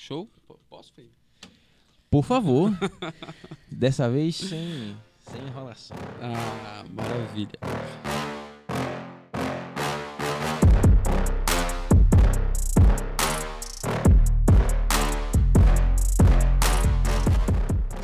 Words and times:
Show? 0.00 0.26
P- 0.48 0.54
Posso, 0.70 0.94
Fê? 0.94 1.10
Por 2.10 2.24
favor. 2.24 2.72
Dessa 3.70 4.08
vez 4.08 4.34
sem, 4.34 4.96
sem 5.18 5.42
enrolação. 5.46 5.94
Ah, 6.22 6.82
maravilha. 6.88 7.58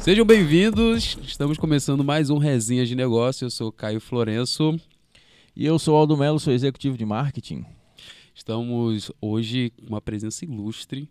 Sejam 0.01 0.27
bem-vindos. 0.27 1.17
Estamos 1.23 1.57
começando 1.57 2.05
mais 2.05 2.29
um 2.29 2.37
Resenha 2.37 2.85
de 2.85 2.95
Negócio. 2.95 3.47
Eu 3.47 3.51
sou 3.51 3.69
o 3.69 3.73
Caio 3.73 4.03
Florenço. 4.03 4.79
E 5.57 5.65
eu 5.65 5.79
sou 5.79 5.97
Aldo 5.97 6.15
Melo, 6.15 6.39
sou 6.39 6.53
executivo 6.53 6.99
de 6.99 7.07
marketing. 7.07 7.65
Estamos 8.35 9.11
hoje 9.19 9.71
com 9.71 9.87
uma 9.87 10.01
presença 10.03 10.45
ilustre 10.45 11.09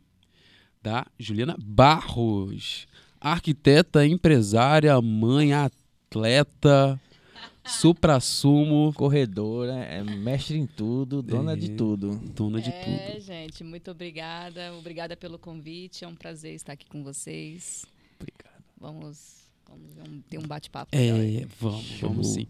da 0.86 1.04
Juliana 1.18 1.56
Barros, 1.60 2.86
arquiteta, 3.20 4.06
empresária, 4.06 5.02
mãe, 5.02 5.52
atleta, 5.52 7.02
supra-sumo, 7.66 8.94
Corredora, 8.94 9.74
é 9.78 10.04
mestre 10.04 10.60
em 10.60 10.68
tudo, 10.68 11.24
dona 11.24 11.54
É. 11.54 11.56
de 11.56 11.70
tudo. 11.70 12.18
dona 12.36 12.62
de 12.62 12.70
é, 12.70 12.84
tudo. 13.14 13.20
gente, 13.20 13.64
muito 13.64 13.90
obrigada. 13.90 14.76
Obrigada 14.76 15.18
pelo 15.18 15.40
convite. 15.40 16.06
É 16.06 16.08
um 16.08 16.14
prazer 16.14 16.54
estar 16.54 16.74
aqui 16.74 16.86
com 16.86 17.04
vocês. 17.04 17.84
Obrigado. 18.20 18.64
Vamos, 18.80 19.38
vamos 19.68 20.24
ter 20.30 20.38
um 20.38 20.44
bate-papo. 20.46 20.96
É, 20.96 21.48
vamos, 21.60 21.84
Show. 21.84 22.10
vamos 22.10 22.28
sim. 22.28 22.46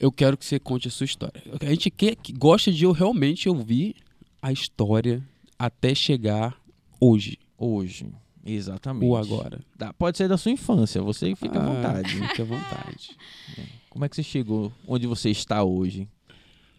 Eu 0.00 0.10
quero 0.10 0.38
que 0.38 0.44
você 0.46 0.58
conte 0.58 0.88
a 0.88 0.90
sua 0.90 1.04
história. 1.04 1.42
A 1.60 1.66
gente 1.66 1.90
quer, 1.90 2.16
que 2.16 2.32
gosta 2.32 2.72
de 2.72 2.82
eu 2.84 2.92
realmente 2.92 3.46
ouvir 3.46 3.96
a 4.40 4.50
história 4.50 5.22
até 5.58 5.94
chegar 5.94 6.56
hoje, 6.98 7.36
Hoje, 7.64 8.06
exatamente. 8.44 9.04
ou 9.06 9.16
agora. 9.16 9.60
Dá- 9.76 9.92
pode 9.92 10.18
ser 10.18 10.28
da 10.28 10.36
sua 10.36 10.50
infância, 10.52 11.00
você 11.02 11.34
fica 11.36 11.58
à 11.58 11.62
Ah, 11.62 11.66
vontade. 11.66 12.08
Fique 12.28 12.42
à 12.42 12.44
vontade. 12.44 13.10
Como 13.88 14.04
é 14.04 14.08
que 14.08 14.16
você 14.16 14.22
chegou 14.22 14.72
onde 14.88 15.06
você 15.06 15.30
está 15.30 15.62
hoje? 15.62 16.08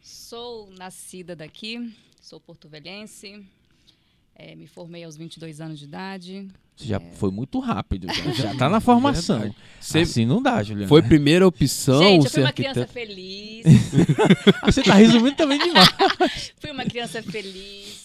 Sou 0.01 0.69
nascida 0.77 1.35
daqui, 1.35 1.93
sou 2.21 2.39
porto-velhense. 2.39 3.45
é, 4.35 4.55
me 4.55 4.65
formei 4.65 5.03
aos 5.03 5.15
22 5.15 5.61
anos 5.61 5.77
de 5.77 5.85
idade. 5.85 6.47
Você 6.75 6.87
já 6.87 6.97
É. 6.97 7.11
foi 7.13 7.29
muito 7.29 7.59
rápido, 7.59 8.07
já, 8.11 8.31
já 8.31 8.55
tá 8.57 8.67
na 8.67 8.79
formação. 8.79 9.53
Você 9.79 9.99
Assim 9.99 10.25
não 10.25 10.41
dá, 10.41 10.63
Juliana. 10.63 10.87
foi 10.89 11.03
primeira 11.03 11.45
opção 11.47 11.99
gente, 12.01 12.15
eu 12.15 12.21
fui 12.23 12.29
ser 12.31 12.39
uma 12.39 12.47
arquiteto? 12.47 12.73
criança 12.73 12.91
feliz. 12.91 13.63
Você 14.65 14.81
tá 14.81 14.95
resumindo 14.95 15.35
também 15.35 15.59
demais. 15.59 16.51
Fui 16.59 16.71
uma 16.71 16.83
criança 16.83 17.21
feliz. 17.21 18.02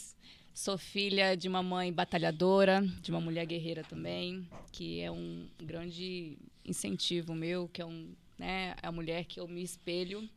Sou 0.61 0.77
filha 0.77 1.37
de 1.37 1.47
uma 1.47 1.62
mãe 1.62 1.92
batalhadora, 1.92 2.84
de 3.01 3.12
uma 3.12 3.20
mulher 3.20 3.47
guerreira 3.47 3.84
também, 3.84 4.45
que 4.73 4.98
é 5.01 5.09
um 5.09 5.48
grande 5.56 6.37
incentivo 6.64 7.33
meu, 7.33 7.69
que 7.69 7.81
é 7.81 7.87
um, 7.87 8.12
né, 8.37 8.75
a 8.83 8.91
mulher 8.91 9.25
que 9.25 9.39
eu 9.39 9.47
me 9.47 9.62
espelho. 9.62 10.29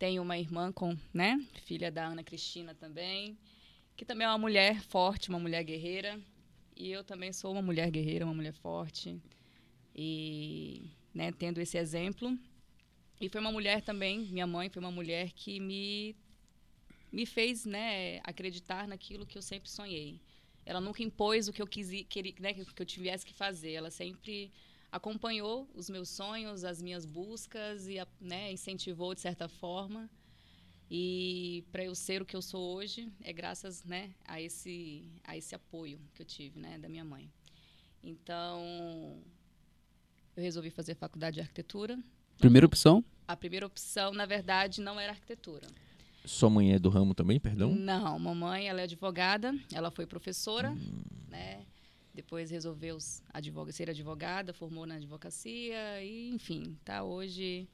Tenho 0.00 0.20
uma 0.20 0.36
irmã 0.36 0.72
com, 0.72 0.98
né, 1.14 1.40
filha 1.64 1.92
da 1.92 2.06
Ana 2.06 2.24
Cristina 2.24 2.74
também, 2.74 3.38
que 3.96 4.04
também 4.04 4.24
é 4.24 4.28
uma 4.30 4.36
mulher 4.36 4.80
forte, 4.82 5.28
uma 5.28 5.38
mulher 5.38 5.62
guerreira. 5.62 6.20
E 6.74 6.90
eu 6.90 7.04
também 7.04 7.32
sou 7.32 7.52
uma 7.52 7.62
mulher 7.62 7.88
guerreira, 7.88 8.24
uma 8.24 8.34
mulher 8.34 8.52
forte. 8.52 9.16
E, 9.94 10.90
né, 11.14 11.30
tendo 11.30 11.60
esse 11.60 11.78
exemplo. 11.78 12.36
E 13.20 13.28
foi 13.28 13.40
uma 13.40 13.52
mulher 13.52 13.80
também, 13.80 14.26
minha 14.26 14.46
mãe 14.46 14.68
foi 14.68 14.80
uma 14.80 14.90
mulher 14.90 15.30
que 15.30 15.60
me 15.60 16.16
me 17.16 17.24
fez 17.24 17.64
né, 17.64 18.20
acreditar 18.24 18.86
naquilo 18.86 19.24
que 19.24 19.38
eu 19.38 19.42
sempre 19.42 19.70
sonhei. 19.70 20.20
Ela 20.66 20.82
nunca 20.82 21.02
impôs 21.02 21.48
o 21.48 21.52
que 21.52 21.62
eu 21.62 21.66
quis, 21.66 21.88
queria, 22.10 22.34
né, 22.38 22.52
que 22.52 22.82
eu 22.82 22.84
tivesse 22.84 23.24
que 23.24 23.32
fazer. 23.32 23.72
Ela 23.72 23.90
sempre 23.90 24.52
acompanhou 24.92 25.66
os 25.74 25.88
meus 25.88 26.10
sonhos, 26.10 26.62
as 26.62 26.82
minhas 26.82 27.06
buscas 27.06 27.88
e 27.88 27.96
né, 28.20 28.52
incentivou 28.52 29.14
de 29.14 29.22
certa 29.22 29.48
forma. 29.48 30.10
E 30.90 31.64
para 31.72 31.82
eu 31.82 31.94
ser 31.94 32.20
o 32.20 32.26
que 32.26 32.36
eu 32.36 32.42
sou 32.42 32.76
hoje 32.76 33.10
é 33.22 33.32
graças 33.32 33.82
né, 33.82 34.14
a 34.26 34.38
esse 34.38 35.10
a 35.24 35.34
esse 35.38 35.54
apoio 35.54 35.98
que 36.14 36.20
eu 36.20 36.26
tive 36.26 36.60
né, 36.60 36.78
da 36.78 36.86
minha 36.86 37.04
mãe. 37.04 37.32
Então 38.04 38.60
eu 40.36 40.42
resolvi 40.42 40.68
fazer 40.68 40.94
faculdade 40.94 41.36
de 41.36 41.40
arquitetura. 41.40 41.98
Primeira 42.36 42.66
opção? 42.66 43.02
A 43.26 43.34
primeira 43.34 43.66
opção, 43.66 44.12
na 44.12 44.26
verdade, 44.26 44.82
não 44.82 45.00
era 45.00 45.12
arquitetura. 45.12 45.66
Sua 46.26 46.50
mãe 46.50 46.72
é 46.74 46.78
do 46.78 46.88
ramo 46.88 47.14
também, 47.14 47.38
perdão? 47.40 47.74
Não, 47.74 48.18
mamãe, 48.18 48.68
ela 48.68 48.80
é 48.80 48.84
advogada, 48.84 49.54
ela 49.72 49.90
foi 49.90 50.06
professora, 50.06 50.70
Hum. 50.72 51.02
né? 51.28 51.64
Depois 52.12 52.50
resolveu 52.50 52.96
advoga, 53.32 53.70
ser 53.72 53.90
advogada, 53.90 54.52
formou 54.52 54.86
na 54.86 54.94
advocacia 54.96 56.02
e, 56.02 56.30
enfim, 56.30 56.76
tá 56.84 57.02
hoje 57.04 57.68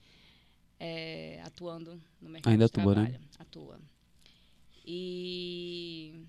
é, 0.80 1.40
atuando 1.44 2.00
no 2.20 2.28
mercado 2.28 2.50
Ainda 2.52 2.66
de 2.66 2.70
atua, 2.80 2.94
né? 2.94 3.04
trabalho. 3.06 3.24
Atua. 3.38 3.80
E, 4.84 6.24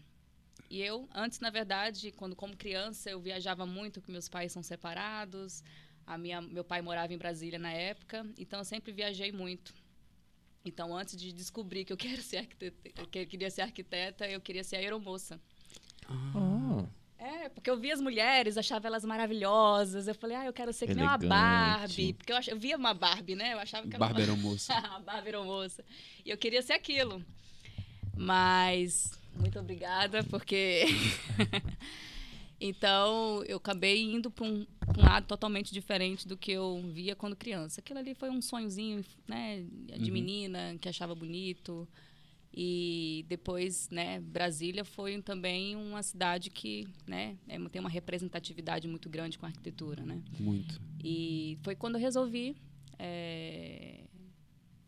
e 0.69 0.79
eu, 0.81 1.09
antes, 1.13 1.39
na 1.39 1.49
verdade, 1.49 2.11
quando 2.11 2.35
como 2.35 2.55
criança, 2.55 3.09
eu 3.09 3.19
viajava 3.19 3.65
muito, 3.65 3.99
porque 3.99 4.11
meus 4.11 4.29
pais 4.29 4.51
são 4.51 4.61
separados. 4.61 5.63
A 6.05 6.17
minha, 6.17 6.39
meu 6.41 6.63
pai 6.63 6.81
morava 6.81 7.13
em 7.13 7.17
Brasília 7.17 7.57
na 7.57 7.71
época, 7.71 8.25
então 8.37 8.59
eu 8.59 8.65
sempre 8.65 8.91
viajei 8.91 9.31
muito. 9.31 9.73
Então, 10.65 10.95
antes 10.95 11.15
de 11.17 11.31
descobrir 11.33 11.83
que 11.83 11.91
eu 11.91 11.97
quero 11.97 12.21
ser 12.21 12.37
arquiteta, 12.37 13.05
que 13.07 13.19
eu 13.19 13.27
queria 13.27 13.49
ser 13.49 13.61
arquiteta, 13.61 14.27
eu 14.27 14.39
queria 14.39 14.63
ser 14.63 14.77
aeromoça. 14.77 15.39
Ah, 16.07 16.85
É, 17.17 17.49
porque 17.49 17.69
eu 17.69 17.77
via 17.77 17.93
as 17.93 18.01
mulheres, 18.01 18.57
achava 18.57 18.87
elas 18.87 19.05
maravilhosas. 19.05 20.07
Eu 20.07 20.15
falei, 20.15 20.35
ah, 20.35 20.45
eu 20.45 20.53
quero 20.53 20.73
ser 20.73 20.87
que 20.87 20.93
nem 20.93 21.05
uma. 21.05 21.17
Barbie. 21.17 22.13
Porque 22.13 22.31
eu, 22.31 22.37
ach... 22.37 22.47
eu 22.47 22.59
via 22.59 22.75
uma 22.77 22.93
Barbie, 22.93 23.35
né? 23.35 23.53
Eu 23.53 23.59
achava 23.59 23.87
que 23.87 23.95
era 23.95 23.99
Bárbara 23.99 24.33
uma... 24.33 24.43
moça. 24.43 24.73
Barbie 25.05 25.29
era 25.29 25.43
moça. 25.43 25.85
E 26.25 26.29
eu 26.29 26.37
queria 26.37 26.61
ser 26.61 26.73
aquilo. 26.73 27.23
Mas, 28.15 29.19
muito 29.35 29.57
obrigada, 29.59 30.23
porque... 30.25 30.85
então, 32.65 33.43
eu 33.45 33.57
acabei 33.57 34.01
indo 34.01 34.31
para 34.31 34.45
um, 34.45 34.65
um 34.97 35.01
lado 35.01 35.25
totalmente 35.27 35.73
diferente 35.73 36.27
do 36.27 36.37
que 36.37 36.51
eu 36.51 36.81
via 36.93 37.15
quando 37.15 37.35
criança. 37.35 37.81
Aquilo 37.81 37.99
ali 37.99 38.13
foi 38.15 38.29
um 38.29 38.41
sonhozinho, 38.41 39.03
né? 39.27 39.65
De 39.99 40.09
Uhum. 40.09 40.13
menina, 40.13 40.77
que 40.79 40.87
achava 40.87 41.13
bonito. 41.13 41.87
E 42.55 43.25
depois, 43.27 43.89
né, 43.89 44.19
Brasília 44.21 44.85
foi 44.85 45.19
também 45.21 45.75
uma 45.75 46.03
cidade 46.03 46.49
que, 46.51 46.87
né, 47.07 47.35
é- 47.47 47.57
tem 47.69 47.79
uma 47.79 47.89
representatividade 47.89 48.87
muito 48.87 49.09
grande 49.09 49.37
com 49.39 49.45
a 49.45 49.49
arquitetura, 49.49 50.03
né? 50.05 50.21
Muito. 50.39 50.79
E 51.03 51.57
foi 51.63 51.75
quando 51.75 51.95
eu 51.95 52.01
resolvi 52.01 52.55
é, 52.99 54.02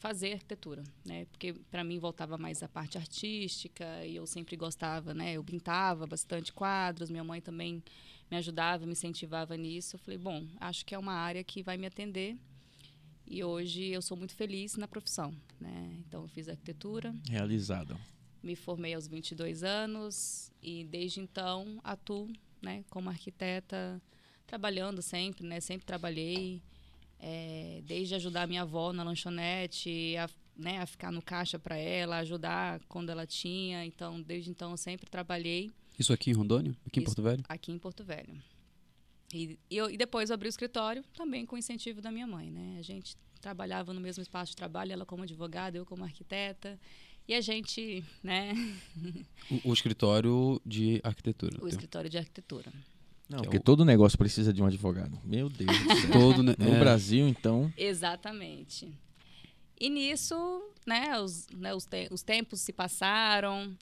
fazer 0.06 0.34
arquitetura, 0.34 0.84
né? 1.04 1.26
Porque 1.32 1.52
para 1.72 1.84
mim 1.84 1.98
voltava 1.98 2.38
mais 2.38 2.62
a 2.62 2.70
parte 2.70 2.96
artística 2.96 4.06
e 4.06 4.16
eu 4.16 4.28
sempre 4.28 4.56
gostava, 4.56 5.16
né? 5.16 5.34
Eu 5.34 5.44
pintava 5.44 6.06
bastante 6.06 6.54
quadros, 6.54 7.10
minha 7.10 7.24
mãe 7.24 7.42
também 7.42 7.84
me 8.30 8.38
ajudava, 8.38 8.86
me 8.86 8.92
incentivava 8.92 9.58
nisso. 9.58 9.96
Eu 9.96 10.00
falei, 10.00 10.20
bom, 10.20 10.46
acho 10.62 10.86
que 10.86 10.94
é 10.94 11.00
uma 11.00 11.14
área 11.14 11.44
que 11.44 11.64
vai 11.64 11.76
me 11.76 11.88
atender. 11.88 12.38
E 13.26 13.44
hoje 13.44 13.88
eu 13.88 14.00
sou 14.00 14.16
muito 14.16 14.36
feliz 14.36 14.76
na 14.76 14.88
profissão, 14.88 15.34
né? 15.60 15.98
Então 16.08 16.22
eu 16.22 16.28
fiz 16.28 16.48
arquitetura, 16.48 17.12
realizado. 17.28 18.00
me 18.44 18.56
formei 18.56 18.94
aos 18.94 19.08
22 19.08 19.64
anos 19.64 20.52
e 20.62 20.84
desde 20.84 21.20
então 21.20 21.80
atuo, 21.84 22.32
né, 22.62 22.86
como 22.92 23.10
arquiteta, 23.10 24.00
trabalhando 24.46 25.02
sempre, 25.02 25.48
né, 25.48 25.60
sempre 25.60 25.84
trabalhei, 25.84 26.62
é, 27.28 27.82
desde 27.84 28.14
ajudar 28.14 28.48
minha 28.48 28.62
avó 28.62 28.94
na 28.94 29.02
lanchonete, 29.04 30.16
a, 30.18 30.30
né, 30.56 30.78
a 30.78 30.86
ficar 30.86 31.12
no 31.12 31.24
caixa 31.24 31.58
para 31.58 31.76
ela, 31.76 32.18
ajudar 32.18 32.80
quando 32.88 33.10
ela 33.10 33.26
tinha, 33.26 33.84
então 33.84 34.22
desde 34.22 34.52
então 34.52 34.70
eu 34.70 34.78
sempre 34.78 35.10
trabalhei 35.10 35.72
Isso 35.98 36.14
aqui 36.14 36.30
em 36.30 36.34
Rondônia? 36.34 36.76
Aqui 36.86 37.00
em 37.00 37.04
Isso. 37.04 37.16
Porto 37.16 37.24
Velho? 37.24 37.44
aqui 37.50 37.72
em 37.72 37.80
Porto 37.80 38.04
Velho. 38.04 38.40
E, 39.34 39.58
e 39.72 39.76
eu, 39.76 39.90
e 39.90 39.98
depois 39.98 40.30
eu 40.30 40.36
abri 40.36 40.48
o 40.48 40.50
escritório, 40.50 41.04
também 41.16 41.48
com 41.48 41.58
incentivo 41.58 42.00
da 42.00 42.12
minha 42.12 42.28
mãe, 42.28 42.52
né? 42.52 42.78
A 42.80 42.84
gente 42.84 43.18
trabalhava 43.42 43.92
no 43.92 44.00
mesmo 44.00 44.22
espaço 44.22 44.52
de 44.52 44.56
trabalho, 44.56 44.92
ela 44.94 45.06
como 45.06 45.24
advogada, 45.24 45.76
eu 45.78 45.86
como 45.86 46.04
arquiteta. 46.04 46.80
E 47.28 47.34
a 47.34 47.42
gente, 47.42 48.04
né, 48.22 48.54
O, 49.66 49.70
o 49.72 49.74
escritório 49.74 50.62
de 50.64 51.02
arquitetura. 51.04 51.58
o 51.58 51.62
Tem- 51.62 51.70
escritório 51.70 52.08
de 52.10 52.18
arquitetura. 52.20 52.72
Não, 53.30 53.40
Que 53.40 53.46
é 53.46 53.48
porque 53.48 53.58
o- 53.58 53.64
todo 53.64 53.84
negócio 53.86 54.18
precisa 54.18 54.54
de 54.54 54.62
um 54.62 54.66
advogado. 54.66 55.20
Meu 55.24 55.50
Deus 55.50 55.78
do 55.80 55.96
céu. 55.96 56.12
Todo, 56.14 56.44
né? 56.44 56.56
No 56.60 56.76
é. 56.76 56.80
Brasil, 56.80 57.28
então, 57.28 57.72
Exatamente. 57.78 58.92
E 59.80 59.90
nisso, 59.90 60.36
né, 60.86 61.20
os, 61.20 61.48
né, 61.50 61.74
os, 61.74 61.86
te- 61.86 62.08
os 62.12 62.22
tempos 62.24 62.62
se 62.62 62.72
passaram, 62.72 63.76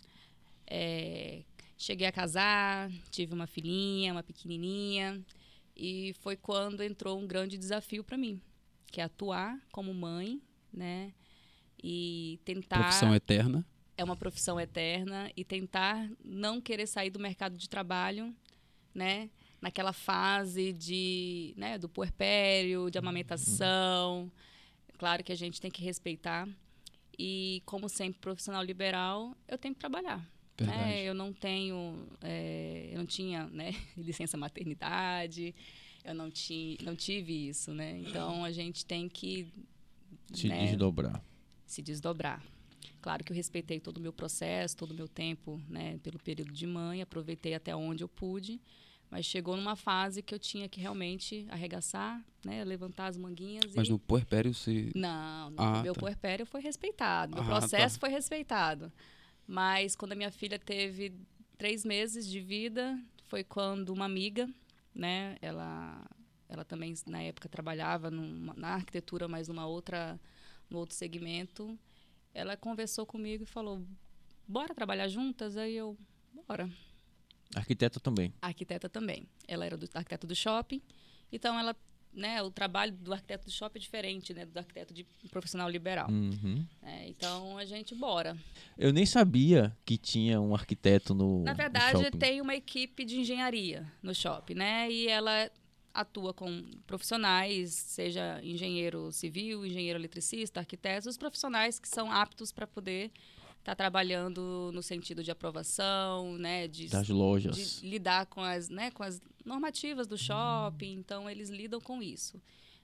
é, 0.65 1.43
cheguei 1.77 2.07
a 2.07 2.11
casar, 2.11 2.89
tive 3.11 3.33
uma 3.33 3.45
filhinha, 3.45 4.11
uma 4.13 4.23
pequenininha, 4.23 5.21
e 5.75 6.15
foi 6.21 6.35
quando 6.35 6.81
entrou 6.81 7.19
um 7.19 7.27
grande 7.27 7.57
desafio 7.57 8.03
para 8.03 8.17
mim, 8.17 8.41
que 8.87 9.01
é 9.01 9.03
atuar 9.03 9.59
como 9.71 9.93
mãe, 9.93 10.41
né, 10.71 11.11
e 11.83 12.39
tentar 12.45 12.79
Profissão 12.79 13.13
eterna. 13.13 13.63
é 13.97 14.03
uma 14.03 14.15
profissão 14.15 14.59
eterna 14.59 15.29
e 15.37 15.43
tentar 15.43 16.09
não 16.23 16.59
querer 16.61 16.87
sair 16.87 17.09
do 17.11 17.19
mercado 17.19 17.55
de 17.57 17.69
trabalho 17.69 18.33
né? 18.93 19.29
Naquela 19.61 19.93
fase 19.93 20.73
de, 20.73 21.53
né, 21.55 21.77
do 21.77 21.87
puerpério, 21.87 22.89
de 22.91 22.97
amamentação. 22.97 24.31
Claro 24.97 25.23
que 25.23 25.31
a 25.31 25.35
gente 25.37 25.59
tem 25.61 25.71
que 25.71 25.81
respeitar. 25.83 26.47
E, 27.17 27.61
como 27.65 27.87
sempre, 27.87 28.19
profissional 28.19 28.63
liberal, 28.63 29.35
eu 29.47 29.57
tenho 29.57 29.73
que 29.73 29.79
trabalhar. 29.79 30.25
Né? 30.59 31.03
Eu 31.03 31.13
não 31.13 31.33
tenho, 31.33 32.07
é, 32.21 32.89
eu 32.91 32.97
não 32.99 33.05
tinha, 33.05 33.47
né, 33.47 33.71
licença 33.97 34.37
maternidade, 34.37 35.53
eu 36.03 36.13
não, 36.13 36.29
ti, 36.29 36.77
não 36.83 36.95
tive 36.95 37.47
isso, 37.49 37.73
né? 37.73 37.99
Então 37.99 38.43
a 38.43 38.51
gente 38.51 38.85
tem 38.85 39.09
que 39.09 39.47
Se 40.33 40.47
né, 40.47 40.67
desdobrar. 40.67 41.23
se 41.65 41.81
desdobrar. 41.81 42.43
Claro 43.03 43.21
que 43.21 43.33
eu 43.33 43.35
respeitei 43.35 43.81
todo 43.81 43.97
o 43.97 43.99
meu 43.99 44.13
processo, 44.13 44.77
todo 44.77 44.91
o 44.91 44.95
meu 44.95 45.09
tempo, 45.09 45.61
né, 45.67 45.97
pelo 46.01 46.17
período 46.17 46.53
de 46.53 46.65
mãe, 46.65 47.01
aproveitei 47.01 47.53
até 47.53 47.75
onde 47.75 48.01
eu 48.01 48.07
pude, 48.07 48.61
mas 49.11 49.25
chegou 49.25 49.57
numa 49.57 49.75
fase 49.75 50.23
que 50.23 50.33
eu 50.33 50.39
tinha 50.39 50.69
que 50.69 50.79
realmente 50.79 51.45
arregaçar, 51.49 52.23
né, 52.45 52.63
levantar 52.63 53.07
as 53.07 53.17
manguinhas 53.17 53.75
Mas 53.75 53.89
e 53.89 53.91
no 53.91 53.99
puerpério 53.99 54.53
você. 54.53 54.89
não, 54.95 55.49
não 55.49 55.65
Ah, 55.65 55.81
meu 55.83 55.93
tá. 55.93 55.99
puerpério 55.99 56.45
foi 56.45 56.61
respeitado, 56.61 57.35
meu 57.35 57.43
Ah, 57.43 57.47
processo 57.59 57.95
tá. 57.95 58.07
foi 58.07 58.09
respeitado. 58.09 58.89
Mas 59.45 59.97
quando 59.97 60.13
a 60.13 60.15
minha 60.15 60.31
filha 60.31 60.57
teve 60.57 61.13
três 61.57 61.83
meses 61.83 62.25
de 62.25 62.39
vida, 62.39 62.97
foi 63.25 63.43
quando 63.43 63.89
uma 63.89 64.05
amiga, 64.05 64.47
né, 64.95 65.35
ela, 65.41 66.09
ela 66.47 66.63
também 66.63 66.93
na 67.05 67.21
época 67.21 67.49
trabalhava 67.49 68.09
numa- 68.09 68.53
na 68.55 68.69
arquitetura, 68.69 69.27
mas 69.27 69.49
numa 69.49 69.67
outra, 69.67 70.17
no 70.69 70.77
outro 70.77 70.95
segmento, 70.95 71.77
ela 72.33 72.57
conversou 72.57 73.05
comigo 73.05 73.43
e 73.43 73.47
falou, 73.47 73.81
bora 74.47 74.73
trabalhar 74.73 75.07
juntas? 75.07 75.55
Aí 75.57 75.75
eu, 75.75 75.97
bora 76.47 76.69
Arquiteta 77.55 77.99
também. 77.99 78.33
arquiteta 78.41 78.89
também. 78.89 79.27
Ela 79.47 79.65
era 79.65 79.77
do 79.77 79.87
arquiteto 79.93 80.25
do 80.25 80.35
shopping, 80.35 80.81
então 81.31 81.57
ela, 81.59 81.75
né, 82.11 82.41
o 82.41 82.49
trabalho 82.49 82.91
do 82.93 83.13
arquiteto 83.13 83.45
do 83.45 83.51
shopping 83.51 83.77
é 83.77 83.81
diferente, 83.81 84.33
né, 84.33 84.45
do 84.45 84.57
arquiteto 84.57 84.91
de 84.93 85.05
profissional 85.29 85.69
liberal. 85.69 86.09
Uhum. 86.09 86.65
né? 86.81 87.05
então 87.07 87.57
a 87.57 87.65
gente 87.65 87.93
bora. 87.93 88.35
Eu 88.77 88.91
nem 88.91 89.05
sabia 89.05 89.75
que 89.85 89.97
tinha 89.97 90.41
um 90.41 90.55
arquiteto 90.55 91.13
no. 91.13 91.43
Na 91.43 91.51
no 91.51 91.57
verdade, 91.57 92.03
shopping. 92.03 92.17
tem 92.17 92.41
uma 92.41 92.55
equipe 92.55 93.05
de 93.05 93.19
engenharia 93.19 93.85
no 94.01 94.15
shopping, 94.15 94.55
né? 94.55 94.89
E 94.91 95.07
ela 95.07 95.51
atua 95.93 96.33
com 96.33 96.63
profissionais, 96.87 97.71
seja 97.73 98.39
engenheiro 98.43 99.11
civil, 99.11 99.65
engenheiro 99.65 99.99
eletricista, 99.99 100.59
arquitetos, 100.59 101.07
os 101.07 101.17
profissionais 101.17 101.77
que 101.79 101.87
são 101.87 102.11
aptos 102.11 102.51
para 102.51 102.65
poder 102.65 103.11
estar 103.59 103.75
trabalhando 103.75 104.71
no 104.73 104.81
sentido 104.83 105.23
de 105.23 105.31
aprovação, 105.31 106.37
né, 106.37 106.67
de 106.67 106.87
Das 106.87 107.07
lojas. 107.09 107.79
de 107.79 107.87
lidar 107.87 108.25
com 108.25 108.41
as, 108.41 108.69
né, 108.69 108.91
com 108.91 109.03
as 109.03 109.21
normativas 109.45 110.07
do 110.07 110.17
shopping, 110.17 110.93
então 110.95 111.29
eles 111.29 111.49
lidam 111.49 111.79
com 111.79 112.01
isso. 112.01 112.41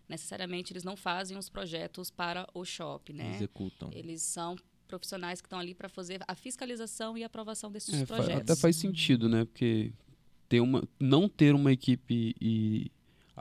Necessariamente 0.07 0.71
eles 0.73 0.83
não 0.83 0.95
fazem 0.95 1.37
os 1.37 1.49
projetos 1.49 2.09
para 2.09 2.47
o 2.53 2.63
shopping, 2.65 3.13
né? 3.13 3.35
Executam. 3.35 3.89
Eles 3.93 4.21
são 4.23 4.55
profissionais 4.87 5.39
que 5.41 5.45
estão 5.45 5.59
ali 5.59 5.75
para 5.75 5.87
fazer 5.89 6.21
a 6.27 6.33
fiscalização 6.33 7.15
e 7.17 7.23
aprovação 7.23 7.71
desses 7.71 7.93
É, 8.01 8.05
projetos. 8.05 8.41
até 8.41 8.55
faz 8.55 8.75
sentido, 8.75 9.29
né? 9.29 9.45
Porque 9.45 9.91
ter 10.47 10.61
uma, 10.61 10.83
não 10.99 11.29
ter 11.29 11.53
uma 11.53 11.71
equipe 11.71 12.35
e 12.41 12.91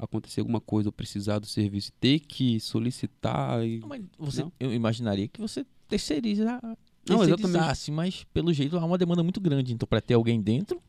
acontecer 0.05 0.41
alguma 0.41 0.61
coisa 0.61 0.89
ou 0.89 0.93
precisar 0.93 1.39
do 1.39 1.47
serviço, 1.47 1.93
ter 2.01 2.21
que 2.21 2.59
solicitar 2.61 3.65
e. 3.65 3.79
Não, 3.81 3.89
mas 3.89 4.03
você, 4.19 4.43
Não? 4.43 4.53
eu 4.59 4.73
imaginaria 4.73 5.29
que 5.29 5.41
você 5.41 5.65
terceiriza, 5.89 6.61
Não, 7.09 7.19
terceirizasse, 7.19 7.91
mas 7.91 8.25
pelo 8.33 8.53
jeito 8.53 8.77
há 8.77 8.85
uma 8.85 8.99
demanda 8.99 9.23
muito 9.23 9.41
grande. 9.41 9.73
Então, 9.73 9.87
para 9.89 10.01
ter 10.01 10.15
alguém 10.15 10.41
dentro, 10.41 10.81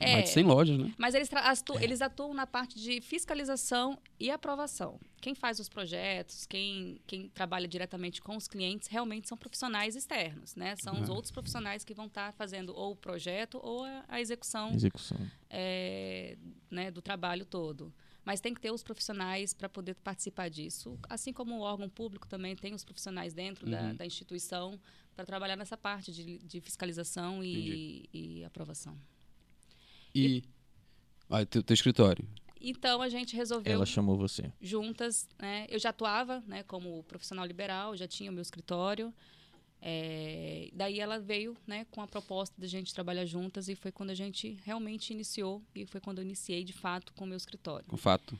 É, 0.00 0.12
Mas 0.12 0.30
sem 0.30 0.42
lojas, 0.42 0.76
né? 0.76 0.92
Mas 0.98 1.14
eles, 1.14 1.32
atu- 1.32 1.78
eles 1.78 2.02
atuam 2.02 2.34
na 2.34 2.48
parte 2.48 2.80
de 2.80 3.00
fiscalização 3.00 3.96
e 4.18 4.28
aprovação. 4.28 4.98
Quem 5.20 5.36
faz 5.36 5.60
os 5.60 5.68
projetos, 5.68 6.46
quem, 6.46 7.00
quem 7.06 7.28
trabalha 7.28 7.68
diretamente 7.68 8.20
com 8.20 8.36
os 8.36 8.48
clientes, 8.48 8.88
realmente 8.88 9.28
são 9.28 9.38
profissionais 9.38 9.94
externos, 9.94 10.56
né? 10.56 10.74
São 10.76 11.00
os 11.00 11.08
Uhum. 11.08 11.14
outros 11.14 11.30
profissionais 11.30 11.84
que 11.84 11.94
vão 11.94 12.06
estar 12.06 12.32
fazendo 12.32 12.74
ou 12.74 12.90
o 12.92 12.96
projeto 12.96 13.60
ou 13.62 13.84
a, 13.84 14.04
a 14.08 14.20
execução 14.20 14.72
execução. 14.74 15.16
é, 15.48 16.36
né, 16.70 16.90
do 16.90 17.00
trabalho 17.00 17.44
todo. 17.46 17.92
Mas 18.24 18.40
tem 18.40 18.54
que 18.54 18.60
ter 18.60 18.70
os 18.72 18.82
profissionais 18.82 19.52
para 19.52 19.68
poder 19.68 19.94
participar 19.96 20.48
disso. 20.48 20.98
Assim 21.08 21.32
como 21.32 21.56
o 21.56 21.60
órgão 21.60 21.88
público 21.88 22.26
também 22.26 22.56
tem 22.56 22.72
os 22.74 22.84
profissionais 22.84 23.34
dentro 23.34 23.68
da, 23.68 23.82
Uhum. 23.82 23.94
da 23.96 24.06
instituição 24.06 24.80
para 25.14 25.24
trabalhar 25.26 25.56
nessa 25.56 25.76
parte 25.76 26.10
de, 26.10 26.38
de 26.38 26.60
fiscalização 26.60 27.44
e, 27.44 28.08
e 28.12 28.44
aprovação. 28.44 28.98
E. 30.14 30.42
Ah, 31.28 31.44
teu, 31.44 31.62
teu 31.62 31.74
escritório. 31.74 32.26
Então 32.60 33.02
a 33.02 33.08
gente 33.08 33.36
resolveu 33.36 33.72
Ela 33.72 33.84
chamou 33.86 34.16
você. 34.16 34.50
juntas, 34.60 35.28
né? 35.38 35.66
Eu 35.68 35.78
já 35.78 35.90
atuava, 35.90 36.42
né, 36.46 36.62
como 36.62 37.02
profissional 37.04 37.44
liberal, 37.44 37.94
já 37.96 38.06
tinha 38.08 38.30
o 38.30 38.34
meu 38.34 38.42
escritório. 38.42 39.12
É, 39.86 40.70
daí 40.72 40.98
ela 40.98 41.18
veio, 41.20 41.54
né, 41.66 41.84
com 41.90 42.00
a 42.00 42.06
proposta 42.06 42.54
de 42.58 42.64
a 42.64 42.68
gente 42.68 42.94
trabalhar 42.94 43.26
juntas 43.26 43.68
e 43.68 43.74
foi 43.74 43.92
quando 43.92 44.08
a 44.08 44.14
gente 44.14 44.56
realmente 44.64 45.12
iniciou 45.12 45.62
e 45.74 45.84
foi 45.84 46.00
quando 46.00 46.20
eu 46.20 46.24
iniciei 46.24 46.64
de 46.64 46.72
fato 46.72 47.12
com 47.12 47.24
o 47.24 47.26
meu 47.26 47.36
escritório. 47.36 47.84
Com 47.86 47.98
fato. 47.98 48.38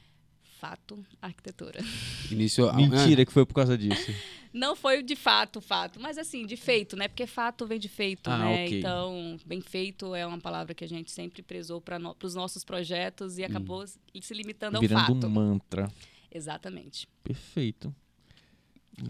Fato, 0.58 1.04
arquitetura. 1.20 1.80
Iniciou. 2.32 2.70
ah, 2.70 2.76
Mentira 2.76 3.26
que 3.26 3.32
foi 3.32 3.44
por 3.44 3.52
causa 3.52 3.76
disso. 3.76 4.10
Não 4.54 4.74
foi 4.74 5.02
de 5.02 5.14
fato, 5.14 5.60
fato, 5.60 6.00
mas 6.00 6.16
assim, 6.16 6.46
de 6.46 6.56
feito, 6.56 6.96
né? 6.96 7.08
Porque 7.08 7.26
fato 7.26 7.66
vem 7.66 7.78
de 7.78 7.88
feito, 7.88 8.30
Ah, 8.30 8.38
né? 8.38 8.64
ok. 8.64 8.78
Então, 8.78 9.36
bem 9.44 9.60
feito 9.60 10.14
é 10.14 10.24
uma 10.26 10.38
palavra 10.40 10.72
que 10.72 10.82
a 10.84 10.88
gente 10.88 11.10
sempre 11.10 11.42
prezou 11.42 11.78
para 11.82 12.00
os 12.22 12.34
nossos 12.34 12.64
projetos 12.64 13.36
e 13.36 13.44
acabou 13.44 13.84
se 13.86 14.32
limitando 14.32 14.76
ao 14.76 14.80
Virando 14.80 15.06
fato. 15.06 15.26
um 15.26 15.28
mantra. 15.30 15.92
Exatamente. 16.32 17.06
Perfeito. 17.22 17.94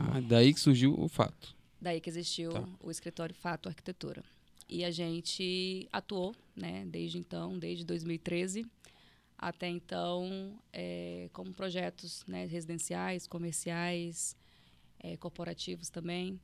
Ah, 0.01 0.21
daí 0.21 0.53
que 0.53 0.59
surgiu 0.59 0.99
o 0.99 1.07
fato. 1.09 1.54
Daí 1.85 2.01
que 2.01 2.09
existiu 2.09 2.51
Tá. 2.51 2.67
o 2.81 2.91
escritório 2.91 3.35
Fato 3.35 3.69
Arquitetura. 3.69 4.25
E 4.67 4.83
a 4.83 4.91
gente 4.91 5.87
atuou, 5.93 6.35
né, 6.57 6.87
desde 6.87 7.19
então, 7.19 7.59
desde 7.59 7.85
2013 7.85 8.67
até 9.37 9.69
então, 9.69 10.59
é, 10.73 11.29
como 11.35 11.53
projetos 11.53 12.25
né, 12.27 12.47
residenciais, 12.47 13.27
comerciais, 13.27 14.35
é, 14.99 15.19
corporativos 15.19 15.91
também. 15.91 16.41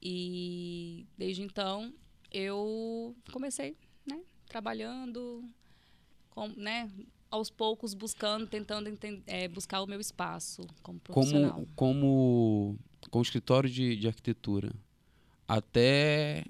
E 0.00 1.04
desde 1.18 1.42
então 1.42 1.92
eu 2.30 3.16
comecei, 3.32 3.76
né, 4.06 4.20
trabalhando, 4.46 5.42
com, 6.30 6.46
né, 6.50 6.88
aos 7.28 7.50
poucos 7.50 7.94
buscando, 7.94 8.46
tentando 8.46 8.88
é, 9.26 9.48
buscar 9.48 9.82
o 9.82 9.88
meu 9.88 9.98
espaço 10.00 10.64
como 10.84 11.00
profissional. 11.00 11.66
Como, 11.74 11.74
como, 11.74 12.78
com 13.10 13.18
o 13.18 13.22
escritório 13.22 13.68
de, 13.70 13.96
de 13.96 14.06
arquitetura, 14.06 14.72
até 15.46 16.44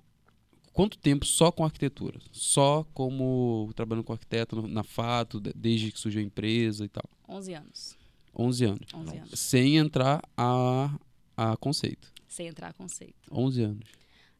quanto 0.72 0.98
tempo 0.98 1.24
só 1.26 1.50
com 1.52 1.64
arquitetura? 1.64 2.20
Só 2.32 2.84
como 2.94 3.70
trabalhando 3.74 4.04
com 4.04 4.12
arquiteto 4.12 4.66
na 4.68 4.82
Fato, 4.82 5.40
de- 5.40 5.52
desde 5.54 5.92
que 5.92 5.98
surgiu 6.00 6.20
a 6.20 6.24
empresa 6.24 6.84
e 6.84 6.88
tal? 6.88 7.04
11 7.28 7.54
anos. 7.54 7.96
11 8.36 8.64
anos. 8.64 8.86
11 8.94 9.16
anos. 9.16 9.40
Sem 9.40 9.76
entrar 9.76 10.22
a, 10.36 10.94
a 11.36 11.56
conceito. 11.56 12.12
Sem 12.28 12.48
entrar 12.48 12.68
a 12.68 12.72
conceito. 12.72 13.14
11 13.30 13.62
anos. 13.62 13.88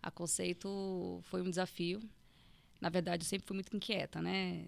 A 0.03 0.11
conceito 0.11 1.21
foi 1.31 1.41
um 1.43 1.49
desafio. 1.49 2.03
Na 2.81 2.89
verdade, 2.89 3.25
eu 3.25 3.29
sempre 3.29 3.47
fui 3.47 3.55
muito 3.55 3.75
inquieta, 3.75 4.21
né? 4.21 4.67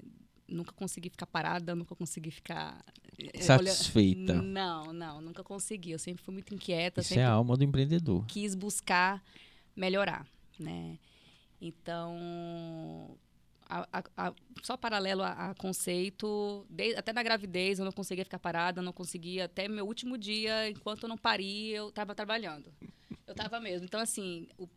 Nunca 0.49 0.73
consegui 0.73 1.11
ficar 1.11 1.27
parada, 1.27 1.75
nunca 1.75 1.95
consegui 1.97 2.31
ficar. 2.31 2.85
eh, 3.19 3.41
Satisfeita. 3.43 4.33
olha- 4.35 4.43
Não, 4.43 4.93
não, 4.93 5.21
nunca 5.21 5.43
consegui. 5.43 5.91
Eu 5.91 5.99
sempre 5.99 6.23
fui 6.23 6.33
muito 6.33 6.55
inquieta, 6.55 7.01
Isso 7.01 7.19
é 7.19 7.25
a 7.25 7.31
alma 7.33 7.57
do 7.57 7.65
empreendedor. 7.65 8.25
quis 8.27 8.55
buscar 8.55 9.23
melhorar, 9.75 10.27
né? 10.59 10.99
Então, 11.61 13.17
a- 13.69 13.89
a- 13.93 14.29
a- 14.29 14.35
só 14.63 14.77
paralelo 14.77 15.23
a, 15.23 15.51
a 15.51 15.55
conceito, 15.55 16.65
de- 16.71 16.95
até 16.95 17.13
na 17.13 17.23
gravidez 17.23 17.79
eu 17.79 17.85
não 17.85 17.93
conseguia 17.93 18.25
ficar 18.25 18.39
parada, 18.39 18.81
não 18.83 18.93
conseguia, 18.93 19.47
até 19.47 19.67
meu 19.69 19.87
último 19.87 20.17
dia, 20.17 20.69
enquanto 20.71 21.05
eu 21.05 21.09
não 21.09 21.17
pari, 21.19 21.71
eu 21.71 21.89
estava 21.89 22.15
trabalhando. 22.15 22.73
Eu 23.27 23.33
estava 23.33 23.59
mesmo. 23.61 23.85
Então, 23.85 24.01
assim, 24.01 24.47
o, 24.57 24.69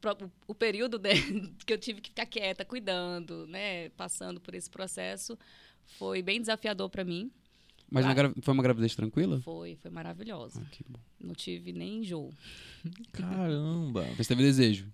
o- 0.47 0.55
período 0.55 0.97
de- 0.97 1.09
que 1.65 1.71
eu 1.73 1.77
tive 1.77 2.01
que 2.01 2.09
ficar 2.09 2.25
quieta, 2.25 2.65
cuidando, 2.65 3.45
né, 3.47 3.89
passando 3.89 4.39
por 4.39 4.55
esse 4.55 4.69
processo, 4.69 5.37
foi 5.97 6.21
bem 6.21 6.39
desafiador 6.41 6.89
para 6.89 7.03
mim. 7.03 7.29
Mas 7.91 8.05
Claro. 8.05 8.33
foi 8.41 8.53
uma 8.53 8.63
gravidez 8.63 8.95
tranquila? 8.95 9.39
Foi, 9.41 9.75
foi 9.75 9.89
maravilhosa. 9.91 10.61
Ah, 10.63 10.69
que 10.69 10.83
bom. 10.87 10.99
Não 11.19 11.33
tive 11.33 11.71
nem 11.73 11.97
enjoo. 11.99 12.31
Caramba. 13.11 14.05
Mas 14.17 14.27
teve 14.27 14.43
desejo? 14.43 14.87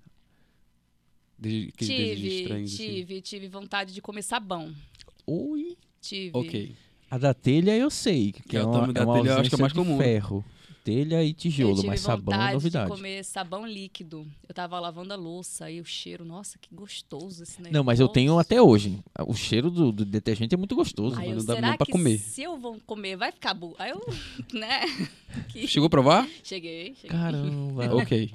Desde, 1.38 1.70
aquele 1.74 1.90
desejo 1.98 2.22
Tive, 2.22 2.42
estranho, 2.42 2.64
assim. 2.66 2.76
tive, 2.78 3.22
tive 3.22 3.48
vontade 3.50 3.94
de 3.94 4.02
comer 4.02 4.22
sabão. 4.22 4.74
Oi. 5.28 5.78
Tive. 6.02 6.32
Ok. 6.38 6.76
A 7.12 7.18
da 7.18 7.34
telha 7.34 7.76
eu 7.78 7.90
sei, 7.90 8.32
que 8.32 8.56
É, 8.56 8.62
é 8.62 8.64
o 8.64 8.70
uma, 8.70 8.78
é 8.96 9.04
uma 9.04 9.14
telha 9.22 9.30
eu 9.32 9.38
acho 9.40 9.50
que 9.50 9.56
é 9.56 9.60
mais 9.60 9.74
de 9.74 9.80
comum. 9.80 9.98
ferro. 9.98 10.46
Telha 10.86 11.24
e 11.24 11.30
eu 11.30 11.34
tijolo, 11.34 11.84
mas 11.84 12.02
sabão 12.02 12.48
é 12.48 12.54
novidade. 12.54 12.92
de 12.92 12.96
comer 12.96 13.26
sabão 13.26 13.66
líquido. 13.66 14.28
Eu 14.48 14.54
tava 14.54 14.80
lavando 14.80 15.12
a 15.14 15.16
louça 15.16 15.70
e 15.72 15.82
o 15.82 15.86
cheiro, 15.86 16.24
nossa, 16.24 16.60
que 16.60 16.74
gostoso 16.74 17.42
esse 17.42 17.58
negócio. 17.58 17.74
Não, 17.74 17.84
mas 17.84 18.00
eu 18.00 18.08
tenho 18.08 18.38
até 18.38 18.62
hoje. 18.62 19.00
O 19.28 19.34
cheiro 19.34 19.72
do, 19.72 19.92
do 19.92 20.06
detergente 20.06 20.54
é 20.54 20.58
muito 20.58 20.76
gostoso. 20.76 21.20
Aí 21.20 21.32
eu, 21.32 21.38
não 21.38 21.46
dá 21.46 21.56
será 21.56 21.68
nem 21.70 21.78
pra 21.78 21.86
que 21.88 21.92
comer. 21.92 22.20
se 22.20 22.44
eu 22.44 22.56
vou 22.58 22.80
comer, 22.86 23.16
vai 23.18 23.32
ficar 23.32 23.56
bom? 23.56 23.74
Aí 23.80 23.90
eu, 23.90 24.00
né? 24.54 24.82
que- 25.50 25.68
Chegou 25.68 25.88
a 25.88 25.90
provar? 25.90 26.30
Cheguei, 26.44 26.94
cheguei. 26.94 27.10
Caramba. 27.10 27.96
ok. 27.98 28.34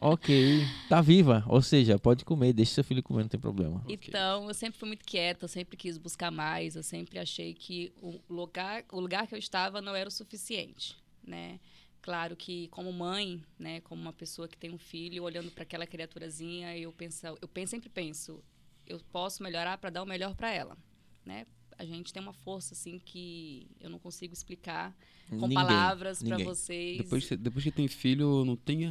ok. 0.00 0.64
Tá 0.88 1.00
viva. 1.00 1.44
Ou 1.48 1.60
seja, 1.60 1.98
pode 1.98 2.24
comer, 2.24 2.52
deixa 2.52 2.74
seu 2.74 2.84
filho 2.84 3.02
comer, 3.02 3.22
não 3.22 3.28
tem 3.28 3.40
problema. 3.40 3.82
Então, 3.88 4.46
eu 4.46 4.54
sempre 4.54 4.78
fui 4.78 4.86
muito 4.88 5.04
quieta, 5.04 5.44
eu 5.44 5.48
sempre 5.48 5.76
quis 5.76 5.98
buscar 5.98 6.30
mais, 6.30 6.76
eu 6.76 6.82
sempre 6.84 7.18
achei 7.18 7.52
que 7.52 7.92
o 8.00 8.14
lugar, 8.32 8.84
o 8.92 9.00
lugar 9.00 9.26
que 9.26 9.34
eu 9.34 9.38
estava 9.38 9.80
não 9.82 9.94
era 9.96 10.08
o 10.08 10.12
suficiente, 10.12 10.96
né? 11.26 11.58
Claro 12.02 12.34
que 12.34 12.68
como 12.68 12.92
mãe, 12.92 13.44
né, 13.58 13.80
como 13.82 14.00
uma 14.00 14.12
pessoa 14.12 14.48
que 14.48 14.56
tem 14.56 14.70
um 14.72 14.78
filho, 14.78 15.22
olhando 15.22 15.50
para 15.50 15.64
aquela 15.64 15.86
criaturazinha, 15.86 16.76
eu 16.76 16.92
penso, 16.92 17.26
eu 17.40 17.48
penso, 17.48 17.70
sempre 17.70 17.90
penso, 17.90 18.42
eu 18.86 18.98
posso 19.12 19.42
melhorar 19.42 19.76
para 19.78 19.90
dar 19.90 20.02
o 20.02 20.06
melhor 20.06 20.34
para 20.34 20.50
ela, 20.50 20.76
né? 21.24 21.46
A 21.76 21.84
gente 21.84 22.12
tem 22.12 22.22
uma 22.22 22.32
força 22.32 22.74
assim 22.74 22.98
que 22.98 23.70
eu 23.80 23.90
não 23.90 23.98
consigo 23.98 24.32
explicar 24.32 24.96
com 25.28 25.36
Ninguém, 25.36 25.54
palavras 25.54 26.22
para 26.22 26.38
vocês. 26.38 26.98
Depois, 26.98 27.26
que- 27.28 27.36
depois 27.36 27.64
que 27.64 27.70
tem 27.70 27.86
filho, 27.88 28.44
não 28.44 28.56
tem, 28.56 28.86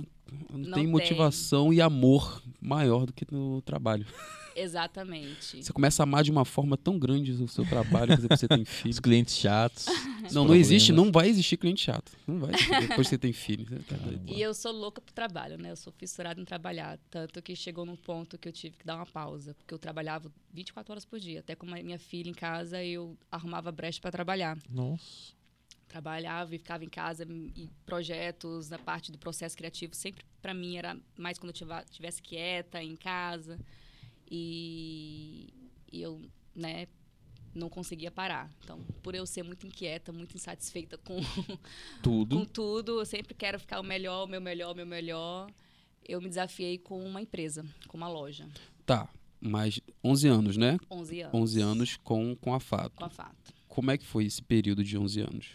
não 0.49 0.59
Não 0.59 0.63
tem 0.71 0.83
tem. 0.83 0.87
motivação 0.87 1.73
e 1.73 1.81
amor 1.81 2.41
maior 2.61 3.05
do 3.05 3.13
que 3.13 3.25
no 3.31 3.61
trabalho. 3.61 4.05
Exatamente. 4.55 5.63
Você 5.63 5.71
começa 5.71 6.01
a 6.01 6.05
amar 6.05 6.21
de 6.23 6.31
uma 6.31 6.43
forma 6.43 6.75
tão 6.75 6.99
grande 6.99 7.31
o 7.31 7.47
seu 7.47 7.65
trabalho 7.65 8.17
quando 8.17 8.27
você 8.27 8.47
tem 8.47 8.65
filho. 8.65 8.91
Os 8.91 8.99
clientes 8.99 9.37
chatos. 9.37 9.85
os 10.25 10.33
Não, 10.33 10.45
não 10.45 10.55
existe, 10.55 10.87
problemas. 10.87 11.05
não 11.05 11.11
vai 11.13 11.29
existir 11.29 11.55
cliente 11.57 11.81
chato. 11.81 12.11
Não 12.27 12.39
vai 12.39 12.51
existir 12.53 12.81
depois 12.81 13.07
que 13.07 13.11
você 13.11 13.17
tem 13.17 13.31
filho. 13.31 13.65
Tá. 13.87 13.95
E 14.27 14.41
eu 14.41 14.53
sou 14.53 14.71
louca 14.73 14.99
pro 15.01 15.13
trabalho, 15.13 15.57
né? 15.57 15.71
Eu 15.71 15.75
sou 15.77 15.93
fissurada 15.93 16.41
em 16.41 16.45
trabalhar. 16.45 16.99
Tanto 17.09 17.41
que 17.41 17.55
chegou 17.55 17.85
num 17.85 17.95
ponto 17.95 18.37
que 18.37 18.47
eu 18.47 18.51
tive 18.51 18.75
que 18.77 18.85
dar 18.85 18.95
uma 18.97 19.05
pausa. 19.05 19.53
Porque 19.53 19.73
eu 19.73 19.79
trabalhava 19.79 20.31
24 20.53 20.91
horas 20.91 21.05
por 21.05 21.19
dia. 21.19 21.39
Até 21.39 21.55
com 21.55 21.65
a 21.73 21.81
minha 21.81 21.99
filha 21.99 22.29
em 22.29 22.33
casa, 22.33 22.83
eu 22.83 23.17
arrumava 23.31 23.71
brecha 23.71 24.01
para 24.01 24.11
trabalhar. 24.11 24.57
Nossa. 24.69 25.38
Trabalhava 25.89 26.55
e 26.55 26.59
ficava 26.59 26.85
em 26.85 26.89
casa. 26.89 27.25
E 27.55 27.67
projetos, 27.85 28.69
na 28.69 28.77
parte 28.77 29.11
do 29.11 29.17
processo 29.17 29.57
criativo, 29.57 29.93
sempre 29.95 30.23
para 30.41 30.53
mim 30.53 30.77
era 30.77 30.95
mais 31.17 31.37
quando 31.37 31.53
eu 31.53 31.83
tivesse 31.89 32.21
quieta, 32.21 32.81
em 32.81 32.95
casa. 32.95 33.59
E, 34.29 35.51
e 35.91 36.01
eu, 36.01 36.21
né, 36.55 36.87
não 37.55 37.69
conseguia 37.69 38.11
parar. 38.11 38.49
Então, 38.63 38.79
por 39.01 39.15
eu 39.15 39.25
ser 39.25 39.43
muito 39.43 39.65
inquieta, 39.65 40.13
muito 40.13 40.35
insatisfeita 40.35 40.97
com, 40.99 41.19
Tudo. 42.03 42.37
com 42.37 42.45
tudo, 42.45 42.99
eu 42.99 43.05
sempre 43.05 43.33
quero 43.33 43.59
ficar 43.59 43.79
o 43.79 43.83
melhor, 43.83 44.25
o 44.25 44.27
meu 44.27 44.39
melhor, 44.39 44.71
o 44.71 44.75
meu 44.75 44.85
melhor. 44.85 45.51
Eu 46.07 46.21
me 46.21 46.29
desafiei 46.29 46.77
com 46.77 47.03
uma 47.03 47.21
empresa, 47.21 47.65
com 47.87 47.97
uma 47.97 48.07
loja. 48.07 48.47
Tá, 48.85 49.09
mas 49.41 49.79
11 50.03 50.27
anos, 50.27 50.57
né? 50.57 50.77
11 50.89 51.21
anos. 51.21 51.33
11 51.33 51.61
anos 51.61 51.97
com, 51.97 52.35
com 52.35 52.53
a 52.53 52.59
Fato. 52.59 52.95
Com 52.95 53.05
a 53.05 53.09
Fato. 53.09 53.53
Como 53.67 53.91
é 53.91 53.97
que 53.97 54.05
foi 54.05 54.25
esse 54.25 54.41
período 54.41 54.83
de 54.83 54.97
11 54.97 55.21
anos? 55.21 55.47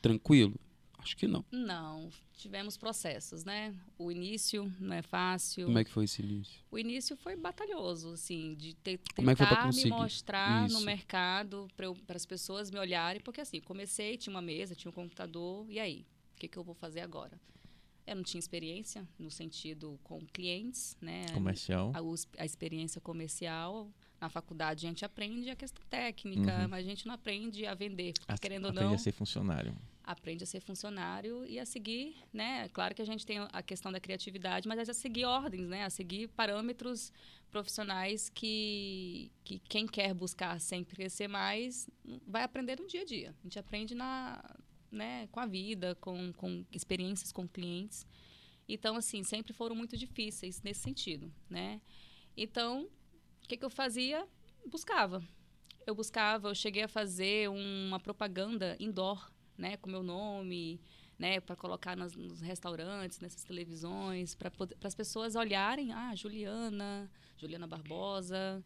Tranquilo? 0.00 0.54
Acho 0.98 1.16
que 1.16 1.26
não. 1.26 1.42
Não, 1.50 2.10
tivemos 2.36 2.76
processos, 2.76 3.42
né? 3.42 3.74
O 3.98 4.12
início 4.12 4.70
não 4.78 4.94
é 4.94 5.00
fácil. 5.00 5.64
Como 5.66 5.78
é 5.78 5.84
que 5.84 5.90
foi 5.90 6.04
esse 6.04 6.20
início? 6.20 6.60
O 6.70 6.78
início 6.78 7.16
foi 7.16 7.36
batalhoso, 7.36 8.12
assim, 8.12 8.54
de 8.54 8.74
ter, 8.74 9.00
é 9.16 9.24
tentar 9.34 9.60
me 9.66 9.66
conseguir? 9.72 9.88
mostrar 9.90 10.60
no 10.68 10.76
Isso. 10.76 10.84
mercado 10.84 11.68
para 11.74 12.16
as 12.16 12.26
pessoas 12.26 12.70
me 12.70 12.78
olharem, 12.78 13.20
porque 13.22 13.40
assim, 13.40 13.60
comecei, 13.62 14.18
tinha 14.18 14.34
uma 14.34 14.42
mesa, 14.42 14.74
tinha 14.74 14.90
um 14.90 14.94
computador, 14.94 15.64
e 15.70 15.80
aí? 15.80 16.04
O 16.36 16.40
que, 16.40 16.48
que 16.48 16.58
eu 16.58 16.62
vou 16.64 16.74
fazer 16.74 17.00
agora? 17.00 17.40
Eu 18.06 18.16
não 18.16 18.22
tinha 18.22 18.38
experiência 18.38 19.06
no 19.18 19.30
sentido 19.30 19.98
com 20.04 20.20
clientes, 20.26 20.96
né? 21.00 21.24
Comercial. 21.32 21.92
a, 21.94 22.42
a 22.42 22.44
experiência 22.44 23.00
comercial. 23.00 23.90
Na 24.20 24.28
faculdade 24.28 24.84
a 24.84 24.88
gente 24.90 25.02
aprende 25.02 25.48
a 25.48 25.56
questão 25.56 25.82
técnica, 25.88 26.58
Uhum. 26.62 26.68
mas 26.68 26.84
a 26.84 26.88
gente 26.88 27.06
não 27.06 27.14
aprende 27.14 27.64
a 27.64 27.74
vender. 27.74 28.12
Porque, 28.18 28.30
A- 28.32 28.36
querendo 28.36 28.64
ou 28.64 28.70
aprende 28.70 28.86
não, 28.88 28.94
a 28.94 28.98
ser 28.98 29.12
funcionário. 29.12 29.74
Aprende 30.04 30.44
a 30.44 30.46
ser 30.46 30.60
funcionário 30.60 31.44
e 31.46 31.58
a 31.58 31.66
seguir, 31.66 32.16
né? 32.32 32.68
Claro 32.70 32.94
que 32.94 33.02
a 33.02 33.04
gente 33.04 33.24
tem 33.24 33.38
a 33.38 33.62
questão 33.62 33.92
da 33.92 34.00
criatividade, 34.00 34.68
mas 34.68 34.78
é 34.88 34.90
a 34.90 34.94
seguir 34.94 35.24
ordens, 35.24 35.68
né? 35.68 35.84
A 35.84 35.90
seguir 35.90 36.28
parâmetros 36.28 37.12
profissionais 37.50 38.28
que, 38.28 39.30
que 39.44 39.58
quem 39.60 39.86
quer 39.86 40.14
buscar 40.14 40.60
sempre 40.60 40.96
crescer 40.96 41.28
mais 41.28 41.88
vai 42.26 42.42
aprender 42.42 42.78
no 42.80 42.86
dia 42.86 43.02
a 43.02 43.04
dia. 43.04 43.34
A 43.40 43.42
gente 43.42 43.58
aprende 43.58 43.94
na, 43.94 44.42
né, 44.90 45.26
com 45.28 45.40
a 45.40 45.46
vida, 45.46 45.94
com, 45.96 46.32
com 46.32 46.64
experiências 46.72 47.32
com 47.32 47.46
clientes. 47.46 48.06
Então, 48.68 48.96
assim, 48.96 49.22
sempre 49.24 49.52
foram 49.52 49.74
muito 49.74 49.96
difíceis 49.96 50.62
nesse 50.62 50.80
sentido, 50.80 51.32
né? 51.48 51.80
Então, 52.36 52.88
o 53.44 53.48
que, 53.48 53.56
que 53.56 53.64
eu 53.64 53.70
fazia? 53.70 54.26
Buscava. 54.66 55.22
Eu 55.86 55.94
buscava, 55.94 56.48
eu 56.48 56.54
cheguei 56.54 56.84
a 56.84 56.88
fazer 56.88 57.48
uma 57.50 57.98
propaganda 57.98 58.76
indoor, 58.78 59.30
né, 59.60 59.76
com 59.76 59.90
meu 59.90 60.02
nome, 60.02 60.80
né, 61.18 61.38
para 61.38 61.54
colocar 61.54 61.94
nas, 61.96 62.16
nos 62.16 62.40
restaurantes, 62.40 63.20
nessas 63.20 63.44
televisões, 63.44 64.34
para 64.34 64.50
as 64.82 64.94
pessoas 64.94 65.36
olharem, 65.36 65.92
ah, 65.92 66.14
Juliana, 66.16 67.10
Juliana 67.36 67.66
Barbosa, 67.66 68.64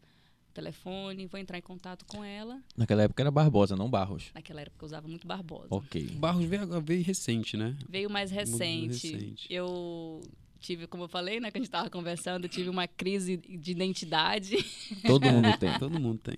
telefone, 0.52 1.26
vou 1.26 1.40
entrar 1.40 1.58
em 1.58 1.62
contato 1.62 2.04
com 2.06 2.22
ela. 2.22 2.62
Naquela 2.76 3.02
época 3.02 3.22
era 3.24 3.30
Barbosa, 3.30 3.74
não 3.74 3.90
Barros. 3.90 4.30
Naquela 4.32 4.60
época 4.60 4.84
eu 4.84 4.86
usava 4.86 5.08
muito 5.08 5.26
Barbosa. 5.26 5.66
Ok. 5.70 6.06
Barros 6.12 6.44
veio, 6.44 6.80
veio 6.80 7.02
recente, 7.02 7.56
né? 7.56 7.76
Veio 7.88 8.08
mais 8.08 8.30
Muito 8.30 8.40
recente. 8.52 8.86
recente. 9.12 9.46
Eu 9.52 10.20
tive, 10.60 10.86
como 10.86 11.02
eu 11.04 11.08
falei, 11.08 11.40
né, 11.40 11.50
que 11.50 11.58
a 11.58 11.60
gente 11.60 11.66
estava 11.68 11.90
conversando, 11.90 12.44
eu 12.44 12.48
tive 12.48 12.68
uma 12.70 12.86
crise 12.86 13.36
de 13.36 13.72
identidade. 13.72 14.56
Todo 15.04 15.28
mundo 15.30 15.58
tem. 15.58 15.74
Todo 15.78 16.00
mundo 16.00 16.20
tem. 16.22 16.36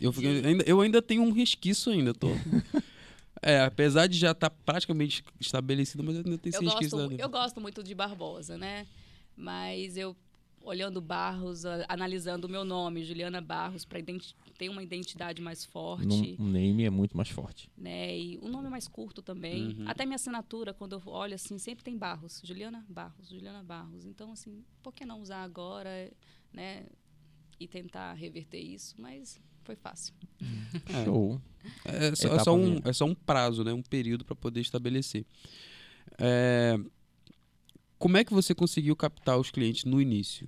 Eu, 0.00 0.12
fiquei- 0.12 0.44
ainda, 0.44 0.64
eu 0.66 0.80
ainda 0.80 1.00
tenho 1.00 1.22
um 1.22 1.30
resquício 1.30 1.92
ainda, 1.92 2.12
tô. 2.12 2.26
É, 3.46 3.60
apesar 3.62 4.06
de 4.06 4.16
já 4.18 4.30
estar 4.30 4.48
praticamente 4.48 5.22
estabelecido, 5.38 6.02
mas 6.02 6.16
eu 6.16 6.22
ainda 6.24 6.38
tenho 6.38 6.54
eu, 6.54 6.62
gosto, 6.62 7.12
eu 7.18 7.28
gosto 7.28 7.60
muito 7.60 7.82
de 7.82 7.94
Barbosa, 7.94 8.56
né? 8.56 8.86
Mas 9.36 9.98
eu, 9.98 10.16
olhando 10.62 10.98
Barros, 10.98 11.64
analisando 11.86 12.46
o 12.46 12.50
meu 12.50 12.64
nome, 12.64 13.04
Juliana 13.04 13.42
Barros, 13.42 13.84
para 13.84 14.00
ter 14.56 14.70
uma 14.70 14.82
identidade 14.82 15.42
mais 15.42 15.62
forte, 15.62 16.36
Um 16.38 16.48
name 16.48 16.84
é 16.84 16.90
muito 16.90 17.14
mais 17.14 17.28
forte. 17.28 17.70
né? 17.76 18.18
E 18.18 18.38
o 18.38 18.48
nome 18.48 18.68
é 18.68 18.70
mais 18.70 18.88
curto 18.88 19.20
também. 19.20 19.76
Uhum. 19.78 19.84
Até 19.88 20.06
minha 20.06 20.16
assinatura, 20.16 20.72
quando 20.72 20.94
eu 20.94 21.02
olho 21.04 21.34
assim, 21.34 21.58
sempre 21.58 21.84
tem 21.84 21.98
Barros. 21.98 22.40
Juliana 22.42 22.82
Barros, 22.88 23.28
Juliana 23.28 23.62
Barros. 23.62 24.06
Então, 24.06 24.32
assim, 24.32 24.64
por 24.82 24.94
que 24.94 25.04
não 25.04 25.20
usar 25.20 25.42
agora, 25.42 26.10
né? 26.50 26.86
E 27.60 27.68
tentar 27.68 28.14
reverter 28.14 28.60
isso? 28.60 28.94
Mas 28.98 29.38
foi 29.64 29.76
fácil. 29.76 30.14
É. 30.88 31.04
Show. 31.04 31.40
É 31.84 32.14
só, 32.14 32.28
é 32.36 32.38
só 32.44 32.54
um, 32.54 32.80
é 32.84 32.92
só 32.92 33.04
um 33.06 33.14
prazo, 33.14 33.64
né? 33.64 33.72
Um 33.72 33.82
período 33.82 34.24
para 34.24 34.36
poder 34.36 34.60
estabelecer. 34.60 35.24
É, 36.18 36.76
Como 37.98 38.16
é 38.16 38.24
que 38.24 38.32
você 38.34 38.54
conseguiu 38.54 38.94
captar 38.94 39.38
os 39.38 39.50
clientes 39.50 39.84
no 39.84 40.00
início? 40.00 40.46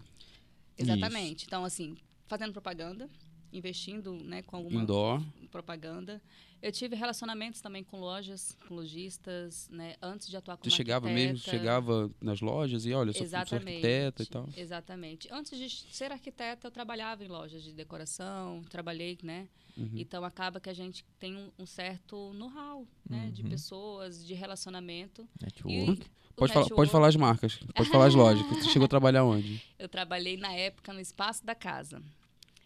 Exatamente. 0.76 1.46
Então, 1.46 1.64
assim, 1.64 1.96
fazendo 2.26 2.52
propaganda, 2.52 3.08
investindo 3.56 4.12
né, 4.22 4.42
com 4.42 4.56
alguma 4.56 4.82
Indoor? 4.82 5.22
propaganda. 5.50 6.20
Eu 6.62 6.72
tive 6.72 6.96
relacionamentos 6.96 7.60
também 7.60 7.84
com 7.84 8.00
lojas, 8.00 8.56
com 8.66 8.74
lojistas, 8.74 9.68
né? 9.70 9.94
Antes 10.02 10.28
de 10.28 10.36
atuar 10.36 10.56
como 10.56 10.68
Você 10.70 10.76
chegava 10.76 11.06
mesmo, 11.06 11.32
arquiteta. 11.36 11.56
chegava 11.56 12.10
nas 12.20 12.40
lojas 12.40 12.86
e 12.86 12.92
olha, 12.92 13.10
eu 13.10 13.14
sou, 13.14 13.26
sou 13.26 13.38
arquiteta 13.38 14.22
e 14.22 14.26
tal. 14.26 14.48
Exatamente. 14.56 15.28
Antes 15.30 15.58
de 15.58 15.68
ser 15.94 16.10
arquiteta, 16.10 16.66
eu 16.66 16.70
trabalhava 16.70 17.22
em 17.24 17.28
lojas 17.28 17.62
de 17.62 17.72
decoração, 17.72 18.62
trabalhei, 18.70 19.18
né? 19.22 19.48
Uhum. 19.76 19.90
Então 19.94 20.24
acaba 20.24 20.58
que 20.58 20.70
a 20.70 20.74
gente 20.74 21.04
tem 21.20 21.36
um, 21.36 21.50
um 21.58 21.66
certo 21.66 22.32
know-how, 22.32 22.86
né? 23.08 23.30
De 23.32 23.42
Uhum. 23.42 23.50
pessoas, 23.50 24.24
de 24.26 24.32
relacionamento. 24.34 25.28
Network. 25.40 26.02
O 26.02 26.34
Pode, 26.36 26.52
falar, 26.52 26.68
pode 26.68 26.90
falar 26.90 27.08
as 27.08 27.16
marcas, 27.16 27.58
pode 27.74 27.88
falar 27.90 28.06
as 28.06 28.14
lojas. 28.16 28.46
Você 28.48 28.70
chegou 28.70 28.84
a 28.86 28.88
trabalhar 28.88 29.24
onde? 29.24 29.62
Eu 29.78 29.88
trabalhei 29.88 30.36
na 30.36 30.52
época 30.52 30.92
no 30.92 31.00
Espaço 31.00 31.44
da 31.44 31.54
Casa. 31.54 32.02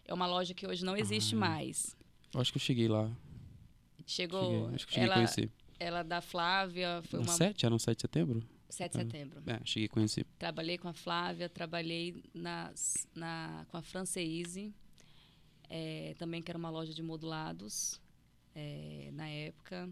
É 0.05 0.13
uma 0.13 0.27
loja 0.27 0.53
que 0.53 0.65
hoje 0.67 0.83
não 0.83 0.95
existe 0.95 1.35
Ah. 1.35 1.39
mais. 1.39 1.95
Acho 2.35 2.51
que 2.51 2.57
eu 2.57 2.61
cheguei 2.61 2.87
lá. 2.87 3.09
Chegou. 4.05 4.43
Cheguei, 4.61 4.75
acho 4.75 4.87
que 4.87 4.93
cheguei 4.93 5.05
ela, 5.05 5.13
a 5.15 5.17
conhecer. 5.17 5.51
ela 5.79 6.03
da 6.03 6.21
Flávia, 6.21 7.01
foi 7.03 7.19
No 7.19 7.25
uma 7.25 7.33
7? 7.33 7.65
Era 7.65 7.73
no 7.73 7.79
7 7.79 7.97
de 7.97 8.01
setembro? 8.01 8.43
7 8.69 8.91
de 8.91 8.97
setembro. 8.97 9.43
É, 9.47 9.59
cheguei 9.65 9.85
a 9.87 9.89
conhecer. 9.89 10.25
Trabalhei 10.39 10.77
com 10.77 10.87
a 10.87 10.93
Flávia, 10.93 11.49
trabalhei 11.49 12.23
nas, 12.33 13.07
na, 13.13 13.65
com 13.69 13.77
a 13.77 13.81
Franceise, 13.81 14.73
eh, 15.69 16.15
também 16.17 16.41
que 16.41 16.49
era 16.51 16.57
uma 16.57 16.69
loja 16.69 16.93
de 16.93 17.01
modulados 17.03 17.99
eh, 18.55 19.09
na 19.13 19.27
época. 19.27 19.89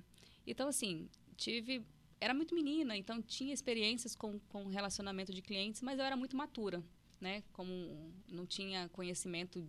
Então, 0.47 0.67
assim, 0.69 1.09
tive. 1.35 1.81
Era 2.21 2.33
muito 2.33 2.53
menina, 2.53 2.97
então 2.97 3.21
tinha 3.21 3.53
experiências 3.53 4.13
com, 4.15 4.39
com 4.49 4.67
relacionamento 4.67 5.33
de 5.33 5.41
clientes, 5.41 5.81
mas 5.81 5.99
eu 5.99 6.05
era 6.05 6.17
muito 6.17 6.35
matura, 6.35 6.83
né? 7.21 7.43
Como 7.53 8.11
não 8.29 8.45
tinha 8.45 8.89
conhecimento 8.89 9.65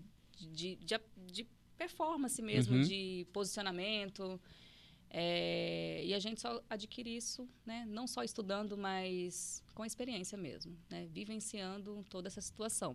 de, 0.49 0.77
de, 0.77 1.01
de 1.33 1.47
performance 1.77 2.41
mesmo, 2.43 2.77
Uhum. 2.77 2.83
de 2.83 3.27
posicionamento. 3.33 4.41
É, 5.13 6.03
e 6.05 6.15
a 6.15 6.19
gente 6.21 6.41
só 6.41 6.63
adquire 6.71 7.17
isso, 7.17 7.49
né, 7.67 7.85
não 7.89 8.07
só 8.07 8.23
estudando, 8.23 8.77
mas 8.79 9.61
com 9.75 9.85
experiência 9.85 10.39
mesmo, 10.39 10.77
né, 10.89 11.09
vivenciando 11.11 12.05
toda 12.09 12.29
essa 12.29 12.41
situação. 12.41 12.95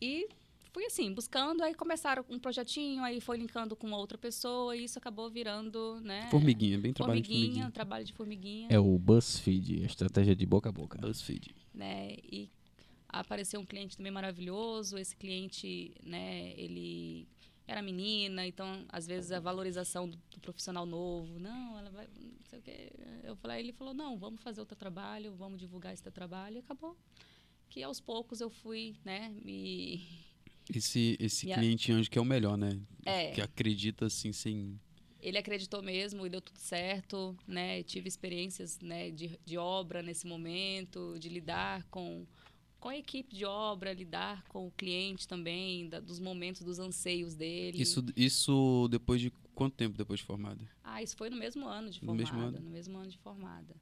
E 0.00 0.28
fui 0.72 0.84
assim, 0.84 1.12
buscando, 1.12 1.62
aí 1.62 1.74
começaram 1.74 2.24
um 2.28 2.38
projetinho, 2.38 3.02
aí 3.04 3.20
foi 3.20 3.38
linkando 3.38 3.76
com 3.76 3.90
outra 3.92 4.18
pessoa, 4.18 4.76
e 4.76 4.84
isso 4.84 4.98
acabou 4.98 5.28
virando, 5.30 6.00
né? 6.00 6.28
Formiguinha, 6.30 6.78
bem 6.78 6.92
trabalho 6.92 7.20
de 7.20 7.26
formiguinha, 7.28 7.46
formiguinha. 7.52 7.70
trabalho 7.72 8.04
de 8.04 8.12
formiguinha, 8.12 8.68
É 8.70 8.78
o 8.78 8.98
BuzzFeed, 8.98 9.82
a 9.82 9.86
estratégia 9.86 10.34
de 10.36 10.46
boca 10.46 10.68
a 10.68 10.72
boca. 10.72 10.98
BuzzFeed. 10.98 11.54
né? 11.74 12.16
E 12.24 12.48
apareceu 13.08 13.60
um 13.60 13.66
cliente 13.66 13.96
também 13.96 14.12
maravilhoso, 14.12 14.98
esse 14.98 15.16
cliente, 15.16 15.92
né, 16.02 16.52
ele 16.56 17.26
era 17.66 17.82
menina, 17.82 18.46
então 18.46 18.84
às 18.88 19.06
vezes 19.06 19.30
a 19.32 19.40
valorização 19.40 20.08
do, 20.08 20.16
do 20.30 20.40
profissional 20.40 20.86
novo, 20.86 21.38
não, 21.38 21.78
ela 21.78 21.90
vai, 21.90 22.06
não 22.16 22.44
sei 22.46 22.58
o 22.58 22.62
quê. 22.62 22.92
Eu 23.24 23.36
falei, 23.36 23.60
ele 23.60 23.72
falou, 23.72 23.92
não, 23.92 24.16
vamos 24.18 24.40
fazer 24.42 24.60
o 24.60 24.66
teu 24.66 24.76
trabalho, 24.76 25.34
vamos 25.34 25.58
divulgar 25.58 25.92
esse 25.92 26.02
teu 26.02 26.12
trabalho, 26.12 26.56
e 26.56 26.58
acabou. 26.60 26.96
Que 27.68 27.82
aos 27.82 28.00
poucos 28.00 28.40
eu 28.40 28.48
fui, 28.50 28.96
né, 29.04 29.28
me 29.44 30.02
Esse, 30.74 31.16
esse 31.18 31.46
E 31.46 31.52
a- 31.52 31.56
cliente 31.58 31.90
anjo 31.92 32.10
que 32.10 32.18
é 32.18 32.20
o 32.20 32.24
melhor, 32.26 32.56
né? 32.58 32.78
É. 33.06 33.32
Que 33.32 33.40
acredita 33.40 34.04
assim, 34.06 34.32
sem. 34.34 34.78
ele 35.20 35.38
acreditou 35.38 35.82
mesmo 35.82 36.26
e 36.26 36.30
deu 36.30 36.42
tudo 36.42 36.58
certo, 36.58 37.34
né? 37.46 37.82
Tive 37.82 38.06
experiências, 38.06 38.78
né, 38.80 39.10
de, 39.10 39.38
de 39.46 39.56
obra 39.56 40.02
nesse 40.02 40.26
momento, 40.26 41.16
de 41.18 41.30
lidar 41.30 41.84
com 41.84 42.26
com 42.80 42.88
a 42.88 42.96
equipe 42.96 43.34
de 43.34 43.44
obra, 43.44 43.92
lidar 43.92 44.44
com 44.48 44.66
o 44.66 44.70
cliente 44.70 45.26
também, 45.26 45.88
da- 45.88 46.00
dos 46.00 46.20
momentos, 46.20 46.62
dos 46.62 46.78
anseios 46.78 47.34
dele. 47.34 47.80
Isso, 47.80 48.04
isso 48.16 48.86
depois 48.90 49.20
de 49.20 49.30
quanto 49.54 49.74
tempo 49.74 49.96
depois 49.98 50.20
de 50.20 50.26
formada? 50.26 50.64
Ah, 50.84 51.02
isso 51.02 51.16
foi 51.16 51.28
no 51.28 51.36
mesmo 51.36 51.66
ano 51.66 51.90
de 51.90 52.00
No 52.00 52.06
formada, 52.06 52.22
mesmo 52.32 52.40
ano? 52.40 52.60
no 52.60 52.70
mesmo 52.70 52.98
ano 52.98 53.10
de 53.10 53.18
formada, 53.18 53.74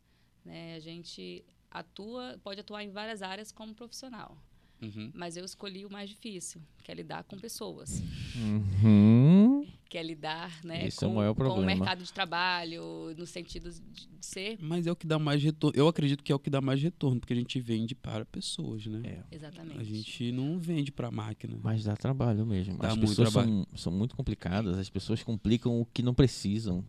né? 0.45 0.75
A 0.76 0.81
gente 0.81 1.45
atua, 1.71 2.41
pode 2.43 2.61
atuar 2.61 2.83
em 2.83 2.91
várias 2.91 3.21
áreas 3.23 3.53
como 3.53 3.75
profissional, 3.75 4.37
Uhum. 4.81 5.11
mas 5.15 5.37
eu 5.37 5.45
escolhi 5.45 5.85
o 5.85 5.91
mais 5.91 6.09
difícil, 6.09 6.62
que 6.83 6.91
é 6.91 6.95
lidar 6.95 7.25
com 7.25 7.38
pessoas. 7.38 8.03
Uhum. 8.35 9.46
Que 9.89 9.97
é 9.97 10.03
lidar 10.03 10.53
né, 10.65 10.87
Esse 10.87 11.05
é 11.05 11.07
o 11.07 11.11
com, 11.11 11.17
maior 11.17 11.35
com 11.35 11.43
o 11.43 11.45
problema. 11.47 11.67
mercado 11.67 12.03
de 12.03 12.13
trabalho, 12.13 13.15
no 13.17 13.25
sentido 13.27 13.71
de 13.71 14.27
ser. 14.27 14.59
Mas 14.61 14.87
é 14.87 14.91
o 14.93 14.97
que 14.97 15.07
dá 15.07 15.19
mais 15.19 15.43
retorno. 15.43 15.79
Eu 15.79 15.87
acredito 15.87 16.25
que 16.25 16.33
é 16.33 16.35
o 16.35 16.39
que 16.39 16.51
dá 16.51 16.61
mais 16.61 16.83
retorno, 16.83 17.21
porque 17.21 17.33
a 17.33 17.37
gente 17.37 17.61
vende 17.61 17.95
para 17.95 18.25
pessoas, 18.25 18.85
né? 18.87 19.01
É. 19.31 19.35
Exatamente. 19.37 19.79
A 19.81 19.85
gente 19.85 20.33
não 20.33 20.59
vende 20.59 20.91
para 20.91 21.11
máquina. 21.11 21.59
Mas 21.63 21.85
dá 21.85 21.95
trabalho 21.97 22.45
mesmo. 22.45 22.77
Dá 22.79 22.89
as 22.89 22.97
muito 22.97 23.11
pessoas 23.11 23.31
trabalho. 23.33 23.53
são, 23.71 23.79
são 23.79 23.93
muito 23.93 24.17
complicadas, 24.17 24.79
as 24.79 24.91
pessoas 24.91 25.23
complicam 25.23 25.81
o 25.81 25.87
que 25.87 26.03
não 26.03 26.13
precisam. 26.15 26.85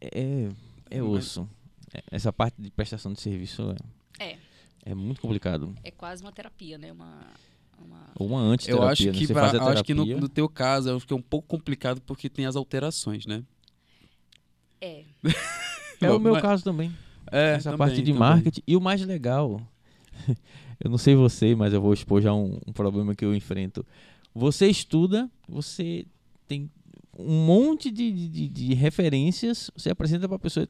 É, 0.00 0.48
é 0.90 1.02
osso. 1.02 1.48
É- 1.92 2.02
Essa 2.10 2.32
parte 2.32 2.60
de 2.60 2.70
prestação 2.70 3.12
de 3.12 3.20
serviço 3.20 3.74
é, 4.18 4.24
É, 4.32 4.38
é 4.86 4.94
muito 4.94 5.20
complicado. 5.20 5.74
é 5.82 5.90
quase 5.90 6.22
uma 6.22 6.32
terapia, 6.32 6.78
né? 6.78 6.92
Uma, 6.92 7.26
uma... 7.84 8.10
Ou 8.18 8.26
uma 8.28 8.40
antiterapia. 8.40 8.84
Eu 8.84 8.88
acho 8.88 9.06
né? 9.06 9.12
que, 9.12 9.26
Você 9.26 9.32
pra- 9.32 9.50
a 9.50 9.72
acho 9.72 9.84
que 9.84 9.94
no, 9.94 10.04
no 10.04 10.28
teu 10.28 10.48
caso, 10.48 10.88
eu 10.90 10.96
acho 10.96 11.06
que 11.06 11.12
é 11.12 11.16
um 11.16 11.22
pouco 11.22 11.46
complicado 11.48 12.00
porque 12.02 12.28
tem 12.28 12.46
as 12.46 12.56
alterações, 12.56 13.26
né? 13.26 13.42
É, 14.80 15.04
É 16.00 16.10
o 16.10 16.18
meu 16.18 16.32
Mas- 16.34 16.42
caso 16.42 16.64
também. 16.64 16.92
É, 17.30 17.54
Essa 17.54 17.64
também, 17.70 17.78
parte 17.78 17.96
de 18.02 18.12
também. 18.12 18.18
marketing. 18.18 18.62
E 18.66 18.76
o 18.76 18.80
mais 18.80 19.02
legal, 19.04 19.60
eu 20.82 20.90
não 20.90 20.98
sei 20.98 21.14
você, 21.14 21.54
mas 21.54 21.72
eu 21.72 21.80
vou 21.80 21.92
expor 21.92 22.20
já 22.22 22.32
um, 22.32 22.58
um 22.66 22.72
problema 22.72 23.14
que 23.14 23.24
eu 23.24 23.34
enfrento. 23.34 23.86
Você 24.34 24.66
estuda, 24.68 25.30
você 25.48 26.06
tem 26.48 26.70
um 27.18 27.44
monte 27.44 27.90
de, 27.90 28.10
de, 28.28 28.48
de 28.48 28.74
referências, 28.74 29.70
você 29.76 29.90
apresenta 29.90 30.28
pra 30.28 30.38
pessoa. 30.38 30.66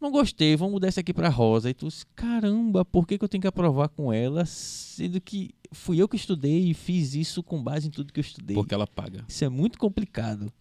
Não 0.00 0.10
gostei, 0.10 0.56
vamos 0.56 0.74
mudar 0.74 0.88
isso 0.88 1.00
aqui 1.00 1.12
pra 1.12 1.28
rosa. 1.28 1.70
E 1.70 1.74
tu, 1.74 1.88
caramba, 2.14 2.84
por 2.84 3.06
que, 3.06 3.18
que 3.18 3.24
eu 3.24 3.28
tenho 3.28 3.40
que 3.42 3.46
aprovar 3.48 3.88
com 3.88 4.12
ela, 4.12 4.44
sendo 4.46 5.20
que 5.20 5.50
fui 5.72 6.00
eu 6.00 6.08
que 6.08 6.16
estudei 6.16 6.70
e 6.70 6.74
fiz 6.74 7.14
isso 7.14 7.42
com 7.42 7.62
base 7.62 7.88
em 7.88 7.90
tudo 7.90 8.12
que 8.12 8.20
eu 8.20 8.22
estudei? 8.22 8.54
Porque 8.54 8.74
ela 8.74 8.86
paga. 8.86 9.24
Isso 9.28 9.44
é 9.44 9.48
muito 9.48 9.78
complicado. 9.78 10.52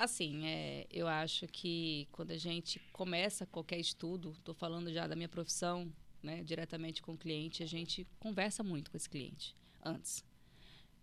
assim, 0.00 0.46
é, 0.46 0.86
eu 0.90 1.06
acho 1.06 1.46
que 1.46 2.08
quando 2.10 2.30
a 2.30 2.38
gente 2.38 2.80
começa 2.92 3.46
qualquer 3.46 3.78
estudo, 3.78 4.32
estou 4.32 4.54
falando 4.54 4.92
já 4.92 5.06
da 5.06 5.14
minha 5.14 5.28
profissão, 5.28 5.92
né, 6.22 6.42
diretamente 6.42 7.02
com 7.02 7.12
o 7.12 7.18
cliente, 7.18 7.62
a 7.62 7.66
gente 7.66 8.06
conversa 8.18 8.62
muito 8.62 8.90
com 8.90 8.96
esse 8.96 9.08
cliente 9.08 9.54
antes. 9.84 10.24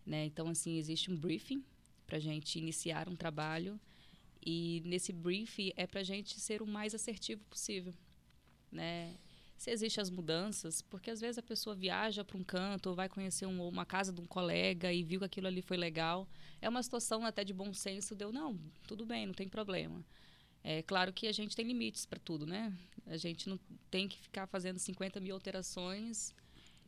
Né? 0.05 0.25
Então, 0.25 0.49
assim, 0.49 0.77
existe 0.77 1.11
um 1.11 1.15
briefing 1.15 1.63
para 2.07 2.17
a 2.17 2.19
gente 2.19 2.57
iniciar 2.57 3.07
um 3.07 3.15
trabalho 3.15 3.79
e 4.43 4.81
nesse 4.85 5.11
briefing 5.11 5.73
é 5.75 5.85
para 5.85 5.99
a 5.99 6.03
gente 6.03 6.39
ser 6.39 6.61
o 6.61 6.67
mais 6.67 6.95
assertivo 6.95 7.43
possível. 7.45 7.93
Né? 8.71 9.15
Se 9.57 9.71
existem 9.71 10.01
as 10.01 10.09
mudanças, 10.11 10.81
porque 10.83 11.09
às 11.09 11.19
vezes 11.19 11.37
a 11.39 11.41
pessoa 11.43 11.75
viaja 11.75 12.23
para 12.23 12.37
um 12.37 12.43
canto 12.43 12.89
ou 12.89 12.95
vai 12.95 13.09
conhecer 13.09 13.47
um- 13.47 13.67
uma 13.67 13.85
casa 13.85 14.13
de 14.13 14.21
um 14.21 14.25
colega 14.27 14.93
e 14.93 15.03
viu 15.03 15.19
que 15.19 15.25
aquilo 15.25 15.47
ali 15.47 15.61
foi 15.63 15.77
legal. 15.77 16.29
É 16.61 16.69
uma 16.69 16.83
situação 16.83 17.25
até 17.25 17.43
de 17.43 17.53
bom 17.53 17.73
senso, 17.73 18.15
deu, 18.15 18.31
não, 18.31 18.59
tudo 18.87 19.05
bem, 19.05 19.25
não 19.25 19.33
tem 19.33 19.49
problema. 19.49 20.05
É 20.63 20.83
claro 20.83 21.11
que 21.11 21.27
a 21.27 21.31
gente 21.31 21.55
tem 21.55 21.65
limites 21.65 22.05
para 22.05 22.19
tudo, 22.19 22.45
né? 22.45 22.71
A 23.07 23.17
gente 23.17 23.49
não 23.49 23.59
tem 23.89 24.07
que 24.07 24.19
ficar 24.19 24.45
fazendo 24.47 24.77
50 24.77 25.19
mil 25.19 25.33
alterações 25.33 26.35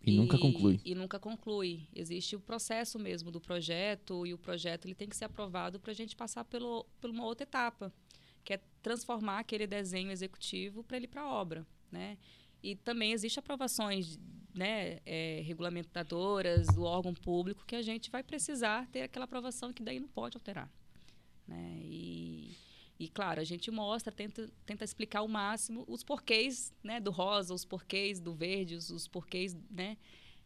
E, 0.06 0.12
nunca 0.16 0.38
conclui. 0.38 0.80
E 0.86 0.94
nunca 0.94 1.20
conclui. 1.20 1.88
Existe 1.96 2.36
o 2.36 2.40
processo 2.40 3.00
mesmo 3.00 3.32
do 3.32 3.42
projeto 3.42 4.26
e 4.28 4.34
o 4.34 4.38
projeto 4.38 4.86
ele 4.86 4.96
tem 4.96 5.10
que 5.10 5.16
ser 5.16 5.26
aprovado 5.26 5.80
para 5.80 5.92
a 5.92 5.96
gente 5.96 6.16
passar 6.16 6.46
pelo, 6.46 6.86
por 7.02 7.10
uma 7.10 7.26
outra 7.26 7.44
etapa, 7.44 7.92
que 8.44 8.54
é 8.54 8.62
transformar 8.82 9.40
aquele 9.40 9.66
desenho 9.66 10.12
executivo 10.12 10.84
para 10.84 10.98
ele 10.98 11.08
para 11.08 11.22
a 11.22 11.28
obra, 11.34 11.66
né? 11.92 12.18
E 12.62 12.76
também 12.76 13.12
existe 13.12 13.40
aprovações, 13.40 14.20
né, 14.54 15.00
é, 15.06 15.42
regulamentadoras 15.46 16.68
do 16.68 16.84
órgão 16.84 17.14
público 17.14 17.64
que 17.66 17.76
a 17.76 17.82
gente 17.82 18.10
vai 18.10 18.24
precisar 18.24 18.88
ter 18.88 19.02
aquela 19.02 19.26
aprovação 19.26 19.72
que 19.72 19.82
daí 19.82 20.00
não 20.00 20.08
pode 20.08 20.36
alterar, 20.36 20.70
né? 21.48 21.80
E 21.84 22.56
e 23.00 23.08
claro, 23.08 23.40
a 23.40 23.46
gente 23.46 23.72
mostra, 23.72 24.12
tenta, 24.12 24.50
tenta 24.66 24.84
explicar 24.84 25.20
ao 25.20 25.28
máximo 25.28 25.86
os 25.88 26.04
porquês 26.04 26.74
né, 26.84 27.00
do 27.00 27.12
rosa, 27.12 27.54
os 27.54 27.64
porquês 27.64 28.20
do 28.20 28.34
verde, 28.34 28.76
os, 28.76 28.90
os 28.90 29.08
porquês 29.08 29.56
né, 29.72 29.96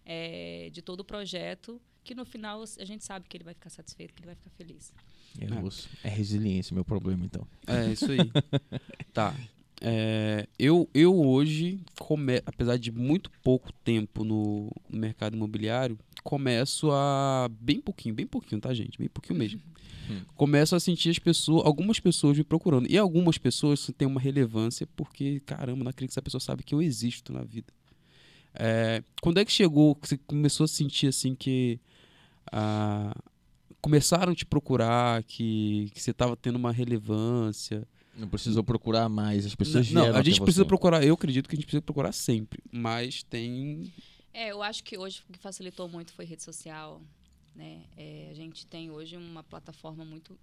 é, 0.06 0.70
de 0.72 0.84
todo 0.84 1.00
o 1.00 1.04
projeto, 1.04 1.82
que 2.04 2.14
no 2.14 2.24
final 2.24 2.62
a 2.62 2.86
gente 2.86 3.04
sabe 3.04 3.28
que 3.28 3.36
ele 3.36 3.44
vai 3.44 3.56
ficar 3.56 3.72
satisfeito, 3.72 4.14
que 4.14 4.20
ele 4.20 4.28
vai 4.28 4.36
ficar 4.36 4.52
feliz. 4.52 4.94
É, 5.40 5.46
É. 5.46 5.64
osso. 5.64 5.90
é 6.04 6.10
resiliência, 6.10 6.76
meu 6.76 6.86
problema, 6.86 7.26
então. 7.26 7.48
É, 7.66 7.92
isso 7.92 8.12
aí. 8.12 8.20
tá. 9.12 9.36
É, 9.86 10.48
eu, 10.58 10.90
eu 10.94 11.14
hoje, 11.14 11.82
come, 12.00 12.42
apesar 12.46 12.78
de 12.78 12.90
muito 12.90 13.30
pouco 13.44 13.70
tempo 13.84 14.24
no, 14.24 14.72
no 14.90 14.98
mercado 14.98 15.36
imobiliário, 15.36 16.00
começo 16.24 16.90
a. 16.90 17.50
Bem 17.60 17.82
pouquinho, 17.82 18.16
bem 18.16 18.26
pouquinho, 18.26 18.62
tá, 18.62 18.74
gente? 18.74 18.98
Bem 18.98 19.10
pouquinho 19.10 19.38
mesmo. 19.38 19.60
Hum. 20.10 20.22
Começo 20.36 20.74
a 20.74 20.80
sentir 20.80 21.10
as 21.10 21.20
pessoas, 21.20 21.66
algumas 21.66 22.00
pessoas 22.00 22.38
me 22.38 22.46
procurando. 22.46 22.90
E 22.90 22.98
algumas 22.98 23.38
pessoas 23.38 23.92
tem 23.98 24.08
uma 24.08 24.22
relevância 24.22 24.88
porque, 24.96 25.42
caramba, 25.42 25.84
não 25.84 25.90
acredito 25.90 26.12
que 26.12 26.14
essa 26.14 26.22
pessoa 26.22 26.40
sabe 26.40 26.64
que 26.64 26.74
eu 26.74 26.82
existo 26.82 27.34
na 27.34 27.44
vida. 27.44 27.74
É, 28.56 29.04
quando 29.22 29.40
é 29.40 29.44
que 29.44 29.52
chegou, 29.52 29.96
que 29.96 30.08
você 30.08 30.18
começou 30.18 30.64
a 30.64 30.68
sentir 30.68 31.08
assim 31.08 31.36
que. 31.36 31.78
ah, 32.54 33.14
começaram 33.82 34.32
a 34.32 34.36
te 34.36 34.46
procurar, 34.46 35.24
que, 35.24 35.92
que 35.94 36.02
você 36.02 36.12
estava 36.12 36.38
tendo 36.38 36.56
uma 36.56 36.72
relevância. 36.72 37.86
Não 38.16 38.28
precisou 38.28 38.64
procurar 38.64 39.10
mais, 39.10 39.46
as 39.46 39.56
pessoas 39.56 39.90
Não, 39.90 40.04
vieram 40.04 40.20
a 40.20 40.24
gente 40.24 40.40
precisa 40.42 40.64
você. 40.64 40.68
procurar, 40.68 41.04
eu 41.04 41.14
acredito 41.16 41.50
que 41.50 41.56
a 41.56 41.58
gente 41.58 41.66
precisa 41.66 41.82
procurar 41.82 42.12
sempre, 42.12 42.62
mas 42.72 43.24
tem 43.24 43.92
É, 44.34 44.52
eu 44.52 44.62
acho 44.62 44.84
que 44.84 44.98
hoje 44.98 45.24
o 45.28 45.34
que 45.34 45.40
facilitou 45.40 45.88
muito 45.90 46.14
foi 46.14 46.26
rede 46.26 46.44
social. 46.44 47.02
Né? 47.56 47.86
É, 47.96 48.30
a 48.32 48.34
gente 48.34 48.66
tem 48.66 48.90
hoje 48.90 49.16
uma 49.18 49.44
plataforma 49.44 50.04
muito, 50.04 50.40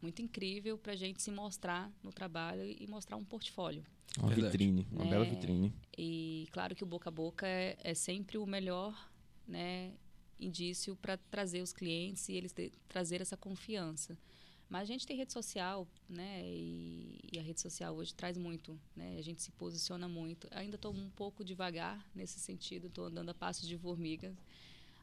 muito 0.00 0.22
incrível 0.22 0.78
para 0.78 0.92
a 0.92 0.96
gente 0.96 1.20
se 1.22 1.30
mostrar 1.30 1.90
no 2.02 2.12
trabalho 2.12 2.62
e 2.64 2.86
mostrar 2.86 3.16
um 3.16 3.24
portfólio. 3.24 3.84
Uma 4.18 4.28
Verdade. 4.28 4.52
vitrine, 4.52 4.86
uma 4.92 5.04
Né? 5.04 5.10
bela 5.10 5.24
vitrine. 5.24 5.72
E 5.98 6.46
claro 6.52 6.74
que 6.76 6.84
o 6.84 6.86
boca 6.86 7.08
a 7.08 7.12
boca 7.12 7.46
é, 7.46 7.76
é 7.82 7.94
sempre 7.94 8.38
o 8.38 8.46
melhor 8.46 8.94
né, 9.48 9.92
indício 10.38 10.94
para 10.96 11.16
trazer 11.16 11.60
os 11.60 11.72
clientes 11.72 12.28
e 12.28 12.34
eles 12.34 12.52
ter- 12.52 12.72
trazer 12.88 13.20
essa 13.20 13.36
confiança. 13.36 14.16
Mas 14.68 14.82
a 14.82 14.86
gente 14.86 15.06
tem 15.06 15.16
rede 15.16 15.32
social, 15.32 15.86
né? 16.08 16.42
E, 16.44 17.18
e 17.32 17.38
a 17.38 17.42
rede 17.42 17.60
social 17.60 17.94
hoje 17.94 18.14
traz 18.14 18.36
muito, 18.36 18.78
né? 18.96 19.16
A 19.18 19.22
gente 19.22 19.42
se 19.42 19.50
posiciona 19.52 20.08
muito. 20.08 20.48
Ainda 20.50 20.76
estou 20.76 20.92
um 20.92 21.10
pouco 21.10 21.44
devagar 21.44 22.04
nesse 22.14 22.40
sentido, 22.40 22.88
estou 22.88 23.06
andando 23.06 23.28
a 23.28 23.34
passos 23.34 23.68
de 23.68 23.76
formiga. 23.76 24.32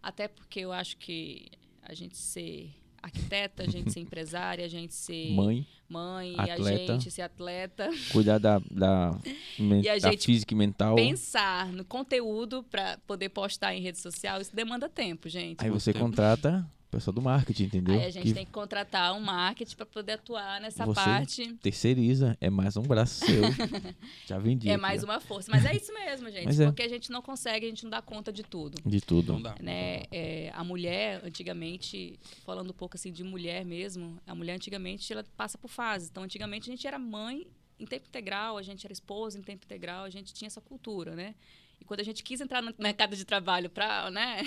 Até 0.02 0.28
porque 0.28 0.60
eu 0.60 0.71
acho 0.71 0.97
que 0.97 1.47
a 1.82 1.93
gente 1.93 2.17
ser 2.17 2.74
arquiteta, 3.02 3.63
a 3.63 3.67
gente 3.67 3.91
ser 3.91 4.00
empresária, 4.02 4.65
a 4.65 4.67
gente 4.67 4.93
ser 4.93 5.32
Mãe, 5.32 5.65
mãe, 5.88 6.36
atleta. 6.38 6.93
a 6.93 6.95
gente 6.95 7.12
ser 7.12 7.21
atleta, 7.21 7.89
cuidar 8.12 8.38
da, 8.38 8.60
da, 8.60 9.17
E 9.58 9.82
da 9.84 9.97
gente 9.97 10.26
física 10.26 10.54
e 10.54 10.58
mental. 10.58 10.95
pensar 10.95 11.71
no 11.71 11.84
conteúdo 11.84 12.63
para 12.63 12.97
poder 13.08 13.30
postar 13.30 13.76
em 13.76 13.82
rede 13.82 14.00
social, 14.00 14.41
isso 14.41 14.56
demanda 14.56 14.88
tempo, 14.88 15.28
gente. 15.30 15.63
Aí 15.63 15.69
você 15.69 15.93
tempo. 15.93 16.06
contrata 16.06 16.69
pessoal 16.91 17.13
do 17.13 17.21
marketing, 17.21 17.63
entendeu? 17.63 17.95
Aí 17.95 18.06
a 18.06 18.10
gente 18.10 18.23
Que 18.23 18.34
tem 18.34 18.45
que 18.45 18.51
contratar 18.51 19.13
um 19.15 19.19
marketing 19.21 19.75
para 19.75 19.86
poder 19.86 20.13
atuar 20.13 20.60
nessa 20.62 20.86
Você 20.86 20.93
parte. 20.95 21.54
terceiriza, 21.62 22.38
é 22.41 22.49
mais 22.49 22.75
um 22.77 22.82
braço 22.82 23.25
seu. 23.25 23.41
Já 24.27 24.38
vendi. 24.38 24.69
É 24.69 24.73
aqui, 24.73 24.82
mais 24.82 25.04
uma 25.04 25.19
força. 25.19 25.49
Mas 25.51 25.65
é 25.65 25.75
isso 25.75 25.93
mesmo, 25.93 26.30
gente. 26.32 26.62
É. 26.62 26.65
Porque 26.65 26.84
a 26.84 26.89
gente 26.89 27.10
não 27.10 27.21
consegue, 27.21 27.65
a 27.65 27.69
gente 27.69 27.84
não 27.84 27.89
dá 27.89 28.01
conta 28.01 28.32
de 28.32 28.43
tudo. 28.43 28.75
De 28.86 28.99
tudo. 29.01 29.34
Não 29.34 29.41
dá. 29.41 29.56
né? 29.62 30.04
É, 30.12 30.51
a 30.54 30.63
mulher, 30.63 31.21
antigamente, 31.23 32.19
falando 32.45 32.69
um 32.71 32.73
pouco 32.73 32.97
assim 32.97 33.12
de 33.12 33.23
mulher 33.23 33.63
mesmo, 33.65 34.19
a 34.27 34.36
mulher 34.36 34.56
antigamente 34.56 35.12
ela 35.13 35.23
passa 35.38 35.58
por 35.58 35.69
fases. 35.69 36.10
Então, 36.10 36.23
antigamente 36.23 36.69
a 36.69 36.73
gente 36.73 36.86
era 36.86 36.99
mãe 36.99 37.47
em 37.80 37.86
tempo 37.86 38.06
integral, 38.08 38.58
a 38.58 38.62
gente 38.62 38.86
era 38.86 38.93
esposa 38.93 39.39
em 39.39 39.41
tempo 39.41 39.65
integral, 39.65 40.04
a 40.04 40.10
gente 40.10 40.34
tinha 40.34 40.47
essa 40.47 40.62
cultura, 40.62 41.15
né? 41.15 41.34
E 41.82 41.84
quando 41.84 42.00
a 42.00 42.04
gente 42.04 42.24
quis 42.24 42.39
entrar 42.39 42.62
no 42.62 42.72
mercado 42.78 43.15
de 43.15 43.26
trabalho 43.26 43.67
para 43.67 44.12
né, 44.12 44.44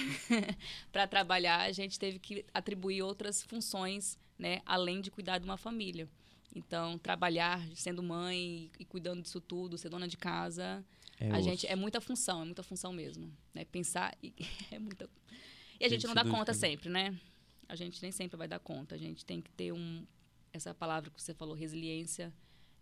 trabalhar, 1.10 1.62
a 1.62 1.72
gente 1.72 1.98
teve 1.98 2.20
que 2.20 2.46
atribuir 2.54 3.02
outras 3.02 3.42
funções, 3.42 4.16
né, 4.38 4.60
além 4.64 5.00
de 5.00 5.10
cuidar 5.10 5.38
de 5.38 5.44
uma 5.44 5.56
família. 5.56 6.08
Então, 6.54 6.96
trabalhar 6.96 7.60
sendo 7.74 8.00
mãe 8.04 8.70
e 8.78 8.84
cuidando 8.84 9.20
disso 9.20 9.40
tudo, 9.40 9.76
ser 9.76 9.88
dona 9.88 10.06
de 10.06 10.16
casa, 10.16 10.84
É 11.18 11.28
a 11.28 11.34
osso. 11.34 11.42
gente 11.42 11.66
é 11.66 11.74
muita 11.74 12.00
função, 12.00 12.42
é 12.42 12.44
muita 12.44 12.62
função 12.62 12.92
mesmo, 12.92 13.36
né? 13.52 13.64
Pensar 13.64 14.16
e 14.22 14.32
é 14.70 14.78
muita 14.78 15.10
E 15.80 15.84
a 15.84 15.88
gente 15.88 16.02
Gente, 16.02 16.06
não 16.06 16.14
dá 16.14 16.24
conta 16.24 16.54
sempre, 16.54 16.88
né? 16.88 17.18
A 17.68 17.74
gente 17.74 18.00
nem 18.00 18.12
sempre 18.12 18.36
vai 18.36 18.46
dar 18.46 18.60
conta. 18.60 18.94
A 18.94 18.98
gente 18.98 19.24
tem 19.24 19.42
que 19.42 19.50
ter 19.50 19.72
um 19.72 20.06
essa 20.52 20.72
palavra 20.72 21.10
que 21.10 21.20
você 21.20 21.34
falou, 21.34 21.52
resiliência, 21.52 22.32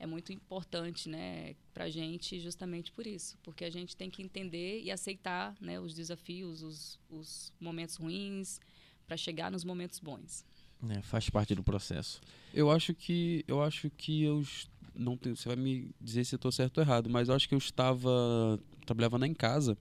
é 0.02 0.06
muito 0.06 0.32
importante, 0.32 1.08
né, 1.08 1.54
pra 1.72 1.88
gente 1.88 2.40
justamente 2.40 2.90
por 2.90 3.06
isso, 3.06 3.38
porque 3.40 3.64
a 3.64 3.70
gente 3.70 3.96
tem 3.96 4.10
que 4.10 4.20
entender 4.20 4.82
e 4.82 4.90
aceitar, 4.90 5.54
né, 5.60 5.78
os 5.78 5.94
desafios, 5.94 6.60
os, 6.60 6.98
os 7.08 7.52
momentos 7.60 7.94
ruins 7.94 8.60
para 9.06 9.16
chegar 9.16 9.48
nos 9.48 9.62
momentos 9.62 10.00
bons. 10.00 10.44
É, 10.90 11.00
faz 11.02 11.30
parte 11.30 11.54
do 11.54 11.62
processo. 11.62 12.20
Eu 12.52 12.68
acho 12.68 12.92
que 12.92 13.44
eu 13.46 13.62
acho 13.62 13.88
que 13.90 14.24
eu 14.24 14.42
não 14.92 15.16
tenho, 15.16 15.36
você 15.36 15.48
vai 15.48 15.54
me 15.54 15.94
dizer 16.00 16.24
se 16.24 16.36
tô 16.36 16.50
certo 16.50 16.78
ou 16.78 16.82
errado, 16.82 17.08
mas 17.08 17.28
eu 17.28 17.36
acho 17.36 17.48
que 17.48 17.54
eu 17.54 17.58
estava 17.58 18.58
trabalhava 18.84 19.18
na 19.18 19.28
em 19.28 19.34
casa. 19.34 19.78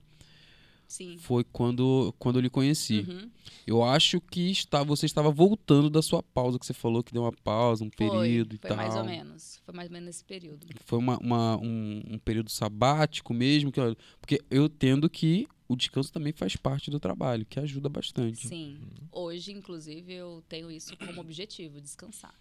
Sim. 0.92 1.16
Foi 1.18 1.42
quando 1.44 2.14
quando 2.18 2.36
eu 2.36 2.42
lhe 2.42 2.50
conheci. 2.50 3.00
Uhum. 3.08 3.30
Eu 3.66 3.82
acho 3.82 4.20
que 4.20 4.50
está, 4.50 4.82
você 4.82 5.06
estava 5.06 5.30
voltando 5.30 5.88
da 5.88 6.02
sua 6.02 6.22
pausa 6.22 6.58
que 6.58 6.66
você 6.66 6.74
falou 6.74 7.02
que 7.02 7.12
deu 7.12 7.22
uma 7.22 7.32
pausa, 7.32 7.82
um 7.84 7.90
período 7.90 8.16
foi, 8.18 8.56
e 8.56 8.58
foi 8.58 8.68
tal. 8.68 8.76
mais 8.76 8.94
ou 8.96 9.04
menos. 9.04 9.60
Foi 9.64 9.74
mais 9.74 9.88
ou 9.88 9.92
menos 9.92 10.06
nesse 10.06 10.24
período. 10.24 10.66
Foi 10.84 10.98
uma, 10.98 11.16
uma- 11.18 11.56
um, 11.56 12.02
um 12.10 12.18
período 12.18 12.50
sabático 12.50 13.32
mesmo, 13.32 13.70
que, 13.72 13.80
porque 14.20 14.40
eu 14.50 14.66
entendo 14.66 15.08
que 15.08 15.46
o 15.68 15.74
descanso 15.76 16.12
também 16.12 16.32
faz 16.32 16.56
parte 16.56 16.90
do 16.90 17.00
trabalho, 17.00 17.46
que 17.46 17.58
ajuda 17.58 17.88
bastante. 17.88 18.46
Sim. 18.46 18.78
Hoje, 19.10 19.52
inclusive, 19.52 20.12
eu 20.12 20.42
tenho 20.48 20.70
isso 20.70 20.94
como 20.98 21.20
objetivo, 21.20 21.80
descansar. 21.80 22.34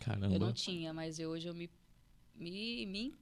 Caramba. 0.00 0.34
Eu 0.34 0.38
não 0.40 0.52
tinha, 0.52 0.94
mas 0.94 1.18
eu- 1.18 1.30
hoje 1.30 1.46
eu 1.48 1.54
me, 1.54 1.68
me, 2.34 2.86
me, 2.86 3.14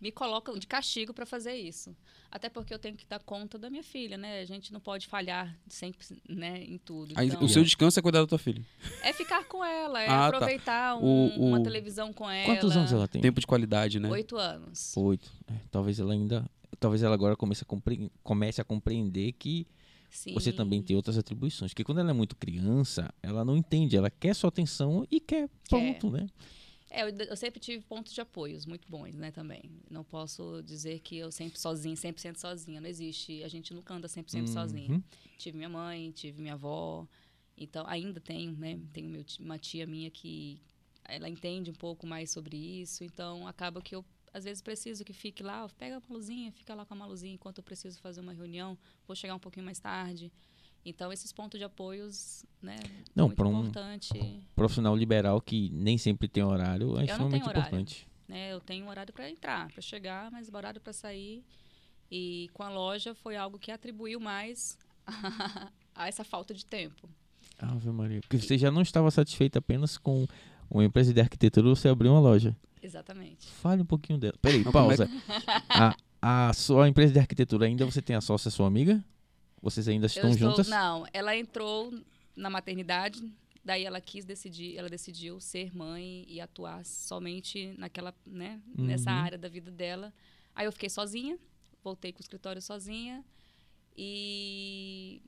me 0.00 0.12
coloco 0.12 0.58
de 0.58 0.66
castigo 0.66 1.14
para 1.14 1.24
fazer 1.24 1.54
isso. 1.54 1.96
Até 2.30 2.48
porque 2.50 2.72
eu 2.74 2.78
tenho 2.78 2.96
que 2.96 3.06
dar 3.06 3.18
conta 3.20 3.58
da 3.58 3.70
minha 3.70 3.82
filha, 3.82 4.18
né? 4.18 4.40
A 4.40 4.44
gente 4.44 4.72
não 4.72 4.80
pode 4.80 5.06
falhar 5.06 5.56
sempre 5.68 6.06
né, 6.28 6.62
em 6.64 6.76
tudo. 6.76 7.14
Aí, 7.16 7.28
Então, 7.28 7.42
o 7.42 7.48
seu 7.48 7.62
descanso 7.64 7.98
é 7.98 8.02
cuidar 8.02 8.20
da 8.20 8.26
tua 8.26 8.38
filha. 8.38 8.64
É 9.02 9.12
ficar 9.12 9.44
com 9.44 9.64
ela, 9.64 10.02
é 10.02 10.06
Ah, 10.06 10.08
tá. 10.08 10.26
aproveitar 10.28 10.96
O- 10.96 11.04
um- 11.04 11.48
uma 11.48 11.60
o- 11.60 11.62
televisão 11.62 12.12
com 12.12 12.28
ela. 12.30 12.46
Quantos 12.46 12.76
anos 12.76 12.92
ela 12.92 13.08
tem? 13.08 13.22
Tempo 13.22 13.40
de 13.40 13.46
qualidade, 13.46 13.98
né? 13.98 14.10
Oito 14.10 14.36
anos. 14.36 14.94
Oito. 14.96 15.30
É, 15.48 15.54
talvez 15.70 15.98
ela 15.98 16.12
ainda. 16.12 16.44
Talvez 16.78 17.02
ela 17.02 17.14
agora 17.14 17.34
comece 17.36 17.62
a, 17.62 17.66
compre- 17.66 18.10
comece 18.22 18.60
a 18.60 18.64
compreender 18.64 19.32
que 19.32 19.66
Sim. 20.10 20.34
você 20.34 20.52
também 20.52 20.82
tem 20.82 20.94
outras 20.94 21.16
atribuições. 21.16 21.70
Porque 21.72 21.84
quando 21.84 22.00
ela 22.00 22.10
é 22.10 22.12
muito 22.12 22.36
criança, 22.36 23.10
ela 23.22 23.44
não 23.46 23.56
entende. 23.56 23.96
Ela 23.96 24.10
quer 24.10 24.34
sua 24.34 24.48
atenção 24.48 25.06
e 25.10 25.18
quer. 25.20 25.48
Pronto, 25.70 26.10
né? 26.10 26.26
É, 26.90 27.02
eu, 27.02 27.08
eu 27.08 27.36
sempre 27.36 27.58
tive 27.58 27.84
pontos 27.84 28.12
de 28.12 28.20
apoios 28.20 28.64
muito 28.64 28.88
bons, 28.88 29.16
né, 29.16 29.30
também. 29.30 29.70
Não 29.90 30.04
posso 30.04 30.62
dizer 30.62 31.00
que 31.00 31.16
eu 31.16 31.32
sempre 31.32 31.58
sozinha, 31.58 31.94
100% 31.94 32.36
sozinha. 32.36 32.80
Não 32.80 32.88
existe. 32.88 33.42
A 33.42 33.48
gente 33.48 33.74
nunca 33.74 33.94
anda 33.94 34.08
100% 34.08 34.48
sozinha. 34.48 34.92
Uhum. 34.92 35.02
Tive 35.36 35.56
minha 35.56 35.68
mãe, 35.68 36.10
tive 36.12 36.40
minha 36.40 36.54
avó. 36.54 37.06
Então, 37.56 37.84
ainda 37.88 38.20
tenho, 38.20 38.52
né? 38.52 38.78
Tenho 38.92 39.08
meu 39.08 39.24
uma 39.40 39.58
tia 39.58 39.86
minha 39.86 40.10
que 40.10 40.60
ela 41.04 41.28
entende 41.28 41.70
um 41.70 41.74
pouco 41.74 42.06
mais 42.06 42.30
sobre 42.30 42.56
isso. 42.56 43.02
Então, 43.02 43.46
acaba 43.46 43.80
que 43.80 43.94
eu, 43.94 44.04
às 44.32 44.44
vezes, 44.44 44.62
preciso 44.62 45.04
que 45.04 45.12
fique 45.12 45.42
lá. 45.42 45.68
Pega 45.76 45.96
a 45.96 46.00
Maluzinha, 46.00 46.52
fica 46.52 46.74
lá 46.74 46.84
com 46.84 46.94
a 46.94 46.96
Maluzinha 46.96 47.34
enquanto 47.34 47.58
eu 47.58 47.64
preciso 47.64 47.98
fazer 48.00 48.20
uma 48.20 48.32
reunião. 48.32 48.78
Vou 49.06 49.16
chegar 49.16 49.34
um 49.34 49.38
pouquinho 49.40 49.64
mais 49.64 49.78
tarde. 49.78 50.30
Então, 50.88 51.12
esses 51.12 51.32
pontos 51.32 51.58
de 51.58 51.64
apoios, 51.64 52.44
né? 52.62 52.76
Não, 53.14 53.28
pra 53.28 53.48
um- 53.48 53.62
importante. 53.62 54.08
Profissional 54.54 54.94
liberal 54.94 55.40
que 55.40 55.68
nem 55.70 55.98
sempre 55.98 56.28
tem 56.28 56.44
horário 56.44 56.96
é 56.96 57.00
Eu 57.00 57.04
extremamente 57.06 57.32
tenho 57.32 57.44
horário. 57.48 57.60
importante. 57.60 58.08
né? 58.28 58.52
Eu 58.52 58.60
tenho 58.60 58.84
um 58.86 58.88
horário 58.88 59.12
para 59.12 59.28
entrar, 59.28 59.68
para 59.72 59.82
chegar, 59.82 60.30
mas 60.30 60.48
horário 60.52 60.80
para 60.80 60.92
sair. 60.92 61.44
E 62.10 62.48
com 62.54 62.62
a 62.62 62.68
loja 62.70 63.14
foi 63.16 63.36
algo 63.36 63.58
que 63.58 63.72
atribuiu 63.72 64.20
mais 64.20 64.78
a 65.94 66.06
essa 66.06 66.22
falta 66.22 66.54
de 66.54 66.64
tempo. 66.64 67.08
Ave 67.58 67.90
Maria. 67.90 68.20
Porque 68.20 68.38
você 68.38 68.56
já 68.56 68.70
não 68.70 68.82
estava 68.82 69.10
satisfeito 69.10 69.58
apenas 69.58 69.98
com 69.98 70.24
uma 70.70 70.84
empresa 70.84 71.12
de 71.12 71.20
arquitetura, 71.20 71.68
você 71.68 71.88
abriu 71.88 72.12
uma 72.12 72.20
loja. 72.20 72.56
Exatamente. 72.80 73.46
Fale 73.48 73.82
um 73.82 73.86
pouquinho 73.86 74.18
dela. 74.20 74.34
Peraí, 74.40 74.60
é 74.60 74.70
pausa. 74.70 75.08
a, 75.68 75.96
a 76.48 76.52
sua 76.52 76.88
empresa 76.88 77.12
de 77.12 77.18
arquitetura 77.18 77.66
ainda 77.66 77.84
você 77.84 78.00
tem 78.00 78.14
a 78.14 78.20
sócia 78.20 78.50
sua 78.52 78.66
amiga? 78.68 79.04
Vocês 79.62 79.88
ainda 79.88 80.06
estão 80.06 80.30
estou, 80.30 80.50
juntas? 80.50 80.68
Não, 80.68 81.06
ela 81.12 81.36
entrou 81.36 81.92
na 82.36 82.48
maternidade, 82.50 83.20
daí 83.64 83.84
ela 83.84 84.00
quis 84.00 84.24
decidir, 84.24 84.76
ela 84.76 84.88
decidiu 84.88 85.40
ser 85.40 85.74
mãe 85.74 86.24
e 86.28 86.40
atuar 86.40 86.84
somente 86.84 87.74
naquela, 87.78 88.14
né, 88.26 88.60
nessa 88.76 89.10
Uhum. 89.10 89.16
área 89.16 89.38
da 89.38 89.48
vida 89.48 89.70
dela. 89.70 90.12
Aí 90.54 90.66
eu 90.66 90.72
fiquei 90.72 90.88
sozinha, 90.88 91.38
voltei 91.82 92.12
com 92.12 92.18
o 92.18 92.22
escritório 92.22 92.60
sozinha 92.62 93.24
e 93.96 95.22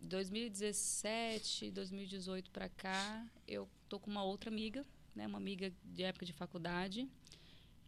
2017, 0.00 1.70
2018 1.70 2.50
para 2.50 2.68
cá, 2.68 3.26
eu 3.46 3.68
tô 3.88 3.98
com 4.00 4.10
uma 4.10 4.24
outra 4.24 4.50
amiga, 4.50 4.84
né, 5.14 5.26
uma 5.26 5.38
amiga 5.38 5.72
de 5.84 6.02
época 6.02 6.26
de 6.26 6.32
faculdade, 6.32 7.08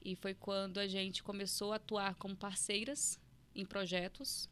e 0.04 0.14
foi 0.14 0.34
quando 0.34 0.78
a 0.78 0.86
gente 0.86 1.22
começou 1.22 1.72
a 1.72 1.76
atuar 1.76 2.14
como 2.16 2.36
parceiras 2.36 3.18
em 3.54 3.64
projetos, 3.64 4.48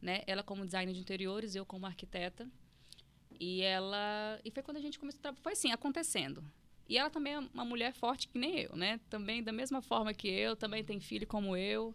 né? 0.00 0.22
Ela 0.26 0.42
como 0.42 0.64
designer 0.64 0.94
de 0.94 1.00
interiores, 1.00 1.54
eu 1.54 1.64
como 1.64 1.86
arquiteta. 1.86 2.48
E 3.40 3.62
ela 3.62 4.40
e 4.44 4.50
foi 4.50 4.62
quando 4.62 4.78
a 4.78 4.80
gente 4.80 4.98
começou 4.98 5.20
foi 5.42 5.52
assim, 5.52 5.70
acontecendo. 5.70 6.44
E 6.88 6.96
ela 6.96 7.10
também 7.10 7.34
é 7.34 7.38
uma 7.38 7.64
mulher 7.64 7.92
forte 7.92 8.28
que 8.28 8.38
nem 8.38 8.58
eu, 8.60 8.74
né? 8.74 8.98
Também 9.10 9.42
da 9.42 9.52
mesma 9.52 9.82
forma 9.82 10.14
que 10.14 10.26
eu, 10.26 10.56
também 10.56 10.82
tem 10.82 10.98
filho 10.98 11.26
como 11.26 11.56
eu, 11.56 11.94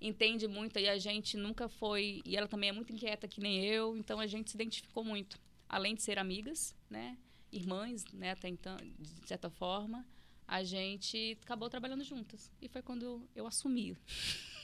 entende 0.00 0.48
muito 0.48 0.78
e 0.78 0.88
a 0.88 0.98
gente 0.98 1.36
nunca 1.36 1.68
foi, 1.68 2.22
e 2.24 2.36
ela 2.36 2.48
também 2.48 2.70
é 2.70 2.72
muito 2.72 2.92
inquieta 2.92 3.28
que 3.28 3.40
nem 3.40 3.64
eu, 3.64 3.96
então 3.96 4.18
a 4.18 4.26
gente 4.26 4.50
se 4.50 4.56
identificou 4.56 5.04
muito, 5.04 5.38
além 5.68 5.94
de 5.94 6.02
ser 6.02 6.18
amigas, 6.18 6.74
né? 6.90 7.16
Irmãs, 7.52 8.04
né, 8.12 8.30
até 8.30 8.48
então, 8.48 8.76
de 8.98 9.28
certa 9.28 9.50
forma, 9.50 10.06
a 10.48 10.64
gente 10.64 11.38
acabou 11.42 11.68
trabalhando 11.68 12.02
juntas. 12.02 12.50
E 12.60 12.68
foi 12.68 12.82
quando 12.82 13.28
eu 13.34 13.46
assumi 13.46 13.96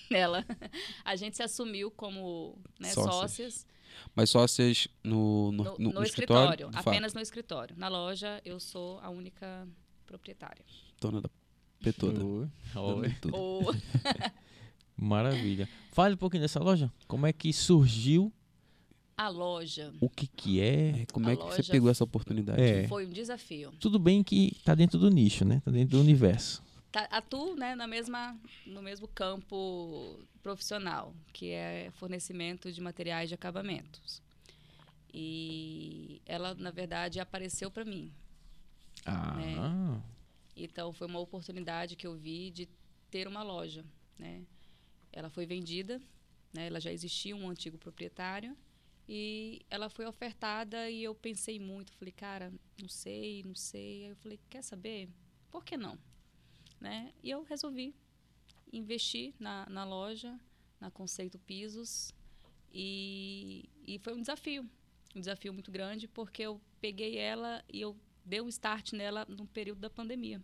ela. 0.15 0.45
A 1.05 1.17
gente 1.17 1.37
se 1.37 1.43
assumiu 1.43 1.91
como 1.91 2.59
né, 2.81 2.91
Sócias. 2.91 3.15
sócias 3.15 3.67
Mas 4.15 4.31
sócias 4.31 4.89
no, 5.05 5.53
no, 5.53 5.65
no, 5.65 5.77
no- 5.79 5.93
no 5.93 6.03
escritório, 6.03 6.71
fato. 6.73 6.89
apenas 6.89 7.15
no 7.15 7.21
escritório. 7.21 7.75
Na 7.79 7.89
loja, 7.89 8.41
eu 8.45 8.59
sou 8.61 8.99
a 9.01 9.11
única 9.11 9.67
proprietária. 10.07 10.65
Dona 11.01 11.21
da 11.21 11.29
P 11.81 11.93
toda. 11.93 12.25
Oi. 12.25 12.49
Oi. 12.77 13.15
Ou 13.33 13.73
Maravilha. 14.97 15.69
Fale 15.93 16.15
um 16.15 16.19
pouquinho 16.19 16.43
dessa 16.43 16.61
loja. 16.61 16.93
Como 17.07 17.27
é 17.27 17.33
que 17.33 17.53
surgiu? 17.53 18.33
a 19.17 19.29
loja 19.29 19.93
O 20.01 20.09
que 20.09 20.29
que 20.29 20.61
é? 20.61 21.01
É, 21.03 21.07
como 21.13 21.29
A 21.29 21.33
é 21.33 21.37
que 21.37 21.43
você 21.43 21.65
pegou 21.65 21.91
essa 21.91 22.05
oportunidade? 22.05 22.63
É. 22.63 22.87
foi 22.87 23.05
um 23.05 23.11
desafio. 23.11 23.73
Tudo 23.81 23.99
bem 23.99 24.23
que 24.23 24.57
tá 24.65 24.77
dentro 24.77 24.97
do 24.97 25.11
nicho, 25.11 25.45
né? 25.45 25.61
Tá 25.65 25.73
dentro 25.73 25.99
do 25.99 26.01
universo. 26.01 26.63
Tá, 26.91 27.07
atuo 27.11 27.55
né, 27.55 27.75
na 27.75 27.87
mesma, 27.87 28.39
no 28.67 28.81
mesmo 28.81 29.07
campo 29.09 30.19
profissional, 30.43 31.15
que 31.33 31.51
é 31.51 31.91
fornecimento 31.93 32.73
de 32.73 32.81
materiais 32.81 33.29
de 33.29 33.35
acabamentos. 33.35 34.23
E 35.13 36.23
ela, 36.25 36.55
na 36.55 36.71
verdade, 36.71 37.21
apareceu 37.21 37.71
para 37.71 37.85
mim. 37.85 38.13
Ah. 39.05 40.01
Então 40.57 40.93
foi 40.93 41.07
uma 41.07 41.19
oportunidade 41.19 41.95
que 41.95 42.07
eu 42.07 42.15
vi 42.15 42.51
de 42.51 42.69
ter 43.11 43.29
uma 43.29 43.43
loja, 43.43 43.85
né? 44.19 44.45
Ela 45.13 45.31
foi 45.31 45.47
vendida, 45.47 46.01
né? 46.53 46.67
Ela 46.67 46.81
já 46.81 46.93
existia 46.93 47.37
um 47.37 47.49
antigo 47.49 47.79
proprietário 47.79 48.57
e 49.09 49.63
ela 49.71 49.89
foi 49.89 50.07
ofertada 50.07 50.91
e 50.91 51.03
eu 51.03 51.15
pensei 51.15 51.59
muito, 51.59 51.93
falei, 51.93 52.13
cara, 52.13 52.53
não 52.81 52.89
sei, 52.89 53.43
não 53.45 53.55
sei. 53.55 54.05
Aí 54.05 54.11
eu 54.11 54.17
falei, 54.17 54.41
quer 54.51 54.63
saber? 54.63 55.09
Por 55.51 55.65
que 55.65 55.77
não? 55.77 55.99
Né? 56.81 57.13
E 57.23 57.31
eu 57.31 57.43
resolvi 57.43 57.95
investir 58.73 59.35
na, 59.39 59.67
na 59.69 59.85
loja, 59.85 60.39
na 60.81 60.91
Conceito 60.91 61.39
Pisos 61.39 62.15
e, 62.73 63.69
e 63.87 63.99
foi 63.99 64.15
um 64.15 64.21
desafio. 64.21 64.69
um 65.15 65.21
desafio 65.21 65.53
muito 65.53 65.71
grande, 65.71 66.07
porque 66.07 66.43
eu 66.43 66.61
peguei 66.81 67.17
ela 67.19 67.65
e 67.73 67.81
eu 67.81 67.97
dei 68.25 68.41
um 68.41 68.49
start 68.49 68.93
nela 68.93 69.25
no 69.29 69.47
período 69.47 69.81
da 69.81 69.91
pandemia. 69.91 70.43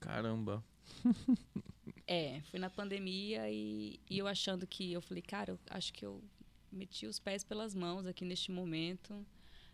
Caramba. 0.00 0.64
É, 2.06 2.42
fui 2.50 2.58
na 2.58 2.68
pandemia 2.68 3.50
e, 3.50 3.98
e 4.10 4.18
eu 4.18 4.26
achando 4.26 4.66
que 4.66 4.92
eu 4.92 5.00
falei, 5.00 5.22
cara, 5.22 5.52
eu 5.52 5.58
acho 5.70 5.90
que 5.90 6.04
eu 6.04 6.22
meti 6.70 7.06
os 7.06 7.18
pés 7.18 7.42
pelas 7.42 7.74
mãos 7.74 8.04
aqui 8.04 8.26
neste 8.26 8.52
momento. 8.52 9.26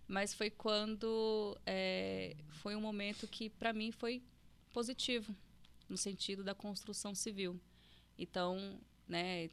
Mas 0.06 0.32
foi 0.32 0.48
quando 0.48 1.58
é, 1.66 2.36
foi 2.48 2.76
um 2.76 2.80
momento 2.80 3.26
que 3.26 3.50
para 3.50 3.72
mim 3.72 3.90
foi 3.90 4.22
positivo 4.72 5.34
no 5.90 5.96
sentido 5.96 6.42
da 6.44 6.54
construção 6.54 7.14
civil. 7.14 7.60
Então, 8.16 8.80
né, 9.08 9.50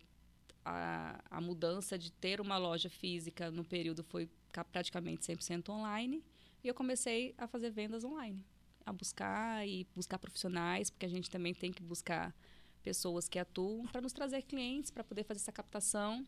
a, 0.64 1.20
a 1.30 1.42
mudança 1.42 1.98
de 1.98 2.12
ter 2.12 2.40
uma 2.40 2.58
loja 2.58 2.90
física 2.90 3.50
no 3.50 3.66
período 3.66 4.04
foi 4.04 4.30
praticamente 4.72 5.24
100% 5.24 5.70
online 5.70 6.24
e 6.64 6.68
eu 6.68 6.74
comecei 6.74 7.34
a 7.38 7.48
fazer 7.48 7.72
vendas 7.72 8.04
online, 8.04 8.46
a 8.86 8.94
buscar 8.94 9.68
e 9.68 9.88
buscar 9.96 10.20
profissionais, 10.20 10.90
porque 10.90 11.06
a 11.06 11.10
gente 11.10 11.30
também 11.30 11.54
tem 11.54 11.72
que 11.72 11.82
buscar 11.82 12.36
pessoas 12.84 13.28
que 13.28 13.40
atuam 13.40 13.86
para 13.88 14.00
nos 14.02 14.14
trazer 14.14 14.44
clientes 14.44 14.92
para 14.92 15.04
poder 15.04 15.24
fazer 15.24 15.40
essa 15.40 15.52
captação. 15.52 16.26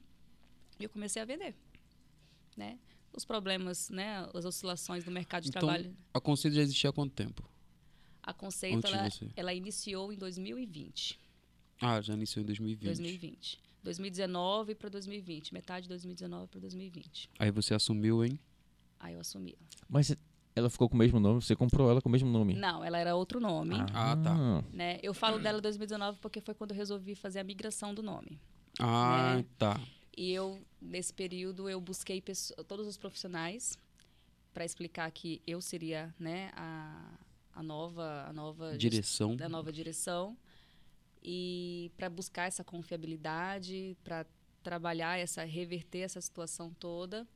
E 0.80 0.84
eu 0.84 0.90
comecei 0.90 1.22
a 1.22 1.26
vender, 1.26 1.56
né? 2.58 2.80
Os 3.12 3.26
problemas, 3.26 3.90
né, 3.90 4.30
as 4.34 4.46
oscilações 4.46 5.04
do 5.04 5.12
mercado 5.12 5.44
de 5.44 5.50
Então, 5.50 5.62
trabalho. 5.62 5.96
A 6.14 6.22
Conceito 6.22 6.54
já 6.56 6.62
existia 6.62 6.90
há 6.90 6.94
quanto 6.94 7.14
tempo? 7.14 7.50
A 8.22 8.34
Conceito 8.34 8.86
ela, 8.88 9.10
ela 9.36 9.54
iniciou 9.54 10.12
em 10.14 10.18
2020. 10.18 11.20
Ah, 11.82 12.02
já 12.02 12.14
iniciou 12.14 12.44
em 12.44 12.46
2020. 12.46 12.86
2020. 12.86 13.60
2019 13.84 14.76
para 14.76 14.90
2020, 14.90 15.54
metade 15.54 15.84
de 15.84 15.90
2019 15.90 16.48
para 16.48 16.60
2020. 16.60 17.30
Aí 17.40 17.50
você 17.52 17.74
assumiu, 17.74 18.24
hein? 18.26 18.38
Aí 19.00 19.14
eu 19.14 19.22
assumi. 19.22 19.56
Mas 19.88 20.14
ela 20.56 20.70
ficou 20.70 20.90
com 20.90 20.96
o 20.96 20.98
mesmo 20.98 21.20
nome? 21.20 21.42
Você 21.42 21.56
comprou 21.56 21.90
ela 21.90 22.02
com 22.02 22.10
o 22.10 22.12
mesmo 22.12 22.30
nome? 22.30 22.54
Não, 22.56 22.84
ela 22.84 22.98
era 22.98 23.16
outro 23.16 23.40
nome. 23.40 23.76
Ah, 23.94 24.18
tá. 24.18 24.36
Né? 24.74 25.00
Eu 25.02 25.14
falo 25.14 25.40
dela 25.40 25.62
2019 25.62 26.20
porque 26.20 26.42
foi 26.42 26.54
quando 26.54 26.72
eu 26.72 26.78
resolvi 26.78 27.16
fazer 27.16 27.40
a 27.40 27.44
migração 27.44 27.94
do 27.94 28.04
nome. 28.04 28.40
Ah, 28.78 29.36
Né? 29.38 29.46
tá. 29.58 29.80
E 30.18 30.34
eu, 30.34 30.60
nesse 30.82 31.14
período, 31.14 31.70
eu 31.70 31.80
busquei 31.80 32.22
todos 32.68 32.86
os 32.86 32.98
profissionais 32.98 33.78
para 34.54 34.66
explicar 34.66 35.10
que 35.12 35.42
eu 35.48 35.62
seria 35.62 36.14
né, 36.20 36.52
a, 36.54 37.14
a 37.60 37.64
nova, 37.64 38.26
a 38.26 38.32
nova 38.32 38.78
Direção. 38.78 39.36
da 39.36 39.50
nova 39.50 39.70
direção 39.72 40.38
e 41.22 41.92
para 41.98 42.10
buscar 42.10 42.46
essa 42.48 42.64
confiabilidade, 42.64 43.98
para 44.02 44.26
trabalhar 44.64 45.18
essa, 45.20 45.44
reverter 45.44 46.00
essa 46.00 46.22
situação 46.22 46.74
toda. 46.80 47.28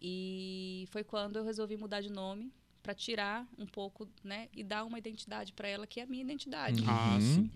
E 0.00 0.86
foi 0.92 1.02
quando 1.02 1.36
eu 1.36 1.44
resolvi 1.44 1.76
mudar 1.76 2.00
de 2.00 2.10
nome 2.10 2.52
para 2.84 2.94
tirar 2.94 3.48
um 3.58 3.66
pouco, 3.66 4.08
né, 4.22 4.48
e 4.52 4.62
dar 4.62 4.84
uma 4.84 4.96
identidade 4.96 5.52
para 5.52 5.66
ela 5.66 5.86
que 5.88 5.98
é 5.98 6.04
a 6.04 6.06
minha 6.06 6.22
identidade. 6.22 6.84
Ah, 6.86 7.14
Uhum. 7.14 7.20
sim. 7.20 7.50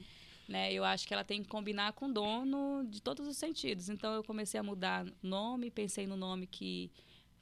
Né, 0.49 0.73
eu 0.73 0.85
acho 0.85 1.07
que 1.07 1.15
ela 1.15 1.23
tem 1.23 1.41
que 1.41 1.49
combinar 1.49 1.93
com 1.93 2.07
o 2.07 2.12
dono 2.12 2.85
de 2.91 3.01
todos 3.01 3.27
os 3.29 3.37
sentidos. 3.37 3.88
Então 3.88 4.12
eu 4.12 4.25
comecei 4.25 4.59
a 4.59 4.62
mudar 4.62 5.07
nome, 5.23 5.71
pensei 5.71 6.05
no 6.05 6.17
nome 6.17 6.49
que 6.49 6.91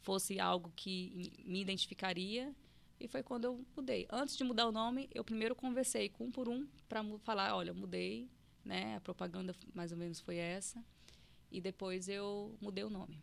fosse 0.02 0.38
algo 0.38 0.70
que 0.76 1.32
me 1.46 1.62
identificaria 1.62 2.54
e 3.00 3.08
foi 3.08 3.22
quando 3.22 3.46
eu 3.46 3.64
mudei. 3.74 4.06
Antes 4.10 4.36
de 4.36 4.44
mudar 4.44 4.66
o 4.66 4.72
nome, 4.72 5.08
eu 5.12 5.24
primeiro 5.24 5.56
conversei 5.56 6.10
com 6.10 6.26
um 6.26 6.30
por 6.30 6.48
um 6.48 6.68
para 6.88 7.02
falar, 7.20 7.56
olha, 7.56 7.72
mudei, 7.72 8.28
né? 8.64 8.96
A 8.96 9.00
propaganda 9.00 9.54
mais 9.74 9.90
ou 9.90 9.98
menos 9.98 10.20
foi 10.20 10.36
essa. 10.36 10.84
E 11.50 11.60
depois 11.60 12.08
eu 12.08 12.54
mudei 12.60 12.84
o 12.84 12.90
nome. 12.90 13.22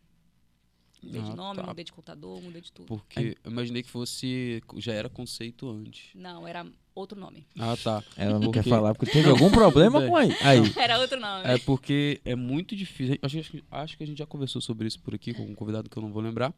Mudei 1.03 1.21
de 1.21 1.31
Ah, 1.31 1.35
nome, 1.35 1.61
tá. 1.61 1.67
mudei 1.67 1.83
de 1.85 1.91
contador, 1.93 2.41
mudei 2.41 2.61
de 2.61 2.71
tudo. 2.71 2.87
Porque 2.87 3.37
eu 3.43 3.51
imaginei 3.51 3.83
que 3.83 3.89
fosse. 3.89 4.61
Já 4.77 4.93
era 4.93 5.07
conceito 5.09 5.69
antes. 5.69 6.09
Não, 6.15 6.47
era 6.47 6.65
outro 6.95 7.19
nome. 7.19 7.45
Ah, 7.59 7.77
tá. 7.81 8.03
Ela 8.17 8.33
não 8.33 8.41
Porque- 8.41 8.63
quer 8.63 8.69
falar 8.69 8.95
porque 8.95 9.11
teve 9.11 9.29
algum 9.29 9.49
problema 9.51 10.01
com 10.07 10.15
aí. 10.15 10.29
Aí. 10.41 10.59
Era 10.75 10.99
outro 10.99 11.19
nome. 11.19 11.43
É 11.47 11.57
porque 11.59 12.19
é 12.25 12.35
muito 12.35 12.75
difícil. 12.75 13.17
Acho, 13.21 13.39
que- 13.43 13.63
acho 13.69 13.97
que 13.97 14.03
a 14.03 14.07
gente 14.07 14.17
já 14.17 14.25
conversou 14.25 14.61
sobre 14.61 14.87
isso 14.87 14.99
por 14.99 15.13
aqui 15.13 15.33
com 15.33 15.43
um 15.43 15.53
convidado 15.55 15.89
que 15.89 15.95
eu 15.97 16.01
não 16.01 16.11
vou 16.11 16.21
lembrar. 16.23 16.53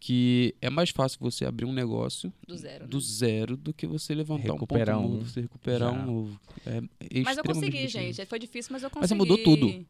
Que 0.00 0.54
é 0.60 0.68
mais 0.68 0.90
fácil 0.90 1.18
você 1.20 1.46
abrir 1.46 1.64
um 1.64 1.72
negócio 1.72 2.30
Do 2.46 2.56
zero. 2.58 2.84
né? 2.84 2.90
do 2.90 3.00
zero 3.00 3.56
do 3.56 3.72
que 3.72 3.86
você 3.86 4.14
levantar 4.14 4.52
Recuperar 4.52 4.98
um 4.98 5.02
ponto 5.02 5.10
um, 5.12 5.16
novo, 5.16 5.30
você 5.30 5.40
recuperar 5.40 5.94
já. 5.94 5.98
um 6.00 6.06
novo. 6.06 6.40
É 6.66 6.80
Mas 7.24 7.38
eu 7.38 7.44
consegui, 7.44 7.70
difícil. 7.86 8.00
gente. 8.02 8.26
Foi 8.26 8.38
difícil, 8.38 8.72
mas 8.72 8.82
eu 8.82 8.90
consegui. 8.90 9.00
Mas 9.02 9.08
você 9.08 9.14
mudou 9.14 9.38
tudo. 9.38 9.86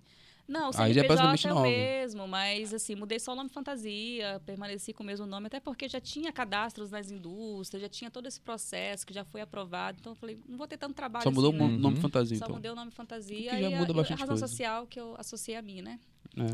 Não, 0.46 0.70
o 0.70 0.72
Aí 0.76 0.92
já 0.92 1.00
é 1.00 1.04
CNPJ 1.04 1.09
basicamente 1.09 1.46
é 1.46 1.50
o 1.50 1.54
nova. 1.54 1.66
mesmo, 1.68 2.28
mas 2.28 2.74
assim, 2.74 2.94
mudei 2.94 3.18
só 3.18 3.33
o 3.33 3.35
nome 3.35 3.48
fantasia, 3.48 4.40
permaneci 4.44 4.92
com 4.92 5.02
o 5.02 5.07
mesmo 5.07 5.24
nome, 5.26 5.46
até 5.46 5.59
porque 5.59 5.88
já 5.88 6.00
tinha 6.00 6.30
cadastros 6.33 6.90
nas 6.90 7.11
indústrias, 7.11 7.80
já 7.80 7.88
tinha 7.88 8.11
todo 8.11 8.26
esse 8.26 8.40
processo 8.40 9.07
que 9.07 9.14
já 9.14 9.24
foi 9.24 9.40
aprovado. 9.40 9.96
Então 10.00 10.12
eu 10.12 10.16
falei, 10.16 10.38
não 10.46 10.59
vou 10.59 10.66
ter 10.66 10.76
tanto 10.76 10.94
trabalho 10.94 11.22
Só 11.22 11.30
mudou 11.30 11.50
assim, 11.50 11.59
o 11.61 11.66
né? 11.66 11.72
Uhum. 11.74 11.78
nome 11.80 11.96
fantasia, 11.96 12.37
Só 12.37 12.44
então. 12.44 12.57
mudei 12.57 12.70
o 12.70 12.74
nome 12.74 12.90
fantasia 12.90 13.37
Que 13.52 13.61
já 13.62 13.70
e, 13.70 13.74
a, 13.74 13.78
muda 13.78 13.90
e 13.90 13.94
a 13.94 13.96
bastante 13.96 14.20
razão 14.20 14.35
coisa. 14.37 14.46
social 14.46 14.87
que 14.87 15.00
eu 15.00 15.14
associei 15.18 15.57
a 15.57 15.62
mim, 15.62 15.80
né? 15.80 15.98
É, 16.37 16.46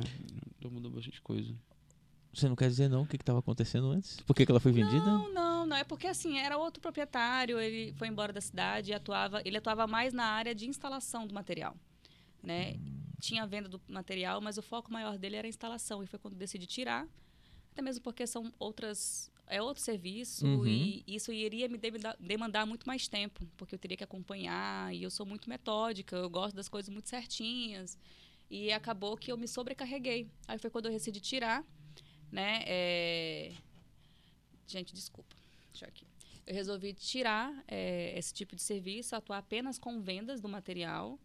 já 0.63 0.69
mudou 0.71 0.91
bastante 0.93 1.21
coisa. 1.21 1.53
Você 2.33 2.49
não 2.49 2.55
quer 2.55 2.69
dizer 2.69 2.89
não 2.89 3.03
o 3.03 3.07
que 3.07 3.17
estava 3.17 3.41
acontecendo 3.41 3.91
antes? 3.91 4.21
Por 4.21 4.37
que, 4.37 4.47
que 4.47 4.53
ela 4.53 4.61
foi 4.61 4.71
vendida? 4.71 5.05
Não, 5.05 5.33
não, 5.33 5.67
não. 5.67 5.77
É 5.77 5.83
porque 5.83 6.07
assim, 6.07 6.39
era 6.39 6.57
outro 6.57 6.81
proprietário, 6.81 7.59
ele 7.59 7.93
foi 7.95 8.07
embora 8.07 8.33
da 8.33 8.41
cidade 8.41 8.93
e 8.93 8.95
atuava, 8.95 9.43
ele 9.45 9.57
atuava 9.57 9.85
mais 9.89 10.13
na 10.13 10.27
área 10.27 10.55
de 10.55 10.69
instalação 10.69 11.27
do 11.27 11.35
material. 11.35 11.75
Né? 12.41 12.79
Tinha 13.21 13.43
a 13.43 13.47
venda 13.47 13.69
do 13.69 13.81
material, 13.89 14.41
mas 14.41 14.59
o 14.59 14.63
foco 14.63 14.93
maior 14.93 15.19
dele 15.19 15.37
era 15.37 15.47
a 15.47 15.49
instalação. 15.49 16.03
E 16.03 16.07
foi 16.07 16.19
quando 16.19 16.35
decidi 16.35 16.67
tirar, 16.67 17.07
até 17.73 17.83
mesmo 17.83 18.03
porque 18.03 18.27
são 18.27 18.53
outras. 18.59 19.31
É 19.47 19.61
outro 19.61 19.83
serviço 19.83 20.47
Uhum. 20.47 20.65
e 20.65 21.03
isso 21.09 21.33
iria 21.33 21.69
me 21.69 21.77
demandar, 21.77 22.17
demandar 22.21 22.65
muito 22.67 22.87
mais 22.87 23.09
tempo, 23.09 23.45
porque 23.57 23.75
eu 23.75 23.79
teria 23.81 23.97
que 23.97 24.05
acompanhar 24.05 24.95
e 24.95 25.03
eu 25.03 25.11
sou 25.11 25.27
muito 25.27 25.49
metódica, 25.51 26.15
eu 26.15 26.31
gosto 26.31 26.55
das 26.55 26.69
coisas 26.69 26.89
muito 26.89 27.09
certinhas. 27.09 27.99
E 28.49 28.71
acabou 28.73 29.17
que 29.17 29.31
eu 29.33 29.37
me 29.37 29.49
sobrecarreguei. 29.49 30.29
Aí 30.47 30.57
foi 30.57 30.71
quando 30.71 30.87
eu 30.87 30.93
decidi 30.93 31.19
tirar, 31.21 31.65
né? 32.31 32.63
é, 32.65 33.53
Gente, 34.67 34.95
desculpa. 34.95 35.35
Deixa 35.73 35.85
eu 35.85 35.89
aqui. 35.89 36.07
Eu 36.47 36.55
resolvi 36.55 36.95
tirar 36.95 37.53
é, 37.67 38.17
esse 38.17 38.33
tipo 38.33 38.55
de 38.55 38.63
serviço, 38.63 39.15
atuar 39.17 39.39
apenas 39.39 39.79
com 39.79 40.01
vendas 40.01 40.41
do 40.41 40.49
material. 40.49 41.19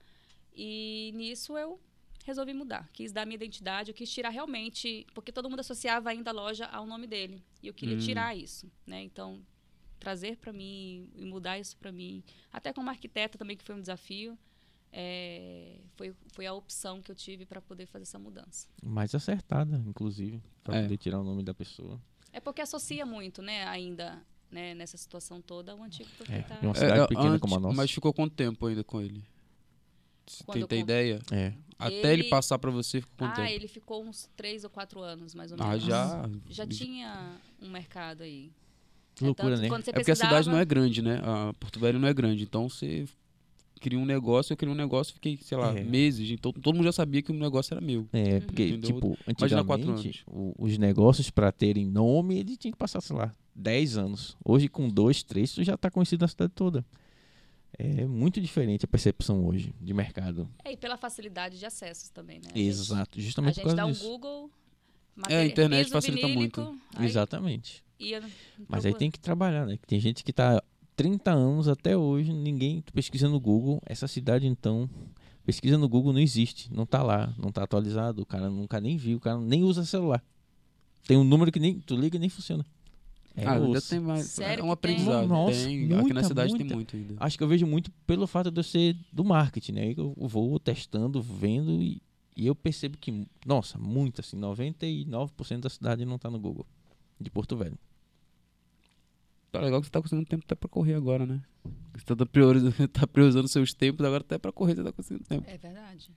E 0.55 1.11
nisso 1.15 1.57
eu 1.57 1.79
resolvi 2.25 2.53
mudar. 2.53 2.89
Quis 2.93 3.11
dar 3.11 3.25
minha 3.25 3.35
identidade, 3.35 3.91
eu 3.91 3.95
quis 3.95 4.09
tirar 4.11 4.29
realmente, 4.29 5.05
porque 5.13 5.31
todo 5.31 5.49
mundo 5.49 5.59
associava 5.59 6.09
ainda 6.09 6.31
a 6.31 6.33
loja 6.33 6.65
ao 6.67 6.85
nome 6.85 7.05
dele. 7.07 7.43
E 7.61 7.67
eu 7.67 7.73
queria 7.73 7.95
Hum. 7.95 7.99
tirar 7.99 8.35
isso, 8.35 8.71
né? 8.87 9.03
Então, 9.03 9.45
trazer 9.99 10.37
para 10.37 10.51
mim 10.53 11.09
e 11.15 11.25
mudar 11.25 11.59
isso 11.59 11.75
para 11.77 11.91
mim, 11.91 12.23
até 12.51 12.71
como 12.73 12.89
arquiteta 12.89 13.37
também 13.37 13.55
que 13.57 13.63
foi 13.63 13.75
um 13.75 13.79
desafio, 13.81 14.37
é, 14.91 15.79
foi 15.95 16.15
foi 16.31 16.45
a 16.45 16.53
opção 16.53 17.01
que 17.01 17.11
eu 17.11 17.15
tive 17.15 17.45
para 17.45 17.61
poder 17.61 17.85
fazer 17.85 18.03
essa 18.03 18.17
mudança. 18.17 18.67
Mais 18.81 19.13
acertada, 19.13 19.77
inclusive, 19.85 20.41
pra 20.63 20.77
É. 20.77 20.81
poder 20.83 20.97
tirar 20.97 21.19
o 21.19 21.23
nome 21.23 21.43
da 21.43 21.53
pessoa. 21.53 22.01
É 22.31 22.39
porque 22.39 22.61
associa 22.61 23.05
muito, 23.05 23.41
né, 23.41 23.65
ainda, 23.67 24.21
né, 24.49 24.73
nessa 24.73 24.97
situação 24.97 25.41
toda, 25.41 25.75
o 25.75 25.83
antigo 25.83 26.09
É, 26.11 26.15
proprietário. 26.15 26.63
e 26.63 26.67
uma 26.67 26.75
cidade 26.75 26.99
É, 27.01 27.07
pequena 27.07 27.29
antes- 27.29 27.41
como 27.41 27.55
a 27.55 27.59
nossa. 27.59 27.75
Mas 27.75 27.91
ficou 27.91 28.13
quanto 28.13 28.35
tempo 28.35 28.65
ainda 28.65 28.83
com 28.83 29.01
ele? 29.01 29.23
Você 30.27 30.43
tem, 30.45 30.65
tem 30.67 30.79
ideia? 30.81 31.19
É. 31.31 31.53
Até 31.77 32.13
ele 32.13 32.23
Ele- 32.23 32.29
passar 32.29 32.57
pra 32.57 32.71
você, 32.71 33.01
ficou 33.01 33.15
quanto 33.17 33.31
ah, 33.33 33.35
tempo? 33.43 33.49
ele 33.53 33.67
ficou 33.67 34.03
uns 34.05 34.29
três 34.35 34.63
ou 34.63 34.69
quatro 34.69 35.01
anos, 35.01 35.35
mais 35.35 35.51
ou 35.51 35.57
Ah, 35.59 35.67
menos. 35.69 35.83
já. 35.83 36.29
Já 36.49 36.65
tinha 36.65 37.35
um 37.61 37.69
mercado 37.69 38.23
aí. 38.23 38.51
Que 39.13 39.23
loucura, 39.25 39.51
tanto 39.57 39.61
né? 39.61 39.69
Você 39.69 39.89
É 39.89 39.93
porque 39.93 40.11
a 40.11 40.15
cidade 40.15 40.49
não 40.49 40.57
é 40.57 40.65
grande, 40.65 41.01
né? 41.01 41.21
A 41.23 41.53
Porto 41.59 41.79
Velho 41.79 41.99
não 41.99 42.07
é 42.07 42.13
grande. 42.13 42.43
Então 42.43 42.67
você 42.69 43.05
cria 43.79 43.99
um 43.99 44.05
negócio, 44.05 44.53
eu 44.53 44.57
criei 44.57 44.73
um 44.73 44.75
negócio, 44.77 45.13
fiquei, 45.13 45.37
sei 45.41 45.57
lá, 45.57 45.77
É. 45.77 45.83
meses. 45.83 46.29
Então 46.31 46.51
todo 46.51 46.73
mundo 46.75 46.85
já 46.85 46.91
sabia 46.93 47.21
que 47.21 47.31
o 47.31 47.35
negócio 47.35 47.73
era 47.73 47.81
meu. 47.81 48.07
É, 48.11 48.39
porque, 48.39 48.67
Entendeu? 48.69 48.93
tipo, 48.95 49.17
antigamente, 49.27 50.25
os 50.57 50.77
negócios 50.77 51.29
pra 51.29 51.51
terem 51.51 51.85
nome, 51.85 52.39
ele 52.39 52.55
tinha 52.57 52.71
que 52.71 52.77
passar, 52.77 53.01
sei 53.01 53.15
lá, 53.15 53.31
10 53.53 53.97
anos. 53.97 54.35
Hoje, 54.43 54.67
com 54.69 54.87
dois, 54.89 55.23
três, 55.23 55.53
tu 55.53 55.63
já 55.63 55.77
tá 55.77 55.91
conhecido 55.91 56.21
na 56.21 56.27
cidade 56.27 56.51
toda. 56.55 56.85
É 57.77 58.05
muito 58.05 58.39
diferente 58.41 58.85
a 58.85 58.87
percepção 58.87 59.45
hoje 59.45 59.73
de 59.81 59.93
mercado. 59.93 60.49
É, 60.63 60.71
e 60.71 60.77
pela 60.77 60.97
facilidade 60.97 61.57
de 61.59 61.65
acessos 61.65 62.09
também, 62.09 62.37
né? 62.39 62.49
A 62.53 62.57
gente- 62.57 62.67
Exato, 62.67 63.19
A 63.19 63.21
justamente 63.21 63.55
por 63.55 63.55
gente 63.55 63.63
causa 63.63 63.75
dá 63.75 63.85
um 63.85 63.91
disso. 63.91 64.03
Google. 64.07 64.49
É, 65.29 65.37
a 65.39 65.45
internet 65.45 65.89
facilita 65.89 66.27
vinílico, 66.27 66.61
muito. 66.61 66.81
aí 66.95 67.05
Exatamente. 67.05 67.83
ia 67.99 68.21
Mas 68.67 68.85
aí 68.85 68.93
tem 68.93 69.09
que 69.09 69.19
trabalhar, 69.19 69.65
né? 69.65 69.77
Que 69.77 69.87
Tem 69.87 69.99
gente 69.99 70.23
que 70.23 70.33
tá 70.33 70.61
30 70.95 71.31
anos 71.31 71.67
até 71.67 71.95
hoje, 71.95 72.33
ninguém 72.33 72.81
pesquisa 72.93 73.27
no 73.29 73.39
Google. 73.39 73.81
Essa 73.85 74.07
cidade, 74.07 74.45
então, 74.45 74.89
pesquisa 75.45 75.77
no 75.77 75.87
Google 75.87 76.11
não 76.13 76.19
existe, 76.19 76.71
não 76.73 76.85
tá 76.85 77.01
lá, 77.01 77.33
não 77.37 77.51
tá 77.51 77.63
atualizado, 77.63 78.21
o 78.21 78.25
cara 78.25 78.49
nunca 78.49 78.79
nem 78.81 78.97
viu, 78.97 79.17
o 79.17 79.21
cara 79.21 79.39
nem 79.39 79.63
usa 79.63 79.85
celular. 79.85 80.21
Tem 81.07 81.15
um 81.17 81.23
número 81.23 81.51
que 81.51 81.59
nem 81.59 81.79
tu 81.79 81.95
liga 81.95 82.17
e 82.17 82.19
nem 82.19 82.29
funciona. 82.29 82.65
É 83.37 83.45
ah, 83.45 83.53
ainda 83.53 83.81
tem 83.81 83.99
mais. 83.99 84.27
Sério 84.27 84.61
é 84.61 84.65
um 84.65 84.71
aprendizado. 84.71 85.27
Nossa, 85.27 85.65
tem. 85.65 85.83
Aqui 85.83 85.93
na 85.93 86.01
muita, 86.01 86.23
cidade 86.23 86.49
muita. 86.51 86.65
tem 86.65 86.75
muito 86.75 86.95
ainda. 86.95 87.15
Acho 87.19 87.37
que 87.37 87.43
eu 87.43 87.47
vejo 87.47 87.67
muito 87.67 87.91
pelo 88.07 88.25
fato 88.25 88.49
de 88.49 88.59
eu 88.59 88.63
ser 88.63 88.97
do 89.11 89.25
marketing, 89.25 89.71
né? 89.73 89.93
Eu 89.97 90.15
vou 90.17 90.57
testando, 90.57 91.21
vendo 91.21 91.81
e, 91.81 92.01
e 92.35 92.47
eu 92.47 92.55
percebo 92.55 92.97
que, 92.97 93.27
nossa, 93.45 93.77
muito 93.77 94.21
assim, 94.21 94.37
99% 94.37 95.59
da 95.59 95.69
cidade 95.69 96.05
não 96.05 96.17
tá 96.17 96.29
no 96.29 96.39
Google. 96.39 96.65
de 97.19 97.29
Porto 97.29 97.57
Velho. 97.57 97.77
Tá 99.51 99.61
legal 99.61 99.79
que 99.81 99.87
você 99.87 99.91
tá 99.91 100.01
conseguindo 100.01 100.27
tempo 100.27 100.43
até 100.45 100.55
pra 100.55 100.69
correr 100.69 100.95
agora, 100.95 101.25
né? 101.25 101.41
Você 101.93 102.15
tá 102.15 102.25
priorizando, 102.25 102.87
tá 102.89 103.07
priorizando 103.07 103.47
seus 103.47 103.73
tempos, 103.73 104.05
agora 104.05 104.21
até 104.21 104.37
pra 104.37 104.51
correr 104.51 104.75
você 104.75 104.83
tá 104.83 104.91
conseguindo 104.91 105.25
tempo. 105.25 105.49
É 105.49 105.57
verdade. 105.57 106.09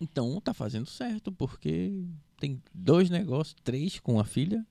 Então 0.00 0.40
tá 0.40 0.54
fazendo 0.54 0.86
certo, 0.86 1.32
porque 1.32 2.04
tem 2.38 2.62
dois 2.72 3.10
negócios, 3.10 3.56
três 3.64 3.98
com 3.98 4.20
a 4.20 4.24
filha, 4.24 4.64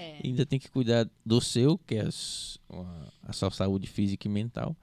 É. 0.00 0.20
ainda 0.24 0.46
tem 0.46 0.58
que 0.58 0.70
cuidar 0.70 1.08
do 1.24 1.40
seu, 1.40 1.76
que 1.78 1.96
é 1.96 2.02
a, 2.02 3.08
a 3.24 3.32
sua 3.32 3.50
saúde 3.50 3.86
física 3.86 4.26
e 4.26 4.30
mental. 4.30 4.76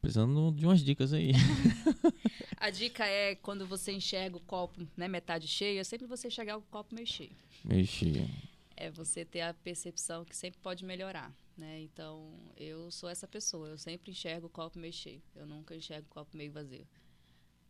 Precisando 0.00 0.50
de 0.52 0.64
umas 0.64 0.82
dicas 0.82 1.12
aí. 1.12 1.32
A 2.56 2.68
dica 2.68 3.06
é 3.06 3.34
quando 3.34 3.66
você 3.66 3.92
enxerga 3.92 4.36
o 4.36 4.40
copo 4.40 4.86
né, 4.94 5.08
metade 5.08 5.48
cheio, 5.48 5.80
é 5.80 5.84
sempre 5.84 6.06
você 6.06 6.28
enxergar 6.28 6.58
o 6.58 6.62
copo 6.62 6.94
meio 6.94 7.06
cheio. 7.06 7.32
Mexe. 7.64 8.28
É 8.76 8.90
você 8.90 9.24
ter 9.24 9.40
a 9.40 9.54
percepção 9.54 10.24
que 10.24 10.36
sempre 10.36 10.60
pode 10.60 10.84
melhorar, 10.84 11.34
né? 11.56 11.80
Então, 11.80 12.32
eu 12.56 12.90
sou 12.90 13.08
essa 13.08 13.26
pessoa, 13.28 13.68
eu 13.68 13.78
sempre 13.78 14.10
enxergo 14.10 14.46
o 14.46 14.50
copo 14.50 14.78
meio 14.78 14.92
cheio, 14.92 15.22
eu 15.34 15.46
nunca 15.46 15.74
enxergo 15.74 16.06
o 16.10 16.14
copo 16.14 16.36
meio 16.36 16.52
vazio. 16.52 16.86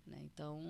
Né? 0.06 0.18
Então, 0.24 0.60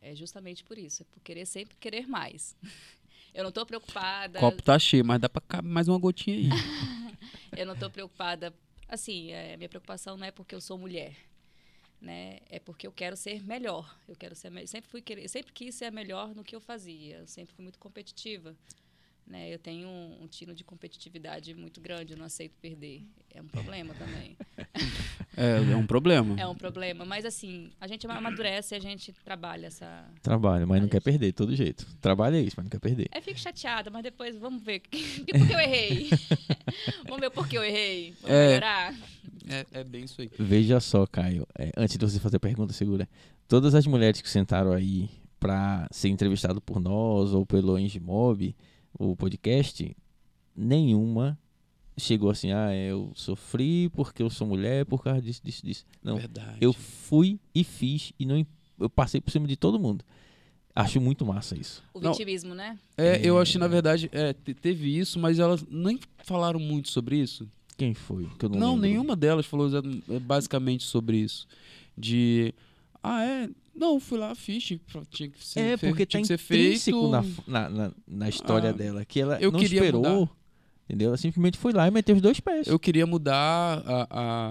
é 0.00 0.14
justamente 0.14 0.64
por 0.64 0.76
isso, 0.76 1.02
é 1.02 1.06
por 1.06 1.20
querer 1.20 1.46
sempre 1.46 1.76
querer 1.76 2.06
mais. 2.08 2.56
Eu 3.34 3.42
não 3.42 3.48
estou 3.48 3.66
preocupada, 3.66 4.38
O 4.38 4.40
copo 4.40 4.62
tá 4.62 4.78
cheio, 4.78 5.04
mas 5.04 5.20
dá 5.20 5.28
pra 5.28 5.42
caber 5.42 5.68
mais 5.68 5.88
uma 5.88 5.98
gotinha 5.98 6.36
aí. 6.36 6.48
eu 7.58 7.66
não 7.66 7.74
estou 7.74 7.90
preocupada, 7.90 8.54
assim, 8.88 9.32
é, 9.32 9.56
minha 9.56 9.68
preocupação 9.68 10.16
não 10.16 10.24
é 10.24 10.30
porque 10.30 10.54
eu 10.54 10.60
sou 10.60 10.78
mulher, 10.78 11.16
né? 12.00 12.38
É 12.48 12.60
porque 12.60 12.86
eu 12.86 12.92
quero 12.92 13.16
ser 13.16 13.42
melhor. 13.42 13.92
Eu 14.08 14.14
quero 14.14 14.36
ser 14.36 14.52
sempre 14.68 14.88
fui 14.88 15.02
querer, 15.02 15.28
sempre 15.28 15.52
quis 15.52 15.74
ser 15.74 15.86
a 15.86 15.90
melhor 15.90 16.32
no 16.32 16.44
que 16.44 16.54
eu 16.54 16.60
fazia. 16.60 17.18
Eu 17.18 17.26
sempre 17.26 17.52
fui 17.56 17.64
muito 17.64 17.78
competitiva, 17.80 18.54
né? 19.26 19.52
Eu 19.52 19.58
tenho 19.58 19.88
um, 19.88 20.22
um 20.22 20.26
tino 20.26 20.54
de 20.54 20.62
competitividade 20.64 21.54
muito 21.54 21.80
grande, 21.80 22.12
eu 22.12 22.18
não 22.18 22.26
aceito 22.26 22.56
perder. 22.60 23.02
É 23.30 23.40
um 23.42 23.46
problema 23.46 23.94
também. 23.94 24.36
É, 25.36 25.72
é 25.72 25.76
um 25.76 25.84
problema. 25.84 26.40
É 26.40 26.46
um 26.46 26.54
problema, 26.54 27.04
mas 27.04 27.24
assim, 27.24 27.68
a 27.80 27.88
gente 27.88 28.06
amadurece 28.06 28.72
e 28.72 28.76
a 28.76 28.80
gente 28.80 29.12
trabalha 29.24 29.66
essa 29.66 30.04
Trabalha, 30.22 30.64
mas 30.64 30.78
não 30.78 30.84
Olha 30.84 30.90
quer 30.92 31.00
perder, 31.02 31.26
de 31.26 31.32
todo 31.32 31.56
jeito. 31.56 31.84
Trabalha 32.00 32.40
isso, 32.40 32.54
mas 32.56 32.64
não 32.64 32.70
quer 32.70 32.78
perder. 32.78 33.08
É, 33.10 33.20
fico 33.20 33.40
chateada, 33.40 33.90
mas 33.90 34.04
depois 34.04 34.38
vamos 34.38 34.62
ver 34.62 34.80
por 34.86 34.90
que 34.90 35.52
eu 35.52 35.58
errei. 35.58 36.08
vamos 37.04 37.20
ver 37.20 37.30
por 37.30 37.48
que 37.48 37.58
eu 37.58 37.64
errei. 37.64 38.14
Vamos 38.22 38.30
É. 38.36 38.46
melhorar. 38.46 38.94
É, 39.48 39.66
é 39.80 39.82
bem 39.84 40.04
isso 40.04 40.20
aí. 40.20 40.30
Veja 40.38 40.78
só, 40.78 41.04
Caio, 41.04 41.44
é, 41.58 41.72
antes 41.76 41.98
de 41.98 42.04
você 42.06 42.20
fazer 42.20 42.36
a 42.36 42.40
pergunta, 42.40 42.72
segura. 42.72 43.08
Todas 43.48 43.74
as 43.74 43.86
mulheres 43.88 44.20
que 44.20 44.30
sentaram 44.30 44.70
aí 44.72 45.10
pra 45.40 45.88
ser 45.90 46.10
entrevistado 46.10 46.60
por 46.60 46.78
nós 46.80 47.34
ou 47.34 47.44
pelo 47.44 47.76
Engimob, 47.76 48.54
o 48.98 49.16
podcast, 49.16 49.96
nenhuma 50.56 51.38
chegou 51.96 52.30
assim, 52.30 52.50
ah, 52.52 52.74
eu 52.74 53.12
sofri 53.14 53.88
porque 53.90 54.22
eu 54.22 54.28
sou 54.30 54.46
mulher 54.46 54.84
por 54.84 55.02
causa 55.02 55.22
disso, 55.22 55.40
disso, 55.44 55.64
disso. 55.64 55.84
Não, 56.02 56.16
Verdade. 56.16 56.58
eu 56.60 56.72
fui 56.72 57.38
e 57.54 57.62
fiz 57.62 58.12
e 58.18 58.26
não, 58.26 58.44
eu 58.80 58.90
passei 58.90 59.20
por 59.20 59.30
cima 59.30 59.46
de 59.46 59.56
todo 59.56 59.78
mundo. 59.78 60.04
Acho 60.74 61.00
muito 61.00 61.24
massa 61.24 61.56
isso. 61.56 61.84
O 61.94 62.00
Não. 62.00 62.10
vitimismo, 62.10 62.52
né? 62.52 62.76
É, 62.96 63.20
eu 63.24 63.38
acho 63.38 63.52
que 63.52 63.58
na 63.58 63.68
verdade 63.68 64.08
é, 64.12 64.32
te- 64.32 64.54
teve 64.54 64.98
isso, 64.98 65.20
mas 65.20 65.38
elas 65.38 65.64
nem 65.70 66.00
falaram 66.24 66.58
muito 66.58 66.88
sobre 66.88 67.16
isso. 67.16 67.48
Quem 67.76 67.94
foi? 67.94 68.28
Que 68.38 68.46
eu 68.46 68.48
não, 68.48 68.58
Não, 68.58 68.76
nenhuma 68.76 69.14
delas 69.14 69.46
falou 69.46 69.66
exa- 69.68 69.82
basicamente 70.22 70.82
sobre 70.82 71.18
isso. 71.18 71.46
De. 71.96 72.52
Ah, 73.00 73.24
é? 73.24 73.48
Não, 73.74 73.98
fui 73.98 74.18
lá, 74.18 74.34
fiz. 74.34 74.62
tinha 74.64 74.78
que- 74.78 75.06
Tinha 75.10 75.28
que 75.30 75.44
ser, 75.44 75.60
É, 75.60 75.76
porque 75.76 76.06
tá 76.06 76.10
tinha 76.10 76.20
que 76.22 76.26
ser 76.28 76.38
feito. 76.38 77.08
na, 77.10 77.22
na, 77.46 77.68
na, 77.70 77.92
na 78.06 78.28
história 78.28 78.70
Ah, 78.70 78.72
dela, 78.72 79.04
que 79.04 79.20
ela 79.20 79.40
eu 79.40 79.50
não 79.50 79.58
queria 79.58 79.80
esperou, 79.80 80.02
mudar. 80.02 80.32
entendeu? 80.84 81.08
Ela 81.08 81.16
simplesmente 81.16 81.58
foi 81.58 81.72
lá 81.72 81.86
e 81.88 81.90
meteu 81.90 82.14
os 82.14 82.22
dois 82.22 82.38
pés. 82.40 82.66
Eu 82.68 82.78
queria 82.78 83.06
mudar 83.06 83.82
a, 83.86 84.06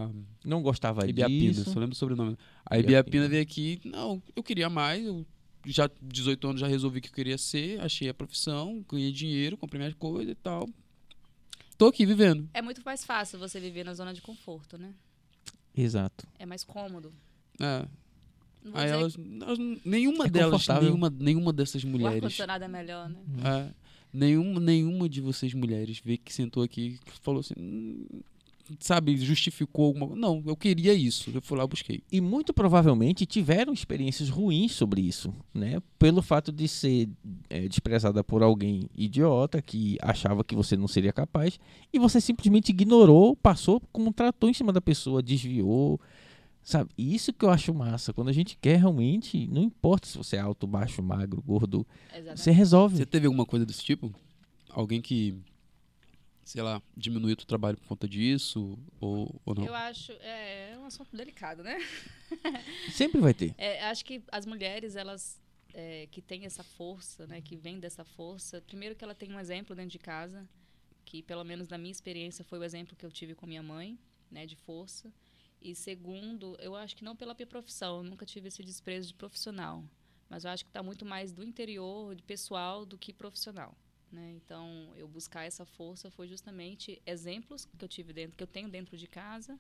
a 0.05 0.09
Não 0.43 0.61
gostava 0.61 1.07
Ibiapina, 1.07 1.53
disso. 1.53 1.71
só 1.71 1.79
lembro 1.79 1.93
o 1.93 1.97
sobrenome. 1.97 2.37
A. 2.65 2.77
Ibiapina 2.77 3.27
veio 3.29 3.41
aqui, 3.41 3.79
não, 3.85 4.21
eu 4.35 4.43
queria 4.43 4.69
mais, 4.69 5.05
eu 5.05 5.25
já 5.65 5.89
18 6.01 6.45
anos 6.49 6.59
já 6.59 6.67
resolvi 6.67 6.99
que 6.99 7.07
eu 7.07 7.13
queria 7.13 7.37
ser, 7.37 7.79
achei 7.79 8.09
a 8.09 8.13
profissão, 8.13 8.83
ganhei 8.91 9.11
dinheiro, 9.13 9.55
comprei 9.55 9.79
minhas 9.79 9.93
coisas 9.93 10.29
e 10.31 10.35
tal. 10.35 10.67
Tô 11.77 11.87
aqui 11.87 12.05
vivendo. 12.05 12.49
É 12.53 12.61
muito 12.61 12.81
mais 12.85 13.05
fácil 13.05 13.39
você 13.39 13.59
viver 13.59 13.85
na 13.85 13.93
zona 13.93 14.13
de 14.13 14.21
conforto, 14.21 14.77
né? 14.77 14.93
Exato. 15.75 16.27
É 16.37 16.45
mais 16.45 16.63
cômodo. 16.63 17.11
É. 17.59 17.85
Não 18.63 18.71
Aí 18.73 18.89
elas, 18.89 19.17
elas- 19.41 19.59
nenhuma 19.83 20.25
É 20.25 20.29
delas, 20.29 20.67
nenhuma, 20.67 21.09
nenhuma 21.19 21.51
dessas 21.53 21.81
que 21.81 21.87
o 21.87 21.91
mulheres, 21.91 22.15
ar-condicionado 22.15 22.63
é 22.63 22.67
melhor, 22.67 23.09
né? 23.09 23.17
é, 23.43 23.69
nenhuma, 24.13 24.59
nenhuma 24.59 25.09
de 25.09 25.19
vocês 25.21 25.53
mulheres 25.53 26.01
veio 26.03 26.17
que 26.19 26.33
sentou 26.33 26.63
aqui 26.63 26.97
que 27.05 27.11
falou 27.21 27.41
assim, 27.41 27.53
"Hum", 27.57 28.05
sabe, 28.79 29.17
justificou 29.17 29.87
alguma 29.87 30.07
coisa. 30.07 30.21
Não, 30.21 30.41
eu 30.45 30.55
queria 30.55 30.93
isso, 30.93 31.29
eu 31.33 31.41
fui 31.41 31.57
lá 31.57 31.65
e 31.65 31.67
busquei. 31.67 32.01
E 32.09 32.21
muito 32.21 32.53
provavelmente 32.53 33.25
tiveram 33.25 33.73
experiências 33.73 34.29
ruins 34.29 34.71
sobre 34.71 35.01
isso, 35.01 35.33
né? 35.53 35.81
Pelo 35.99 36.21
fato 36.21 36.49
de 36.51 36.65
ser 36.69 37.09
é, 37.49 37.67
desprezada 37.67 38.23
por 38.23 38.41
alguém 38.41 38.89
idiota 38.95 39.61
que 39.61 39.97
achava 40.01 40.43
que 40.45 40.55
você 40.55 40.77
não 40.77 40.87
seria 40.87 41.11
capaz 41.11 41.59
e 41.91 41.99
você 41.99 42.21
simplesmente 42.21 42.69
ignorou, 42.69 43.35
passou 43.35 43.81
como 43.91 44.13
tratou 44.13 44.49
em 44.49 44.53
cima 44.53 44.71
da 44.71 44.79
pessoa, 44.81 45.21
desviou, 45.21 45.99
sabe? 46.63 46.91
E 46.97 47.13
isso 47.13 47.33
que 47.33 47.43
eu 47.45 47.49
acho 47.49 47.73
massa. 47.73 48.13
Quando 48.13 48.29
a 48.29 48.33
gente 48.33 48.57
quer 48.57 48.77
realmente, 48.79 49.47
não 49.47 49.61
importa 49.61 50.07
se 50.07 50.17
você 50.17 50.37
é 50.37 50.39
alto, 50.39 50.65
baixo, 50.65 51.03
magro, 51.03 51.41
gordo, 51.41 51.85
Exatamente. 52.09 52.39
você 52.39 52.51
resolve. 52.51 52.97
Você 52.97 53.05
teve 53.05 53.27
alguma 53.27 53.45
coisa 53.45 53.65
desse 53.65 53.83
tipo? 53.83 54.13
Alguém 54.69 55.01
que, 55.01 55.35
sei 56.43 56.63
lá, 56.63 56.81
diminuiu 56.95 57.33
o 57.33 57.45
trabalho 57.45 57.77
por 57.77 57.87
conta 57.87 58.07
disso? 58.07 58.77
Ou, 58.99 59.39
ou 59.45 59.55
não? 59.55 59.65
Eu 59.65 59.75
acho, 59.75 60.11
é, 60.13 60.71
é 60.71 60.77
um 60.79 60.85
assunto 60.85 61.15
delicado, 61.15 61.63
né? 61.63 61.77
Sempre 62.91 63.19
vai 63.19 63.33
ter. 63.33 63.53
É, 63.57 63.83
acho 63.85 64.03
que 64.05 64.23
as 64.31 64.45
mulheres, 64.45 64.95
elas 64.95 65.39
é, 65.73 66.07
que 66.11 66.21
têm 66.21 66.45
essa 66.45 66.63
força, 66.63 67.27
né, 67.27 67.41
que 67.41 67.55
vêm 67.55 67.79
dessa 67.79 68.03
força, 68.03 68.61
primeiro 68.61 68.95
que 68.95 69.03
ela 69.03 69.15
tem 69.15 69.33
um 69.33 69.39
exemplo 69.39 69.75
dentro 69.75 69.91
de 69.91 69.99
casa, 69.99 70.47
que 71.03 71.21
pelo 71.21 71.43
menos 71.43 71.67
na 71.67 71.77
minha 71.77 71.91
experiência 71.91 72.45
foi 72.45 72.59
o 72.59 72.63
exemplo 72.63 72.95
que 72.95 73.05
eu 73.05 73.11
tive 73.11 73.35
com 73.35 73.45
minha 73.45 73.63
mãe, 73.63 73.97
né, 74.31 74.45
de 74.45 74.55
força. 74.55 75.11
E 75.63 75.73
segundo, 75.73 76.57
eu 76.59 76.75
acho 76.75 76.93
que 76.93 77.05
não 77.05 77.15
pela 77.15 77.33
minha 77.33 77.47
profissão, 77.47 77.99
eu 77.99 78.03
nunca 78.03 78.25
tive 78.25 78.49
esse 78.49 78.61
desprezo 78.61 79.07
de 79.07 79.13
profissional, 79.13 79.81
mas 80.29 80.43
eu 80.43 80.51
acho 80.51 80.65
que 80.65 80.69
está 80.69 80.83
muito 80.83 81.05
mais 81.05 81.31
do 81.31 81.41
interior, 81.41 82.13
de 82.13 82.21
pessoal, 82.21 82.85
do 82.85 82.97
que 82.97 83.13
profissional. 83.13 83.73
Né? 84.11 84.33
Então, 84.33 84.93
eu 84.97 85.07
buscar 85.07 85.45
essa 85.45 85.63
força 85.65 86.11
foi 86.11 86.27
justamente 86.27 87.01
exemplos 87.05 87.63
que 87.63 87.83
eu 87.83 87.87
tive 87.87 88.11
dentro, 88.11 88.35
que 88.35 88.43
eu 88.43 88.47
tenho 88.47 88.67
dentro 88.67 88.97
de 88.97 89.07
casa 89.07 89.57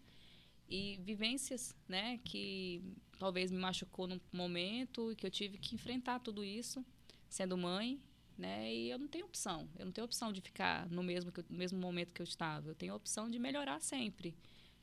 e 0.67 0.99
vivências, 1.03 1.73
né, 1.87 2.19
que 2.25 2.81
talvez 3.17 3.49
me 3.49 3.57
machucou 3.57 4.05
num 4.05 4.19
momento 4.31 5.11
e 5.11 5.15
que 5.15 5.25
eu 5.25 5.31
tive 5.31 5.57
que 5.57 5.73
enfrentar 5.73 6.19
tudo 6.19 6.43
isso, 6.43 6.85
sendo 7.29 7.57
mãe, 7.57 7.99
né, 8.37 8.73
e 8.73 8.89
eu 8.89 8.99
não 8.99 9.07
tenho 9.07 9.25
opção. 9.25 9.69
Eu 9.77 9.85
não 9.85 9.91
tenho 9.91 10.05
opção 10.05 10.33
de 10.33 10.41
ficar 10.41 10.89
no 10.89 11.01
mesmo 11.01 11.31
no 11.49 11.57
mesmo 11.57 11.79
momento 11.79 12.13
que 12.13 12.21
eu 12.21 12.25
estava. 12.25 12.69
Eu 12.69 12.75
tenho 12.75 12.93
a 12.93 12.95
opção 12.95 13.29
de 13.29 13.39
melhorar 13.39 13.79
sempre, 13.79 14.35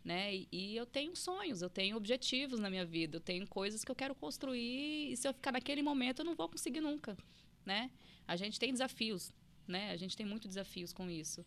né? 0.04 0.34
E, 0.34 0.48
e 0.52 0.76
eu 0.76 0.86
tenho 0.86 1.14
sonhos, 1.16 1.62
eu 1.62 1.70
tenho 1.70 1.96
objetivos 1.96 2.58
na 2.60 2.70
minha 2.70 2.84
vida, 2.84 3.16
eu 3.16 3.20
tenho 3.20 3.46
coisas 3.46 3.84
que 3.84 3.90
eu 3.90 3.94
quero 3.96 4.14
construir 4.14 5.12
e 5.12 5.16
se 5.16 5.28
eu 5.28 5.34
ficar 5.34 5.52
naquele 5.52 5.82
momento 5.82 6.20
eu 6.20 6.24
não 6.24 6.34
vou 6.34 6.48
conseguir 6.48 6.80
nunca, 6.80 7.16
né? 7.64 7.90
A 8.26 8.36
gente 8.36 8.58
tem 8.58 8.72
desafios, 8.72 9.32
né? 9.66 9.90
A 9.90 9.96
gente 9.96 10.16
tem 10.16 10.24
muitos 10.26 10.48
desafios 10.48 10.92
com 10.92 11.10
isso. 11.10 11.44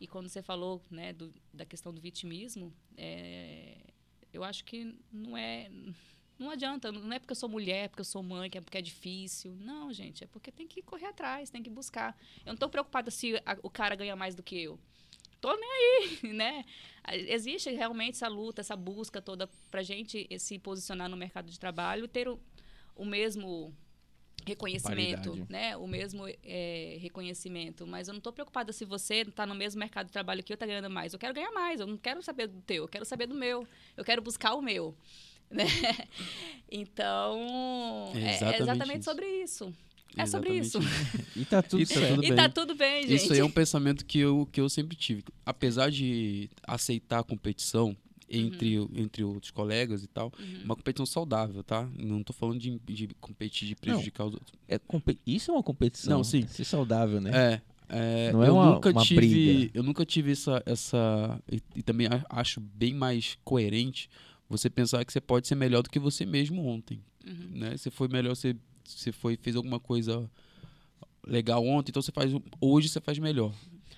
E 0.00 0.06
quando 0.06 0.28
você 0.28 0.42
falou, 0.42 0.82
né, 0.90 1.12
do, 1.12 1.32
da 1.52 1.64
questão 1.64 1.92
do 1.94 2.00
vitimismo, 2.00 2.74
é, 2.96 3.78
eu 4.32 4.42
acho 4.42 4.64
que 4.64 4.94
não 5.12 5.36
é 5.36 5.70
não 6.36 6.50
adianta, 6.50 6.90
não 6.90 7.12
é 7.12 7.18
porque 7.20 7.30
eu 7.30 7.36
sou 7.36 7.48
mulher, 7.48 7.88
porque 7.88 8.00
eu 8.00 8.04
sou 8.04 8.20
mãe, 8.22 8.50
que 8.50 8.58
é 8.58 8.60
porque 8.60 8.76
é 8.76 8.82
difícil. 8.82 9.54
Não, 9.54 9.92
gente, 9.92 10.24
é 10.24 10.26
porque 10.26 10.50
tem 10.50 10.66
que 10.66 10.82
correr 10.82 11.06
atrás, 11.06 11.48
tem 11.48 11.62
que 11.62 11.70
buscar. 11.70 12.16
Eu 12.40 12.46
não 12.46 12.54
estou 12.54 12.68
preocupada 12.68 13.08
se 13.10 13.36
a- 13.46 13.56
o 13.62 13.70
cara 13.70 13.94
ganha 13.94 14.16
mais 14.16 14.34
do 14.34 14.42
que 14.42 14.60
eu. 14.60 14.78
Tô 15.44 15.54
nem 15.54 15.70
aí, 15.70 16.32
né? 16.32 16.64
Existe 17.12 17.68
realmente 17.70 18.14
essa 18.14 18.28
luta, 18.28 18.62
essa 18.62 18.74
busca 18.74 19.20
toda 19.20 19.46
pra 19.70 19.82
gente 19.82 20.26
se 20.38 20.58
posicionar 20.58 21.06
no 21.06 21.18
mercado 21.18 21.50
de 21.50 21.60
trabalho, 21.60 22.08
ter 22.08 22.26
o, 22.26 22.40
o 22.96 23.04
mesmo 23.04 23.70
reconhecimento, 24.46 25.28
Paridade. 25.28 25.52
né? 25.52 25.76
O 25.76 25.86
mesmo 25.86 26.24
é, 26.42 26.96
reconhecimento. 26.98 27.86
Mas 27.86 28.08
eu 28.08 28.14
não 28.14 28.20
estou 28.20 28.32
preocupada 28.32 28.72
se 28.72 28.86
você 28.86 29.16
está 29.16 29.44
no 29.44 29.54
mesmo 29.54 29.78
mercado 29.78 30.06
de 30.06 30.12
trabalho 30.12 30.42
que 30.42 30.50
eu 30.50 30.54
está 30.54 30.64
ganhando 30.64 30.88
mais. 30.88 31.12
Eu 31.12 31.18
quero 31.18 31.34
ganhar 31.34 31.52
mais. 31.52 31.78
Eu 31.78 31.86
não 31.86 31.98
quero 31.98 32.22
saber 32.22 32.46
do 32.46 32.62
teu. 32.62 32.84
Eu 32.84 32.88
quero 32.88 33.04
saber 33.04 33.26
do 33.26 33.34
meu. 33.34 33.68
Eu 33.98 34.04
quero 34.04 34.22
buscar 34.22 34.54
o 34.54 34.62
meu. 34.62 34.96
Né? 35.50 35.66
Então, 36.72 38.10
É 38.14 38.18
é, 38.18 38.22
é 38.22 38.34
exatamente 38.34 38.62
exatamente 38.62 39.04
sobre 39.04 39.26
isso. 39.42 39.72
É 40.16 40.26
sobre 40.26 40.52
isso. 40.58 40.78
E 41.36 41.44
tá 41.44 41.60
tudo 41.62 41.82
E 41.82 41.86
tá 41.86 41.94
certo. 41.94 42.08
tudo 42.14 42.24
E 42.24 42.28
bem. 42.28 42.36
tá 42.36 42.48
tudo 42.48 42.74
bem, 42.76 43.02
gente. 43.08 43.14
Isso 43.24 43.32
aí 43.32 43.40
é 43.40 43.44
um 43.44 43.50
pensamento 43.50 44.04
que 44.06 44.18
eu, 44.20 44.48
que 44.52 44.60
eu 44.60 44.68
sempre 44.68 44.96
tive. 44.96 45.24
Apesar 45.44 45.90
de 45.90 46.48
aceitar 46.66 47.18
a 47.18 47.24
competição 47.24 47.96
entre, 48.28 48.76
entre 48.94 49.24
outros 49.24 49.50
colegas 49.50 50.02
e 50.04 50.06
tal, 50.06 50.32
Uhum. 50.38 50.62
uma 50.64 50.76
competição 50.76 51.04
saudável, 51.04 51.62
tá? 51.64 51.88
Não 51.98 52.22
tô 52.22 52.32
falando 52.32 52.58
de, 52.60 52.78
de 52.84 53.08
competir, 53.20 53.66
de 53.68 53.74
prejudicar 53.74 54.26
os 54.26 54.34
outros. 54.34 54.52
É 54.68 54.80
Isso 55.26 55.50
é 55.50 55.54
uma 55.54 55.62
competição. 55.62 56.18
Não, 56.18 56.24
sim. 56.24 56.46
Ser 56.46 56.64
saudável, 56.64 57.20
né? 57.20 57.30
É, 57.34 57.60
É, 57.88 58.32
Não 58.32 58.42
é 58.42 58.48
eu 58.48 58.54
uma- 58.54 58.74
nunca 58.74 58.90
uma 58.90 59.02
tive, 59.04 59.20
briga. 59.20 59.70
eu 59.74 59.82
nunca 59.82 60.06
tive 60.06 60.32
essa 60.32 60.62
essa 60.64 61.42
e, 61.52 61.60
e 61.76 61.82
também 61.82 62.08
acho 62.30 62.58
bem 62.60 62.94
mais 62.94 63.36
coerente 63.44 64.08
você 64.48 64.70
pensar 64.70 65.04
que 65.04 65.12
você 65.12 65.20
pode 65.20 65.46
ser 65.46 65.54
melhor 65.54 65.82
do 65.82 65.90
que 65.90 65.98
você 65.98 66.24
mesmo 66.24 66.64
ontem, 66.64 67.02
Uhum. 67.26 67.50
né? 67.58 67.76
Você 67.76 67.90
foi 67.90 68.08
melhor, 68.08 68.34
você 68.34 68.56
você 68.84 69.12
foi 69.12 69.36
fez 69.40 69.56
alguma 69.56 69.80
coisa 69.80 70.30
legal 71.26 71.64
ontem, 71.64 71.90
então 71.90 72.02
você 72.02 72.12
faz 72.12 72.30
hoje 72.60 72.88
você 72.88 73.00
faz 73.00 73.18
melhor. 73.18 73.52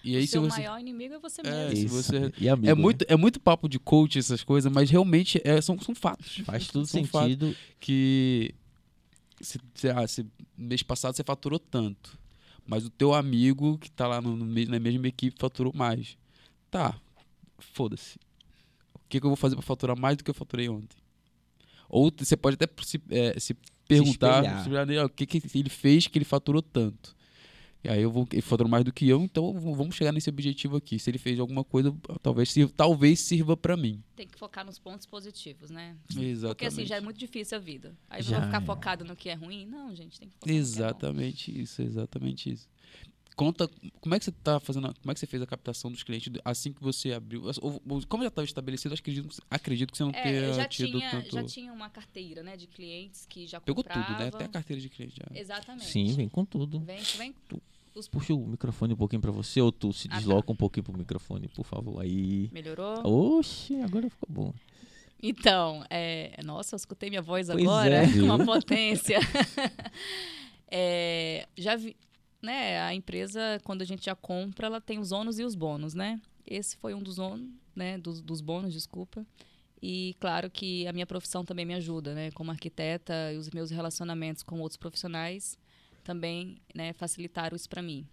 E 0.05 0.15
aí 0.17 0.23
o 0.23 0.27
se 0.27 0.33
seu 0.33 0.43
você 0.43 0.61
maior 0.61 0.79
inimigo 0.79 1.15
é 1.15 1.19
você 1.19 1.41
É, 1.41 1.69
mesmo. 1.69 1.77
se 1.77 1.85
Isso. 1.87 1.95
você- 1.95 2.33
E 2.39 2.49
amigo, 2.49 2.71
é 2.71 2.75
né? 2.75 2.81
muito 2.81 3.05
é 3.09 3.17
muito 3.17 3.41
papo 3.41 3.69
de 3.69 3.79
coach 3.79 4.19
essas 4.19 4.45
coisas, 4.45 4.71
mas 4.73 4.89
realmente 4.89 5.41
é, 5.45 5.61
são 5.61 5.77
são 5.81 5.95
fatos. 5.95 6.37
Faz 6.45 6.69
tudo 6.69 6.87
são 6.87 7.05
sentido. 7.05 7.57
que 7.81 8.55
se, 9.41 9.59
se, 9.75 9.89
ah, 9.91 10.07
se 10.07 10.25
mês 10.57 10.83
passado 10.83 11.17
você 11.17 11.25
faturou 11.25 11.59
tanto, 11.59 12.17
mas 12.65 12.85
o 12.87 12.91
teu 12.91 13.13
amigo 13.13 13.77
que 13.79 13.91
tá 13.91 14.07
lá 14.07 14.21
no, 14.21 14.37
no 14.37 14.45
na 14.47 14.79
mesma 14.79 15.09
equipe 15.09 15.37
faturou 15.39 15.73
mais. 15.75 16.17
Tá, 16.71 16.97
foda-se. 17.59 18.19
O 18.95 19.09
que, 19.09 19.19
que 19.21 19.27
eu 19.27 19.31
vou 19.31 19.37
fazer 19.37 19.57
para 19.57 19.63
faturar 19.63 19.99
mais 19.99 20.17
do 20.17 20.23
que 20.25 20.31
eu 20.31 20.35
faturei 20.35 20.69
ontem? 20.69 20.97
Ou 21.89 22.13
você 22.17 22.37
pode 22.37 22.55
até 22.55 22.69
se, 22.85 23.01
é, 23.11 23.39
se 23.39 23.57
perguntar 23.87 24.43
se 24.45 24.61
espelhar 24.63 24.87
nele, 24.87 25.01
ó, 25.01 25.07
o 25.07 25.09
que, 25.09 25.27
que 25.27 25.41
ele 25.55 25.71
fez 25.71 26.07
que 26.07 26.19
ele 26.19 26.25
faturou 26.25 26.63
tanto. 26.63 27.17
E 27.87 27.89
aí 27.89 28.03
eu 28.03 28.11
vou, 28.11 28.27
ele 28.33 28.43
faturou 28.43 28.69
mais 28.69 28.85
do 28.85 28.93
que 28.93 29.09
eu, 29.09 29.23
então 29.23 29.53
vamos 29.61 29.95
chegar 29.95 30.11
nesse 30.11 30.29
objetivo 30.29 30.77
aqui. 30.77 30.99
Se 30.99 31.09
ele 31.09 31.19
fez 31.19 31.39
alguma 31.39 31.63
coisa, 31.63 31.95
talvez 32.21 32.51
sirva, 32.51 32.73
talvez 32.77 33.21
sirva 33.21 33.57
para 33.57 33.77
mim. 33.77 34.03
Tem 34.17 34.27
que 34.27 34.37
focar 34.37 34.67
nos 34.67 34.77
pontos 34.77 35.07
positivos, 35.07 35.71
né? 35.71 35.97
Exatamente. 36.11 36.49
Porque 36.49 36.67
assim, 36.67 36.85
já 36.85 36.97
é 36.97 37.01
muito 37.01 37.17
difícil 37.17 37.57
a 37.57 37.61
vida. 37.61 37.97
Aí 38.11 38.23
Já 38.23 38.37
eu 38.37 38.41
vou 38.41 38.49
ficar 38.49 38.63
é. 38.63 38.67
focado 38.67 39.05
no 39.05 39.15
que 39.15 39.29
é 39.29 39.35
ruim? 39.35 39.67
Não, 39.67 39.95
gente, 39.95 40.19
tem 40.19 40.29
que 40.29 40.35
focar 40.35 40.49
no 40.49 40.53
que 40.53 40.53
é 40.53 40.55
bom. 40.55 40.61
Exatamente 40.61 41.61
isso, 41.61 41.81
exatamente 41.81 42.51
isso. 42.51 42.69
Conta, 43.37 43.69
como 44.01 44.15
é 44.15 44.19
que 44.19 44.25
você 44.25 44.33
tá 44.33 44.59
fazendo, 44.59 44.87
a- 44.87 44.95
como 44.95 45.11
é 45.11 45.15
que 45.15 45.21
você 45.21 45.27
fez 45.27 45.43
a 45.43 45.47
captação 45.47 45.93
dos 45.93 46.03
clientes 46.03 46.33
assim 46.43 46.73
que 46.73 46.83
você 46.83 47.13
abriu? 47.13 47.43
Ou- 47.61 47.83
ou- 47.87 48.07
Como 48.09 48.23
já 48.23 48.29
estava 48.29 48.47
estabelecido, 48.47 48.95
acredito, 48.95 49.29
acredito 49.51 49.91
que 49.93 49.99
você 49.99 50.05
não 50.05 50.11
É, 50.11 50.23
tenha 50.23 50.35
eu 50.41 50.55
já 50.55 50.67
tido 50.67 50.99
tinha, 50.99 51.11
tanto. 51.11 51.35
já 51.35 51.45
tinha 51.45 51.71
uma 51.73 51.91
carteira, 51.91 52.43
né, 52.43 52.57
de 52.57 52.67
clientes 52.67 53.27
que 53.27 53.47
já 53.47 53.61
Pegou 53.61 53.85
compravam. 53.85 54.07
tudo, 54.07 54.19
né? 54.19 54.29
Até 54.29 54.45
a 54.45 54.49
carteira 54.49 54.81
de 54.81 54.89
cliente 54.89 55.17
já. 55.17 55.39
Exatamente. 55.39 55.85
Sim, 55.85 56.15
vem 56.15 56.31
com 56.31 56.47
tudo. 56.47 56.81
Vem, 56.81 57.03
vem. 57.19 57.35
Os... 57.95 58.09
Puxa 58.09 58.33
o 58.33 58.47
microfone 58.47 58.95
um 58.95 58.97
pouquinho 58.97 59.21
pra 59.21 59.31
você, 59.31 59.61
ou 59.61 59.71
tu 59.71 59.93
se 59.93 60.09
Ah, 60.09 60.13
tá. 60.13 60.17
desloca 60.17 60.51
um 60.51 60.57
pouquinho 60.57 60.85
pro 60.85 60.97
microfone, 60.97 61.47
por 61.49 61.65
favor. 61.67 62.01
Aí. 62.01 62.49
Melhorou? 62.53 63.07
Oxe, 63.39 63.75
agora 63.83 64.09
ficou 64.09 64.29
bom. 64.31 64.55
Então, 65.23 65.85
é... 65.91 66.39
nossa, 66.43 66.75
eu 66.75 66.79
escutei 66.79 67.11
minha 67.11 67.23
voz 67.23 67.49
Pois 67.49 67.63
agora, 67.63 67.97
é, 67.97 68.05
viu? 68.07 68.25
uma 68.25 68.43
potência. 68.43 69.19
É, 70.69 71.47
já 71.57 71.77
vi, 71.77 71.97
né, 72.47 72.81
a 72.81 72.95
empresa, 72.95 73.61
quando 73.65 73.83
a 73.83 73.85
gente 73.85 74.05
já 74.07 74.15
compra, 74.15 74.69
ela 74.69 74.81
tem 74.81 74.99
os 74.99 75.13
ônus 75.13 75.39
e 75.39 75.45
os 75.45 75.55
bônus, 75.55 75.93
né? 75.95 76.21
Esse 76.47 76.77
foi 76.77 76.95
um 76.95 77.03
dos 77.03 77.19
ônus, 77.19 77.51
né, 77.75 77.99
dos, 77.99 78.23
dos 78.23 78.41
bônus, 78.41 78.73
desculpa. 78.73 79.27
E 79.83 80.15
claro 80.21 80.49
que 80.51 80.87
a 80.87 80.93
minha 80.93 81.07
profissão 81.07 81.45
também 81.45 81.67
me 81.67 81.75
ajuda, 81.75 82.15
né? 82.15 82.31
Como 82.31 82.51
arquiteta 82.51 83.33
e 83.33 83.37
os 83.37 83.51
meus 83.51 83.71
relacionamentos 83.71 84.43
com 84.43 84.61
outros 84.61 84.77
profissionais 84.77 85.59
também, 86.03 86.59
né, 86.73 86.93
facilitaram 86.93 87.57
isso 87.57 87.69
para 87.69 87.83
mim. 87.83 88.07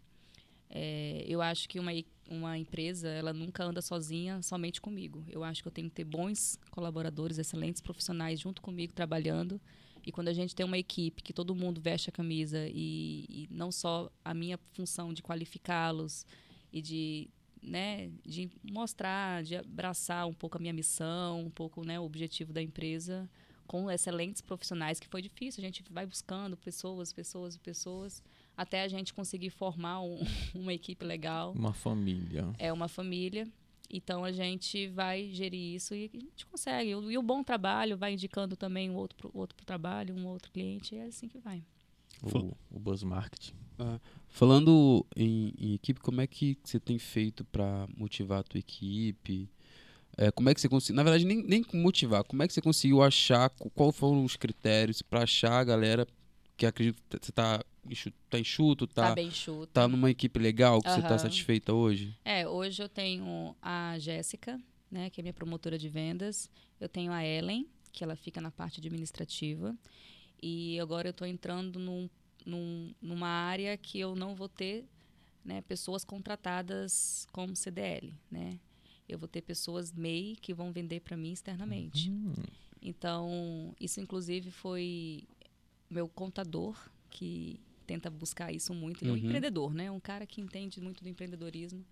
É, 0.67 1.23
eu 1.27 1.39
acho 1.39 1.69
que 1.69 1.79
uma, 1.79 1.91
uma 2.27 2.57
empresa, 2.57 3.07
ela 3.07 3.31
nunca 3.31 3.63
anda 3.63 3.81
sozinha, 3.81 4.41
somente 4.41 4.81
comigo. 4.81 5.23
Eu 5.29 5.43
acho 5.43 5.61
que 5.61 5.67
eu 5.67 5.71
tenho 5.71 5.88
que 5.88 5.95
ter 5.95 6.03
bons 6.03 6.57
colaboradores, 6.71 7.38
excelentes 7.38 7.81
profissionais 7.81 8.39
junto 8.39 8.63
comigo, 8.63 8.91
trabalhando. 8.91 9.61
E 10.06 10.12
quando 10.12 10.28
a 10.28 10.34
gente 10.34 10.54
tem 10.56 10.66
uma 10.66 10.78
equipe 10.78 11.22
que 11.24 11.32
todo 11.34 11.56
mundo 11.56 11.80
veste 11.82 12.10
a 12.10 12.14
camisa 12.14 12.68
e, 12.70 13.26
e 13.30 13.47
não 13.49 13.72
só 13.72 14.10
a 14.24 14.34
minha 14.34 14.60
função 14.74 15.14
de 15.14 15.22
qualificá-los 15.24 16.26
e 16.72 16.82
de, 16.82 17.30
né, 17.62 18.12
de 18.26 18.49
mostrar, 18.64 19.43
de 19.43 19.56
abraçar 19.56 20.28
um 20.28 20.34
pouco 20.34 20.58
a 20.58 20.60
minha 20.60 20.74
missão, 20.74 21.41
um 21.45 21.49
pouco 21.49 21.86
né, 21.86 21.99
o 21.99 22.04
objetivo 22.04 22.51
da 22.51 22.62
empresa, 22.62 23.30
com 23.66 23.89
excelentes 23.89 24.41
profissionais, 24.41 24.99
que 24.99 25.08
foi 25.08 25.22
difícil. 25.22 25.62
A 25.64 25.66
gente 25.66 25.84
vai 25.89 26.06
buscando 26.06 26.58
pessoas, 26.58 27.14
pessoas, 27.14 27.56
pessoas, 27.58 28.22
até 28.58 28.84
a 28.84 28.88
gente 28.89 29.14
conseguir 29.14 29.51
formar 29.51 30.01
um- 30.01 30.20
uma 30.54 30.74
equipe 30.74 31.06
legal 31.06 31.54
Uma 31.54 31.74
família. 31.74 32.51
é 32.60 32.74
uma 32.74 32.89
família. 32.89 33.47
Então 33.95 34.25
a 34.25 34.31
gente 34.31 34.87
vai 34.87 35.29
gerir 35.31 35.75
isso 35.75 35.93
e 35.93 36.09
a 36.13 36.19
gente 36.19 36.45
consegue. 36.47 36.89
E 36.89 37.17
o- 37.17 37.21
bom 37.21 37.43
trabalho 37.43 37.95
vai 37.95 38.13
indicando 38.13 38.55
também 38.57 38.89
um 38.89 38.95
outro, 38.95 39.15
pro- 39.15 39.31
outro 39.39 39.55
pro 39.55 39.65
trabalho, 39.65 40.15
um 40.15 40.25
outro 40.27 40.51
cliente, 40.51 40.95
e 40.95 40.97
é 40.97 41.03
assim 41.05 41.27
que 41.27 41.37
vai. 41.37 41.63
O, 42.23 42.55
o 42.71 42.79
Buzz 42.79 43.03
Marketing. 43.03 43.53
Falando 44.29 45.05
em, 45.15 45.53
em 45.59 45.73
equipe, 45.73 45.99
como 45.99 46.21
é 46.21 46.27
que 46.27 46.57
você 46.63 46.79
tem 46.79 46.97
feito 46.97 47.43
para 47.45 47.87
motivar 47.95 48.39
a 48.39 48.43
tua 48.43 48.59
equipe? 48.59 49.49
É, 50.17 50.31
como 50.31 50.49
é 50.49 50.53
que 50.53 50.61
você 50.61 50.69
conseguiu, 50.69 50.95
na 50.95 51.03
verdade, 51.03 51.25
nem, 51.25 51.43
nem 51.43 51.65
motivar, 51.73 52.23
como 52.23 52.41
é 52.43 52.47
que 52.47 52.53
você 52.53 52.61
conseguiu 52.61 53.01
achar, 53.01 53.49
qu- 53.49 53.69
qual 53.71 53.91
foram 53.91 54.23
os 54.23 54.35
critérios 54.35 55.01
para 55.01 55.23
achar 55.23 55.53
a 55.59 55.63
galera 55.63 56.07
que 56.58 56.66
acredito 56.66 57.01
que 57.10 57.18
você 57.26 57.32
tá 57.32 57.64
enxuto, 57.86 58.16
tá, 58.30 58.39
enxuto, 58.39 58.88
Tá, 58.88 59.10
tá, 59.10 59.16
bem 59.16 59.32
chuto. 59.32 59.68
tá 59.74 59.88
numa 59.88 60.10
equipe 60.10 60.39
legal, 60.39 60.82
que 60.82 60.89
você 60.89 61.01
tá 61.01 61.18
satisfeita 61.18 61.74
hoje? 61.74 62.16
É, 62.24 62.47
hoje 62.47 62.82
eu 62.84 62.89
tenho 62.89 63.56
a 63.62 63.97
Jéssica, 63.99 64.60
né, 64.89 65.10
que 65.10 65.20
é 65.20 65.24
minha 65.24 65.34
promotora 65.34 65.78
de 65.78 65.89
vendas. 65.89 66.49
Eu 66.80 66.88
tenho 66.88 67.12
a 67.12 67.24
Ellen, 67.26 67.68
que 67.91 68.04
ela 68.04 68.16
fica 68.16 68.39
na 68.39 68.51
parte 68.51 68.80
administrativa. 68.80 69.76
E 70.41 70.80
agora 70.80 71.08
eu 71.08 71.12
estou 71.12 71.28
entrando 71.28 71.80
num, 71.80 72.10
num- 72.45 72.93
numa 73.01 73.28
área 73.28 73.76
que 73.78 73.99
eu 73.99 74.16
não 74.16 74.36
vou 74.36 74.47
ter 74.49 74.86
né, 75.43 75.62
pessoas 75.62 76.04
contratadas 76.06 77.28
como 77.32 77.56
CDL, 77.56 78.14
né? 78.32 78.60
Eu 79.10 79.18
vou 79.20 79.28
ter 79.28 79.41
pessoas 79.41 79.91
MEI 79.91 80.38
que 80.41 80.54
vão 80.54 80.72
vender 80.72 81.01
para 81.01 81.18
mim 81.18 81.32
externamente. 81.34 82.10
Hum, 82.10 82.34
Então, 82.82 83.74
isso 83.80 83.99
inclusive 84.01 84.51
foi 84.51 85.24
meu 85.93 86.07
contador 86.09 86.77
que 87.09 87.59
tenta 87.85 88.09
buscar 88.09 88.51
isso 88.53 88.73
muito. 88.73 89.03
Ele 89.03 89.09
é 89.11 89.13
um 89.13 89.17
Uhum. 89.17 89.23
empreendedor, 89.25 89.73
né? 89.73 89.91
Um 89.91 89.99
cara 89.99 90.25
que 90.25 90.41
entende 90.41 90.81
muito 90.81 91.03
do 91.03 91.09
empreendedorismo. 91.09 91.85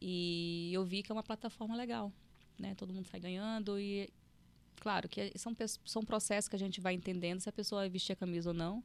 E 0.00 0.70
eu 0.72 0.84
vi 0.84 1.02
que 1.02 1.12
é 1.12 1.14
uma 1.14 1.22
plataforma 1.22 1.76
legal, 1.76 2.12
né? 2.58 2.74
Todo 2.74 2.92
mundo 2.92 3.06
sai 3.06 3.20
ganhando 3.20 3.78
e 3.78 4.08
claro 4.76 5.08
que 5.08 5.32
são 5.38 5.54
pes- 5.54 5.78
são 5.84 6.02
processos 6.04 6.48
que 6.48 6.56
a 6.56 6.58
gente 6.58 6.80
vai 6.80 6.94
entendendo 6.94 7.40
se 7.40 7.48
a 7.48 7.52
pessoa 7.52 7.82
vai 7.82 7.90
vestir 7.90 8.12
a 8.12 8.16
camisa 8.16 8.50
ou 8.50 8.54
não, 8.54 8.82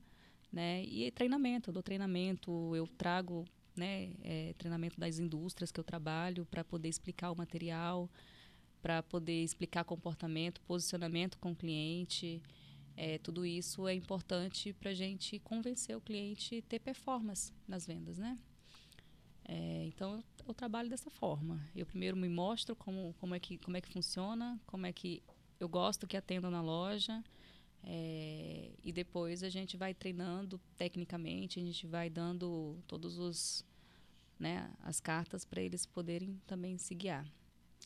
né? 0.52 0.84
E 0.84 1.10
treinamento, 1.12 1.70
eu 1.70 1.74
dou 1.74 1.82
treinamento, 1.84 2.76
eu 2.76 2.86
trago 2.98 3.46
né, 3.76 4.12
é, 4.24 4.54
treinamento 4.58 4.98
das 5.00 5.20
indústrias 5.20 5.72
que 5.72 5.80
eu 5.80 5.84
trabalho 5.84 6.46
para 6.46 6.64
poder 6.64 6.88
explicar 6.90 7.32
o 7.32 7.36
material, 7.36 8.10
para 8.82 9.02
poder 9.04 9.44
explicar 9.44 9.84
comportamento, 9.84 10.62
posicionamento 10.62 11.38
com 11.40 11.52
o 11.52 11.56
cliente. 11.56 12.42
É, 12.98 13.18
tudo 13.18 13.46
isso 13.46 13.88
é 13.88 13.94
importante 13.94 14.72
para 14.74 14.92
a 14.92 14.94
gente 14.94 15.40
convencer 15.40 15.96
o 15.98 16.02
cliente 16.02 16.62
ter 16.64 16.80
performance 16.80 17.52
nas 17.68 17.86
vendas, 17.86 18.18
né? 18.18 18.38
É, 19.48 19.84
então, 19.86 20.24
eu 20.48 20.54
trabalho 20.54 20.90
dessa 20.90 21.10
forma. 21.10 21.62
Eu 21.76 21.86
primeiro 21.86 22.18
me 22.18 22.30
mostro 22.30 22.76
como, 22.76 23.14
como, 23.20 23.36
é 23.36 23.40
que, 23.40 23.58
como 23.58 23.78
é 23.78 23.82
que 23.82 23.90
funciona, 23.90 24.60
como 24.66 24.86
é 24.86 24.94
que 24.94 25.22
eu 25.60 25.70
gosto 25.70 26.08
que 26.08 26.18
atendam 26.18 26.50
na 26.50 26.62
loja, 26.62 27.24
é, 27.84 28.72
e 28.84 28.92
depois 28.92 29.44
a 29.44 29.50
gente 29.50 29.78
vai 29.78 29.94
treinando 29.94 30.60
tecnicamente, 30.76 31.60
a 31.60 31.64
gente 31.64 31.86
vai 31.86 32.10
dando 32.10 32.80
todos 32.88 33.20
os 33.20 33.64
né, 34.40 34.70
as 34.82 35.00
cartas 35.00 35.46
para 35.46 35.62
eles 35.62 35.86
poderem 35.86 36.42
também 36.46 36.78
se 36.78 36.94
guiar. 36.94 37.26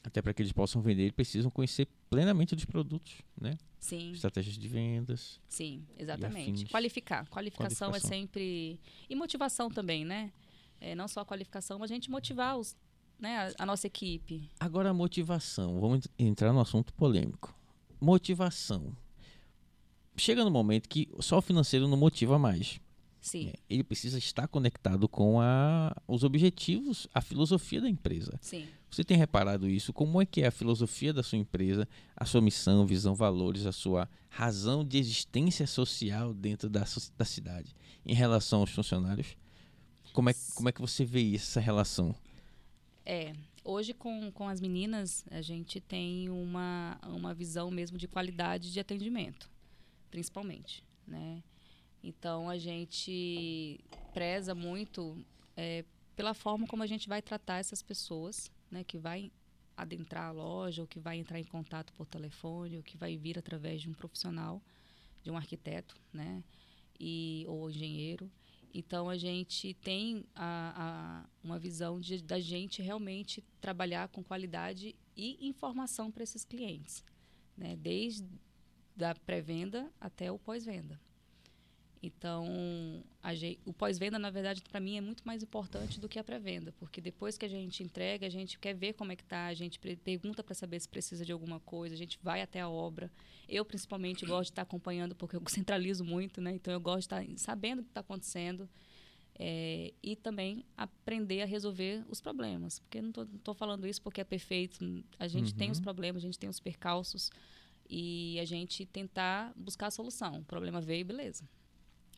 Até 0.03 0.21
para 0.21 0.33
que 0.33 0.41
eles 0.41 0.51
possam 0.53 0.81
vender, 0.81 1.03
eles 1.03 1.13
precisam 1.13 1.51
conhecer 1.51 1.87
plenamente 2.09 2.55
dos 2.55 2.63
produtos, 2.65 3.21
né? 3.39 3.57
Sim, 3.79 4.11
Estratégias 4.11 4.57
de 4.57 4.67
vendas. 4.67 5.39
sim, 5.47 5.85
exatamente. 5.97 6.65
Qualificar. 6.67 7.27
Qualificação, 7.29 7.89
Qualificação. 7.89 7.93
é 7.95 7.99
sempre. 8.21 8.79
E 9.09 9.15
motivação 9.15 9.69
também, 9.69 10.05
né? 10.05 10.31
É, 10.79 10.95
não 10.95 11.07
só 11.07 11.21
a 11.21 11.25
qualificação, 11.25 11.77
mas 11.79 11.91
a 11.91 11.93
gente 11.93 12.09
motivar 12.09 12.57
os, 12.57 12.75
né, 13.19 13.37
a, 13.57 13.63
a 13.63 13.65
nossa 13.65 13.87
equipe. 13.87 14.49
Agora 14.59 14.89
a 14.89 14.93
motivação. 14.93 15.79
Vamos 15.81 15.97
ent- 16.05 16.11
entrar 16.17 16.53
no 16.53 16.61
assunto 16.61 16.93
polêmico. 16.93 17.53
Motivação. 17.99 18.95
Chega 20.15 20.43
no 20.43 20.51
momento 20.51 20.87
que 20.89 21.09
só 21.19 21.37
o 21.37 21.41
financeiro 21.41 21.87
não 21.87 21.97
motiva 21.97 22.37
mais. 22.39 22.79
Sim, 23.21 23.49
É, 23.49 23.53
Ele 23.69 23.83
precisa 23.83 24.17
estar 24.17 24.47
conectado 24.47 25.07
com 25.09 25.41
a, 25.41 25.93
os 26.07 26.23
objetivos, 26.23 27.07
a 27.13 27.19
filosofia 27.21 27.81
da 27.81 27.89
empresa. 27.89 28.37
sim. 28.41 28.65
Você 28.89 29.03
tem 29.03 29.17
reparado 29.17 29.69
isso? 29.69 29.93
Como 29.93 30.21
é 30.21 30.25
que 30.25 30.41
é 30.41 30.47
a 30.47 30.51
filosofia 30.51 31.13
da 31.13 31.21
sua 31.21 31.37
empresa, 31.37 31.87
a 32.15 32.25
sua 32.25 32.41
missão, 32.41 32.85
visão, 32.85 33.13
valores, 33.13 33.65
a 33.65 33.71
sua 33.71 34.09
razão 34.29 34.83
de 34.83 34.97
existência 34.97 35.67
social 35.67 36.33
dentro 36.33 36.69
da, 36.69 36.83
da 37.17 37.25
cidade 37.25 37.75
em 38.05 38.13
relação 38.13 38.61
aos 38.61 38.71
funcionários? 38.71 39.37
Como 40.11 40.29
é, 40.29 40.33
como 40.55 40.69
é 40.69 40.71
que 40.71 40.81
você 40.81 41.05
vê 41.05 41.35
essa 41.35 41.59
relação? 41.59 42.15
É, 43.05 43.33
hoje 43.63 43.93
com, 43.93 44.31
com 44.31 44.47
as 44.47 44.59
meninas, 44.59 45.23
a 45.29 45.41
gente 45.41 45.79
tem 45.79 46.29
uma, 46.29 46.99
uma 47.05 47.33
visão 47.33 47.69
mesmo 47.69 47.97
de 47.97 48.07
qualidade 48.07 48.73
de 48.73 48.79
atendimento, 48.79 49.49
principalmente, 50.09 50.83
né? 51.07 51.43
Então, 52.03 52.49
a 52.49 52.57
gente 52.57 53.79
preza 54.13 54.55
muito 54.55 55.17
pela 56.15 56.33
forma 56.33 56.67
como 56.67 56.83
a 56.83 56.87
gente 56.87 57.07
vai 57.07 57.21
tratar 57.21 57.57
essas 57.57 57.81
pessoas, 57.81 58.51
né, 58.69 58.83
que 58.83 58.97
vai 58.97 59.31
adentrar 59.75 60.29
a 60.29 60.31
loja, 60.31 60.81
ou 60.81 60.87
que 60.87 60.99
vai 60.99 61.17
entrar 61.17 61.39
em 61.39 61.43
contato 61.45 61.93
por 61.93 62.05
telefone, 62.05 62.77
ou 62.77 62.83
que 62.83 62.97
vai 62.97 63.15
vir 63.17 63.37
através 63.37 63.81
de 63.81 63.89
um 63.89 63.93
profissional, 63.93 64.61
de 65.23 65.31
um 65.31 65.37
arquiteto, 65.37 65.95
né, 66.13 66.43
e 66.99 67.45
ou 67.47 67.69
engenheiro. 67.69 68.29
Então 68.73 69.09
a 69.09 69.17
gente 69.17 69.73
tem 69.75 70.23
a, 70.35 71.23
a, 71.25 71.29
uma 71.43 71.57
visão 71.57 71.99
de, 71.99 72.21
da 72.21 72.39
gente 72.39 72.81
realmente 72.81 73.43
trabalhar 73.59 74.09
com 74.09 74.23
qualidade 74.23 74.95
e 75.15 75.47
informação 75.47 76.11
para 76.11 76.23
esses 76.23 76.45
clientes, 76.45 77.03
né? 77.57 77.75
desde 77.75 78.27
da 78.95 79.15
pré-venda 79.15 79.91
até 79.99 80.31
o 80.31 80.37
pós-venda. 80.37 80.99
Então, 82.01 83.03
gente, 83.33 83.59
o 83.65 83.73
pós-venda, 83.73 84.17
na 84.17 84.29
verdade, 84.29 84.61
para 84.61 84.79
mim 84.79 84.97
é 84.97 85.01
muito 85.01 85.21
mais 85.25 85.43
importante 85.43 85.99
do 85.99 86.07
que 86.07 86.17
a 86.17 86.23
pré-venda, 86.23 86.73
porque 86.79 87.01
depois 87.01 87.37
que 87.37 87.45
a 87.45 87.49
gente 87.49 87.83
entrega, 87.83 88.25
a 88.25 88.29
gente 88.29 88.57
quer 88.57 88.73
ver 88.73 88.93
como 88.93 89.11
é 89.11 89.17
que 89.17 89.23
tá, 89.23 89.47
a 89.47 89.53
gente 89.53 89.77
pergunta 89.79 90.41
para 90.41 90.55
saber 90.55 90.79
se 90.79 90.87
precisa 90.87 91.25
de 91.25 91.33
alguma 91.33 91.59
coisa, 91.59 91.93
a 91.93 91.97
gente 91.97 92.17
vai 92.23 92.41
até 92.41 92.61
a 92.61 92.69
obra. 92.69 93.11
Eu, 93.49 93.65
principalmente, 93.65 94.25
gosto 94.25 94.45
de 94.45 94.51
estar 94.51 94.61
acompanhando, 94.61 95.13
porque 95.13 95.35
eu 95.35 95.43
centralizo 95.47 96.05
muito, 96.05 96.39
né? 96.39 96.51
Então, 96.51 96.73
eu 96.73 96.79
gosto 96.79 97.09
de 97.09 97.15
estar 97.23 97.37
sabendo 97.37 97.79
o 97.79 97.83
que 97.83 97.89
está 97.89 97.99
acontecendo 97.99 98.69
é, 99.37 99.93
e 100.01 100.15
também 100.15 100.63
aprender 100.77 101.41
a 101.41 101.45
resolver 101.45 102.05
os 102.07 102.21
problemas. 102.21 102.79
Porque 102.79 103.01
não 103.01 103.09
estou 103.09 103.53
falando 103.53 103.85
isso 103.85 104.01
porque 104.01 104.21
é 104.21 104.23
perfeito, 104.23 105.03
a 105.19 105.27
gente 105.27 105.51
uhum. 105.51 105.57
tem 105.57 105.69
os 105.69 105.79
uhum. 105.79 105.83
problemas, 105.83 106.23
a 106.23 106.25
gente 106.25 106.39
tem 106.39 106.49
os 106.49 106.61
percalços 106.61 107.29
e 107.89 108.39
a 108.39 108.45
gente 108.45 108.85
tentar 108.85 109.51
buscar 109.57 109.87
a 109.87 109.91
solução. 109.91 110.37
O 110.39 110.45
problema 110.45 110.79
veio, 110.79 111.03
beleza 111.03 111.43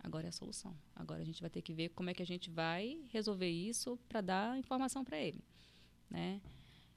Agora 0.04 0.26
é 0.26 0.30
a 0.30 0.32
solução. 0.32 0.76
Agora 0.96 1.22
a 1.22 1.26
gente 1.26 1.42
vai 1.42 1.50
ter 1.50 1.62
que 1.62 1.74
ver 1.74 1.90
como 1.90 2.10
é 2.10 2.14
que 2.14 2.24
a 2.24 2.26
gente 2.26 2.50
vai 2.50 3.00
resolver 3.10 3.50
isso 3.50 3.98
para 4.10 4.22
dar 4.22 4.58
informação 4.58 5.04
para 5.04 5.20
ele, 5.20 5.44
né? 6.10 6.42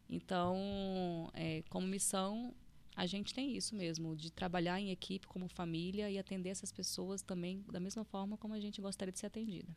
Então, 0.09 1.31
é, 1.35 1.63
como 1.69 1.87
missão, 1.87 2.55
a 2.97 3.07
gente 3.07 3.35
tem 3.35 3.57
isso 3.57 3.75
mesmo, 3.75 4.15
de 4.17 4.31
trabalhar 4.31 4.81
em 4.81 4.91
equipe 4.91 5.27
como 5.27 5.49
família 5.49 6.11
e 6.11 6.19
atender 6.19 6.51
essas 6.51 6.73
pessoas 6.73 7.23
também 7.23 7.65
da 7.71 7.81
mesma 7.81 8.05
forma 8.05 8.37
como 8.37 8.55
a 8.55 8.61
gente 8.61 8.81
gostaria 8.81 9.13
de 9.13 9.19
ser 9.19 9.27
atendida. 9.27 9.75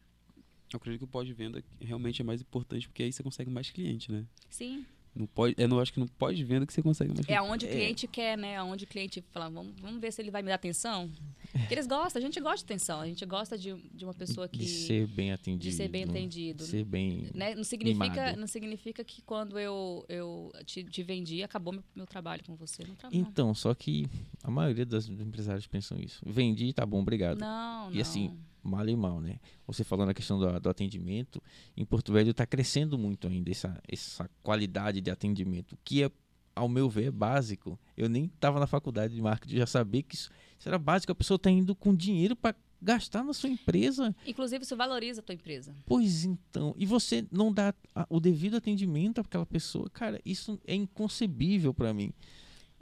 Eu 0.71 0.77
acredito 0.77 0.99
que 0.99 1.05
o 1.05 1.07
pós-venda 1.07 1.63
realmente 1.79 2.21
é 2.21 2.25
mais 2.25 2.41
importante, 2.41 2.87
porque 2.87 3.03
aí 3.03 3.11
você 3.11 3.23
consegue 3.23 3.49
mais 3.49 3.69
cliente, 3.69 4.11
né? 4.11 4.25
Sim, 4.49 4.85
não 5.17 5.25
pode, 5.25 5.55
eu 5.57 5.67
não 5.67 5.79
acho 5.79 5.91
que 5.91 5.99
não 5.99 6.07
pode 6.07 6.43
venda 6.43 6.65
que 6.65 6.73
você 6.73 6.81
consegue 6.81 7.13
mais. 7.13 7.27
É 7.27 7.35
aonde 7.35 7.65
o 7.65 7.69
é. 7.69 7.71
cliente 7.71 8.05
é. 8.05 8.09
quer, 8.09 8.37
né? 8.37 8.57
Aonde 8.57 8.85
o 8.85 8.87
cliente 8.87 9.23
fala, 9.31 9.49
vamos, 9.49 9.73
vamos 9.81 9.99
ver 9.99 10.11
se 10.11 10.21
ele 10.21 10.31
vai 10.31 10.41
me 10.41 10.49
dar 10.49 10.55
atenção. 10.55 11.09
Porque 11.51 11.73
eles 11.73 11.87
gostam, 11.87 12.19
a 12.19 12.23
gente 12.23 12.39
gosta 12.39 12.57
de 12.57 12.63
atenção, 12.65 13.01
a 13.01 13.07
gente 13.07 13.25
gosta 13.25 13.57
de, 13.57 13.73
de 13.93 14.03
uma 14.05 14.13
pessoa 14.13 14.47
que 14.47 14.59
de 14.59 14.67
ser 14.67 15.07
bem 15.07 15.31
atendido, 15.31 15.63
de 15.63 15.71
ser 15.71 15.87
bem 15.87 16.03
atendido, 16.03 16.63
ser 16.63 16.83
bem 16.83 17.29
né? 17.33 17.55
Não 17.55 17.63
significa, 17.63 18.09
mimado. 18.09 18.39
não 18.39 18.47
significa 18.47 19.03
que 19.03 19.21
quando 19.21 19.57
eu 19.57 20.05
eu 20.09 20.51
te, 20.65 20.83
te 20.83 21.03
vendi 21.03 21.41
acabou 21.41 21.73
meu, 21.73 21.83
meu 21.95 22.05
trabalho 22.05 22.43
com 22.43 22.55
você, 22.55 22.83
não 22.83 22.95
Então, 23.11 23.53
só 23.53 23.73
que 23.73 24.07
a 24.43 24.51
maioria 24.51 24.85
dos 24.85 25.09
empresários 25.09 25.67
pensam 25.67 25.97
isso. 25.99 26.21
Vendi, 26.25 26.71
tá 26.73 26.85
bom, 26.85 27.01
obrigado. 27.01 27.39
Não, 27.39 27.91
e 27.91 27.95
não. 27.95 28.01
assim, 28.01 28.37
mal 28.67 28.87
e 28.87 28.95
mal, 28.95 29.21
né? 29.21 29.39
Você 29.65 29.83
falando 29.83 30.09
a 30.09 30.13
questão 30.13 30.37
do, 30.37 30.59
do 30.59 30.69
atendimento, 30.69 31.41
em 31.75 31.85
Porto 31.85 32.11
Velho 32.11 32.31
está 32.31 32.45
crescendo 32.45 32.97
muito 32.97 33.27
ainda 33.27 33.49
essa, 33.49 33.81
essa 33.87 34.29
qualidade 34.43 35.01
de 35.01 35.09
atendimento, 35.09 35.77
que 35.83 36.03
é, 36.03 36.11
ao 36.53 36.67
meu 36.67 36.89
ver, 36.89 37.05
é 37.05 37.11
básico. 37.11 37.79
Eu 37.95 38.09
nem 38.09 38.25
estava 38.25 38.59
na 38.59 38.67
faculdade 38.67 39.15
de 39.15 39.21
marketing, 39.21 39.57
já 39.57 39.65
sabia 39.65 40.03
que 40.03 40.15
isso, 40.15 40.29
isso 40.59 40.67
era 40.67 40.77
básico. 40.77 41.11
A 41.11 41.15
pessoa 41.15 41.37
está 41.37 41.49
indo 41.49 41.73
com 41.73 41.95
dinheiro 41.95 42.35
para 42.35 42.55
gastar 42.81 43.23
na 43.23 43.33
sua 43.33 43.49
empresa. 43.49 44.15
Inclusive, 44.25 44.63
isso 44.63 44.75
valoriza 44.75 45.21
a 45.21 45.23
tua 45.23 45.35
empresa. 45.35 45.73
Pois 45.85 46.23
então. 46.23 46.75
E 46.77 46.85
você 46.85 47.25
não 47.31 47.51
dá 47.51 47.73
o 48.09 48.19
devido 48.19 48.57
atendimento 48.57 49.21
àquela 49.21 49.45
pessoa. 49.45 49.89
Cara, 49.89 50.21
isso 50.25 50.59
é 50.65 50.75
inconcebível 50.75 51.73
para 51.73 51.93
mim. 51.93 52.11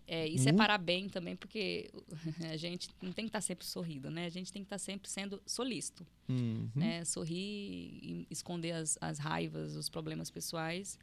É, 0.07 0.27
e 0.27 0.37
separar 0.37 0.77
bem 0.77 1.09
também, 1.09 1.35
porque 1.35 1.89
a 2.51 2.57
gente 2.57 2.89
não 3.01 3.11
tem 3.11 3.25
que 3.25 3.29
estar 3.29 3.41
sempre 3.41 3.65
sorrindo, 3.65 4.11
né? 4.11 4.25
A 4.25 4.29
gente 4.29 4.53
tem 4.53 4.61
que 4.61 4.67
estar 4.67 4.77
sempre 4.77 5.09
sendo 5.09 5.41
solícito. 5.45 6.05
Uhum. 6.29 6.69
Né? 6.75 7.03
Sorrir 7.05 7.35
e 7.35 8.27
esconder 8.29 8.73
as, 8.73 8.97
as 9.01 9.17
raivas, 9.17 9.75
os 9.75 9.89
problemas 9.89 10.29
pessoais. 10.29 10.99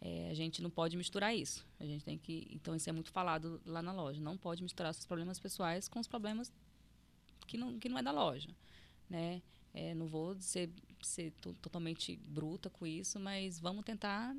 É, 0.00 0.30
a 0.30 0.34
gente 0.34 0.62
não 0.62 0.70
pode 0.70 0.96
misturar 0.96 1.36
isso. 1.36 1.66
A 1.78 1.84
gente 1.84 2.04
tem 2.04 2.16
que. 2.16 2.48
Então, 2.50 2.74
isso 2.74 2.88
é 2.88 2.92
muito 2.92 3.10
falado 3.10 3.60
lá 3.66 3.82
na 3.82 3.92
loja. 3.92 4.20
Não 4.20 4.36
pode 4.36 4.62
misturar 4.62 4.94
seus 4.94 5.04
problemas 5.04 5.38
pessoais 5.38 5.88
com 5.88 6.00
os 6.00 6.06
problemas 6.06 6.50
que 7.46 7.58
não, 7.58 7.78
que 7.78 7.88
não 7.88 7.98
é 7.98 8.02
da 8.02 8.12
loja. 8.12 8.48
Né? 9.10 9.42
É, 9.74 9.94
não 9.94 10.06
vou 10.06 10.36
ser, 10.40 10.70
ser 11.02 11.32
totalmente 11.60 12.16
bruta 12.16 12.70
com 12.70 12.86
isso, 12.86 13.18
mas 13.20 13.58
vamos 13.58 13.84
tentar 13.84 14.34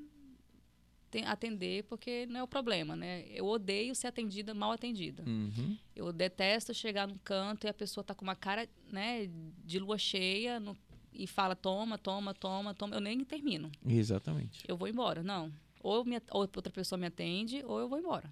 atender 1.25 1.83
porque 1.83 2.25
não 2.27 2.39
é 2.39 2.43
o 2.43 2.47
problema, 2.47 2.95
né? 2.95 3.25
Eu 3.29 3.45
odeio 3.45 3.95
ser 3.95 4.07
atendida 4.07 4.53
mal 4.53 4.71
atendida. 4.71 5.23
Uhum. 5.25 5.77
Eu 5.95 6.13
detesto 6.13 6.73
chegar 6.73 7.07
num 7.07 7.17
canto 7.17 7.65
e 7.65 7.69
a 7.69 7.73
pessoa 7.73 8.03
tá 8.03 8.13
com 8.13 8.23
uma 8.23 8.35
cara, 8.35 8.67
né, 8.91 9.29
de 9.65 9.79
lua 9.79 9.97
cheia 9.97 10.59
no, 10.59 10.77
e 11.13 11.27
fala 11.27 11.55
toma, 11.55 11.97
toma, 11.97 12.33
toma, 12.33 12.73
toma. 12.73 12.95
Eu 12.95 13.01
nem 13.01 13.23
termino. 13.23 13.71
Exatamente. 13.85 14.63
Eu 14.67 14.77
vou 14.77 14.87
embora, 14.87 15.23
não. 15.23 15.51
Ou, 15.81 16.05
me, 16.05 16.17
ou 16.31 16.41
outra 16.41 16.71
pessoa 16.71 16.97
me 16.97 17.07
atende 17.07 17.63
ou 17.65 17.79
eu 17.79 17.89
vou 17.89 17.99
embora. 17.99 18.31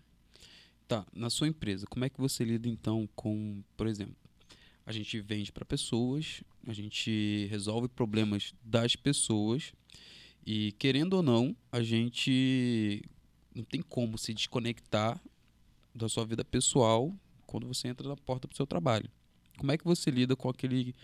Tá, 0.88 1.06
na 1.14 1.30
sua 1.30 1.48
empresa, 1.48 1.86
como 1.88 2.06
é 2.06 2.10
que 2.10 2.20
você 2.20 2.46
lida 2.46 2.70
então 2.70 3.10
com, 3.14 3.62
por 3.76 3.88
exemplo, 3.88 4.16
a 4.86 4.92
gente 4.94 5.20
vende 5.20 5.52
para 5.52 5.66
pessoas, 5.66 6.42
a 6.66 6.72
gente 6.72 7.46
resolve 7.50 7.90
problemas 7.90 8.54
das 8.64 8.96
pessoas 8.96 9.74
e 10.50 10.72
querendo 10.72 11.16
ou 11.16 11.22
não, 11.22 11.54
a 11.70 11.84
gente 11.84 13.04
não 13.54 13.66
tem 13.66 13.82
como 13.82 14.18
se 14.18 14.34
desconectar 14.34 15.22
da 15.94 16.08
sua 16.08 16.26
vida 16.26 16.46
pessoal 16.46 17.14
quando 17.46 17.68
você 17.68 17.90
entra 17.90 18.08
na 18.08 18.16
porta 18.16 18.48
do 18.48 18.56
seu 18.56 18.66
trabalho. 18.66 19.10
Como 19.58 19.74
é 19.74 19.78
que 19.78 19.84
você 19.84 20.10
lida 20.10 20.38
com 20.38 20.48
aquele 20.48 20.96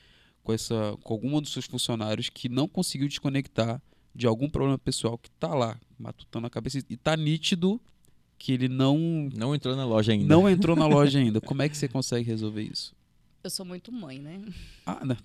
com 0.43 0.53
essa 0.53 0.97
com 1.03 1.13
algum 1.13 1.41
dos 1.41 1.51
seus 1.51 1.65
funcionários 1.65 2.29
que 2.29 2.47
não 2.47 2.69
conseguiu 2.69 3.05
desconectar 3.05 3.81
de 4.15 4.25
algum 4.27 4.49
problema 4.49 4.77
pessoal 4.77 5.17
que 5.17 5.27
está 5.27 5.53
lá 5.53 5.77
matutando 5.99 6.47
a 6.47 6.49
cabeça 6.49 6.77
e 6.77 6.93
está 6.93 7.17
nítido 7.17 7.81
que 8.37 8.53
ele 8.53 8.69
não 8.69 9.29
não 9.35 9.53
entrou 9.53 9.75
na 9.75 9.83
loja 9.83 10.13
ainda. 10.13 10.25
Não 10.25 10.49
entrou 10.49 10.73
na 10.73 10.87
loja 10.87 11.19
ainda. 11.19 11.41
Como 11.41 11.61
é 11.61 11.67
que 11.67 11.75
você 11.75 11.89
consegue 11.89 12.29
resolver 12.29 12.63
isso? 12.63 12.95
Eu 13.43 13.49
sou 13.49 13.65
muito 13.65 13.91
mãe, 13.91 14.19
né? 14.19 14.41
Ah, 14.85 15.03
não. 15.03 15.17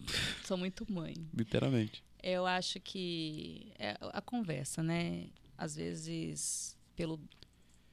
Sou 0.44 0.56
muito 0.56 0.84
mãe. 0.92 1.14
Literalmente. 1.32 2.02
Eu 2.22 2.46
acho 2.46 2.80
que 2.80 3.72
é 3.78 3.96
a 4.12 4.20
conversa, 4.20 4.82
né? 4.82 5.26
Às 5.56 5.76
vezes, 5.76 6.76
pelo, 6.94 7.20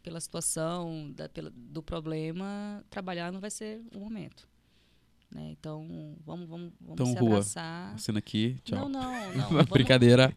pela 0.02 0.20
situação, 0.20 1.12
da, 1.12 1.30
pela, 1.30 1.52
do 1.52 1.82
problema, 1.82 2.84
trabalhar 2.90 3.32
não 3.32 3.40
vai 3.40 3.50
ser 3.52 3.82
o 3.94 4.00
momento. 4.00 4.48
Né? 5.32 5.50
Então, 5.52 6.16
vamos, 6.26 6.48
vamos, 6.48 6.74
vamos 6.80 6.94
então, 6.94 7.06
se 7.08 7.18
rua, 7.20 7.30
abraçar. 7.30 7.94
Assina 7.96 8.20
aqui, 8.20 8.58
tchau. 8.64 8.88
Não, 8.88 8.90
não, 8.90 9.34
não. 9.36 9.50
vamos, 9.50 9.66
Brincadeira. 9.66 10.36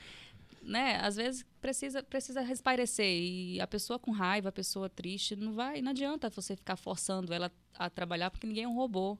né? 0.62 0.96
Às 1.00 1.16
vezes 1.16 1.44
precisa 1.60 2.02
precisa 2.02 2.40
respairecer 2.40 3.06
e 3.06 3.60
a 3.60 3.66
pessoa 3.66 3.98
com 3.98 4.10
raiva, 4.10 4.48
a 4.48 4.52
pessoa 4.52 4.88
triste, 4.88 5.36
não 5.36 5.54
vai, 5.54 5.80
não 5.80 5.90
adianta 5.90 6.28
você 6.28 6.56
ficar 6.56 6.76
forçando 6.76 7.32
ela 7.32 7.50
a 7.74 7.88
trabalhar 7.88 8.30
porque 8.30 8.46
ninguém 8.46 8.64
é 8.64 8.68
um 8.68 8.74
robô. 8.74 9.18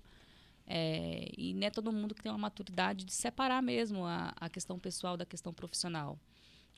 É, 0.67 1.31
e 1.37 1.55
não 1.55 1.67
é 1.67 1.71
todo 1.71 1.93
mundo 1.93 2.15
que 2.15 2.23
tem 2.23 2.33
uma 2.33 2.39
maturidade 2.39 3.05
de 3.05 3.13
separar 3.13 3.63
mesmo 3.63 4.05
a, 4.05 4.33
a 4.37 4.49
questão 4.49 4.79
pessoal 4.79 5.17
da 5.17 5.27
questão 5.27 5.53
profissional. 5.53 6.19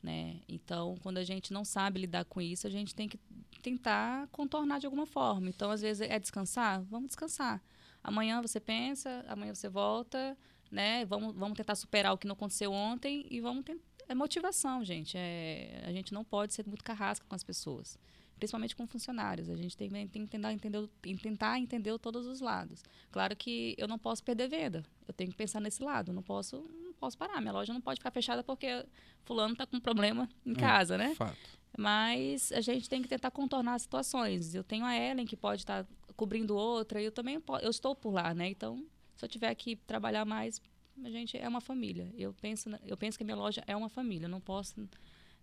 Né? 0.03 0.41
Então, 0.47 0.95
quando 1.01 1.17
a 1.17 1.23
gente 1.23 1.51
não 1.51 1.65
sabe 1.65 2.01
lidar 2.01 2.25
com 2.25 2.41
isso, 2.41 2.67
a 2.67 2.69
gente 2.69 2.93
tem 2.93 3.07
que 3.07 3.19
tentar 3.61 4.27
contornar 4.27 4.79
de 4.79 4.85
alguma 4.85 5.05
forma. 5.05 5.49
Então, 5.49 5.71
às 5.71 5.81
vezes, 5.81 6.07
é 6.07 6.19
descansar? 6.19 6.83
Vamos 6.83 7.07
descansar. 7.07 7.61
Amanhã 8.03 8.41
você 8.41 8.59
pensa, 8.59 9.25
amanhã 9.27 9.53
você 9.53 9.67
volta, 9.67 10.37
né? 10.71 11.05
Vamos, 11.05 11.33
vamos 11.35 11.57
tentar 11.57 11.75
superar 11.75 12.13
o 12.13 12.17
que 12.17 12.27
não 12.27 12.33
aconteceu 12.33 12.71
ontem 12.71 13.25
e 13.29 13.41
vamos 13.41 13.63
tentar. 13.63 13.83
É 14.09 14.15
motivação, 14.15 14.85
gente. 14.85 15.17
É, 15.17 15.83
a 15.85 15.91
gente 15.91 16.13
não 16.13 16.23
pode 16.23 16.53
ser 16.53 16.65
muito 16.65 16.83
carrasca 16.83 17.25
com 17.27 17.35
as 17.35 17.43
pessoas 17.43 17.97
principalmente 18.37 18.75
com 18.75 18.87
funcionários. 18.87 19.49
A 19.49 19.55
gente 19.55 19.75
tem, 19.75 19.89
tem 20.07 20.25
que 20.25 20.27
tentar 20.29 20.53
entender, 20.53 20.87
tentar 21.21 21.59
entender 21.59 21.97
todos 21.99 22.25
os 22.25 22.39
lados. 22.39 22.83
Claro 23.11 23.35
que 23.35 23.75
eu 23.77 23.87
não 23.87 23.97
posso 23.97 24.23
perder 24.23 24.47
venda. 24.47 24.83
Eu 25.07 25.13
tenho 25.13 25.31
que 25.31 25.37
pensar 25.37 25.59
nesse 25.59 25.83
lado. 25.83 26.13
Não 26.13 26.21
posso, 26.21 26.69
não 26.83 26.93
posso 26.93 27.17
parar. 27.17 27.41
Minha 27.41 27.53
loja 27.53 27.73
não 27.73 27.81
pode 27.81 27.99
ficar 27.99 28.11
fechada 28.11 28.43
porque 28.43 28.85
fulano 29.25 29.53
está 29.53 29.65
com 29.65 29.77
um 29.77 29.81
problema 29.81 30.29
em 30.45 30.51
é, 30.51 30.55
casa, 30.55 30.97
né? 30.97 31.15
Fato. 31.15 31.37
Mas 31.77 32.51
a 32.51 32.61
gente 32.61 32.89
tem 32.89 33.01
que 33.01 33.07
tentar 33.07 33.31
contornar 33.31 33.75
as 33.75 33.83
situações. 33.83 34.55
Eu 34.55 34.63
tenho 34.63 34.85
a 34.85 34.95
Ellen 34.95 35.25
que 35.25 35.35
pode 35.35 35.61
estar 35.61 35.83
tá 35.83 35.89
cobrindo 36.15 36.55
outra. 36.55 37.01
E 37.01 37.05
eu 37.05 37.11
também 37.11 37.41
eu 37.61 37.69
estou 37.69 37.95
por 37.95 38.11
lá, 38.11 38.33
né? 38.33 38.49
Então, 38.49 38.85
se 39.15 39.25
eu 39.25 39.29
tiver 39.29 39.53
que 39.55 39.75
trabalhar 39.75 40.25
mais, 40.25 40.61
a 41.03 41.09
gente 41.09 41.37
é 41.37 41.47
uma 41.47 41.61
família. 41.61 42.11
Eu 42.15 42.33
penso, 42.33 42.69
eu 42.85 42.97
penso 42.97 43.17
que 43.17 43.23
a 43.23 43.25
minha 43.25 43.37
loja 43.37 43.63
é 43.67 43.75
uma 43.75 43.89
família. 43.89 44.25
Eu 44.25 44.29
não 44.29 44.41
posso 44.41 44.87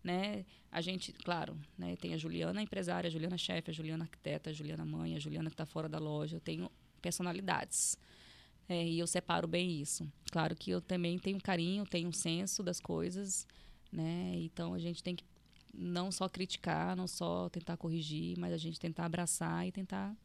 né? 0.04 0.44
A 0.70 0.80
gente, 0.82 1.12
claro, 1.12 1.56
né? 1.78 1.96
Tem 1.96 2.12
a 2.12 2.18
Juliana 2.18 2.62
empresária, 2.62 3.08
a 3.08 3.10
Juliana 3.10 3.38
chefe, 3.38 3.70
a 3.70 3.74
Juliana 3.74 4.04
arquiteta, 4.04 4.50
a 4.50 4.52
Juliana 4.52 4.84
mãe, 4.84 5.16
a 5.16 5.18
Juliana 5.18 5.48
que 5.48 5.54
está 5.54 5.64
fora 5.64 5.88
da 5.88 5.98
loja. 5.98 6.36
Eu 6.36 6.40
tenho 6.40 6.70
personalidades, 7.00 7.96
É, 8.68 8.82
e 8.86 8.98
eu 8.98 9.06
separo 9.06 9.46
bem 9.46 9.80
isso. 9.80 10.10
Claro 10.32 10.56
que 10.56 10.70
eu 10.70 10.80
também 10.80 11.18
tenho 11.18 11.38
carinho, 11.40 11.84
tenho 11.84 12.08
um 12.08 12.12
senso 12.12 12.62
das 12.62 12.80
coisas, 12.80 13.46
né? 13.92 14.32
Então 14.36 14.72
a 14.72 14.78
gente 14.78 15.02
tem 15.02 15.14
que 15.14 15.24
não 15.74 16.10
só 16.10 16.28
criticar, 16.28 16.96
não 16.96 17.06
só 17.06 17.48
tentar 17.50 17.76
corrigir, 17.76 18.38
mas 18.38 18.52
a 18.52 18.56
gente 18.56 18.78
tentar 18.80 19.04
abraçar 19.04 19.66
e 19.66 19.72
tentar 19.72 20.16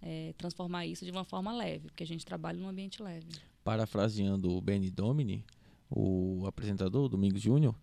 é, 0.00 0.34
transformar 0.38 0.86
isso 0.86 1.04
de 1.04 1.10
uma 1.10 1.24
forma 1.24 1.52
leve, 1.52 1.88
porque 1.88 2.04
a 2.04 2.06
gente 2.06 2.24
trabalha 2.24 2.58
num 2.58 2.68
ambiente 2.68 3.02
leve. 3.02 3.26
Parafraseando 3.64 4.50
o 4.56 4.60
Benny 4.60 4.90
Domini, 4.90 5.44
o 5.90 6.44
apresentador, 6.46 7.08
Domingos 7.08 7.42
Júnior, 7.42 7.74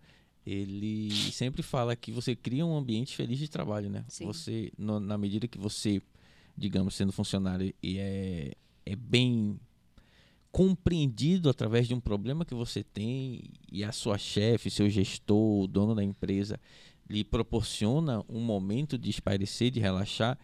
ele 0.46 1.10
sempre 1.32 1.62
fala 1.62 1.96
que 1.96 2.12
você 2.12 2.34
cria 2.36 2.64
um 2.66 2.76
ambiente 2.76 3.14
feliz 3.16 3.38
de 3.38 3.48
trabalho, 3.48 3.88
né? 3.90 4.04
Sim. 4.08 4.26
Você, 4.26 4.72
no- 4.76 5.00
na 5.00 5.16
medida 5.18 5.48
que 5.48 5.58
você, 5.58 6.02
digamos, 6.56 6.94
sendo 6.94 7.12
funcionário 7.12 7.72
e 7.82 7.98
é, 7.98 8.52
é 8.84 8.94
bem 8.96 9.58
compreendido 10.52 11.48
através 11.48 11.88
de 11.88 11.94
um 11.94 12.00
problema 12.00 12.44
que 12.44 12.54
você 12.54 12.84
tem 12.84 13.42
e 13.70 13.82
a 13.82 13.90
sua 13.90 14.16
chefe, 14.16 14.70
seu 14.70 14.88
gestor, 14.88 15.64
o 15.64 15.66
dono 15.66 15.94
da 15.94 16.04
empresa 16.04 16.60
lhe 17.10 17.24
proporciona 17.24 18.24
um 18.28 18.40
momento 18.40 18.96
de 18.96 19.10
espairecer, 19.10 19.70
de 19.70 19.80
relaxar, 19.80 20.38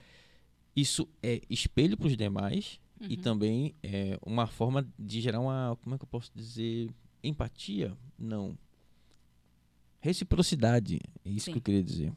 isso 0.74 1.08
é 1.22 1.40
espelho 1.48 1.96
para 1.96 2.08
os 2.08 2.16
demais 2.16 2.80
e 3.00 3.14
Uhum. 3.14 3.22
também 3.22 3.74
é 3.82 4.18
uma 4.26 4.46
forma 4.46 4.86
de 4.98 5.20
gerar 5.22 5.40
uma, 5.40 5.78
como 5.82 5.94
é 5.94 5.98
que 5.98 6.04
eu 6.04 6.08
posso 6.08 6.30
dizer, 6.34 6.90
empatia? 7.24 7.96
Não. 8.18 8.58
Reciprocidade, 10.00 10.98
é 11.24 11.28
isso 11.30 11.46
Sim. 11.46 11.52
que 11.52 11.58
eu 11.58 11.62
queria 11.62 11.82
dizer. 11.82 12.12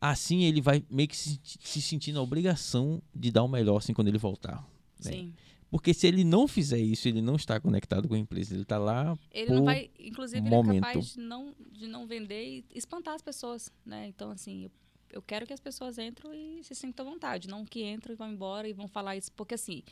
Assim 0.00 0.44
ele 0.44 0.60
vai 0.60 0.84
meio 0.90 1.08
que 1.08 1.16
se, 1.16 1.40
se 1.42 1.82
sentindo 1.82 2.18
a 2.18 2.22
obrigação 2.22 3.02
de 3.14 3.30
dar 3.32 3.42
o 3.42 3.48
melhor 3.48 3.78
assim 3.78 3.92
quando 3.92 4.08
ele 4.08 4.18
voltar. 4.18 4.56
né? 5.04 5.10
Sim. 5.12 5.34
Porque 5.70 5.92
se 5.92 6.06
ele 6.06 6.24
não 6.24 6.48
fizer 6.48 6.78
isso, 6.78 7.08
ele 7.08 7.20
não 7.20 7.36
está 7.36 7.60
conectado 7.60 8.08
com 8.08 8.14
a 8.14 8.18
empresa, 8.18 8.54
ele 8.54 8.62
está 8.62 8.78
lá 8.78 9.18
Ele 9.30 9.48
por 9.48 9.56
não 9.56 9.64
vai, 9.64 9.90
inclusive, 9.98 10.40
momento. 10.40 10.70
ele 10.70 10.78
é 10.78 10.80
capaz 10.80 11.12
de 11.14 11.20
não, 11.20 11.54
de 11.72 11.86
não 11.86 12.06
vender 12.06 12.42
e 12.46 12.64
espantar 12.74 13.14
as 13.14 13.20
pessoas, 13.20 13.70
né? 13.84 14.06
Então, 14.08 14.30
assim, 14.30 14.64
eu, 14.64 14.70
eu 15.12 15.20
quero 15.20 15.46
que 15.46 15.52
as 15.52 15.60
pessoas 15.60 15.98
entrem 15.98 16.60
e 16.60 16.64
se 16.64 16.74
sintam 16.74 17.06
à 17.06 17.10
vontade, 17.10 17.48
não 17.48 17.66
que 17.66 17.84
entram 17.84 18.14
e 18.14 18.16
vão 18.16 18.32
embora 18.32 18.66
e 18.66 18.72
vão 18.72 18.88
falar 18.88 19.14
isso. 19.16 19.30
Porque, 19.32 19.54
assim, 19.56 19.82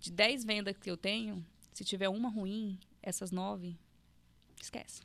de 0.00 0.10
10 0.10 0.44
vendas 0.46 0.74
que 0.78 0.90
eu 0.90 0.96
tenho, 0.96 1.44
se 1.74 1.84
tiver 1.84 2.08
uma 2.08 2.30
ruim, 2.30 2.78
essas 3.02 3.30
nove, 3.30 3.76
esquece. 4.62 5.02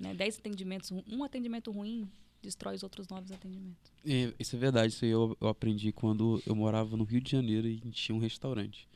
Né? 0.00 0.14
10 0.14 0.38
atendimentos, 0.38 0.90
um 1.06 1.22
atendimento 1.22 1.70
ruim 1.70 2.08
destrói 2.42 2.74
os 2.74 2.82
outros 2.82 3.06
nove 3.06 3.34
atendimentos. 3.34 3.92
É, 4.04 4.32
isso 4.38 4.56
é 4.56 4.58
verdade, 4.58 4.94
isso 4.94 5.04
aí 5.04 5.10
eu, 5.10 5.36
eu 5.38 5.46
aprendi 5.48 5.92
quando 5.92 6.42
eu 6.46 6.56
morava 6.56 6.96
no 6.96 7.04
Rio 7.04 7.20
de 7.20 7.30
Janeiro 7.30 7.68
e 7.68 7.78
tinha 7.90 8.16
um 8.16 8.18
restaurante. 8.18 8.88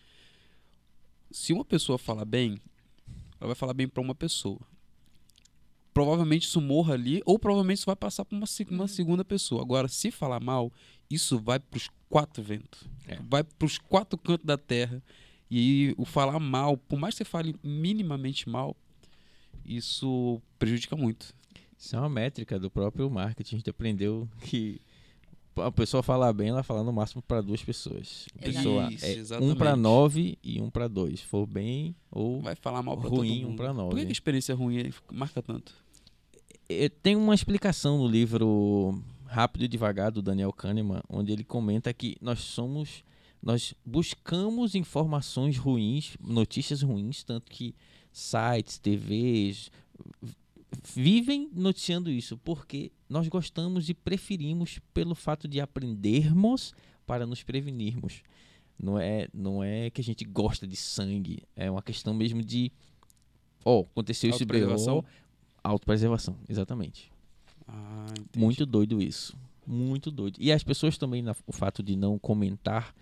Se 1.30 1.52
uma 1.52 1.64
pessoa 1.64 1.98
falar 1.98 2.24
bem, 2.24 2.58
ela 3.38 3.48
vai 3.48 3.54
falar 3.54 3.74
bem 3.74 3.86
pra 3.86 4.00
uma 4.00 4.14
pessoa. 4.14 4.58
Provavelmente 5.92 6.44
isso 6.44 6.60
morra 6.60 6.94
ali, 6.94 7.22
ou 7.24 7.38
provavelmente 7.38 7.78
isso 7.78 7.86
vai 7.86 7.94
passar 7.96 8.24
pra 8.24 8.36
uma, 8.36 8.46
uma 8.70 8.80
Uhum. 8.80 8.86
segunda 8.88 9.24
pessoa. 9.24 9.60
Agora, 9.62 9.86
se 9.88 10.10
falar 10.10 10.40
mal, 10.40 10.72
isso 11.10 11.38
vai 11.38 11.60
pros 11.60 11.88
quatro 12.08 12.42
ventos. 12.42 12.82
É. 13.06 13.16
Vai 13.28 13.44
pros 13.44 13.78
quatro 13.78 14.18
cantos 14.18 14.44
da 14.46 14.56
terra. 14.56 15.02
E 15.50 15.94
o 15.98 16.04
falar 16.04 16.40
mal, 16.40 16.76
por 16.76 16.98
mais 16.98 17.14
que 17.14 17.18
você 17.18 17.24
fale 17.24 17.54
minimamente 17.62 18.48
mal, 18.48 18.74
isso 19.64 20.40
prejudica 20.58 20.96
muito. 20.96 21.34
Isso 21.78 21.94
é 21.96 21.98
uma 21.98 22.08
métrica 22.08 22.58
do 22.58 22.70
próprio 22.70 23.10
marketing. 23.10 23.56
A 23.56 23.58
gente 23.58 23.70
aprendeu 23.70 24.28
que 24.42 24.80
a 25.56 25.70
pessoa 25.70 26.02
falar 26.02 26.32
bem, 26.32 26.48
ela 26.48 26.62
fala 26.62 26.82
no 26.82 26.92
máximo 26.92 27.22
para 27.22 27.40
duas 27.40 27.62
pessoas. 27.62 28.26
A 28.38 28.42
pessoa 28.42 28.90
Isso, 28.90 29.04
é 29.04 29.08
um 29.08 29.18
exatamente. 29.18 29.58
para 29.58 29.76
nove 29.76 30.38
e 30.42 30.60
um 30.60 30.70
para 30.70 30.88
dois. 30.88 31.20
Se 31.20 31.26
for 31.26 31.46
bem 31.46 31.94
ou 32.10 32.40
Vai 32.40 32.54
falar 32.56 32.82
mal 32.82 32.96
pra 32.96 33.08
ruim, 33.08 33.44
um 33.44 33.56
pra 33.56 33.72
nove. 33.72 33.90
Por 33.90 34.00
que, 34.00 34.06
a 34.06 34.10
experiência 34.10 34.54
ruim 34.54 34.92
marca 35.12 35.42
tanto? 35.42 35.74
É, 36.68 36.88
tem 36.88 37.14
uma 37.14 37.34
explicação 37.34 37.98
no 37.98 38.08
livro 38.08 39.00
Rápido 39.26 39.64
e 39.64 39.68
Devagar 39.68 40.10
do 40.10 40.22
Daniel 40.22 40.52
Kahneman, 40.52 41.02
onde 41.08 41.32
ele 41.32 41.44
comenta 41.44 41.92
que 41.92 42.16
nós 42.20 42.40
somos 42.40 43.04
nós 43.42 43.74
buscamos 43.84 44.74
informações 44.74 45.58
ruins, 45.58 46.16
notícias 46.18 46.80
ruins, 46.80 47.22
tanto 47.22 47.50
que 47.52 47.74
sites, 48.16 48.78
TVs 48.78 49.70
vivem 50.94 51.50
noticiando 51.52 52.10
isso, 52.10 52.38
porque 52.38 52.92
nós 53.08 53.26
gostamos 53.28 53.88
e 53.88 53.94
preferimos 53.94 54.78
pelo 54.92 55.14
fato 55.14 55.48
de 55.48 55.60
aprendermos 55.60 56.72
para 57.06 57.26
nos 57.26 57.42
prevenirmos. 57.42 58.22
Não 58.80 58.98
é, 58.98 59.28
não 59.34 59.62
é 59.62 59.90
que 59.90 60.00
a 60.00 60.04
gente 60.04 60.24
gosta 60.24 60.66
de 60.66 60.76
sangue, 60.76 61.42
é 61.56 61.70
uma 61.70 61.82
questão 61.82 62.12
mesmo 62.14 62.42
de 62.42 62.72
ó, 63.64 63.80
aconteceu 63.80 64.32
Autopreservação? 64.32 65.00
BO, 65.00 65.06
autopreservação, 65.62 66.36
exatamente. 66.48 67.10
Ah. 67.66 68.06
Muito 68.36 68.64
doido 68.66 69.00
isso. 69.02 69.36
Muito 69.66 70.10
doido. 70.10 70.36
E 70.40 70.52
as 70.52 70.62
pessoas 70.62 70.98
também, 70.98 71.22
na- 71.22 71.34
o 71.46 71.52
fato 71.52 71.82
de 71.82 71.96
não 71.96 72.18
comentar 72.18 72.94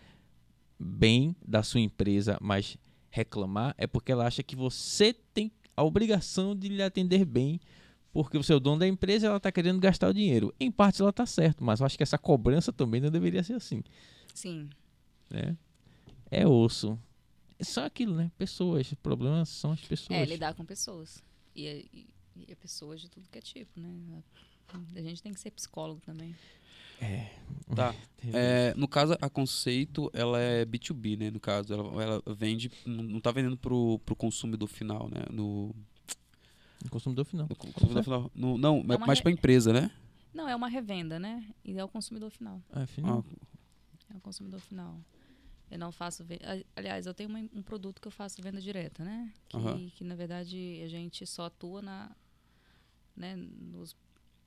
bem 0.79 1.35
da 1.47 1.63
sua 1.63 1.81
empresa, 1.81 2.39
mas 2.41 2.77
reclamar, 3.13 3.75
é 3.77 3.87
porque 3.87 4.11
ela 4.11 4.27
acha 4.27 4.43
que 4.43 4.57
você 4.57 5.13
tem 5.13 5.53
a 5.77 5.85
obrigação 5.85 6.57
de 6.57 6.69
lhe 6.69 6.83
atender 6.83 7.25
bem, 7.27 7.61
porque 8.11 8.37
você 8.39 8.53
é 8.53 8.57
o 8.57 8.61
dono 8.61 8.79
da 8.81 8.89
empresa 8.89 9.27
e 9.27 9.29
ela 9.29 9.37
está 9.37 9.53
querendo 9.53 9.79
gastar 9.79 10.09
o 10.09 10.15
dinheiro. 10.15 10.53
Em 10.59 10.71
parte 10.71 11.01
ela 11.03 11.11
está 11.11 11.27
certo, 11.27 11.63
mas 11.63 11.81
eu 11.81 11.87
acho 11.87 11.97
que 11.97 12.03
essa 12.03 12.19
cobrança 12.19 12.73
também 12.73 13.01
não 13.01 13.11
deveria 13.11 13.43
ser 13.43 13.53
assim. 13.55 13.83
Sim. 14.35 14.69
Né? 15.31 15.57
É 16.31 16.47
osso. 16.47 16.99
É 17.59 17.65
só 17.65 17.85
aquilo, 17.85 18.15
né? 18.17 18.31
Pessoas. 18.39 18.91
O 18.93 18.97
problema 18.97 19.45
são 19.45 19.73
as 19.73 19.81
pessoas. 19.83 20.19
É, 20.19 20.25
lidar 20.25 20.55
com 20.55 20.65
pessoas. 20.65 21.23
E, 21.55 21.67
é- 21.67 21.85
e, 21.93 22.09
e 22.35 22.47
é 22.51 22.55
pessoas 22.55 23.01
de 23.01 23.09
tudo 23.11 23.29
que 23.31 23.39
é 23.39 23.43
tipo, 23.43 23.79
né? 23.79 24.23
A 24.95 25.01
gente 25.03 25.23
tem 25.23 25.33
que 25.35 25.41
ser 25.41 25.51
psicólogo 25.51 26.01
também. 26.01 26.35
Tá. 27.75 27.95
É, 28.33 28.73
no 28.75 28.87
caso, 28.87 29.17
a 29.21 29.29
Conceito, 29.29 30.11
ela 30.13 30.39
é 30.39 30.65
B2B, 30.65 31.17
né? 31.19 31.31
No 31.31 31.41
caso, 31.41 31.73
ela, 31.73 32.03
ela 32.03 32.23
vende, 32.27 32.71
não 32.87 33.21
tá 33.21 33.33
vendendo 33.33 33.57
pro, 33.57 33.99
pro 34.01 34.15
consumidor 34.15 34.69
final, 34.69 35.09
né? 35.09 35.25
No, 35.31 35.75
O 36.85 36.91
consumidor 36.91 37.25
final. 37.25 37.47
no 37.49 37.57
consumidor 37.57 38.03
final. 38.05 38.31
No, 38.35 38.59
não, 38.59 38.85
É 38.89 38.99
mais 38.99 39.19
re- 39.19 39.23
pra 39.23 39.33
empresa, 39.33 39.73
né? 39.73 39.91
Não, 40.33 40.49
é 40.49 40.55
uma 40.55 40.69
revenda, 40.69 41.19
né? 41.19 41.45
E 41.65 41.77
é 41.77 41.85
o 41.85 41.89
consumidor 41.89 42.31
final. 42.31 42.63
Ah, 42.71 42.87
final. 42.87 43.25
Ah, 44.09 44.15
É 44.15 44.17
o 44.17 44.21
consumidor 44.21 44.61
final. 44.61 44.99
Eu 45.71 45.79
não 45.79 45.91
faço. 45.91 46.23
ve- 46.25 46.41
Aliás, 46.77 47.07
eu 47.07 47.15
tenho 47.15 47.29
uma- 47.31 47.49
um 47.55 47.63
produto 47.63 48.01
que 48.01 48.07
eu 48.07 48.13
faço 48.13 48.41
venda 48.43 48.61
direta, 48.61 49.03
né? 49.05 49.33
Que, 49.49 49.57
Aham. 49.57 49.91
que 49.97 50.05
na 50.05 50.15
verdade 50.15 50.81
a 50.85 50.89
gente 50.89 51.27
só 51.27 51.47
atua 51.47 51.81
na. 51.83 52.15
Né, 53.17 53.35
nos, 53.37 53.97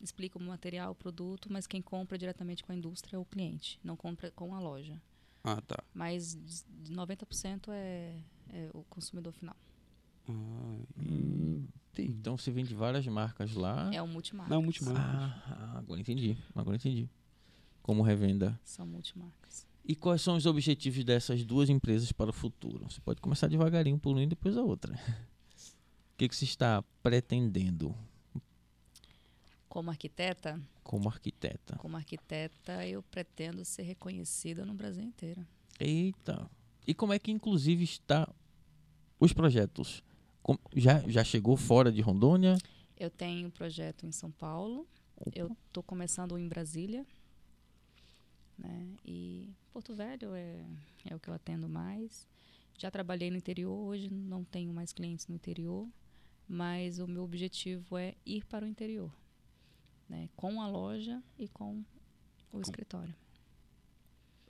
explica 0.06 0.38
o 0.38 0.41
material, 0.41 0.91
o 0.91 0.95
produto, 0.95 1.51
mas 1.51 1.68
quem 1.68 1.82
compra 1.82 2.18
diretamente 2.18 2.64
com 2.64 2.72
a 2.72 2.76
indústria 2.76 3.18
é 3.18 3.20
o 3.20 3.26
cliente, 3.26 3.80
não 3.84 3.95
compra 3.95 4.32
com 4.32 4.56
a 4.56 4.60
loja. 4.60 5.01
ah, 5.43 5.62
tá. 5.62 5.84
Mas 5.93 6.36
de 6.84 6.93
90% 6.93 7.70
é, 7.70 8.18
é 8.49 8.70
o 8.74 8.84
consumidor 8.84 9.34
final. 9.34 9.56
Ah, 10.28 10.32
Hum, 10.97 11.68
entendi. 11.91 12.12
Então 12.12 12.38
você 12.38 12.51
vende 12.51 12.74
várias 12.74 13.06
marcas 13.08 13.53
lá. 13.53 13.93
É 13.93 14.01
o 14.01 14.08
multimarcas. 14.08 14.49
Não, 14.56 14.62
multimarcas. 14.62 15.03
Ah, 15.03 15.76
agora 15.78 15.99
entendi. 15.99 16.38
Agora 16.56 16.76
entendi. 16.76 17.10
Como 17.82 18.01
revenda. 18.01 18.60
São 18.64 18.88
multimarcas. 18.88 19.68
E 19.88 19.95
quais 19.95 20.22
são 20.22 20.36
os 20.36 20.47
objetivos 20.47 21.03
dessas 21.03 21.45
duas 21.45 21.70
empresas 21.70 22.12
para 22.12 22.32
o 22.32 22.34
futuro? 22.34 22.89
Você 22.89 22.99
pode 23.01 23.22
começar 23.22 23.47
devagarinho 23.47 23.99
por 23.99 24.12
uma 24.12 24.24
e 24.24 24.28
depois 24.28 24.58
a 24.58 24.62
outra. 24.64 24.93
O 26.16 26.18
que, 26.18 26.30
que 26.30 26.36
você 26.36 26.45
está 26.45 26.82
pretendendo 27.03 27.93
Como 29.76 29.89
arquiteta, 29.91 30.57
como 30.86 31.09
arquiteta? 31.09 31.76
como 31.76 31.97
arquiteta, 31.97 32.88
eu 32.88 33.03
pretendo 33.03 33.65
ser 33.65 33.82
reconhecida 33.82 34.65
no 34.65 34.73
Brasil 34.73 35.03
inteiro. 35.03 35.45
Eita. 35.78 36.49
E 36.88 36.93
como 36.93 37.11
é 37.11 37.19
que 37.19 37.30
inclusive 37.30 37.84
está 37.84 38.34
os 39.19 39.34
projetos? 39.34 40.01
Já, 40.73 40.99
já 41.09 41.26
chegou 41.26 41.57
fora 41.57 41.91
de 41.91 41.99
Rondônia? 41.99 42.57
Eu 42.97 43.09
tenho 43.09 43.49
um 43.49 43.51
projeto 43.51 44.05
em 44.05 44.13
São 44.13 44.32
Paulo. 44.32 44.88
Eu 45.34 45.51
estou 45.67 45.84
começando 45.84 46.38
em 46.38 46.47
Brasília. 46.47 47.05
Né? 48.57 48.88
E 49.03 49.53
Porto 49.73 49.93
Velho 49.93 50.34
é, 50.36 50.65
é 51.03 51.13
o 51.13 51.19
que 51.19 51.30
eu 51.30 51.34
atendo 51.34 51.67
mais. 51.67 52.26
Já 52.78 52.89
trabalhei 52.89 53.30
no 53.30 53.36
interior, 53.36 53.76
hoje 53.76 54.09
não 54.09 54.45
tenho 54.45 54.73
mais 54.73 54.93
clientes 54.93 55.28
no 55.28 55.36
interior, 55.36 55.86
mas 56.47 56.97
o 56.97 57.05
meu 57.05 57.26
objetivo 57.26 57.97
é 57.97 58.15
ir 58.26 58.45
para 58.45 58.63
o 58.63 58.67
interior, 58.69 59.11
né? 60.10 60.30
com 60.36 60.62
a 60.62 60.68
loja 60.68 61.22
e 61.38 61.47
com 61.47 61.84
o 62.51 62.62
escritório. 62.62 63.14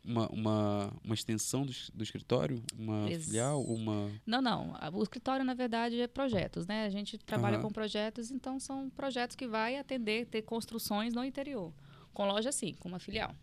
Uma, 0.03 0.27
uma, 0.29 0.93
uma 1.03 1.15
extensão 1.15 1.65
do, 1.65 1.73
do 1.93 2.03
escritório? 2.03 2.61
Uma 2.77 3.09
Ex- 3.09 3.25
filial? 3.25 3.63
Uma. 3.63 4.11
Não, 4.23 4.39
não. 4.39 4.75
O 4.93 5.01
escritório, 5.01 5.43
na 5.43 5.55
verdade, 5.55 5.99
é 5.99 6.07
projetos, 6.07 6.67
né? 6.67 6.85
A 6.85 6.89
gente 6.89 7.17
trabalha 7.17 7.55
Aham. 7.57 7.63
com 7.63 7.73
projetos, 7.73 8.29
então 8.29 8.59
são 8.59 8.87
projetos 8.91 9.35
que 9.35 9.47
vai 9.47 9.77
atender, 9.77 10.27
ter 10.27 10.43
construções 10.43 11.15
no 11.15 11.23
interior. 11.23 11.73
Com 12.13 12.25
loja, 12.27 12.51
sim, 12.51 12.75
com 12.75 12.87
uma 12.87 12.99
filial. 12.99 13.35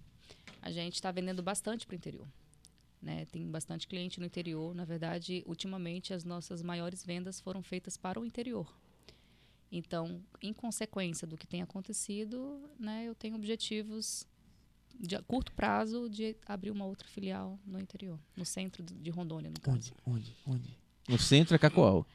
A 0.60 0.70
gente 0.70 0.94
está 0.94 1.10
vendendo 1.10 1.42
bastante 1.42 1.84
para 1.84 1.94
o 1.94 1.96
interior. 1.96 2.28
Né? 3.02 3.24
Tem 3.26 3.44
bastante 3.50 3.88
cliente 3.88 4.20
no 4.20 4.26
interior. 4.26 4.72
Na 4.72 4.84
verdade, 4.84 5.42
ultimamente, 5.44 6.14
as 6.14 6.22
nossas 6.22 6.62
maiores 6.62 7.04
vendas 7.04 7.40
foram 7.40 7.60
feitas 7.60 7.96
para 7.96 8.20
o 8.20 8.24
interior. 8.24 8.72
Então, 9.74 10.20
em 10.42 10.52
consequência 10.52 11.26
do 11.26 11.36
que 11.38 11.46
tem 11.46 11.62
acontecido, 11.62 12.60
né, 12.78 13.04
eu 13.06 13.14
tenho 13.14 13.34
objetivos 13.34 14.26
de 15.00 15.18
curto 15.22 15.50
prazo 15.52 16.10
de 16.10 16.36
abrir 16.46 16.70
uma 16.70 16.84
outra 16.84 17.08
filial 17.08 17.58
no 17.64 17.80
interior, 17.80 18.18
no 18.36 18.44
centro 18.44 18.82
de 18.82 19.10
Rondônia, 19.10 19.50
no 19.50 19.58
caso. 19.58 19.94
Onde? 20.06 20.26
Onde? 20.26 20.36
Onde? 20.46 20.78
No 21.08 21.18
centro 21.18 21.54
é 21.54 21.58
Cacoal. 21.58 22.06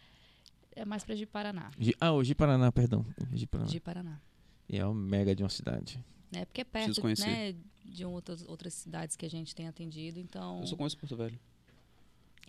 É 0.75 0.85
mais 0.85 1.03
para 1.03 1.15
Ji-Paraná. 1.15 1.71
Gi- 1.79 1.95
Ah, 1.99 2.13
o 2.13 2.23
Ji-Paraná, 2.23 2.71
perdão. 2.71 3.03
Ji-Paraná. 3.33 3.67
Ji-Paraná. 3.71 4.21
E 4.69 4.77
é 4.77 4.85
uma 4.85 4.93
mega 4.93 5.35
de 5.35 5.41
uma 5.41 5.49
cidade. 5.49 5.99
Né? 6.31 6.45
Porque 6.45 6.61
é 6.61 6.63
perto 6.63 7.01
né, 7.19 7.55
de 7.83 8.05
outras, 8.05 8.43
outras 8.47 8.75
cidades 8.75 9.15
que 9.15 9.25
a 9.25 9.29
gente 9.29 9.55
tem 9.55 9.67
atendido, 9.67 10.19
então... 10.19 10.59
Eu 10.59 10.67
só 10.67 10.75
conheço 10.75 10.97
Porto 10.97 11.15
Velho. 11.17 11.39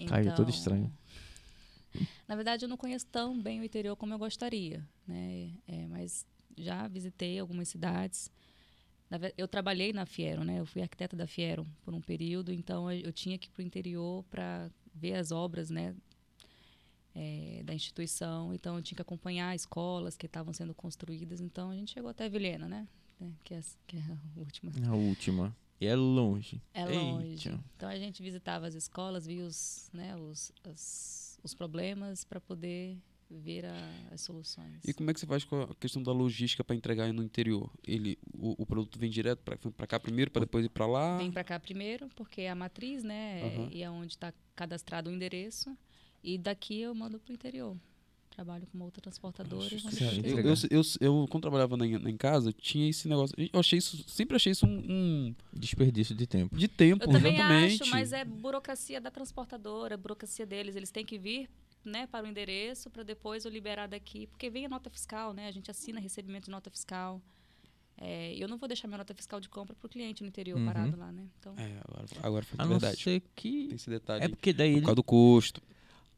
Caio, 0.06 0.26
todo 0.36 0.42
então, 0.42 0.48
estranho. 0.50 0.92
Na 2.26 2.34
verdade, 2.36 2.64
eu 2.64 2.68
não 2.68 2.76
conheço 2.76 3.06
tão 3.06 3.40
bem 3.40 3.60
o 3.60 3.64
interior 3.64 3.96
como 3.96 4.12
eu 4.14 4.18
gostaria, 4.18 4.86
né? 5.06 5.50
É, 5.66 5.86
mas 5.86 6.26
já 6.56 6.86
visitei 6.88 7.38
algumas 7.38 7.68
cidades. 7.68 8.30
Eu 9.38 9.48
trabalhei 9.48 9.92
na 9.92 10.04
Fiero, 10.04 10.44
né? 10.44 10.60
Eu 10.60 10.66
fui 10.66 10.82
arquiteta 10.82 11.16
da 11.16 11.26
Fiero 11.26 11.66
por 11.82 11.94
um 11.94 12.00
período, 12.00 12.52
então 12.52 12.90
eu 12.92 13.12
tinha 13.12 13.38
que 13.38 13.46
ir 13.48 13.50
para 13.50 13.62
o 13.62 13.66
interior 13.66 14.22
para 14.30 14.70
ver 14.94 15.14
as 15.14 15.30
obras, 15.32 15.70
né? 15.70 15.94
é, 17.14 17.62
da 17.64 17.74
instituição. 17.74 18.54
Então, 18.54 18.76
eu 18.76 18.82
tinha 18.82 18.96
que 18.96 19.02
acompanhar 19.02 19.54
escolas 19.54 20.16
que 20.16 20.26
estavam 20.26 20.52
sendo 20.52 20.74
construídas. 20.74 21.40
Então, 21.40 21.70
a 21.70 21.74
gente 21.74 21.92
chegou 21.92 22.10
até 22.10 22.28
Vilhena, 22.28 22.68
né? 22.68 22.86
né, 23.18 23.32
Que, 23.42 23.54
é, 23.54 23.60
que 23.86 23.96
é 23.96 24.00
a 24.00 24.38
última. 24.38 24.70
A 24.88 24.94
última. 24.94 25.56
E 25.80 25.86
é 25.86 25.96
longe. 25.96 26.60
É 26.74 26.84
longe. 26.84 27.48
Eita. 27.48 27.64
Então, 27.76 27.88
a 27.88 27.96
gente 27.98 28.22
visitava 28.22 28.66
as 28.66 28.74
escolas, 28.74 29.26
via 29.26 29.44
os, 29.44 29.88
né, 29.92 30.14
os, 30.16 30.52
as- 30.64 31.27
os 31.42 31.54
problemas 31.54 32.24
para 32.24 32.40
poder 32.40 32.98
ver 33.30 33.66
a- 33.66 34.08
as 34.10 34.22
soluções. 34.22 34.82
E 34.86 34.94
como 34.94 35.10
é 35.10 35.14
que 35.14 35.20
você 35.20 35.26
faz 35.26 35.44
com 35.44 35.60
a 35.62 35.74
questão 35.74 36.02
da 36.02 36.12
logística 36.12 36.64
para 36.64 36.74
entregar 36.74 37.12
no 37.12 37.22
interior? 37.22 37.70
Ele, 37.86 38.18
o, 38.32 38.62
o 38.62 38.66
produto 38.66 38.98
vem 38.98 39.10
direto 39.10 39.40
para 39.72 39.86
cá 39.86 40.00
primeiro, 40.00 40.30
para 40.30 40.40
depois 40.46 40.64
ir 40.64 40.70
para 40.70 40.86
lá? 40.86 41.18
Vem 41.18 41.30
para 41.30 41.44
cá 41.44 41.60
primeiro, 41.60 42.08
porque 42.16 42.40
é 42.42 42.50
a 42.50 42.54
matriz, 42.54 43.02
né? 43.04 43.42
Aham. 43.42 43.68
E 43.70 43.82
é 43.82 43.90
onde 43.90 44.12
está 44.14 44.32
cadastrado 44.56 45.10
o 45.10 45.12
endereço. 45.12 45.76
E 46.24 46.38
daqui 46.38 46.80
eu 46.80 46.94
mando 46.94 47.18
para 47.20 47.30
o 47.30 47.34
interior. 47.34 47.76
Trabalho 48.38 48.68
com 48.68 48.78
uma 48.78 48.84
outra 48.84 49.02
transportadora. 49.02 49.68
Eu, 50.22 50.38
eu, 50.38 50.54
eu, 50.70 50.82
eu, 51.00 51.26
quando 51.28 51.42
trabalhava 51.42 51.76
na, 51.76 51.84
em 51.84 52.16
casa, 52.16 52.52
tinha 52.52 52.88
esse 52.88 53.08
negócio. 53.08 53.34
Eu 53.36 53.58
achei 53.58 53.80
isso, 53.80 54.04
sempre 54.08 54.36
achei 54.36 54.52
isso 54.52 54.64
um, 54.64 54.78
um 54.88 55.34
Desperdício 55.52 56.14
de 56.14 56.24
tempo. 56.24 56.56
de 56.56 56.68
tempo, 56.68 57.02
Eu 57.04 57.10
também 57.10 57.34
exatamente. 57.34 57.82
acho, 57.82 57.90
mas 57.90 58.12
é 58.12 58.24
burocracia 58.24 59.00
da 59.00 59.10
transportadora, 59.10 59.96
burocracia 59.96 60.46
deles. 60.46 60.76
Eles 60.76 60.92
têm 60.92 61.04
que 61.04 61.18
vir 61.18 61.50
né, 61.84 62.06
para 62.06 62.24
o 62.24 62.28
endereço 62.30 62.88
para 62.90 63.02
depois 63.02 63.44
eu 63.44 63.50
liberar 63.50 63.88
daqui. 63.88 64.28
Porque 64.28 64.48
vem 64.48 64.66
a 64.66 64.68
nota 64.68 64.88
fiscal, 64.88 65.32
né? 65.34 65.48
A 65.48 65.50
gente 65.50 65.68
assina 65.68 65.98
recebimento 65.98 66.44
de 66.44 66.52
nota 66.52 66.70
fiscal. 66.70 67.20
É, 68.00 68.36
eu 68.36 68.46
não 68.46 68.56
vou 68.56 68.68
deixar 68.68 68.86
minha 68.86 68.98
nota 68.98 69.12
fiscal 69.14 69.40
de 69.40 69.48
compra 69.48 69.74
para 69.74 69.84
o 69.84 69.90
cliente 69.90 70.22
no 70.22 70.28
interior 70.28 70.60
Uhum. 70.60 70.64
parado 70.64 70.96
lá, 70.96 71.10
né? 71.10 71.26
Então, 71.40 71.54
É, 71.58 71.76
agora, 71.88 72.06
agora 72.22 72.44
foi 72.44 72.56
A 72.60 72.62
de 72.62 72.68
não 72.70 72.78
verdade. 72.78 73.02
ser 73.02 73.20
que. 73.34 73.66
Tem 73.66 73.74
esse 73.74 73.90
detalhe. 73.90 74.24
É 74.26 74.28
porque 74.28 74.52
daí 74.52 74.70
por 74.70 74.76
ele, 74.76 74.86
causa 74.86 74.94
do 74.94 75.02
custo. 75.02 75.60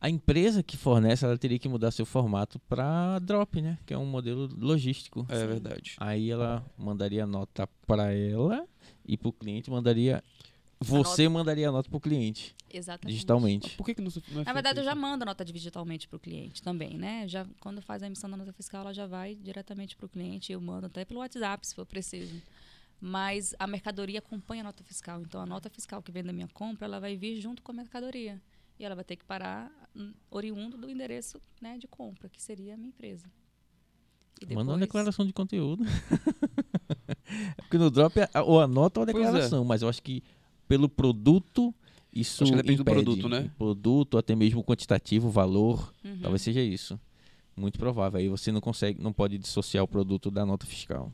A 0.01 0.09
empresa 0.09 0.63
que 0.63 0.77
fornece 0.77 1.25
ela 1.25 1.37
teria 1.37 1.59
que 1.59 1.69
mudar 1.69 1.91
seu 1.91 2.07
formato 2.07 2.59
para 2.61 3.19
drop, 3.19 3.61
né? 3.61 3.79
Que 3.85 3.95
é 3.95 3.99
um 3.99 4.07
modelo 4.07 4.49
logístico. 4.57 5.27
É 5.29 5.47
verdade. 5.47 5.97
Aí 5.99 6.31
ela 6.31 6.65
mandaria 6.79 7.27
nota 7.27 7.67
para 7.87 8.13
ela 8.13 8.67
e 9.05 9.17
para 9.17 9.29
o 9.29 9.33
cliente 9.33 9.71
mandaria. 9.71 10.23
Você 10.81 11.29
mandaria 11.29 11.69
a 11.69 11.73
nota 11.73 11.91
para 11.91 11.97
o 11.99 12.01
cliente 12.01 12.57
exatamente. 12.73 13.05
Mas 13.05 13.15
digitalmente. 13.15 13.77
por 13.77 13.85
que, 13.85 13.95
que 13.95 14.01
não, 14.01 14.11
não 14.33 14.43
é 14.43 14.45
Na 14.45 14.53
verdade, 14.53 14.81
eu 14.81 14.85
já 14.85 14.95
mando 14.95 15.25
a 15.25 15.27
nota 15.27 15.45
digitalmente 15.45 16.09
para 16.09 16.17
o 16.17 16.21
cliente 16.21 16.63
também, 16.63 16.97
né? 16.97 17.27
Já, 17.29 17.47
quando 17.61 17.83
faz 17.83 18.03
a 18.03 18.07
emissão 18.07 18.31
da 18.31 18.37
nota 18.37 18.53
fiscal, 18.53 18.83
ela 18.83 18.95
já 18.95 19.07
vai 19.07 19.35
diretamente 19.35 19.97
para 19.97 20.07
o 20.07 20.09
cliente. 20.09 20.53
Eu 20.53 20.61
mando 20.61 20.87
até 20.87 21.05
pelo 21.05 21.21
WhatsApp, 21.21 21.67
se 21.67 21.75
for 21.75 21.85
preciso. 21.85 22.41
Mas 23.01 23.55
a 23.59 23.67
mercadoria 23.67 24.19
acompanha 24.19 24.63
a 24.63 24.65
nota 24.65 24.85
fiscal. 24.85 25.21
Então, 25.23 25.41
a 25.41 25.47
nota 25.47 25.69
fiscal 25.71 26.03
que 26.03 26.13
vem 26.13 26.23
da 26.23 26.33
minha 26.33 26.49
compra, 26.49 26.87
ela 26.87 27.01
vai 27.01 27.17
vir 27.17 27.41
junto 27.41 27.63
com 27.63 27.73
a 27.73 27.75
mercadoria. 27.75 28.41
E 28.81 28.85
ela 28.85 28.95
vai 28.95 29.05
ter 29.05 29.15
que 29.15 29.25
parar 29.25 29.71
hum, 29.95 30.13
oriundo 30.31 30.77
do 30.79 30.89
endereço 30.91 31.39
né, 31.61 31.77
de 31.79 31.87
compra, 31.87 32.29
que 32.31 32.43
seria 32.43 32.73
a 32.75 32.77
minha 32.79 32.89
empresa. 32.89 33.31
E 34.41 34.47
Manda 34.47 34.61
uma 34.73 34.79
depois- 34.79 34.81
declaração 34.81 35.27
de 35.27 35.33
conteúdo. 35.33 35.85
É 37.33 37.63
Porque 37.63 37.79
no 37.79 37.91
drop 37.91 38.19
é 38.19 38.29
ou 38.41 38.61
a 38.61 38.67
nota 38.67 38.99
ou 39.01 39.07
a 39.07 39.09
é. 39.09 39.13
declaração, 39.13 39.65
mas 39.65 39.83
eu 39.83 39.89
acho 39.89 40.03
que 40.03 40.21
pelo 40.67 40.89
produto 40.89 41.73
isso 42.13 42.43
Acho 42.43 42.53
que 42.53 42.57
depende 42.57 42.79
do 42.79 42.83
impede. 42.83 43.05
produto, 43.05 43.29
né? 43.29 43.51
O 43.55 43.57
produto, 43.57 44.19
até 44.19 44.35
mesmo 44.35 44.65
quantitativo, 44.65 45.31
valor, 45.31 45.93
Uhum. 46.05 46.19
talvez 46.21 46.43
seja 46.43 46.61
isso. 46.61 46.99
Muito 47.57 47.79
provável. 47.79 48.19
Aí 48.19 48.29
você 48.29 48.51
não 48.51 48.61
consegue, 48.61 49.01
não 49.01 49.13
pode 49.13 49.39
dissociar 49.39 49.85
o 49.85 49.89
produto 49.89 50.29
da 50.31 50.45
nota 50.45 50.67
fiscal. 50.67 51.13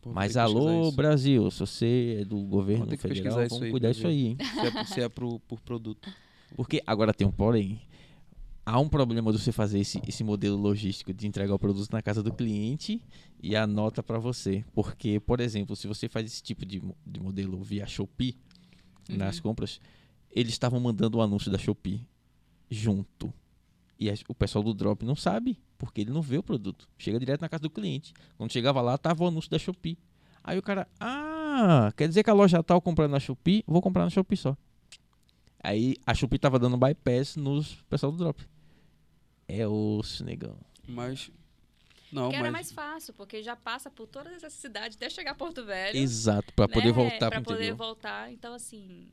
Pô, 0.00 0.12
Mas 0.12 0.36
alô. 0.36 0.92
Brasil, 0.92 1.50
se 1.50 1.58
você 1.60 2.18
é 2.20 2.24
do 2.24 2.38
governo 2.42 2.86
federal, 2.96 3.34
vamos 3.48 3.62
aí 3.62 3.70
cuidar 3.72 3.90
disso 3.92 4.06
aí, 4.06 4.26
hein? 4.28 4.36
Se 4.40 4.60
é, 4.60 4.70
por- 4.70 4.86
se 4.86 5.00
é 5.00 5.08
pro, 5.08 5.38
por 5.40 5.60
produto. 5.60 6.08
Porque 6.56 6.82
agora 6.86 7.12
tem 7.14 7.26
um 7.26 7.32
porém. 7.32 7.80
Há 8.64 8.78
um 8.78 8.88
problema 8.88 9.32
de 9.32 9.38
você 9.40 9.50
fazer 9.50 9.80
esse, 9.80 10.00
esse 10.06 10.22
modelo 10.22 10.56
logístico 10.56 11.12
de 11.12 11.26
entregar 11.26 11.52
o 11.54 11.58
produto 11.58 11.90
na 11.92 12.00
casa 12.00 12.22
do 12.22 12.32
cliente 12.32 13.02
e 13.42 13.56
a 13.56 13.66
nota 13.66 14.02
para 14.04 14.18
você. 14.20 14.64
Porque, 14.72 15.18
por 15.18 15.40
exemplo, 15.40 15.74
se 15.74 15.88
você 15.88 16.08
faz 16.08 16.26
esse 16.26 16.42
tipo 16.42 16.64
de, 16.64 16.80
de 17.04 17.20
modelo 17.20 17.60
via 17.62 17.86
Shopee 17.86 18.36
nas 19.08 19.36
Uhum. 19.38 19.42
compras, 19.42 19.80
eles 20.30 20.52
estavam 20.52 20.78
mandando 20.78 21.18
o 21.18 21.22
anúncio 21.22 21.50
da 21.50 21.58
Shopee 21.58 22.06
junto. 22.70 23.32
E 23.98 24.08
as- 24.10 24.22
o 24.28 24.34
pessoal 24.34 24.62
do 24.62 24.72
Drop 24.72 25.04
não 25.04 25.16
sabe, 25.16 25.58
porque 25.76 26.00
ele 26.00 26.10
não 26.12 26.22
vê 26.22 26.38
o 26.38 26.42
produto. 26.42 26.88
Chega 26.96 27.18
direto 27.18 27.40
na 27.40 27.48
casa 27.48 27.62
do 27.62 27.70
cliente. 27.70 28.12
Quando 28.36 28.52
chegava 28.52 28.80
lá, 28.80 28.96
tava 28.96 29.24
o 29.24 29.26
anúncio 29.26 29.50
da 29.50 29.58
Shopee. 29.58 29.98
Aí 30.42 30.56
o 30.58 30.62
cara, 30.62 30.86
ah, 31.00 31.92
quer 31.96 32.08
dizer 32.08 32.22
que 32.22 32.30
a 32.30 32.34
loja 32.34 32.62
tal 32.62 32.80
comprando 32.80 33.10
na 33.10 33.20
Shopee? 33.20 33.64
Vou 33.66 33.82
comprar 33.82 34.04
na 34.04 34.10
Shopee 34.10 34.36
só. 34.36 34.56
Aí 35.62 35.96
a 36.06 36.14
Shopee 36.14 36.38
tava 36.38 36.58
dando 36.58 36.76
bypass 36.76 37.36
nos 37.36 37.74
pessoal 37.88 38.10
do 38.12 38.18
Drop. 38.18 38.42
É 39.46 39.66
osso, 39.66 40.24
negão. 40.24 40.56
Mas. 40.88 41.30
Não, 42.10 42.24
Porque 42.24 42.36
mas. 42.36 42.44
era 42.44 42.52
mais 42.52 42.72
fácil, 42.72 43.14
porque 43.14 43.42
já 43.42 43.56
passa 43.56 43.90
por 43.90 44.06
todas 44.06 44.32
essas 44.34 44.52
cidades 44.52 44.96
até 44.96 45.08
chegar 45.08 45.30
a 45.30 45.34
Porto 45.34 45.64
Velho. 45.64 45.96
Exato, 45.96 46.52
pra 46.52 46.66
né, 46.66 46.74
poder 46.74 46.92
voltar 46.92 47.30
pra 47.30 47.40
pro 47.40 47.44
poder 47.44 47.58
interior. 47.60 47.76
voltar. 47.76 48.30
Então, 48.30 48.52
assim, 48.52 49.08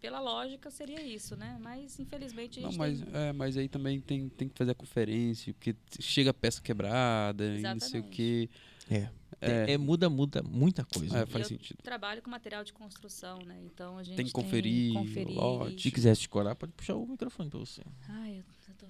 pela 0.00 0.20
lógica 0.20 0.70
seria 0.70 1.02
isso, 1.02 1.36
né? 1.36 1.56
Mas, 1.60 1.98
infelizmente, 1.98 2.58
a 2.58 2.62
Não, 2.62 2.70
gente 2.70 2.78
mas, 2.78 3.00
tem... 3.00 3.08
é, 3.14 3.32
mas 3.32 3.56
aí 3.56 3.68
também 3.68 4.00
tem, 4.00 4.28
tem 4.28 4.48
que 4.48 4.58
fazer 4.58 4.72
a 4.72 4.74
conferência, 4.74 5.54
porque 5.54 5.74
chega 6.00 6.34
peça 6.34 6.60
quebrada 6.60 7.44
e 7.46 7.62
não 7.62 7.80
sei 7.80 8.00
o 8.00 8.04
que. 8.04 8.50
É. 8.90 9.08
É, 9.40 9.72
É, 9.72 9.78
muda, 9.78 10.08
muda 10.10 10.42
muita 10.42 10.84
coisa. 10.84 11.18
é, 11.18 11.26
faz 11.26 11.44
eu 11.44 11.56
sentido. 11.56 11.78
trabalho 11.82 12.20
com 12.22 12.30
material 12.30 12.64
de 12.64 12.72
construção, 12.72 13.38
né? 13.46 13.56
Então, 13.64 13.96
a 13.98 14.02
gente 14.02 14.16
Tem 14.16 14.26
que 14.26 14.32
conferir, 14.32 14.92
conferir 14.94 15.34
lote. 15.36 15.82
Se 15.82 15.90
quiser 15.92 16.12
escorar, 16.12 16.56
pode 16.56 16.72
puxar 16.72 16.94
o 16.96 17.06
microfone 17.06 17.48
pra 17.48 17.58
você. 17.58 17.82
Ai, 18.08 18.38
eu, 18.38 18.44
eu 18.68 18.74
tô... 18.78 18.86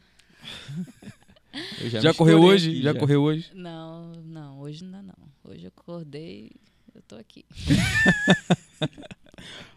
Eu 1.85 1.91
Já, 1.91 2.11
me 2.11 2.15
correu 2.15 2.41
hoje? 2.43 2.71
aqui, 2.71 2.83
já, 2.83 2.95
correu 2.95 3.23
hoje? 3.23 3.51
Não, 3.55 4.13
não, 4.25 4.59
hoje 4.61 4.85
ainda 4.85 5.03
não. 5.03 5.15
Hoje 5.45 5.65
eu 5.65 5.69
acordei, 5.69 6.51
eu 6.95 7.03
tô 7.03 7.17
aqui. 7.17 7.45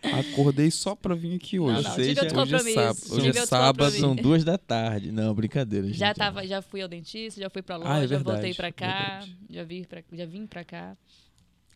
Acordei 0.01 0.71
só 0.71 0.95
pra 0.95 1.13
vir 1.15 1.35
aqui 1.35 1.59
hoje. 1.59 1.83
não, 1.83 1.95
tive 1.95 2.15
seja, 2.15 2.39
hoje 2.41 2.55
é 2.55 2.59
sábado. 2.73 2.99
Hoje 3.11 3.29
é 3.29 3.45
sábado. 3.45 3.91
São 3.91 4.15
duas 4.15 4.43
da 4.43 4.57
tarde. 4.57 5.11
Não, 5.11 5.33
brincadeira, 5.33 5.87
gente. 5.87 5.97
Já, 5.97 6.13
tava, 6.13 6.45
já 6.45 6.61
fui 6.61 6.81
ao 6.81 6.87
dentista, 6.87 7.39
já 7.39 7.49
fui 7.49 7.61
pra 7.61 7.77
loja, 7.77 7.91
Ah, 7.91 7.97
é 8.03 8.07
voltei 8.07 8.17
verdade, 8.17 8.55
pra 8.55 8.71
cá, 8.71 9.09
verdade. 9.19 9.37
já, 9.49 9.63
vi 9.63 9.85
pra, 9.85 10.03
já 10.11 10.25
vim 10.25 10.47
pra 10.47 10.63
cá. 10.63 10.97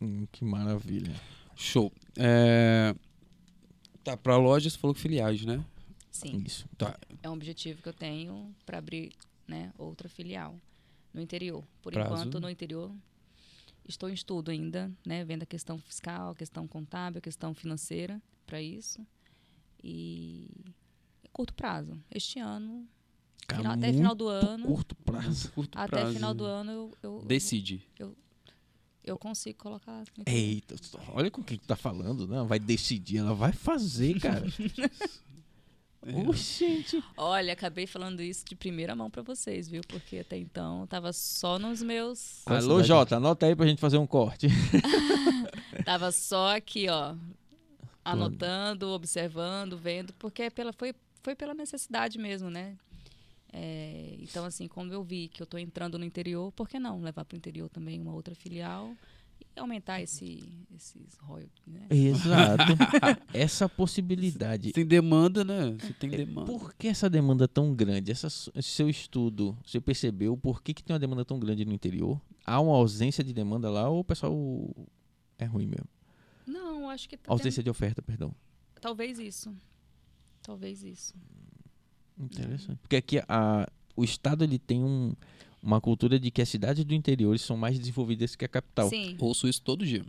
Hum, 0.02 0.26
que 0.32 0.44
maravilha. 0.44 1.14
Show. 1.56 1.92
É... 2.18 2.94
Tá, 4.04 4.16
pra 4.18 4.38
loja 4.38 4.70
você 4.70 4.78
falou 4.78 4.94
que 4.94 5.02
filiais, 5.02 5.44
né? 5.46 5.64
Sim. 6.12 6.44
Isso. 6.46 6.66
Tá. 6.78 6.98
é 7.24 7.30
um 7.30 7.34
objetivo 7.34 7.82
que 7.82 7.90
eu 7.90 7.94
tenho 7.94 8.54
para 8.66 8.78
abrir 8.78 9.12
né, 9.48 9.72
outra 9.78 10.08
filial 10.08 10.56
no 11.14 11.22
interior. 11.22 11.64
Por 11.82 11.94
Prazo? 11.94 12.14
enquanto, 12.14 12.40
no 12.40 12.50
interior, 12.50 12.92
estou 13.88 14.10
em 14.10 14.14
estudo 14.14 14.52
ainda, 14.52 14.92
né, 15.06 15.24
vendo 15.24 15.44
a 15.44 15.46
questão 15.46 15.78
fiscal, 15.80 16.32
a 16.32 16.36
questão 16.36 16.68
contábil, 16.68 17.20
a 17.20 17.22
questão 17.22 17.54
financeira 17.54 18.22
para 18.46 18.62
isso. 18.62 19.06
E 19.84 20.50
curto 21.32 21.54
prazo. 21.54 21.98
Este 22.12 22.40
ano, 22.40 22.88
Cara, 23.48 23.62
final- 23.62 23.78
até 23.78 23.94
final 23.94 24.16
do 24.16 24.28
ano, 24.28 24.66
Curto 24.66 24.96
prazo. 24.96 25.52
Curto 25.52 25.78
até 25.78 25.88
prazo. 25.98 26.14
final 26.14 26.34
do 26.34 26.46
ano 26.46 26.72
eu, 26.72 26.94
eu, 27.04 27.24
Decide. 27.26 27.84
eu 29.04 29.18
consigo 29.20 29.60
colocar. 29.60 30.02
interior. 30.18 30.24
Eita, 30.28 30.76
olha 31.14 31.30
com 31.30 31.44
quem 31.44 31.58
tu 31.60 31.68
tá 31.68 31.76
falando, 31.76 32.28
não? 32.28 32.48
Vai 32.48 32.58
decidir, 32.60 33.18
ela 33.18 33.36
vai 33.36 33.54
fazer, 33.54 34.20
cara. 34.20 34.46
É. 36.06 36.30
Oxe, 36.30 36.68
gente. 36.68 37.04
Olha, 37.18 37.54
acabei 37.54 37.88
falando 37.88 38.22
isso 38.22 38.46
de 38.46 38.56
primeira 38.56 38.96
mão 38.96 39.10
para 39.10 39.24
vocês, 39.24 39.68
viu? 39.68 39.82
Porque 39.88 40.20
até 40.20 40.38
então 40.38 40.86
tava 40.86 41.12
só 41.12 41.58
nos 41.58 41.82
meus, 41.82 42.46
Alô? 42.46 42.84
Jota, 42.84 43.18
anota 43.18 43.48
aí 43.48 43.56
pra 43.56 43.66
gente 43.66 43.82
fazer 43.82 43.98
um 43.98 44.06
corte. 44.06 44.48
tava 45.84 46.12
só 46.12 46.56
aqui, 46.56 46.88
ó, 46.90 47.16
anotando, 48.04 48.90
observando, 48.90 49.78
vendo, 49.78 50.14
porque 50.14 50.44
é 50.44 50.50
pela, 50.52 50.72
foi, 50.72 50.94
foi 51.24 51.36
pela 51.36 51.56
necessidade 51.56 52.20
mesmo, 52.20 52.52
né? 52.52 52.76
É, 53.52 54.16
então, 54.20 54.46
assim, 54.46 54.68
quando 54.68 54.94
eu 54.94 55.02
vi 55.02 55.30
que 55.30 55.42
eu 55.42 55.46
estou 55.46 55.60
entrando 55.60 55.98
no 55.98 56.06
interior, 56.06 56.52
por 56.52 56.68
que 56.68 56.78
não 56.78 57.02
levar 57.02 57.26
para 57.26 57.36
o 57.36 57.38
interior 57.38 57.70
também 57.70 58.00
uma 58.00 58.14
outra 58.14 58.36
filial 58.36 58.94
e 59.40 59.60
aumentar 59.60 60.02
esse, 60.02 60.66
esses 60.76 61.18
royalties, 61.18 61.66
né? 61.68 61.88
Exato. 61.90 62.64
essa 63.34 63.70
possibilidade. 63.70 64.72
Tem 64.72 64.86
demanda, 64.86 65.44
né? 65.44 65.76
Você 65.80 65.94
tem 65.94 66.10
demanda. 66.10 66.52
Por 66.52 66.74
que 66.74 66.88
essa 66.88 67.10
demanda 67.10 67.48
tão 67.48 67.74
grande? 67.74 68.12
Essa, 68.12 68.28
esse 68.28 68.70
seu 68.70 68.90
estudo, 68.90 69.58
você 69.66 69.80
percebeu 69.80 70.36
por 70.38 70.62
que, 70.62 70.74
que 70.74 70.84
tem 70.84 70.94
uma 70.94 71.00
demanda 71.00 71.24
tão 71.24 71.40
grande 71.40 71.66
no 71.66 71.74
interior? 71.74 72.22
Há 72.46 72.60
uma 72.60 72.76
ausência 72.76 73.24
de 73.24 73.34
demanda 73.34 73.70
lá 73.70 73.90
ou 73.90 74.00
o 74.00 74.04
pessoal 74.04 74.34
é 75.38 75.46
ruim 75.46 75.68
mesmo? 75.68 75.88
Não, 76.46 76.90
acho 76.90 77.10
que... 77.10 77.18
tá 77.18 77.32
Ausência 77.32 77.64
de 77.64 77.70
oferta, 77.70 78.02
perdão. 78.02 78.34
Talvez 78.80 79.20
isso. 79.20 79.56
Talvez 80.42 80.84
isso. 80.84 81.14
Interessante. 82.18 82.78
Porque 82.82 82.96
aqui 82.96 83.20
a, 83.28 83.68
o 83.96 84.04
estado 84.04 84.44
ele 84.44 84.60
tem 84.60 84.84
um, 84.84 85.14
uma 85.66 85.82
cultura 85.82 86.20
de 86.20 86.30
que 86.30 86.42
as 86.42 86.48
cidades 86.50 86.86
do 86.86 86.94
interior 86.94 87.38
são 87.40 87.58
mais 87.58 87.80
desenvolvidas 87.80 88.36
que 88.36 88.46
a 88.46 88.48
capital. 88.48 88.88
Sim. 88.90 89.16
Ouço 89.20 89.48
isso 89.48 89.62
todo 89.62 89.86
dia. 89.86 90.06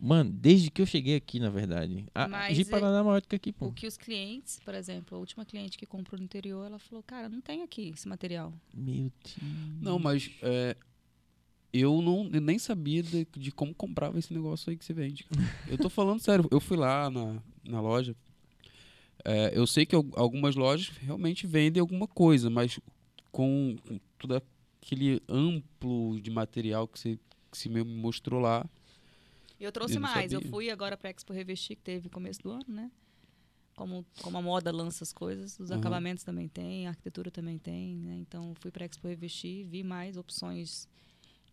Mano, 0.00 0.30
desde 0.30 0.70
que 0.70 0.80
eu 0.82 0.86
cheguei 0.86 1.16
aqui, 1.16 1.38
na 1.40 1.50
verdade. 1.50 2.04
A, 2.14 2.28
Mas 2.28 2.56
de 2.56 2.64
Paraná 2.64 2.98
é 2.98 3.02
maior 3.02 3.20
do 3.20 3.28
que 3.28 3.36
aqui, 3.36 3.52
pô. 3.52 3.66
O 3.66 3.72
que 3.72 3.86
os 3.86 3.96
clientes, 3.96 4.60
por 4.64 4.74
exemplo, 4.74 5.16
a 5.16 5.20
última 5.20 5.44
cliente 5.44 5.76
que 5.78 5.86
comprou 5.86 6.18
no 6.18 6.24
interior, 6.24 6.66
ela 6.66 6.78
falou, 6.78 7.02
cara, 7.02 7.28
não 7.28 7.40
tem 7.40 7.62
aqui 7.62 7.92
esse 7.94 8.06
material. 8.08 8.52
Meu 8.72 9.10
Deus. 9.22 9.36
Não, 9.80 9.98
mas 9.98 10.30
é, 10.42 10.76
eu 11.72 12.02
não 12.02 12.28
eu 12.32 12.40
nem 12.40 12.58
sabia 12.58 13.02
de, 13.02 13.26
de 13.36 13.50
como 13.52 13.74
comprava 13.74 14.18
esse 14.18 14.32
negócio 14.34 14.68
aí 14.70 14.76
que 14.76 14.84
você 14.84 14.92
vende. 14.92 15.24
Eu 15.68 15.78
tô 15.78 15.88
falando 15.88 16.20
sério. 16.20 16.46
Eu 16.50 16.60
fui 16.60 16.76
lá 16.76 17.08
na, 17.10 17.36
na 17.64 17.80
loja. 17.80 18.14
É, 19.24 19.52
eu 19.56 19.66
sei 19.66 19.86
que 19.86 19.94
al- 19.96 20.04
algumas 20.16 20.54
lojas 20.54 20.88
realmente 20.98 21.46
vendem 21.46 21.80
alguma 21.80 22.06
coisa, 22.06 22.50
mas 22.50 22.78
com, 23.32 23.74
com 23.88 23.98
todo 24.18 24.34
aquele 24.84 25.22
amplo 25.28 26.20
de 26.20 26.30
material 26.30 26.86
que 26.86 26.98
você, 26.98 27.18
que 27.50 27.68
me 27.70 27.82
mostrou 27.82 28.38
lá. 28.38 28.68
Eu 29.58 29.72
trouxe 29.72 29.96
Eu 29.96 30.00
mais. 30.00 30.32
Eu 30.32 30.40
sabia. 30.40 30.50
fui 30.50 30.70
agora 30.70 30.96
para 30.96 31.08
Expo 31.10 31.32
Revestir, 31.32 31.76
que 31.76 31.82
teve 31.82 32.10
começo 32.10 32.42
do 32.42 32.50
ano, 32.50 32.66
né? 32.68 32.90
Como, 33.74 34.04
como 34.22 34.38
a 34.38 34.42
moda 34.42 34.70
lança 34.70 35.02
as 35.02 35.12
coisas, 35.12 35.58
os 35.58 35.70
Aham. 35.70 35.80
acabamentos 35.80 36.22
também 36.22 36.46
tem, 36.48 36.86
a 36.86 36.90
arquitetura 36.90 37.30
também 37.30 37.58
tem, 37.58 37.96
né? 37.96 38.16
Então, 38.20 38.54
fui 38.60 38.70
para 38.70 38.84
Expo 38.84 39.08
Revestir, 39.08 39.66
vi 39.66 39.82
mais 39.82 40.16
opções, 40.16 40.86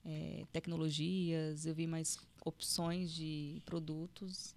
eh, 0.06 0.46
tecnologias, 0.52 1.66
eu 1.66 1.74
vi 1.74 1.88
mais 1.88 2.18
opções 2.46 3.12
de 3.12 3.62
produtos. 3.66 4.54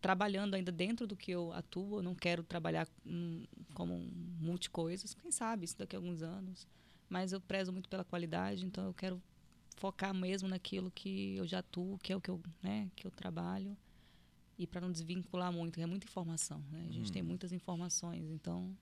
Trabalhando 0.00 0.54
ainda 0.54 0.72
dentro 0.72 1.06
do 1.06 1.16
que 1.16 1.30
eu 1.30 1.52
atuo, 1.52 1.98
eu 1.98 2.02
não 2.02 2.14
quero 2.14 2.42
trabalhar 2.42 2.88
hum, 3.06 3.44
como 3.74 3.94
um 3.94 4.10
multi-coisas. 4.40 5.12
Quem 5.14 5.30
sabe, 5.30 5.64
isso 5.64 5.76
daqui 5.78 5.94
a 5.94 5.98
alguns 5.98 6.22
anos. 6.22 6.66
Mas 7.12 7.30
eu 7.30 7.40
prezo 7.42 7.70
muito 7.70 7.90
pela 7.90 8.04
qualidade, 8.04 8.64
então 8.64 8.86
eu 8.86 8.94
quero 8.94 9.20
focar 9.76 10.14
mesmo 10.14 10.48
naquilo 10.48 10.90
que 10.90 11.36
eu 11.36 11.46
já 11.46 11.58
atuo, 11.58 11.98
que 11.98 12.10
é 12.10 12.16
o 12.16 12.20
que 12.22 12.30
eu, 12.30 12.40
né, 12.62 12.88
que 12.96 13.06
eu 13.06 13.10
trabalho. 13.10 13.76
E 14.58 14.66
para 14.66 14.80
não 14.80 14.90
desvincular 14.90 15.52
muito, 15.52 15.78
é 15.78 15.84
muita 15.84 16.06
informação, 16.06 16.62
né? 16.70 16.86
A 16.88 16.92
gente 16.92 17.12
tem 17.12 17.22
muitas 17.22 17.52
informações, 17.52 18.24
então 18.30 18.74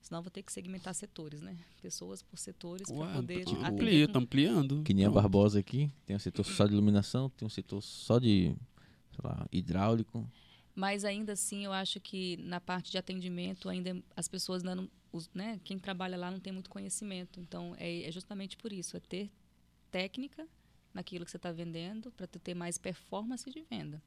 senão 0.00 0.18
eu 0.20 0.22
vou 0.22 0.30
ter 0.30 0.42
que 0.44 0.52
segmentar 0.52 0.94
setores, 0.94 1.40
né? 1.40 1.56
Pessoas 1.80 2.22
por 2.22 2.36
setores 2.38 2.86
para 2.88 3.14
poder 3.14 3.44
tipo, 3.44 3.60
atender 3.62 3.72
amplia, 3.72 4.06
com- 4.06 4.12
tá 4.12 4.18
ampliando. 4.20 4.82
Que 4.84 4.94
nem 4.94 5.04
a. 5.06 5.10
Barbosa 5.10 5.58
aqui. 5.58 5.90
Tem 6.06 6.14
um 6.14 6.20
setor 6.20 6.44
só 6.44 6.66
de 6.66 6.72
iluminação, 6.74 7.30
tem 7.30 7.46
um 7.46 7.50
setor 7.50 7.80
só 7.82 8.18
de, 8.20 8.54
sei 9.10 9.20
lá, 9.24 9.44
hidráulico. 9.50 10.28
Mas 10.74 11.04
ainda 11.04 11.32
assim, 11.34 11.64
eu 11.64 11.72
acho 11.72 12.00
que 12.00 12.36
na 12.38 12.60
parte 12.60 12.90
de 12.90 12.98
atendimento 12.98 13.68
ainda 13.68 14.02
as 14.16 14.26
pessoas 14.26 14.62
não, 14.62 14.88
os, 15.12 15.28
né, 15.34 15.60
quem 15.64 15.78
trabalha 15.78 16.16
lá 16.16 16.30
não 16.30 16.40
tem 16.40 16.52
muito 16.52 16.70
conhecimento. 16.70 17.38
Então 17.40 17.74
é, 17.78 18.04
é 18.04 18.10
justamente 18.12 18.56
por 18.56 18.72
isso, 18.72 18.96
é 18.96 19.00
ter 19.00 19.30
técnica 19.90 20.46
naquilo 20.94 21.24
que 21.24 21.30
você 21.30 21.36
está 21.36 21.52
vendendo 21.52 22.10
para 22.12 22.26
ter 22.26 22.54
mais 22.54 22.78
performance 22.78 23.50
de 23.50 23.62
venda. 23.70 24.02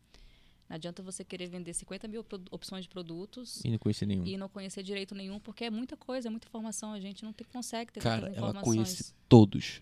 Não 0.67 0.75
adianta 0.75 1.03
você 1.03 1.23
querer 1.23 1.45
vender 1.47 1.73
50 1.75 2.07
mil 2.07 2.25
opções 2.49 2.85
de 2.85 2.89
produtos 2.89 3.63
E 3.63 3.69
não 3.69 3.77
conheci 3.77 4.03
nenhum. 4.03 4.25
e 4.25 4.35
não 4.35 4.49
conhecer 4.49 4.81
direito 4.81 5.13
nenhum, 5.13 5.39
porque 5.39 5.65
é 5.65 5.69
muita 5.69 5.95
coisa, 5.95 6.27
é 6.27 6.31
muita 6.31 6.47
informação. 6.47 6.91
A 6.91 6.99
gente 6.99 7.23
não 7.23 7.31
tem- 7.31 7.45
consegue 7.53 7.91
ter 7.93 8.01
Cara, 8.01 8.29
ela 8.35 8.51
conhece 8.61 9.13
todos. 9.29 9.81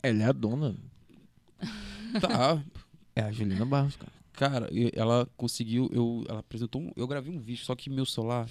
Ela 0.00 0.22
é 0.22 0.26
a 0.26 0.32
dona. 0.32 0.76
Tá. 2.20 2.64
É 3.14 3.20
a 3.22 3.32
Juliana 3.32 3.66
Barros, 3.66 3.96
cara. 3.96 4.12
Cara, 4.38 4.70
ela 4.92 5.28
conseguiu. 5.36 5.90
Eu, 5.92 6.24
ela 6.28 6.38
apresentou. 6.38 6.80
um- 6.80 6.92
eu 6.94 7.08
gravei 7.08 7.34
um 7.34 7.40
vídeo, 7.40 7.64
só 7.64 7.74
que 7.74 7.90
meu 7.90 8.06
celular. 8.06 8.48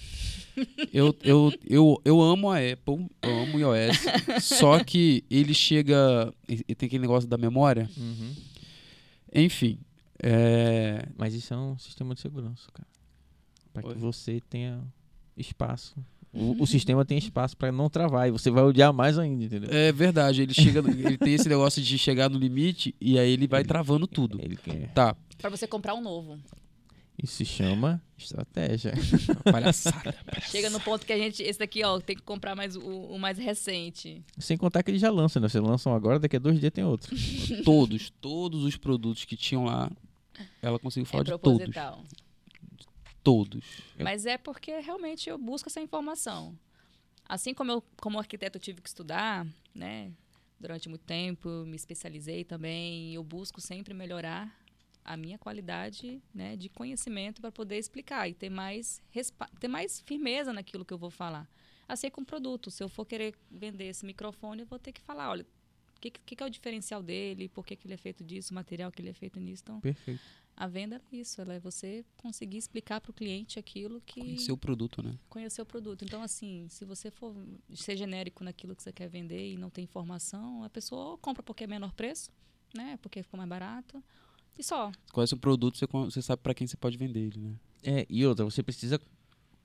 eu, 0.92 1.16
eu, 1.22 1.50
eu, 1.66 2.02
eu 2.04 2.20
amo 2.20 2.50
a 2.50 2.58
Apple, 2.58 3.08
eu 3.22 3.38
amo 3.42 3.56
o 3.56 3.60
iOS. 3.60 3.96
só 4.44 4.84
que 4.84 5.24
ele 5.30 5.54
chega. 5.54 6.30
E 6.46 6.74
tem 6.74 6.86
aquele 6.88 7.00
negócio 7.00 7.26
da 7.26 7.38
memória. 7.38 7.88
Enfim. 9.34 9.78
É, 10.22 11.06
Mas 11.16 11.32
isso 11.32 11.54
é 11.54 11.56
um 11.56 11.78
sistema 11.78 12.14
de 12.14 12.20
segurança, 12.20 12.66
cara. 12.74 12.88
Pra 13.72 13.86
Oi? 13.86 13.94
que 13.94 13.98
você 14.00 14.40
tenha 14.50 14.82
espaço. 15.36 15.94
O, 16.32 16.62
o 16.62 16.66
sistema 16.66 17.04
tem 17.04 17.16
espaço 17.16 17.56
pra 17.56 17.72
não 17.72 17.88
travar 17.88 18.28
e 18.28 18.30
você 18.30 18.50
vai 18.50 18.62
odiar 18.62 18.92
mais 18.92 19.18
ainda, 19.18 19.44
entendeu? 19.44 19.70
é 19.72 19.90
verdade, 19.90 20.42
ele 20.42 20.52
chega. 20.52 20.80
ele 20.80 21.16
tem 21.16 21.34
esse 21.34 21.48
negócio 21.48 21.82
de 21.82 21.98
chegar 21.98 22.28
no 22.28 22.38
limite 22.38 22.94
e 23.00 23.18
aí 23.18 23.30
ele 23.30 23.46
vai 23.46 23.64
travando 23.64 24.06
tudo. 24.06 24.38
Ele 24.42 24.56
quer. 24.56 24.92
Tá, 24.92 25.16
Para 25.38 25.50
você 25.50 25.66
comprar 25.66 25.94
um 25.94 26.02
novo. 26.02 26.38
Isso 27.20 27.34
se 27.34 27.44
chama 27.44 28.00
estratégia. 28.16 28.92
palhaçada. 29.50 30.14
Chega 30.42 30.70
no 30.70 30.78
ponto 30.80 31.04
que 31.04 31.12
a 31.12 31.18
gente. 31.18 31.42
Esse 31.42 31.58
daqui, 31.58 31.84
ó, 31.84 31.98
tem 31.98 32.14
que 32.14 32.22
comprar 32.22 32.54
mais 32.54 32.76
o, 32.76 32.80
o 32.80 33.18
mais 33.18 33.38
recente. 33.38 34.22
Sem 34.38 34.56
contar 34.56 34.84
que 34.84 34.90
ele 34.92 34.98
já 34.98 35.10
lança, 35.10 35.40
né? 35.40 35.48
Você 35.48 35.58
lança 35.58 35.90
um 35.90 35.94
agora, 35.94 36.20
daqui 36.20 36.36
a 36.36 36.38
dois 36.38 36.60
dias 36.60 36.72
tem 36.72 36.84
outro. 36.84 37.16
todos, 37.64 38.10
todos 38.20 38.64
os 38.64 38.76
produtos 38.76 39.24
que 39.24 39.36
tinham 39.36 39.64
lá, 39.64 39.90
ela 40.62 40.78
conseguiu 40.78 41.06
falar 41.06 41.22
é 41.22 41.24
de 41.24 41.38
todos. 41.38 41.74
Todos. 43.22 43.64
Mas 43.98 44.26
é 44.26 44.38
porque 44.38 44.78
realmente 44.80 45.28
eu 45.28 45.38
busco 45.38 45.68
essa 45.68 45.80
informação. 45.80 46.58
Assim 47.28 47.52
como 47.52 47.70
eu, 47.70 47.84
como 48.00 48.18
arquiteto, 48.18 48.58
tive 48.58 48.80
que 48.80 48.88
estudar, 48.88 49.46
né? 49.74 50.10
Durante 50.58 50.88
muito 50.88 51.04
tempo, 51.04 51.48
me 51.66 51.76
especializei 51.76 52.44
também. 52.44 53.14
Eu 53.14 53.22
busco 53.22 53.60
sempre 53.60 53.92
melhorar 53.92 54.56
a 55.04 55.16
minha 55.16 55.38
qualidade 55.38 56.22
né, 56.34 56.54
de 56.56 56.68
conhecimento 56.68 57.40
para 57.40 57.50
poder 57.50 57.78
explicar 57.78 58.28
e 58.28 58.34
ter 58.34 58.50
mais, 58.50 59.02
ter 59.58 59.68
mais 59.68 60.00
firmeza 60.00 60.52
naquilo 60.52 60.84
que 60.84 60.92
eu 60.92 60.98
vou 60.98 61.10
falar. 61.10 61.48
Assim 61.88 62.10
com 62.10 62.22
produto. 62.22 62.70
Se 62.70 62.82
eu 62.82 62.88
for 62.88 63.06
querer 63.06 63.34
vender 63.50 63.86
esse 63.86 64.04
microfone, 64.04 64.62
eu 64.62 64.66
vou 64.66 64.78
ter 64.78 64.92
que 64.92 65.00
falar, 65.00 65.30
olha, 65.30 65.46
o 65.96 66.00
que, 66.00 66.10
que, 66.10 66.36
que 66.36 66.42
é 66.42 66.46
o 66.46 66.50
diferencial 66.50 67.02
dele, 67.02 67.48
por 67.48 67.64
que, 67.64 67.74
que 67.74 67.86
ele 67.86 67.94
é 67.94 67.96
feito 67.96 68.22
disso, 68.22 68.52
o 68.52 68.54
material 68.54 68.92
que 68.92 69.00
ele 69.00 69.08
é 69.08 69.14
feito 69.14 69.40
nisso. 69.40 69.62
Então, 69.64 69.80
Perfeito. 69.80 70.20
A 70.60 70.66
venda 70.66 71.00
é 71.12 71.16
isso, 71.16 71.40
ela 71.40 71.54
é 71.54 71.60
você 71.60 72.04
conseguir 72.16 72.56
explicar 72.56 73.00
para 73.00 73.12
o 73.12 73.14
cliente 73.14 73.60
aquilo 73.60 74.02
que 74.04 74.20
Conhecer 74.20 74.50
o 74.50 74.56
produto, 74.56 75.00
né? 75.00 75.16
conhecer 75.28 75.62
o 75.62 75.64
produto. 75.64 76.04
Então, 76.04 76.20
assim, 76.20 76.66
se 76.68 76.84
você 76.84 77.12
for 77.12 77.32
ser 77.72 77.96
genérico 77.96 78.42
naquilo 78.42 78.74
que 78.74 78.82
você 78.82 78.92
quer 78.92 79.08
vender 79.08 79.52
e 79.52 79.56
não 79.56 79.70
tem 79.70 79.84
informação, 79.84 80.64
a 80.64 80.68
pessoa 80.68 81.16
compra 81.18 81.44
porque 81.44 81.62
é 81.62 81.66
menor 81.68 81.92
preço, 81.92 82.32
né? 82.76 82.98
Porque 83.00 83.22
ficou 83.22 83.38
mais 83.38 83.48
barato. 83.48 84.02
E 84.58 84.64
só. 84.64 84.90
Conhece 85.12 85.32
o 85.32 85.38
produto, 85.38 85.78
você, 85.78 85.86
você 85.86 86.20
sabe 86.20 86.42
pra 86.42 86.52
quem 86.52 86.66
você 86.66 86.76
pode 86.76 86.98
vender 86.98 87.20
ele, 87.20 87.38
né? 87.38 87.54
É, 87.84 88.06
e 88.10 88.26
outra, 88.26 88.44
você 88.44 88.60
precisa 88.60 89.00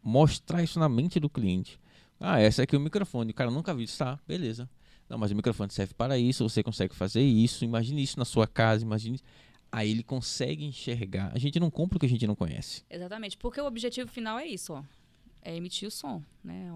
mostrar 0.04 0.62
isso 0.62 0.78
na 0.78 0.88
mente 0.88 1.20
do 1.20 1.28
cliente. 1.28 1.80
Ah, 2.20 2.40
essa 2.40 2.62
aqui 2.62 2.76
é 2.76 2.78
o 2.78 2.82
microfone. 2.82 3.32
O 3.32 3.34
cara 3.34 3.50
nunca 3.50 3.74
viu 3.74 3.84
isso, 3.84 3.98
tá? 3.98 4.20
Beleza. 4.28 4.70
Não, 5.10 5.18
mas 5.18 5.32
o 5.32 5.36
microfone 5.36 5.72
serve 5.72 5.96
para 5.96 6.20
isso, 6.20 6.48
você 6.48 6.62
consegue 6.62 6.94
fazer 6.94 7.22
isso, 7.22 7.66
imagine 7.66 8.04
isso 8.04 8.20
na 8.20 8.26
sua 8.26 8.46
casa, 8.46 8.84
imagine. 8.84 9.20
Aí 9.76 9.90
ele 9.90 10.04
consegue 10.04 10.64
enxergar. 10.64 11.32
A 11.34 11.40
gente 11.40 11.60
não 11.60 11.72
compra 11.72 11.98
o 11.98 12.00
que 12.00 12.06
a 12.06 12.10
gente 12.10 12.28
não 12.28 12.36
conhece. 12.36 12.84
Exatamente. 12.90 13.36
Porque 13.38 13.60
o 13.60 13.66
objetivo 13.66 14.08
final 14.10 14.38
é 14.38 14.46
isso, 14.46 14.72
ó. 14.74 14.84
É 15.42 15.56
emitir 15.56 15.88
o 15.88 15.92
som, 15.92 16.24
né? 16.44 16.70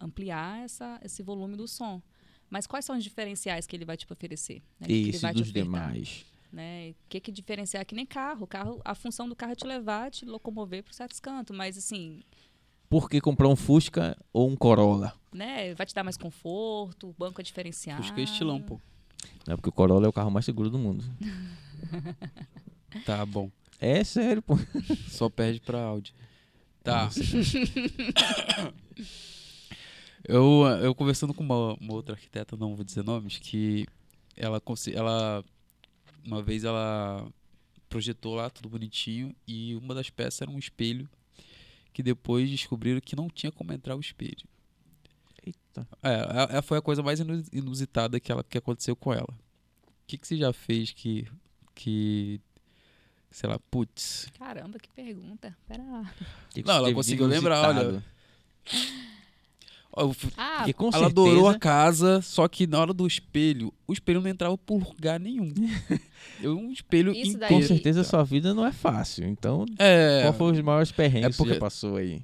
Ampliar 0.00 0.64
essa, 0.64 1.00
esse 1.04 1.20
volume 1.22 1.56
do 1.56 1.66
som. 1.66 2.00
Mas 2.48 2.66
quais 2.66 2.84
são 2.84 2.96
os 2.96 3.02
diferenciais 3.02 3.66
que 3.66 3.74
ele 3.74 3.84
vai 3.84 3.96
te 3.96 4.06
oferecer? 4.10 4.62
né? 4.78 4.86
Que 4.86 4.92
ele 4.92 5.10
Esse 5.10 5.18
te 5.18 5.32
dos 5.32 5.50
ofertar, 5.50 5.62
demais. 5.64 6.24
Né? 6.52 6.90
O 6.90 6.94
que 7.08 7.18
que 7.18 7.32
diferenciar? 7.32 7.82
É 7.82 7.84
Que 7.84 7.94
nem 7.96 8.06
carro. 8.06 8.46
Carro. 8.46 8.80
A 8.84 8.94
função 8.94 9.28
do 9.28 9.34
carro 9.34 9.52
é 9.52 9.56
te 9.56 9.66
levar, 9.66 10.10
te 10.12 10.24
locomover 10.24 10.84
para 10.84 10.92
certos 10.92 11.18
cantos. 11.18 11.54
Mas, 11.56 11.76
assim, 11.76 12.22
Por 12.88 13.10
que 13.10 13.20
comprar 13.20 13.48
um 13.48 13.56
Fusca 13.56 14.16
ou 14.32 14.48
um 14.48 14.54
Corolla? 14.54 15.12
né? 15.32 15.74
Vai 15.74 15.84
te 15.84 15.92
dar 15.94 16.04
mais 16.04 16.16
conforto, 16.16 17.08
o 17.08 17.12
banco 17.18 17.40
é 17.40 17.44
diferenciado. 17.44 18.14
Que 18.14 18.20
é 18.20 18.24
estilão, 18.24 18.62
pô. 18.62 18.80
Não, 19.46 19.56
porque 19.56 19.68
o 19.68 19.72
Corolla 19.72 20.06
é 20.06 20.08
o 20.08 20.12
carro 20.12 20.30
mais 20.30 20.44
seguro 20.44 20.70
do 20.70 20.78
mundo. 20.78 21.04
Tá 23.04 23.26
bom. 23.26 23.50
É 23.80 24.04
sério, 24.04 24.40
pô. 24.40 24.56
Só 25.08 25.28
perde 25.28 25.60
pra 25.60 25.82
Audi. 25.82 26.14
Tá. 26.82 27.10
eu, 30.26 30.62
eu 30.82 30.94
conversando 30.94 31.34
com 31.34 31.42
uma, 31.42 31.74
uma 31.74 31.92
outra 31.94 32.14
arquiteta, 32.14 32.56
não 32.56 32.76
vou 32.76 32.84
dizer 32.84 33.02
nomes, 33.02 33.38
que 33.38 33.86
ela, 34.36 34.62
ela 34.92 35.44
uma 36.24 36.42
vez 36.42 36.64
ela 36.64 37.26
projetou 37.88 38.34
lá 38.34 38.48
tudo 38.50 38.68
bonitinho 38.68 39.34
e 39.46 39.74
uma 39.76 39.94
das 39.94 40.10
peças 40.10 40.42
era 40.42 40.50
um 40.50 40.58
espelho 40.58 41.08
que 41.92 42.02
depois 42.02 42.50
descobriram 42.50 43.00
que 43.00 43.14
não 43.16 43.28
tinha 43.28 43.52
como 43.52 43.72
entrar 43.72 43.96
o 43.96 44.00
espelho. 44.00 44.46
Eita. 45.46 45.86
É, 46.02 46.54
é- 46.54 46.58
é- 46.58 46.62
foi 46.62 46.78
a 46.78 46.82
coisa 46.82 47.02
mais 47.02 47.20
inu- 47.20 47.44
inusitada 47.52 48.18
que, 48.18 48.32
ela, 48.32 48.42
que 48.42 48.58
aconteceu 48.58 48.96
com 48.96 49.12
ela. 49.12 49.28
O 49.30 50.06
que, 50.06 50.18
que 50.18 50.26
você 50.26 50.36
já 50.36 50.52
fez 50.52 50.90
que. 50.90 51.26
Que 51.74 52.40
sei 53.30 53.48
lá, 53.50 53.58
putz. 53.70 54.28
Caramba, 54.38 54.78
que 54.78 54.88
pergunta. 54.90 55.56
Pera 55.66 55.82
lá. 55.82 56.14
Que 56.50 56.62
que 56.62 56.68
Não, 56.68 56.76
ela 56.76 56.92
conseguiu 56.94 57.26
lembrar, 57.26 57.68
olha. 57.68 57.80
eu 59.96 60.16
Ah, 60.36 60.64
ela 60.66 60.66
certeza, 60.66 61.06
adorou 61.06 61.48
a 61.48 61.58
casa, 61.58 62.20
só 62.22 62.48
que 62.48 62.66
na 62.66 62.80
hora 62.80 62.92
do 62.92 63.06
espelho, 63.06 63.72
o 63.86 63.92
espelho 63.92 64.20
não 64.20 64.28
entrava 64.30 64.56
por 64.58 64.82
lugar 64.82 65.20
nenhum. 65.20 65.52
Eu 66.40 66.56
um 66.58 66.72
espelho 66.72 67.12
Isso 67.12 67.38
daí- 67.38 67.48
com 67.48 67.54
inteiro. 67.56 67.74
certeza 67.74 68.00
a 68.00 68.04
sua 68.04 68.24
vida 68.24 68.52
não 68.54 68.66
é 68.66 68.72
fácil. 68.72 69.26
Então, 69.26 69.64
É. 69.78 70.22
qual 70.22 70.32
foi 70.34 70.52
os 70.52 70.60
maiores 70.60 70.90
perrengues 70.92 71.26
É 71.28 71.30
que 71.30 71.36
porque- 71.36 71.54
já 71.54 71.60
passou 71.60 71.96
aí? 71.96 72.22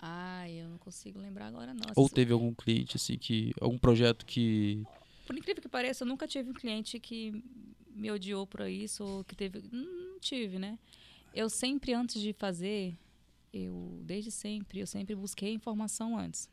Ai, 0.00 0.52
eu 0.60 0.68
não 0.68 0.78
consigo 0.78 1.18
lembrar 1.18 1.46
agora, 1.46 1.74
não. 1.74 1.82
Ou 1.96 2.08
teve 2.08 2.32
algum 2.32 2.54
cliente 2.54 2.96
assim 2.96 3.16
que. 3.18 3.52
algum 3.60 3.78
projeto 3.78 4.24
que. 4.24 4.84
Por 5.26 5.36
incrível 5.36 5.60
que 5.60 5.68
pareça, 5.68 6.04
eu 6.04 6.08
nunca 6.08 6.28
tive 6.28 6.50
um 6.50 6.54
cliente 6.54 7.00
que 7.00 7.42
me 7.96 8.10
odiou 8.10 8.46
por 8.46 8.60
isso, 8.68 9.04
ou 9.04 9.24
que 9.24 9.34
teve. 9.34 9.62
Não 9.72 10.18
tive, 10.20 10.58
né? 10.58 10.78
Eu 11.34 11.48
sempre, 11.48 11.92
antes 11.92 12.20
de 12.20 12.32
fazer, 12.32 12.96
eu, 13.52 14.00
desde 14.04 14.30
sempre, 14.30 14.80
eu 14.80 14.86
sempre 14.86 15.14
busquei 15.14 15.52
informação 15.52 16.18
antes. 16.18 16.48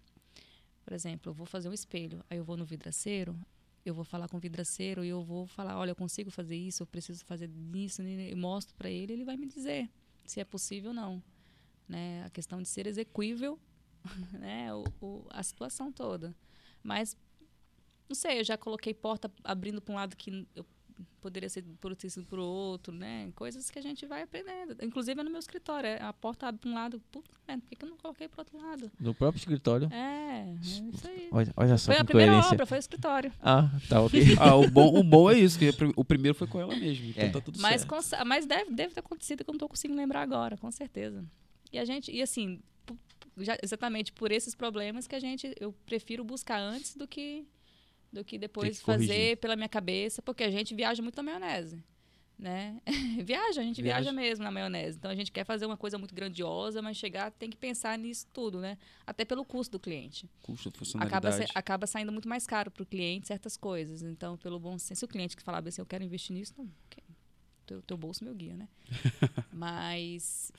Por 0.84 0.94
exemplo, 0.94 1.30
eu 1.30 1.34
vou 1.34 1.46
fazer 1.46 1.70
um 1.70 1.74
espelho, 1.74 2.24
aí 2.30 2.38
eu 2.38 2.44
vou 2.44 2.58
no 2.58 2.66
vidraceiro, 2.66 3.38
eu 3.86 3.94
vou 3.94 4.04
falar 4.04 4.28
com 4.28 4.38
o 4.38 4.40
vidraceiro 4.40 5.04
e 5.04 5.10
eu 5.10 5.24
vou 5.24 5.48
falar, 5.48 5.78
olha, 5.78 5.92
eu 5.92 5.96
consigo 5.96 6.30
fazer 6.30 6.56
isso, 6.56 6.84
eu 6.84 6.88
preciso 6.88 7.24
fazer 7.26 7.50
isso, 7.76 8.02
né? 8.04 8.32
eu 8.32 8.38
mostro 8.38 8.76
para 8.76 8.90
ele, 8.90 9.14
ele 9.14 9.24
vai 9.24 9.38
me 9.38 9.46
dizer 9.48 9.90
se 10.26 10.40
é 10.40 10.46
possível 10.46 10.90
ou 10.90 10.96
não. 10.96 11.24
Né? 11.88 12.24
A 12.26 12.30
questão 12.30 12.62
de 12.62 12.68
ser 12.68 12.88
execuível, 12.88 13.60
né? 14.34 14.74
O, 14.74 14.84
o- 15.02 15.28
a 15.30 15.44
situação 15.44 15.92
toda. 15.92 16.36
Mas 16.82 17.16
não 18.10 18.16
sei, 18.16 18.40
eu 18.40 18.44
já 18.44 18.58
coloquei 18.58 18.94
porta 18.94 19.32
abrindo 19.44 19.82
para 19.82 19.94
um 19.94 19.96
lado 19.96 20.16
que 20.16 20.46
eu 20.56 20.66
poderia 21.22 21.50
ser 21.50 21.64
por 21.80 21.96
ter 21.96 22.10
sido 22.10 22.26
para 22.26 22.40
o 22.40 22.44
outro, 22.44 22.94
né? 22.94 23.32
Coisas 23.36 23.70
que 23.70 23.80
a 23.80 23.82
gente 23.82 24.06
vai 24.06 24.24
aprendendo. 24.24 24.76
Inclusive 24.82 25.20
é 25.20 25.24
no 25.24 25.30
meu 25.30 25.40
escritório, 25.40 25.88
é, 25.88 26.02
a 26.02 26.12
porta 26.14 26.48
abre 26.48 26.60
para 26.62 26.70
um 26.70 26.74
lado, 26.74 27.00
puta, 27.12 27.30
merda, 27.48 27.62
por 27.64 27.70
que, 27.70 27.76
que 27.76 27.86
eu 27.86 27.90
não 27.90 27.98
coloquei 27.98 28.28
para 28.28 28.42
outro 28.42 28.58
lado? 28.58 28.92
No 29.00 29.14
próprio 29.14 29.40
escritório? 29.40 29.88
É, 29.92 30.50
é 30.50 30.56
isso 30.62 31.08
aí. 31.08 31.30
Olha, 31.32 31.54
olha 31.56 31.78
só 31.78 31.86
Foi 31.88 31.96
que 31.96 32.02
a 32.02 32.06
primeira 32.06 32.38
obra, 32.40 32.66
foi 32.66 32.78
o 32.78 32.80
escritório. 32.80 33.32
Ah, 33.42 33.70
tá 33.90 34.02
ok. 34.02 34.22
Ah, 34.40 34.56
o 34.56 34.70
bom, 34.70 35.00
o 35.00 35.04
bom 35.04 35.30
é 35.32 35.38
isso, 35.38 35.58
que 35.60 35.70
o 35.96 36.04
primeiro 36.04 36.36
foi 36.38 36.48
com 36.48 36.60
ela 36.60 36.76
mesmo. 36.76 37.06
Então 37.08 37.24
É. 37.24 37.30
tá 37.30 37.40
tudo 37.42 37.60
Mas, 37.60 37.82
certo. 37.82 37.90
com- 38.18 38.26
mas 38.26 38.46
deve, 38.46 38.72
deve 38.72 38.94
ter 38.94 39.00
acontecido 39.00 39.44
que 39.44 39.50
eu 39.50 39.54
não 39.54 39.58
estou 39.58 39.70
conseguindo 39.70 39.98
lembrar 40.00 40.22
agora, 40.22 40.58
com 40.58 40.70
certeza. 40.72 41.24
E 41.72 41.80
a 41.80 41.86
gente, 41.86 42.12
e 42.12 42.22
assim, 42.22 42.60
já- 43.38 43.58
exatamente 43.64 44.12
por 44.12 44.32
esses 44.32 44.54
problemas 44.54 45.08
que 45.08 45.16
a 45.16 45.20
gente, 45.20 45.54
eu 45.60 45.74
prefiro 45.86 46.24
buscar 46.24 46.60
antes 46.60 46.96
do 46.96 47.08
que 47.08 47.48
do 48.14 48.24
que 48.24 48.38
depois 48.38 48.80
que 48.80 48.86
corrigir. 48.86 49.08
fazer 49.08 49.38
pela 49.38 49.56
minha 49.56 49.68
cabeça, 49.70 50.22
porque 50.22 50.44
a 50.44 50.52
gente 50.52 50.74
viaja 50.76 51.02
muito 51.02 51.16
na 51.18 51.24
maionese. 51.24 51.84
Né? 52.38 52.82
viaja, 53.24 53.62
a 53.62 53.64
gente 53.64 53.82
viaja. 53.82 54.02
Viaja. 54.02 54.12
mesmo 54.12 54.44
na 54.44 54.52
maionese. 54.52 54.98
Então 54.98 55.10
a 55.10 55.16
gente 55.16 55.32
quer 55.32 55.46
fazer 55.46 55.66
uma 55.66 55.78
coisa 55.78 55.98
muito 55.98 56.14
grandiosa, 56.14 56.82
mas 56.82 56.98
chegar 56.98 57.32
tem 57.32 57.50
que 57.50 57.56
pensar 57.56 57.98
nisso 57.98 58.28
tudo, 58.34 58.60
né? 58.60 58.78
Até 59.06 59.24
pelo 59.24 59.46
custo 59.46 59.74
do 59.74 59.80
cliente. 59.80 60.30
Custo, 60.42 60.68
Acaba, 60.70 60.78
funcionalidade. 60.80 61.38
sa- 61.48 61.60
acaba 61.60 61.88
saindo 61.88 62.12
muito 62.12 62.28
mais 62.28 62.46
caro 62.46 62.70
para 62.72 62.84
o 62.84 62.86
cliente 62.86 63.28
certas 63.28 63.56
coisas. 63.56 64.02
Então, 64.02 64.38
pelo 64.38 64.60
bom 64.60 64.78
senso, 64.78 65.00
se 65.00 65.06
o 65.06 65.08
cliente 65.08 65.38
que 65.38 65.44
falava 65.44 65.70
assim, 65.70 65.80
eu 65.82 65.86
quero 65.86 66.04
investir 66.04 66.36
nisso, 66.36 66.54
não, 66.58 66.66
ok. 66.88 67.04
teu, 67.66 67.82
teu 67.84 67.96
bolso 67.98 68.24
meu 68.26 68.34
guia, 68.36 68.56
né? 68.58 68.68
Mas 69.54 70.52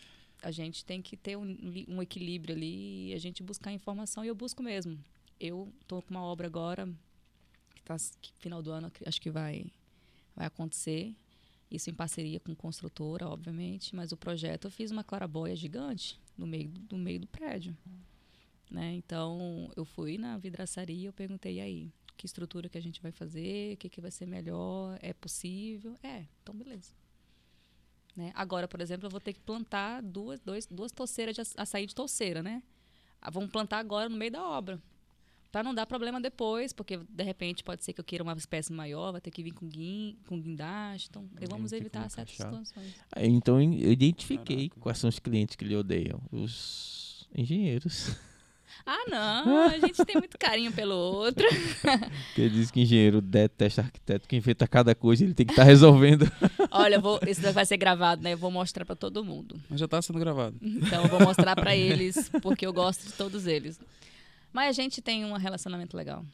a 0.43 0.51
gente 0.51 0.85
tem 0.85 1.03
que 1.03 1.17
ter 1.17 1.37
um, 1.37 1.57
um 1.89 2.01
equilíbrio 2.03 2.55
ali 2.55 3.11
e 3.11 3.15
a 3.15 3.19
gente 3.19 3.43
buscar 3.43 3.73
informação 3.73 4.25
e 4.25 4.29
eu 4.29 4.35
busco 4.35 4.63
mesmo. 4.63 4.99
Eu 5.41 5.71
estou 5.83 6.01
com 6.01 6.11
uma 6.13 6.23
obra 6.23 6.47
agora 6.47 6.89
tá 7.85 7.97
que 8.21 8.33
final 8.39 8.63
do 8.63 8.71
ano 8.73 8.87
ac- 8.89 9.07
acho 9.07 9.21
que 9.21 9.31
vai 9.31 9.67
vai 10.35 10.47
acontecer. 10.47 11.15
Isso 11.71 11.91
em 11.91 11.95
parceria 11.95 12.39
com 12.41 12.55
construtora, 12.55 13.27
obviamente, 13.29 13.95
mas 13.97 14.13
o 14.13 14.17
projeto 14.17 14.67
eu 14.67 14.71
fiz 14.71 14.91
uma 14.91 15.03
clarabóia 15.05 15.57
gigante 15.57 16.21
no 16.37 16.47
meio 16.47 16.69
do, 16.69 16.97
meio 16.97 17.21
do 17.21 17.27
prédio. 17.27 17.77
Né? 18.71 18.95
Então, 18.95 19.71
eu 19.77 19.85
fui 19.85 20.19
na 20.19 20.37
vidraçaria, 20.39 21.09
eu 21.09 21.13
perguntei 21.13 21.61
aí, 21.61 21.91
que 22.17 22.27
estrutura 22.27 22.69
que 22.69 22.79
a 22.79 22.83
gente 22.83 23.01
vai 23.03 23.11
fazer, 23.13 23.75
o 23.75 23.77
que, 23.77 23.89
que 23.89 24.01
vai 24.01 24.11
ser 24.11 24.27
melhor, 24.27 24.99
é 25.03 25.13
possível? 25.13 25.97
É, 26.03 26.25
então 26.43 26.55
beleza. 26.55 26.93
Né? 28.17 28.31
Agora, 28.35 28.69
por 28.69 28.81
exemplo, 28.81 29.07
eu 29.07 29.11
vou 29.11 29.21
ter 29.21 29.33
que 29.33 29.41
plantar 29.41 30.01
duas, 30.03 30.41
dois, 30.41 30.67
duas 30.67 30.93
toceiras 30.93 31.35
de 31.35 31.41
aç- 31.41 31.55
açaí 31.57 31.87
de 31.87 31.95
touceira, 31.95 32.43
né? 32.43 32.63
Ah, 33.21 33.31
Vamos 33.31 33.51
plantar 33.51 33.79
agora 33.79 34.09
no 34.09 34.17
meio 34.17 34.31
da 34.31 34.47
obra. 34.47 34.81
Para 35.55 35.63
não 35.63 35.73
dar 35.73 35.87
problema 35.87 36.21
depois, 36.21 36.73
porque 36.73 36.99
de 37.09 37.23
repente 37.23 37.63
pode 37.63 37.85
ser 37.85 37.93
que 37.93 38.01
eu 38.01 38.05
queira 38.05 38.25
uma 38.25 38.33
espécie 38.33 38.73
maior, 38.73 39.13
vai 39.13 39.21
ter 39.21 39.31
que 39.31 39.41
vir 39.41 39.53
com, 39.53 39.69
guin, 39.69 40.17
com 40.27 40.41
guindaste. 40.41 41.07
Então, 41.09 41.29
vamos 41.49 41.71
evitar 41.71 42.11
certas 42.11 42.35
situações. 42.35 42.93
Aí, 43.13 43.29
Então 43.29 43.63
eu 43.63 43.93
identifiquei 43.93 44.69
Caraca. 44.69 44.81
quais 44.81 44.99
são 44.99 45.09
os 45.09 45.21
clientes 45.21 45.55
que 45.55 45.65
lhe 45.65 45.77
odeiam. 45.77 46.21
Os 46.33 47.29
engenheiros. 47.33 48.11
Ah, 48.87 49.05
não, 49.09 49.69
a 49.69 49.79
gente 49.79 50.05
tem 50.05 50.17
muito 50.17 50.37
carinho 50.37 50.71
pelo 50.73 50.95
outro. 50.95 51.47
Porque 52.27 52.51
diz 52.51 52.71
que 52.71 52.83
engenheiro 52.83 53.23
detesta 53.23 53.81
arquiteto, 53.83 54.29
que 54.29 54.37
inventa 54.37 54.67
cada 54.67 54.95
coisa, 54.95 55.25
ele 55.25 55.33
tem 55.33 55.47
que 55.47 55.53
estar 55.53 55.63
resolvendo. 55.63 56.31
Olha, 56.71 57.01
vou, 57.01 57.19
isso 57.27 57.41
vai 57.53 57.65
ser 57.65 57.77
gravado, 57.77 58.23
né? 58.23 58.33
Eu 58.33 58.37
vou 58.37 58.51
mostrar 58.51 58.85
para 58.85 58.97
todo 58.97 59.25
mundo. 59.25 59.59
Mas 59.71 59.81
já 59.81 59.89
tá 59.89 60.03
sendo 60.03 60.19
gravado. 60.19 60.57
Então 60.61 61.05
eu 61.05 61.09
vou 61.09 61.21
mostrar 61.21 61.55
pra 61.55 61.75
eles, 61.75 62.29
porque 62.43 62.67
eu 62.67 62.73
gosto 62.73 63.07
de 63.07 63.13
todos 63.13 63.47
eles. 63.47 63.79
Mas 64.55 64.69
a 64.69 64.83
gente 64.83 65.03
tem 65.03 65.25
um 65.25 65.33
relacionamento 65.33 65.97
legal. 65.97 66.25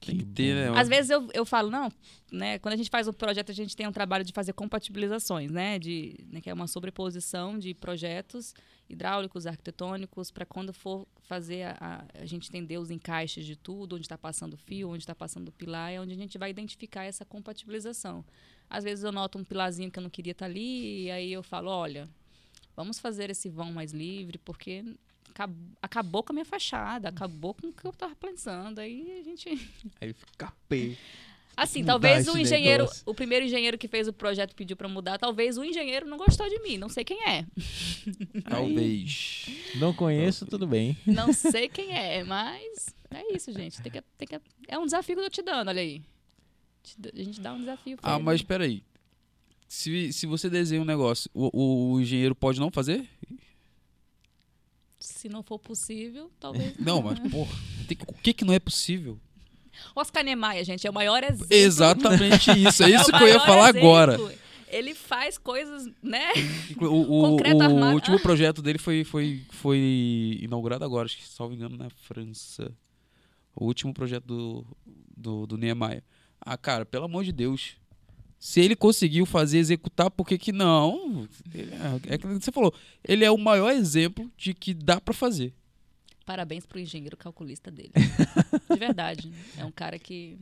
Tem 0.00 0.18
que 0.18 0.24
ter, 0.24 0.54
né? 0.54 0.78
Às 0.78 0.88
vezes 0.88 1.10
eu, 1.10 1.28
eu 1.34 1.44
falo, 1.44 1.68
não, 1.68 1.90
né? 2.30 2.60
Quando 2.60 2.74
a 2.74 2.76
gente 2.76 2.88
faz 2.88 3.08
o 3.08 3.12
projeto, 3.12 3.50
a 3.50 3.54
gente 3.54 3.74
tem 3.74 3.88
um 3.88 3.92
trabalho 3.92 4.24
de 4.24 4.32
fazer 4.32 4.52
compatibilizações, 4.52 5.50
né? 5.50 5.76
De, 5.76 6.14
né, 6.30 6.40
que 6.40 6.48
é 6.48 6.54
uma 6.54 6.68
sobreposição 6.68 7.58
de 7.58 7.74
projetos 7.74 8.54
hidráulicos, 8.88 9.48
arquitetônicos, 9.48 10.30
para 10.30 10.46
quando 10.46 10.72
for 10.72 11.08
fazer 11.22 11.64
a, 11.64 11.76
a, 12.14 12.22
a 12.22 12.24
gente 12.24 12.48
entender 12.48 12.78
os 12.78 12.88
encaixes 12.88 13.44
de 13.44 13.56
tudo, 13.56 13.96
onde 13.96 14.04
está 14.04 14.16
passando 14.16 14.54
o 14.54 14.56
fio, 14.56 14.90
onde 14.90 15.02
está 15.02 15.14
passando 15.14 15.48
o 15.48 15.52
pilar, 15.52 15.90
é 15.90 16.00
onde 16.00 16.12
a 16.12 16.16
gente 16.16 16.38
vai 16.38 16.50
identificar 16.50 17.02
essa 17.02 17.24
compatibilização. 17.24 18.24
Às 18.70 18.84
vezes 18.84 19.02
eu 19.02 19.10
noto 19.10 19.38
um 19.38 19.44
pilarzinho 19.44 19.90
que 19.90 19.98
eu 19.98 20.04
não 20.04 20.10
queria 20.10 20.30
estar 20.30 20.46
ali, 20.46 21.06
e 21.06 21.10
aí 21.10 21.32
eu 21.32 21.42
falo, 21.42 21.68
olha, 21.68 22.08
vamos 22.76 23.00
fazer 23.00 23.28
esse 23.28 23.48
vão 23.48 23.72
mais 23.72 23.92
livre, 23.92 24.38
porque 24.38 24.84
acab- 25.36 25.56
acabou 25.82 26.22
com 26.22 26.32
a 26.32 26.34
minha 26.34 26.44
fachada, 26.44 27.08
acabou 27.08 27.54
com 27.54 27.68
o 27.68 27.72
que 27.72 27.84
eu 27.86 27.90
estava 27.90 28.14
pensando. 28.16 28.78
Aí 28.78 29.18
a 29.20 29.22
gente 29.22 29.48
Aí 30.00 30.12
fica 30.12 30.52
pé. 30.68 30.96
Assim, 31.58 31.80
Mudar 31.80 31.92
talvez 31.94 32.28
o 32.28 32.36
engenheiro, 32.36 32.82
negócio. 32.84 33.02
o 33.06 33.14
primeiro 33.14 33.46
engenheiro 33.46 33.78
que 33.78 33.88
fez 33.88 34.06
o 34.06 34.12
projeto 34.12 34.54
pediu 34.54 34.76
para 34.76 34.88
mudar, 34.88 35.16
talvez 35.18 35.56
o 35.56 35.64
engenheiro 35.64 36.06
não 36.06 36.18
gostou 36.18 36.46
de 36.50 36.58
mim, 36.60 36.76
não 36.76 36.90
sei 36.90 37.02
quem 37.02 37.18
é. 37.26 37.46
Talvez. 38.48 39.46
Não 39.76 39.92
conheço, 39.94 40.44
tudo 40.46 40.66
bem. 40.66 40.96
Não 41.06 41.32
sei 41.32 41.68
quem 41.68 41.92
é, 41.96 42.22
mas 42.24 42.94
é 43.10 43.34
isso, 43.34 43.52
gente. 43.52 43.80
Tem 43.80 43.90
que, 43.90 44.02
tem 44.18 44.28
que, 44.28 44.40
é 44.68 44.78
um 44.78 44.84
desafio 44.84 45.14
que 45.16 45.20
eu 45.20 45.24
tô 45.24 45.30
te 45.30 45.42
dando, 45.42 45.68
olha 45.68 45.80
aí. 45.80 46.02
A 47.14 47.22
gente 47.22 47.40
dá 47.40 47.52
um 47.52 47.60
desafio 47.60 47.96
pra 47.96 48.12
Ah, 48.12 48.16
ele. 48.16 48.24
mas 48.24 48.42
peraí. 48.42 48.82
Se, 49.68 50.12
se 50.12 50.26
você 50.26 50.48
desenha 50.48 50.80
um 50.80 50.84
negócio, 50.84 51.28
o, 51.34 51.50
o- 51.52 51.92
o 51.94 52.00
engenheiro 52.00 52.34
pode 52.34 52.60
não 52.60 52.70
fazer? 52.70 53.08
Se 55.06 55.28
não 55.28 55.42
for 55.42 55.58
possível, 55.58 56.30
talvez. 56.40 56.74
Não, 56.80 57.00
mas, 57.00 57.18
porra, 57.30 57.54
tem 57.86 57.96
que- 57.96 58.04
o 58.08 58.12
que 58.14 58.32
que 58.34 58.44
não 58.44 58.52
é 58.52 58.58
possível? 58.58 59.18
Oscar 59.94 60.24
Niemeyer, 60.24 60.64
gente, 60.64 60.86
é 60.86 60.90
o 60.90 60.92
maior 60.92 61.22
exemplo. 61.22 61.46
Exatamente 61.50 62.50
isso. 62.58 62.82
É 62.82 62.90
É 62.90 62.96
isso 62.96 63.10
o 63.10 63.16
que 63.16 63.22
eu 63.24 63.28
ia 63.28 63.40
falar 63.40 63.68
exemplo. 63.70 63.88
agora. 63.88 64.18
Ele 64.68 64.94
faz 64.94 65.38
coisas, 65.38 65.88
né? 66.02 66.32
O, 66.80 66.84
o- 66.86 67.36
o 67.36 67.92
último 67.92 68.18
projeto 68.20 68.60
dele 68.60 68.78
foi, 68.78 69.04
foi, 69.04 69.42
foi 69.50 70.38
inaugurado 70.42 70.84
agora, 70.84 71.06
acho 71.06 71.18
que, 71.18 71.28
salvo 71.28 71.54
engano, 71.54 71.76
na 71.76 71.88
França. 71.90 72.72
O 73.54 73.64
último 73.64 73.94
projeto 73.94 74.24
do, 74.24 74.66
do, 75.16 75.46
do 75.46 75.56
Niemeyer. 75.56 76.02
Ah, 76.40 76.56
cara, 76.58 76.84
pelo 76.84 77.04
amor 77.04 77.22
de 77.24 77.30
Deus. 77.32 77.76
Se 78.38 78.60
ele 78.60 78.76
conseguiu 78.76 79.24
fazer, 79.26 79.58
executar, 79.58 80.10
por 80.10 80.26
que 80.26 80.36
que 80.38 80.52
não? 80.52 81.26
É, 82.06 82.14
é 82.14 82.18
que 82.18 82.26
você 82.26 82.52
falou, 82.52 82.72
ele 83.02 83.24
é 83.24 83.30
o 83.30 83.38
maior 83.38 83.70
exemplo 83.70 84.30
de 84.36 84.52
que 84.54 84.74
dá 84.74 85.00
pra 85.00 85.14
fazer. 85.14 85.52
Parabéns 86.24 86.66
pro 86.66 86.78
engenheiro 86.78 87.16
calculista 87.16 87.70
dele. 87.70 87.92
De 88.70 88.78
verdade. 88.78 89.30
É 89.56 89.64
um 89.64 89.70
cara 89.70 89.96
que 89.98 90.36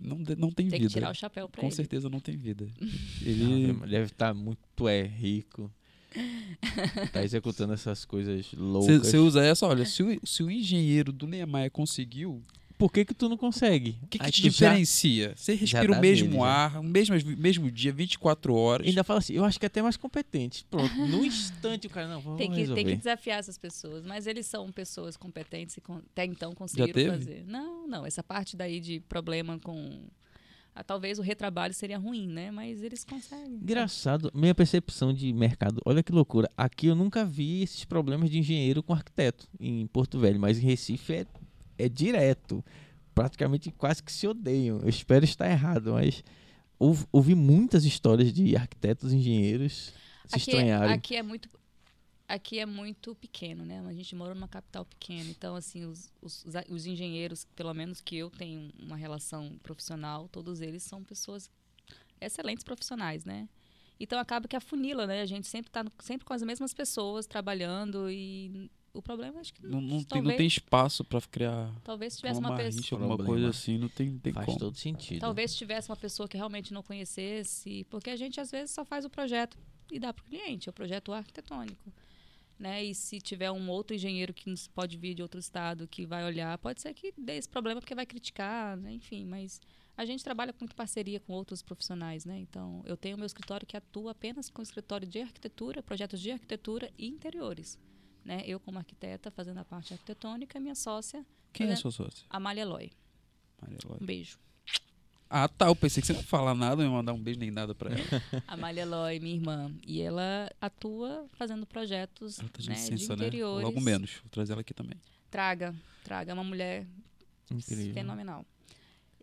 Não, 0.00 0.18
não 0.36 0.50
tem, 0.50 0.68
tem 0.68 0.70
que 0.70 0.78
vida. 0.78 0.88
tirar 0.90 1.10
o 1.10 1.14
chapéu 1.14 1.48
pra 1.48 1.60
Com 1.60 1.68
ele. 1.68 1.74
certeza 1.76 2.10
não 2.10 2.18
tem 2.20 2.36
vida. 2.36 2.68
Ele 3.22 3.64
Ele. 3.64 3.72
deve 3.86 4.06
estar 4.06 4.34
muito 4.34 4.88
é, 4.88 5.02
rico. 5.02 5.70
Tá 7.12 7.22
executando 7.22 7.72
essas 7.72 8.04
coisas 8.04 8.52
loucas. 8.52 9.06
Você 9.06 9.16
usa 9.16 9.44
essa, 9.44 9.64
olha, 9.66 9.86
se 9.86 10.02
o, 10.02 10.26
se 10.26 10.42
o 10.42 10.50
engenheiro 10.50 11.12
do 11.12 11.26
Niemeyer 11.26 11.70
conseguiu, 11.70 12.42
por 12.80 12.90
que 12.92 13.04
que 13.04 13.14
tu 13.14 13.28
não 13.28 13.36
consegue? 13.36 13.98
O 14.02 14.06
que, 14.06 14.18
que 14.18 14.30
te 14.32 14.40
tu 14.40 14.44
já- 14.46 14.48
diferencia? 14.70 15.34
Você 15.36 15.54
respira 15.54 15.92
o 15.92 16.00
mesmo 16.00 16.42
ar, 16.42 16.78
o 16.80 16.82
mesmo, 16.82 17.14
mesmo 17.36 17.70
dia, 17.70 17.92
24 17.92 18.54
horas. 18.54 18.86
Ainda 18.88 19.04
fala 19.04 19.18
assim, 19.18 19.34
eu 19.34 19.44
acho 19.44 19.60
que 19.60 19.66
é 19.66 19.68
até 19.68 19.82
mais 19.82 19.96
competente. 19.96 20.64
Pronto, 20.70 20.94
no 21.06 21.24
instante 21.24 21.86
o 21.86 21.90
cara, 21.90 22.08
não, 22.08 22.20
vamos 22.20 22.38
Tem 22.38 22.50
que, 22.50 22.56
resolver. 22.56 22.82
tem 22.82 22.90
que 22.92 22.96
desafiar 22.98 23.38
essas 23.38 23.58
pessoas, 23.58 24.04
mas 24.04 24.26
eles 24.26 24.46
são 24.46 24.72
pessoas 24.72 25.16
competentes 25.16 25.76
e 25.76 25.82
até 26.10 26.24
então 26.24 26.54
conseguiram 26.54 27.12
fazer. 27.12 27.44
Não, 27.46 27.86
não, 27.86 28.06
essa 28.06 28.22
parte 28.22 28.56
daí 28.56 28.80
de 28.80 28.98
problema 29.00 29.58
com. 29.58 30.04
ah, 30.74 30.82
talvez 30.82 31.18
o 31.18 31.22
retrabalho 31.22 31.74
seria 31.74 31.98
ruim, 31.98 32.26
né? 32.26 32.50
Mas 32.50 32.82
eles 32.82 33.04
conseguem. 33.04 33.56
Engraçado, 33.56 34.30
minha 34.34 34.54
percepção 34.54 35.12
de 35.12 35.32
mercado, 35.32 35.82
olha 35.84 36.02
que 36.02 36.12
loucura. 36.12 36.48
Aqui 36.56 36.86
eu 36.86 36.94
nunca 36.94 37.24
vi 37.24 37.62
esses 37.62 37.84
problemas 37.84 38.30
de 38.30 38.38
engenheiro 38.38 38.82
com 38.82 38.92
arquiteto 38.94 39.46
em 39.60 39.86
Porto 39.88 40.18
Velho, 40.18 40.40
mas 40.40 40.58
em 40.58 40.62
Recife 40.62 41.12
é, 41.12 41.26
é 41.80 41.88
direto. 41.88 42.64
Praticamente 43.14 43.70
quase 43.72 44.02
que 44.02 44.12
se 44.12 44.26
odeiam. 44.26 44.78
Eu 44.80 44.88
espero 44.88 45.24
estar 45.24 45.50
errado, 45.50 45.92
mas 45.92 46.22
ouv- 46.78 47.06
ouvi 47.12 47.34
muitas 47.34 47.84
histórias 47.84 48.32
de 48.32 48.56
arquitetos 48.56 49.12
e 49.12 49.16
engenheiros 49.16 49.92
se 50.26 50.36
aqui, 50.36 50.50
estranharem. 50.50 50.94
aqui 50.94 51.16
é 51.16 51.22
muito 51.22 51.48
aqui 52.28 52.58
é 52.60 52.66
muito 52.66 53.12
pequeno, 53.16 53.64
né? 53.64 53.84
A 53.86 53.92
gente 53.92 54.14
mora 54.14 54.32
numa 54.34 54.46
capital 54.46 54.84
pequena, 54.84 55.28
então 55.28 55.56
assim 55.56 55.84
os, 55.84 56.12
os, 56.22 56.44
os 56.44 56.54
a- 56.54 56.64
os 56.68 56.86
engenheiros, 56.86 57.44
pelo 57.56 57.74
menos 57.74 58.00
que 58.00 58.16
eu 58.16 58.30
tenho 58.30 58.70
uma 58.78 58.96
relação 58.96 59.58
profissional, 59.62 60.28
todos 60.28 60.60
eles 60.60 60.84
são 60.84 61.02
pessoas 61.02 61.50
excelentes 62.20 62.62
profissionais, 62.62 63.24
né? 63.24 63.48
Então 63.98 64.18
acaba 64.18 64.46
que 64.48 64.54
afunila, 64.56 65.06
né? 65.06 65.20
A 65.20 65.26
gente 65.26 65.46
sempre 65.48 65.68
está 65.68 65.84
sempre 65.98 66.24
com 66.24 66.32
as 66.32 66.42
mesmas 66.42 66.72
pessoas 66.72 67.26
trabalhando 67.26 68.08
e 68.08 68.70
o 68.92 69.00
problema 69.00 69.40
acho 69.40 69.52
que 69.54 69.64
Não, 69.66 69.80
não, 69.80 69.98
tem, 69.98 70.04
talvez, 70.04 70.28
não 70.28 70.36
tem 70.36 70.46
espaço 70.46 71.04
pra 71.04 71.20
criar 71.20 71.72
talvez 71.84 72.16
tivesse 72.16 72.40
uma 72.40 72.50
uma 72.50 72.56
pessoa 72.56 72.80
rixa, 72.80 72.94
alguma 72.96 73.24
coisa 73.24 73.48
assim, 73.48 73.78
não 73.78 73.88
tem, 73.88 74.18
tem 74.18 74.32
Faz 74.32 74.46
como. 74.46 74.58
todo 74.58 74.76
sentido. 74.76 75.20
Talvez 75.20 75.54
tivesse 75.54 75.88
uma 75.88 75.96
pessoa 75.96 76.28
que 76.28 76.36
realmente 76.36 76.72
não 76.72 76.82
conhecesse, 76.82 77.84
porque 77.88 78.10
a 78.10 78.16
gente 78.16 78.40
às 78.40 78.50
vezes 78.50 78.72
só 78.72 78.84
faz 78.84 79.04
o 79.04 79.10
projeto 79.10 79.56
e 79.90 79.98
dá 79.98 80.12
para 80.12 80.22
o 80.22 80.26
cliente, 80.26 80.68
é 80.68 80.70
o 80.70 80.72
projeto 80.72 81.12
arquitetônico. 81.12 81.92
Né? 82.58 82.84
E 82.84 82.94
se 82.94 83.20
tiver 83.20 83.50
um 83.50 83.70
outro 83.70 83.96
engenheiro 83.96 84.34
que 84.34 84.52
pode 84.74 84.98
vir 84.98 85.14
de 85.14 85.22
outro 85.22 85.40
estado 85.40 85.88
que 85.88 86.04
vai 86.04 86.24
olhar, 86.24 86.58
pode 86.58 86.80
ser 86.80 86.92
que 86.92 87.12
dê 87.16 87.36
esse 87.36 87.48
problema 87.48 87.80
porque 87.80 87.94
vai 87.94 88.04
criticar, 88.04 88.76
né? 88.76 88.92
enfim, 88.92 89.24
mas 89.24 89.60
a 89.96 90.04
gente 90.04 90.24
trabalha 90.24 90.52
com 90.52 90.60
muita 90.60 90.74
parceria 90.74 91.20
com 91.20 91.32
outros 91.32 91.62
profissionais, 91.62 92.24
né? 92.24 92.38
Então, 92.38 92.82
eu 92.86 92.96
tenho 92.96 93.18
meu 93.18 93.26
escritório 93.26 93.66
que 93.66 93.76
atua 93.76 94.12
apenas 94.12 94.48
com 94.48 94.62
escritório 94.62 95.06
de 95.06 95.20
arquitetura, 95.20 95.82
projetos 95.82 96.20
de 96.20 96.30
arquitetura 96.30 96.90
e 96.96 97.06
interiores. 97.06 97.78
Né? 98.24 98.42
Eu, 98.46 98.60
como 98.60 98.78
arquiteta, 98.78 99.30
fazendo 99.30 99.58
a 99.58 99.64
parte 99.64 99.92
arquitetônica, 99.94 100.58
minha 100.60 100.74
sócia, 100.74 101.24
Quem 101.52 101.66
é 101.66 101.70
Né? 101.70 101.76
sua 101.76 101.90
sócia? 101.90 102.24
Amália 102.30 102.62
Eloy. 102.62 102.90
Eloy. 103.66 103.98
Um 104.00 104.04
beijo. 104.06 104.38
Ah, 105.28 105.48
tá. 105.48 105.66
Eu 105.66 105.76
pensei 105.76 106.00
que 106.00 106.06
você 106.06 106.12
não 106.12 106.20
ia 106.20 106.26
falar 106.26 106.54
nada, 106.54 106.76
não 106.76 106.84
ia 106.84 106.90
mandar 106.90 107.12
um 107.12 107.22
beijo 107.22 107.38
nem 107.40 107.50
nada 107.50 107.74
pra 107.74 107.90
ela. 107.92 108.00
Amália 108.48 108.82
Eloy, 108.82 109.20
minha 109.20 109.34
irmã. 109.36 109.72
E 109.86 110.00
ela 110.00 110.50
atua 110.60 111.26
fazendo 111.34 111.64
projetos 111.66 112.38
Ela 112.40 112.48
tá 112.48 112.58
de 112.60 112.68
né, 112.68 112.74
de 112.74 112.80
licença, 112.90 113.14
né? 113.16 113.26
interiores. 113.26 113.64
Logo 113.64 113.80
menos. 113.80 114.16
Vou 114.22 114.30
trazer 114.30 114.52
ela 114.52 114.60
aqui 114.60 114.74
também. 114.74 114.98
Traga, 115.30 115.74
traga. 116.04 116.32
É 116.32 116.34
uma 116.34 116.42
mulher 116.44 116.86
Incrível. 117.50 117.94
fenomenal. 117.94 118.44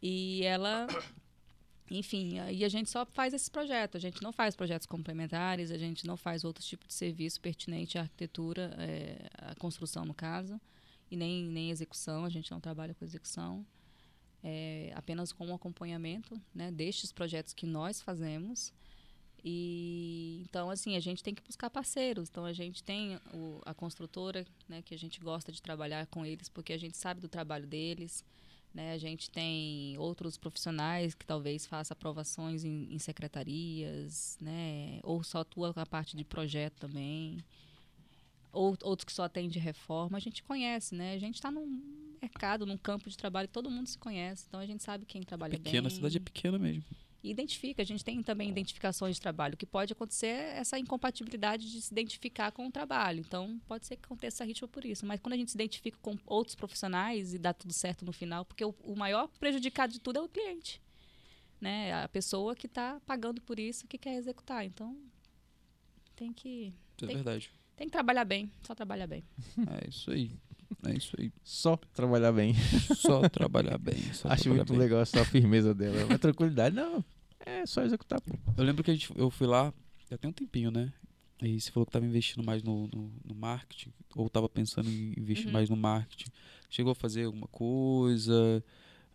E 0.02 0.44
ela, 0.44 0.88
enfim, 1.90 2.40
aí 2.40 2.64
a 2.64 2.70
gente 2.70 2.90
só 2.90 3.06
faz 3.06 3.34
esses 3.34 3.50
projetos. 3.50 3.96
A 3.98 4.00
gente 4.00 4.22
não 4.22 4.32
faz 4.34 4.56
projetos 4.56 4.86
complementares, 4.86 5.72
a 5.72 5.78
gente 5.78 6.06
não 6.06 6.18
faz 6.18 6.44
outros 6.44 6.66
tipos 6.68 6.88
de 6.88 6.94
serviço 6.94 7.40
pertinente 7.42 7.98
à 7.98 8.02
arquitetura, 8.02 8.74
é, 8.78 9.30
à 9.38 9.56
construção, 9.56 10.06
no 10.06 10.14
caso, 10.14 10.60
e 11.10 11.16
nem, 11.16 11.46
nem 11.46 11.72
execução. 11.72 12.26
A 12.26 12.30
gente 12.30 12.52
não 12.52 12.60
trabalha 12.60 12.94
com 12.94 13.06
execução. 13.06 13.66
É, 14.44 14.92
apenas 14.96 15.32
com 15.32 15.48
o 15.50 15.54
acompanhamento 15.54 16.40
né, 16.54 16.72
destes 16.72 17.12
projetos 17.12 17.54
que 17.54 17.66
nós 17.66 18.02
fazemos. 18.02 18.72
E 19.44 20.42
então, 20.48 20.70
assim, 20.70 20.96
a 20.96 21.00
gente 21.00 21.24
tem 21.24 21.34
que 21.34 21.42
buscar 21.42 21.70
parceiros. 21.70 22.30
Então, 22.30 22.46
a 22.46 22.54
gente 22.54 22.84
tem 22.84 23.18
o- 23.34 23.62
a 23.66 23.74
construtora, 23.74 24.46
né, 24.68 24.82
que 24.82 24.94
a 24.94 24.98
gente 24.98 25.20
gosta 25.20 25.52
de 25.52 25.62
trabalhar 25.62 26.06
com 26.08 26.26
eles, 26.26 26.50
porque 26.50 26.74
a 26.74 26.78
gente 26.78 26.98
sabe 26.98 27.20
do 27.22 27.28
trabalho 27.28 27.66
deles. 27.66 28.24
Né? 28.78 28.94
A 28.94 28.98
gente 29.00 29.32
tem 29.32 29.98
outros 29.98 30.38
profissionais 30.38 31.16
que 31.16 31.26
talvez 31.26 31.66
façam 31.66 31.96
aprovações 31.96 32.64
em, 32.64 32.94
em 32.94 33.00
secretarias, 33.00 34.38
né? 34.40 35.00
ou 35.02 35.24
só 35.24 35.40
atua 35.40 35.74
com 35.74 35.80
a 35.80 35.86
parte 35.86 36.16
de 36.16 36.24
projeto 36.24 36.76
também. 36.82 37.44
Ou, 38.54 38.78
outros 38.84 39.04
que 39.04 39.12
só 39.12 39.24
atendem 39.24 39.60
reforma. 39.60 40.20
A 40.20 40.22
gente 40.22 40.44
conhece, 40.44 40.94
né? 40.94 41.16
A 41.16 41.18
gente 41.18 41.36
está 41.36 41.50
num 41.50 41.82
mercado, 42.22 42.68
num 42.68 42.78
campo 42.78 43.10
de 43.10 43.18
trabalho 43.18 43.48
todo 43.48 43.72
mundo 43.72 43.88
se 43.88 43.98
conhece. 43.98 44.46
Então, 44.48 44.60
a 44.60 44.66
gente 44.68 44.84
sabe 44.84 45.08
quem 45.08 45.24
trabalha 45.24 45.54
bem. 45.54 45.64
Pequena, 45.64 45.88
a 45.88 45.92
cidade 45.92 46.18
é 46.18 46.20
pequena 46.20 46.60
mesmo. 46.60 46.84
E 47.24 47.32
identifica, 47.32 47.82
a 47.82 47.86
gente 47.86 48.06
tem 48.06 48.22
também 48.22 48.50
identificações 48.50 49.16
de 49.16 49.22
trabalho, 49.22 49.56
O 49.56 49.58
que 49.58 49.66
pode 49.66 49.92
acontecer 49.92 50.28
é 50.28 50.58
essa 50.60 50.78
incompatibilidade 50.78 51.70
de 51.72 51.82
se 51.82 51.92
identificar 51.92 52.52
com 52.52 52.68
o 52.68 52.72
trabalho. 52.72 53.20
Então, 53.20 53.60
pode 53.68 53.86
ser 53.88 53.96
que 53.98 54.06
aconteça 54.06 54.46
ritmo 54.46 54.68
por 54.68 54.86
isso. 54.86 55.06
Mas 55.06 55.20
quando 55.20 55.34
a 55.34 55.38
gente 55.38 55.50
se 55.52 55.58
identifica 55.58 55.98
com 56.02 56.16
outros 56.26 56.56
profissionais 56.56 57.34
e 57.34 57.40
dá 57.40 57.54
tudo 57.54 57.74
certo 57.74 58.06
no 58.06 58.14
final, 58.14 58.46
porque 58.46 58.64
o, 58.64 58.74
o 58.84 58.96
maior 58.96 59.28
prejudicado 59.40 59.92
de 59.94 60.00
tudo 60.00 60.20
é 60.20 60.22
o 60.22 60.30
cliente. 60.30 60.80
Né? 61.60 61.92
A 62.04 62.08
pessoa 62.08 62.56
que 62.56 62.68
está 62.68 63.00
pagando 63.06 63.42
por 63.42 63.58
isso, 63.58 63.88
que 63.88 63.98
quer 63.98 64.14
executar. 64.16 64.64
Então, 64.64 64.96
tem 66.16 66.32
que, 66.32 66.68
Isso 66.96 67.06
é 67.06 67.08
Tem- 67.08 67.16
verdade. 67.16 67.50
tem 67.76 67.88
que 67.88 67.92
trabalhar 67.92 68.26
bem, 68.26 68.52
só 68.62 68.76
trabalhar 68.76 69.08
bem. 69.08 69.24
É 69.82 69.90
isso 69.90 70.12
aí. 70.12 70.32
É 70.86 70.94
isso 70.96 71.16
aí. 71.20 71.32
Só 71.44 71.78
trabalhar 71.94 72.32
bem. 72.32 72.54
Só 72.96 73.28
trabalhar 73.30 73.78
bem. 73.78 73.98
Só 74.14 74.30
Acho 74.30 74.44
trabalhar 74.44 74.64
muito 74.64 74.74
bem. 74.74 74.80
legal 74.80 75.02
essa 75.02 75.24
firmeza 75.26 75.74
dela. 75.74 76.06
Mas 76.08 76.20
tranquilidade, 76.20 76.76
não. 76.76 77.04
É 77.46 77.66
só 77.66 77.82
executar, 77.84 78.20
pô. 78.22 78.36
Eu 78.58 78.64
lembro 78.64 78.84
que 78.84 78.92
a 78.92 78.94
gente, 78.94 79.10
eu 79.16 79.30
fui 79.30 79.48
lá, 79.48 79.74
já 80.10 80.18
tem 80.18 80.30
um 80.30 80.34
tempinho, 80.34 80.70
né? 80.72 80.92
E 81.42 81.60
você 81.62 81.72
falou 81.72 81.86
que 81.86 81.90
estava 81.92 82.06
investindo 82.06 82.44
mais 82.44 82.64
no, 82.64 82.88
no, 82.88 83.12
no 83.24 83.36
marketing, 83.36 83.94
ou 84.16 84.26
estava 84.28 84.50
pensando 84.50 84.90
em 84.90 85.14
investir 85.18 85.48
Uhum. 85.48 85.54
mais 85.54 85.70
no 85.70 85.78
marketing. 85.78 86.30
Chegou 86.70 86.92
a 86.92 86.96
fazer 86.96 87.26
alguma 87.26 87.48
coisa, 87.48 88.64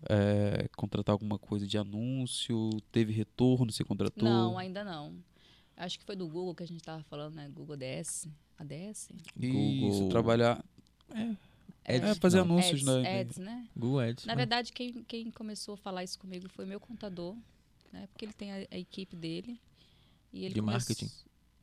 é, 0.09 0.69
contratar 0.77 1.13
alguma 1.13 1.39
coisa 1.39 1.67
de 1.67 1.77
anúncio, 1.77 2.71
teve 2.91 3.13
retorno, 3.13 3.71
você 3.73 3.85
contratou? 3.85 4.23
Não, 4.29 4.57
ainda 4.57 4.83
não. 4.85 5.15
Acho 5.77 5.99
que 5.99 6.05
foi 6.05 6.15
do 6.17 6.27
Google 6.29 6.55
que 6.55 6.63
a 6.63 6.67
gente 6.67 6.81
estava 6.81 7.03
falando, 7.03 7.35
né? 7.35 7.49
Google 7.53 7.77
DS. 7.77 8.29
ADS? 8.59 9.09
Isso, 9.39 9.91
Google- 9.91 10.09
trabalhar. 10.09 10.65
É, 11.85 11.97
Ads, 11.97 12.19
fazer 12.19 12.39
não. 12.39 12.45
anúncios, 12.45 12.87
Ads, 12.87 13.03
né? 13.03 13.21
Ads, 13.21 13.39
né? 13.39 13.69
Google 13.77 14.01
Ads. 14.01 14.25
Na 14.25 14.35
né? 14.35 14.37
verdade, 14.37 14.73
quem, 14.73 15.03
quem 15.05 15.31
começou 15.31 15.75
a 15.75 15.77
falar 15.77 16.05
isso 16.05 16.19
comigo 16.19 16.49
foi 16.49 16.65
meu 16.65 16.79
contador, 16.79 17.37
né? 17.93 18.07
Porque 18.13 18.25
ele 18.25 18.33
tem 18.33 18.53
a, 18.53 18.67
a 18.71 18.79
equipe 18.79 19.17
dele. 19.17 19.61
E 20.33 20.45
ele 20.45 20.55
De 20.55 20.61
come- 20.61 20.73
marketing? 20.73 21.11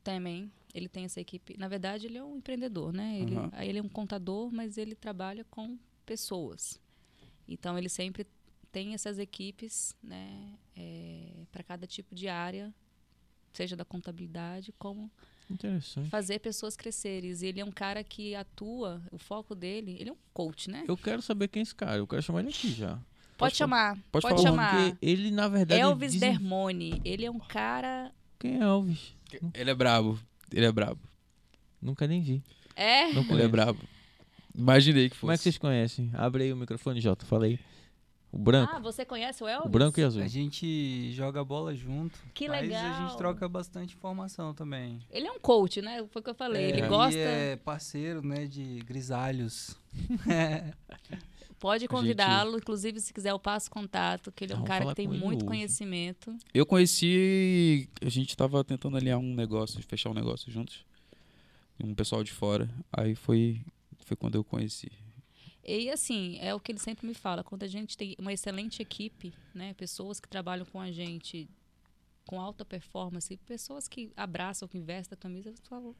Também. 0.04 0.52
Ele 0.74 0.88
tem 0.88 1.06
essa 1.06 1.20
equipe. 1.20 1.58
Na 1.58 1.68
verdade, 1.68 2.06
ele 2.08 2.18
é 2.18 2.24
um 2.24 2.38
empreendedor, 2.38 2.94
né? 2.94 3.20
Ele, 3.20 3.36
aí 3.54 3.70
ele 3.70 3.80
é 3.80 3.82
um 3.82 3.90
contador, 3.90 4.52
mas 4.52 4.78
ele 4.78 4.94
trabalha 4.96 5.44
com 5.46 5.78
pessoas. 6.06 6.80
Então, 7.48 7.78
ele 7.78 7.90
sempre 7.90 8.28
tem 8.72 8.94
essas 8.94 9.18
equipes, 9.18 9.96
né? 10.04 10.54
para 11.52 11.64
cada 11.64 11.88
tipo 11.88 12.14
de 12.16 12.28
área, 12.28 12.74
seja 13.54 13.76
da 13.76 13.84
contabilidade, 13.84 14.74
como. 14.78 15.10
Fazer 16.10 16.40
pessoas 16.40 16.76
crescerem. 16.76 17.32
E 17.32 17.46
ele 17.46 17.60
é 17.60 17.66
um 17.66 17.72
cara 17.72 18.04
que 18.04 18.36
atua, 18.36 19.02
o 19.12 19.18
foco 19.18 19.56
dele, 19.56 19.98
ele 20.00 20.10
é 20.10 20.14
um 20.14 20.18
coach, 20.34 20.70
né? 20.70 20.84
Eu 20.88 20.98
quero 20.98 21.22
saber 21.22 21.48
quem 21.48 21.62
é 21.62 21.64
esse 21.64 21.76
cara. 21.76 21.98
Eu 21.98 22.08
quero 22.08 22.22
chamar 22.22 22.40
ele 22.42 22.50
aqui 22.50 22.72
já. 22.72 23.00
Pode, 23.38 23.56
chamar, 23.56 23.98
pode 24.12 24.28
pode, 24.28 24.42
chamar. 24.42 24.76
Porque 24.76 24.98
ele, 25.06 25.32
na 25.32 25.48
verdade. 25.48 25.80
Elvis 25.80 26.12
dizem- 26.12 26.32
Dermone, 26.32 27.02
ele 27.06 27.26
é 27.26 27.32
um 27.32 27.40
cara. 27.40 28.12
Quem 28.38 28.58
é 28.60 28.64
Elvis? 28.64 29.16
Ele 29.54 29.70
é 29.70 29.74
brabo. 29.74 30.20
Ele 30.54 30.66
é 30.66 30.72
brabo. 30.72 31.00
Nunca 31.82 32.06
nem 32.06 32.22
vi. 32.22 32.44
É? 32.76 33.12
Não 33.14 33.24
Ele 33.24 33.44
é 33.44 33.48
brabo. 33.48 33.80
Imaginei 34.54 35.10
que 35.10 35.16
fosse. 35.16 35.22
Como 35.22 35.32
é 35.32 35.38
que 35.38 35.44
vocês 35.44 35.58
conhecem? 35.58 36.10
Abre 36.14 36.44
aí 36.44 36.54
o 36.54 36.58
microfone, 36.58 37.00
Jota. 37.00 37.26
Falei. 37.26 37.60
O 38.32 38.38
branco. 38.38 38.74
Ah, 38.76 38.80
você 38.80 39.04
conhece 39.04 39.44
o 39.44 39.48
Elvis? 39.48 39.66
o 39.66 39.70
branco 39.70 40.00
e 40.00 40.04
azul. 40.04 40.22
A 40.22 40.28
gente 40.28 41.12
joga 41.14 41.44
bola 41.44 41.74
junto. 41.76 42.20
Que 42.34 42.48
mas 42.48 42.62
legal. 42.62 42.86
a 42.86 43.08
gente 43.08 43.18
troca 43.18 43.50
bastante 43.50 43.96
informação 43.96 44.54
também. 44.54 45.00
Ele 45.10 45.26
é 45.28 45.32
um 45.32 45.40
coach, 45.40 45.82
né? 45.82 46.06
Foi 46.12 46.22
o 46.22 46.24
que 46.24 46.30
eu 46.30 46.36
falei. 46.36 46.66
É, 46.66 46.70
ele 46.70 46.82
e 46.82 46.88
gosta. 46.88 47.18
é 47.18 47.56
parceiro, 47.56 48.22
né, 48.26 48.46
de 48.46 48.80
grisalhos. 48.86 49.76
Pode 51.60 51.88
convidá-lo, 51.90 52.58
inclusive 52.58 53.02
se 53.02 53.14
quiser 53.14 53.32
eu 53.32 53.40
passo 53.40 53.70
contato, 53.70 54.32
que 54.32 54.46
ele 54.46 54.54
é 54.54 54.56
um 54.56 54.64
cara 54.64 54.86
que 54.86 54.96
tem 54.96 55.10
ele 55.10 55.18
muito 55.18 55.40
hoje. 55.40 55.48
conhecimento. 55.48 56.34
Eu 56.54 56.66
conheci. 56.66 57.90
A 58.02 58.08
gente 58.08 58.38
tava 58.38 58.64
tentando 58.64 58.96
alinhar 58.96 59.20
um 59.20 59.36
negócio, 59.36 59.82
fechar 59.84 60.10
um 60.10 60.14
negócio 60.14 60.50
juntos. 60.52 60.86
Um 61.84 61.94
pessoal 61.94 62.24
de 62.24 62.32
fora. 62.32 62.70
Aí 62.94 63.16
foi, 63.16 63.62
foi 64.06 64.16
quando 64.16 64.36
eu 64.36 64.44
conheci. 64.44 64.92
E 65.78 65.90
assim, 65.92 66.38
é 66.40 66.54
o 66.54 66.60
que 66.60 66.72
ele 66.72 66.80
sempre 66.80 67.06
me 67.06 67.14
fala, 67.14 67.44
quando 67.44 67.64
a 67.64 67.68
gente 67.68 67.96
tem 67.96 68.16
uma 68.18 68.34
excelente 68.34 68.82
equipe, 68.82 69.34
né, 69.54 69.74
pessoas 69.74 70.20
que 70.20 70.28
trabalham 70.28 70.66
com 70.66 70.80
a 70.80 70.92
gente 70.92 71.48
com 72.26 72.40
alta 72.40 72.64
performance, 72.64 73.36
pessoas 73.38 73.88
que 73.88 74.12
abraçam, 74.16 74.68
que 74.68 74.80
vestem 74.80 75.16
a 75.16 75.18
camisa, 75.18 75.52
por 75.52 75.68
favor, 75.68 75.96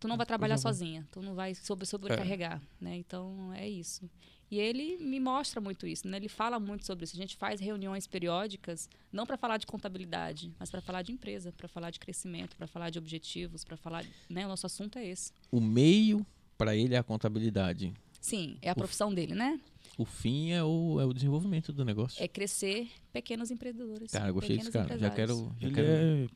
Tu 0.00 0.08
não 0.08 0.16
vai 0.16 0.24
trabalhar 0.24 0.54
coisa 0.54 0.62
boa. 0.64 0.74
sozinha, 0.74 1.08
tu 1.10 1.20
não 1.20 1.34
vai 1.34 1.54
sobre, 1.54 1.84
sobrecarregar, 1.84 2.60
né? 2.80 2.96
Então 2.96 3.52
é 3.52 3.68
isso. 3.68 4.10
E 4.50 4.58
ele 4.58 4.96
me 4.96 5.20
mostra 5.20 5.60
muito 5.60 5.86
isso, 5.86 6.08
né? 6.08 6.16
Ele 6.16 6.28
fala 6.28 6.58
muito 6.58 6.86
sobre 6.86 7.04
isso. 7.04 7.14
A 7.14 7.20
gente 7.20 7.36
faz 7.36 7.60
reuniões 7.60 8.06
periódicas, 8.06 8.88
não 9.12 9.26
para 9.26 9.36
falar 9.36 9.58
de 9.58 9.66
contabilidade, 9.66 10.50
mas 10.58 10.70
para 10.70 10.80
falar 10.80 11.02
de 11.02 11.12
empresa, 11.12 11.52
para 11.52 11.68
falar 11.68 11.90
de 11.90 12.00
crescimento, 12.00 12.56
para 12.56 12.66
falar 12.66 12.88
de 12.88 12.98
objetivos, 12.98 13.62
para 13.62 13.76
falar, 13.76 14.04
né? 14.28 14.46
O 14.46 14.48
nosso 14.48 14.64
assunto 14.64 14.98
é 14.98 15.06
esse. 15.06 15.32
O 15.52 15.60
meio 15.60 16.26
para 16.56 16.74
ele 16.74 16.94
é 16.94 16.98
a 16.98 17.02
contabilidade. 17.02 17.92
Sim, 18.20 18.58
é 18.60 18.70
a 18.70 18.74
profissão 18.74 19.12
dele, 19.12 19.34
né? 19.34 19.60
O 19.96 20.04
fim 20.04 20.50
é 20.50 20.62
o, 20.62 21.00
é 21.00 21.04
o 21.04 21.12
desenvolvimento 21.12 21.72
do 21.72 21.84
negócio. 21.84 22.22
É 22.22 22.28
crescer 22.28 22.88
pequenos 23.12 23.50
empreendedores. 23.50 24.10
cara, 24.10 24.28
eu 24.28 24.34
gostei 24.34 24.56
desse 24.56 24.70
cara. 24.70 24.98
Já 24.98 25.10
quero. 25.10 25.54
Já 25.58 25.66
Ele 25.66 25.74
quero 25.74 25.88
é 25.88 26.28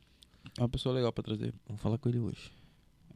uma 0.58 0.68
pessoa 0.68 0.94
legal 0.94 1.12
pra 1.12 1.24
trazer. 1.24 1.52
Vamos 1.66 1.80
falar 1.80 1.98
com 1.98 2.08
ele 2.08 2.18
hoje. 2.18 2.52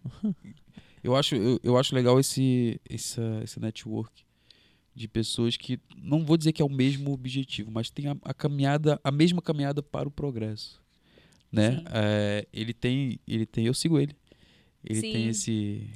Eu 1.03 1.15
acho, 1.15 1.36
eu, 1.36 1.61
eu 1.62 1.78
acho 1.78 1.95
legal 1.95 2.19
esse, 2.19 2.81
esse, 2.90 3.20
esse 3.43 3.61
network 3.61 4.24
de 4.95 5.07
pessoas 5.07 5.57
que 5.57 5.78
não 5.97 6.24
vou 6.24 6.36
dizer 6.36 6.53
que 6.53 6.61
é 6.61 6.65
o 6.65 6.69
mesmo 6.69 7.12
objetivo, 7.12 7.70
mas 7.70 7.89
tem 7.89 8.09
a, 8.09 8.16
a 8.23 8.35
caminhada, 8.35 9.01
a 9.05 9.12
mesma 9.12 9.40
caminhada 9.40 9.81
para 9.81 10.09
o 10.09 10.11
progresso, 10.11 10.82
né? 11.53 11.85
É, 11.93 12.49
ele 12.53 12.74
tem, 12.74 13.20
ele 13.28 13.47
tem, 13.47 13.66
eu 13.66 13.74
sigo 13.74 13.99
ele. 13.99 14.15
Ele 14.85 15.01
tem 15.01 15.12
Sim. 15.12 15.28
esse, 15.28 15.90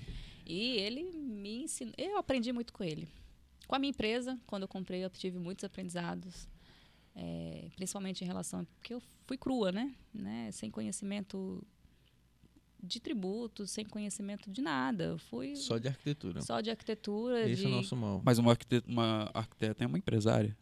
E 0.46 0.76
ele 0.76 1.04
me 1.04 1.62
ensinou. 1.64 1.94
Eu 1.98 2.16
aprendi 2.18 2.52
muito 2.52 2.72
com 2.72 2.82
ele. 2.84 3.08
Com 3.66 3.74
a 3.76 3.78
minha 3.78 3.90
empresa, 3.90 4.38
quando 4.46 4.62
eu 4.62 4.68
comprei, 4.68 5.04
eu 5.04 5.10
tive 5.10 5.38
muitos 5.38 5.64
aprendizados. 5.64 6.48
é, 7.14 7.68
principalmente 7.76 8.24
em 8.24 8.26
relação. 8.26 8.64
Porque 8.76 8.94
eu 8.94 9.02
fui 9.26 9.36
crua, 9.36 9.70
né? 9.70 9.94
né? 10.14 10.50
Sem 10.50 10.70
conhecimento 10.70 11.62
de 12.82 12.98
tributos, 13.00 13.70
sem 13.70 13.84
conhecimento 13.84 14.50
de 14.50 14.62
nada. 14.62 15.04
Eu 15.04 15.18
fui 15.18 15.54
Só 15.54 15.76
de 15.78 15.88
arquitetura. 15.88 16.40
só 16.40 16.60
de 16.62 16.70
arquitetura. 16.70 17.48
Esse 17.48 17.60
de... 17.62 17.66
é 17.66 17.68
o 17.68 17.72
nosso 17.72 17.94
mal. 17.94 18.22
mas 18.24 18.38
uma 18.38 18.50
arquiteta, 18.52 18.90
uma 18.90 19.30
arquiteta 19.34 19.84
é 19.84 19.86
uma 19.86 19.98
empresária. 19.98 20.56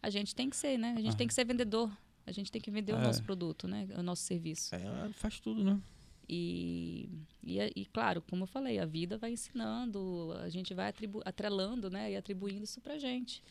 A 0.00 0.08
gente 0.08 0.34
tem 0.34 0.48
que 0.48 0.56
ser, 0.56 0.78
né? 0.78 0.94
A 0.96 1.00
gente 1.00 1.14
Ah. 1.14 1.16
tem 1.16 1.26
que 1.26 1.34
ser 1.34 1.44
vendedor. 1.44 1.90
A 2.24 2.30
gente 2.32 2.50
tem 2.52 2.60
que 2.62 2.70
vender 2.70 2.92
o 2.92 2.96
É. 2.96 3.02
nosso 3.02 3.22
produto, 3.24 3.66
né? 3.66 3.88
O 3.96 4.02
nosso 4.02 4.22
serviço. 4.22 4.74
É, 4.74 4.82
ela 4.82 5.12
faz 5.14 5.40
tudo, 5.40 5.64
né? 5.64 5.80
E, 6.28 7.08
e, 7.42 7.58
e, 7.74 7.86
claro, 7.86 8.22
como 8.28 8.42
eu 8.42 8.46
falei, 8.46 8.78
a 8.78 8.84
vida 8.84 9.16
vai 9.16 9.32
ensinando, 9.32 10.34
a 10.42 10.48
gente 10.50 10.74
vai 10.74 10.92
atrelando 11.24 11.88
né, 11.88 12.12
e 12.12 12.16
atribuindo 12.16 12.64
isso 12.64 12.80
para 12.80 12.98
gente. 12.98 13.42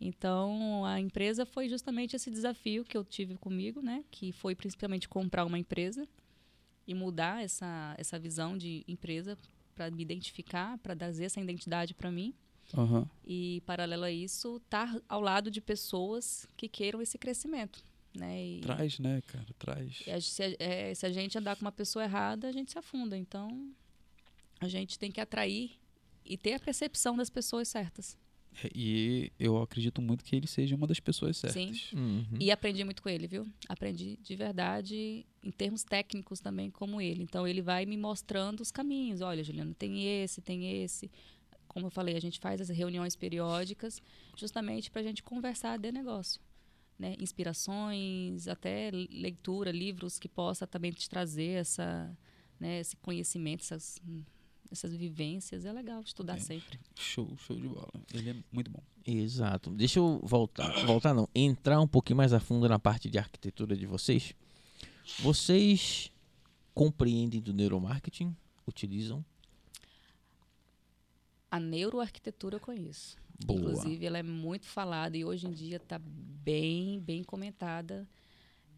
Então, 0.00 0.84
a 0.84 1.00
empresa 1.00 1.46
foi 1.46 1.68
justamente 1.68 2.16
esse 2.16 2.30
desafio 2.30 2.84
que 2.84 2.96
eu 2.96 3.04
tive 3.04 3.36
comigo, 3.36 3.80
né, 3.80 4.04
que 4.10 4.32
foi 4.32 4.54
principalmente 4.54 5.08
comprar 5.08 5.44
uma 5.44 5.58
empresa 5.58 6.06
e 6.86 6.94
mudar 6.94 7.42
essa, 7.42 7.94
essa 7.96 8.18
visão 8.18 8.58
de 8.58 8.84
empresa 8.88 9.38
para 9.74 9.90
me 9.90 10.02
identificar, 10.02 10.78
para 10.78 10.96
trazer 10.96 11.26
essa 11.26 11.40
identidade 11.40 11.94
para 11.94 12.10
mim. 12.10 12.34
Aham. 12.76 13.08
E, 13.24 13.62
paralelo 13.64 14.04
a 14.04 14.10
isso, 14.10 14.56
estar 14.56 15.00
ao 15.08 15.20
lado 15.20 15.50
de 15.50 15.60
pessoas 15.60 16.48
que 16.56 16.68
queiram 16.68 17.00
esse 17.00 17.16
crescimento. 17.16 17.84
Né? 18.16 18.44
E, 18.44 18.60
Traz, 18.60 18.98
né, 18.98 19.20
cara? 19.26 19.46
Traz. 19.58 20.02
e 20.06 20.10
a- 20.10 20.20
se, 20.20 20.42
a, 20.42 20.56
é, 20.58 20.94
se 20.94 21.04
a 21.06 21.12
gente 21.12 21.36
andar 21.38 21.54
com 21.56 21.62
uma 21.64 21.72
pessoa 21.72 22.04
errada, 22.04 22.48
a 22.48 22.52
gente 22.52 22.72
se 22.72 22.78
afunda. 22.78 23.16
Então, 23.16 23.70
a 24.60 24.68
gente 24.68 24.98
tem 24.98 25.10
que 25.12 25.20
atrair 25.20 25.72
e 26.24 26.36
ter 26.36 26.54
a 26.54 26.58
percepção 26.58 27.16
das 27.16 27.30
pessoas 27.30 27.68
certas. 27.68 28.16
E 28.74 29.30
eu 29.38 29.60
acredito 29.60 30.00
muito 30.00 30.24
que 30.24 30.34
ele 30.34 30.46
seja 30.46 30.74
uma 30.74 30.86
das 30.86 30.98
pessoas 30.98 31.36
certas. 31.36 31.62
Sim. 31.62 31.96
Uhum. 31.96 32.38
E 32.40 32.50
aprendi 32.50 32.82
muito 32.84 33.02
com 33.02 33.08
ele, 33.10 33.26
viu? 33.26 33.46
Aprendi 33.68 34.16
de 34.22 34.34
verdade 34.34 35.26
em 35.42 35.50
termos 35.50 35.84
técnicos 35.84 36.40
também 36.40 36.70
como 36.70 36.98
ele. 37.00 37.22
Então, 37.22 37.46
ele 37.46 37.60
vai 37.60 37.84
me 37.84 37.98
mostrando 37.98 38.60
os 38.62 38.70
caminhos. 38.72 39.20
Olha, 39.20 39.44
Juliana, 39.44 39.74
tem 39.78 40.22
esse, 40.22 40.40
tem 40.40 40.82
esse. 40.82 41.10
Como 41.68 41.86
eu 41.86 41.90
falei, 41.90 42.16
a 42.16 42.20
gente 42.20 42.40
faz 42.40 42.58
as 42.62 42.70
reuniões 42.70 43.14
periódicas 43.14 44.00
justamente 44.34 44.90
para 44.90 45.02
a 45.02 45.04
gente 45.04 45.22
conversar 45.22 45.78
de 45.78 45.92
negócio. 45.92 46.40
Né? 46.98 47.14
Inspirações, 47.18 48.48
até 48.48 48.90
leitura, 48.90 49.70
livros 49.70 50.18
que 50.18 50.28
possa 50.28 50.66
também 50.66 50.90
te 50.92 51.08
trazer 51.10 51.60
essa, 51.60 52.16
né, 52.58 52.80
esse 52.80 52.96
conhecimento, 52.96 53.60
essas, 53.60 54.00
essas 54.70 54.94
vivências. 54.94 55.66
É 55.66 55.72
legal 55.72 56.00
estudar 56.00 56.36
É. 56.36 56.40
sempre. 56.40 56.80
Show, 56.94 57.36
show 57.36 57.54
de 57.54 57.68
bola. 57.68 57.92
Ele 58.14 58.30
é 58.30 58.36
muito 58.50 58.70
bom. 58.70 58.82
Exato. 59.06 59.68
Deixa 59.70 59.98
eu 59.98 60.20
voltar. 60.22 60.86
Voltar 60.86 61.12
não. 61.12 61.28
Entrar 61.34 61.78
um 61.80 61.86
pouquinho 61.86 62.16
mais 62.16 62.32
a 62.32 62.40
fundo 62.40 62.66
na 62.68 62.78
parte 62.78 63.10
de 63.10 63.18
arquitetura 63.18 63.76
de 63.76 63.84
vocês. 63.84 64.32
Vocês 65.20 66.10
compreendem 66.74 67.40
do 67.42 67.52
neuromarketing? 67.52 68.34
Utilizam? 68.66 69.22
A 71.50 71.60
neuroarquitetura 71.60 72.56
eu 72.56 72.60
conheço. 72.60 73.16
Boa. 73.44 73.60
Inclusive, 73.60 74.06
ela 74.06 74.18
é 74.18 74.22
muito 74.22 74.66
falada 74.66 75.16
e 75.16 75.24
hoje 75.24 75.46
em 75.46 75.50
dia 75.52 75.76
está 75.76 75.98
bem, 76.00 76.98
bem 77.00 77.22
comentada 77.22 78.06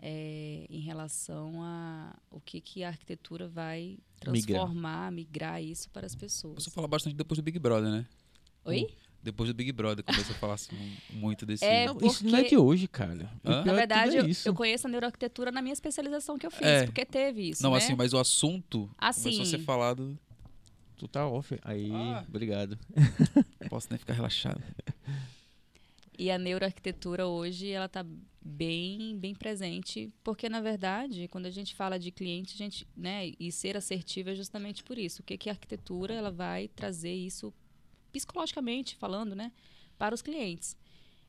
é, 0.01 0.67
em 0.69 0.81
relação 0.81 1.63
a 1.63 2.15
o 2.31 2.41
que, 2.41 2.61
que 2.61 2.83
a 2.83 2.89
arquitetura 2.89 3.49
vai 3.49 3.99
Migrar. 4.27 4.61
transformar, 4.61 5.13
migrar, 5.13 5.63
isso 5.63 5.89
para 5.91 6.07
as 6.07 6.15
pessoas. 6.15 6.63
Você 6.65 6.71
fala 6.71 6.89
bastante 6.89 7.15
depois 7.17 7.39
do 7.39 7.43
Big 7.43 7.59
Brother, 7.59 7.91
né? 7.91 8.07
Oi? 8.65 8.87
Depois 9.21 9.49
do 9.51 9.55
Big 9.55 9.73
Brother 9.73 10.05
começou 10.05 10.35
a 10.35 10.39
falar 10.39 10.55
assim, 10.55 10.77
muito 11.11 11.45
desse. 11.45 11.65
É, 11.65 11.87
Não, 11.87 11.99
isso 12.03 12.25
não 12.25 12.37
é 12.39 12.43
porque- 12.43 12.51
de 12.51 12.57
hoje, 12.57 12.87
cara. 12.87 13.31
Na 13.43 13.61
é 13.61 13.75
verdade, 13.75 14.11
eu, 14.17 14.23
tudo 14.23 14.29
é 14.29 14.31
isso. 14.31 14.49
eu 14.49 14.55
conheço 14.55 14.87
a 14.87 14.91
neuroarquitetura 14.91 15.51
na 15.51 15.61
minha 15.61 15.73
especialização 15.73 16.39
que 16.39 16.47
eu 16.47 16.51
fiz, 16.51 16.67
É. 16.67 16.85
porque 16.85 17.05
teve 17.05 17.51
isso. 17.51 17.63
Não, 17.63 17.73
né? 17.73 17.79
assim, 17.79 17.95
mas 17.97 18.13
o 18.13 18.19
assunto 18.19 18.89
Ah, 18.97 19.13
começou 19.13 19.43
a 19.43 19.47
ser 19.47 19.59
falado. 19.59 20.17
Tu 20.97 21.07
tá 21.09 21.27
off. 21.29 21.59
Aí, 21.63 21.91
Ah. 21.93 22.25
obrigado. 22.29 22.79
Posso 23.69 23.89
nem 23.91 23.99
ficar 23.99 24.15
relaxado. 24.15 24.63
E 26.19 26.33
a 26.33 26.39
neuroarquitetura 26.39 27.29
hoje, 27.29 27.71
ela 27.71 27.87
está 27.87 28.05
bem, 28.41 29.17
bem 29.19 29.35
presente, 29.35 30.13
porque, 30.25 30.49
na 30.49 30.61
verdade, 30.61 31.29
quando 31.29 31.47
a 31.47 31.51
gente 31.51 31.75
fala 31.77 31.99
de 31.99 32.11
cliente, 32.11 32.55
a 32.55 32.59
gente, 32.59 32.89
né, 32.97 33.33
e 33.39 33.53
ser 33.53 33.77
assertivo 33.77 34.31
é 34.31 34.35
justamente 34.35 34.83
por 34.83 34.99
isso. 34.99 35.23
O 35.23 35.25
que, 35.25 35.39
que 35.39 35.49
a 35.49 35.53
arquitetura 35.53 36.15
ela 36.15 36.33
vai 36.33 36.67
trazer 36.69 37.13
isso, 37.13 37.55
psicologicamente 38.11 38.97
falando, 38.97 39.37
né, 39.37 39.53
para 39.97 40.15
os 40.15 40.23
clientes. 40.23 40.77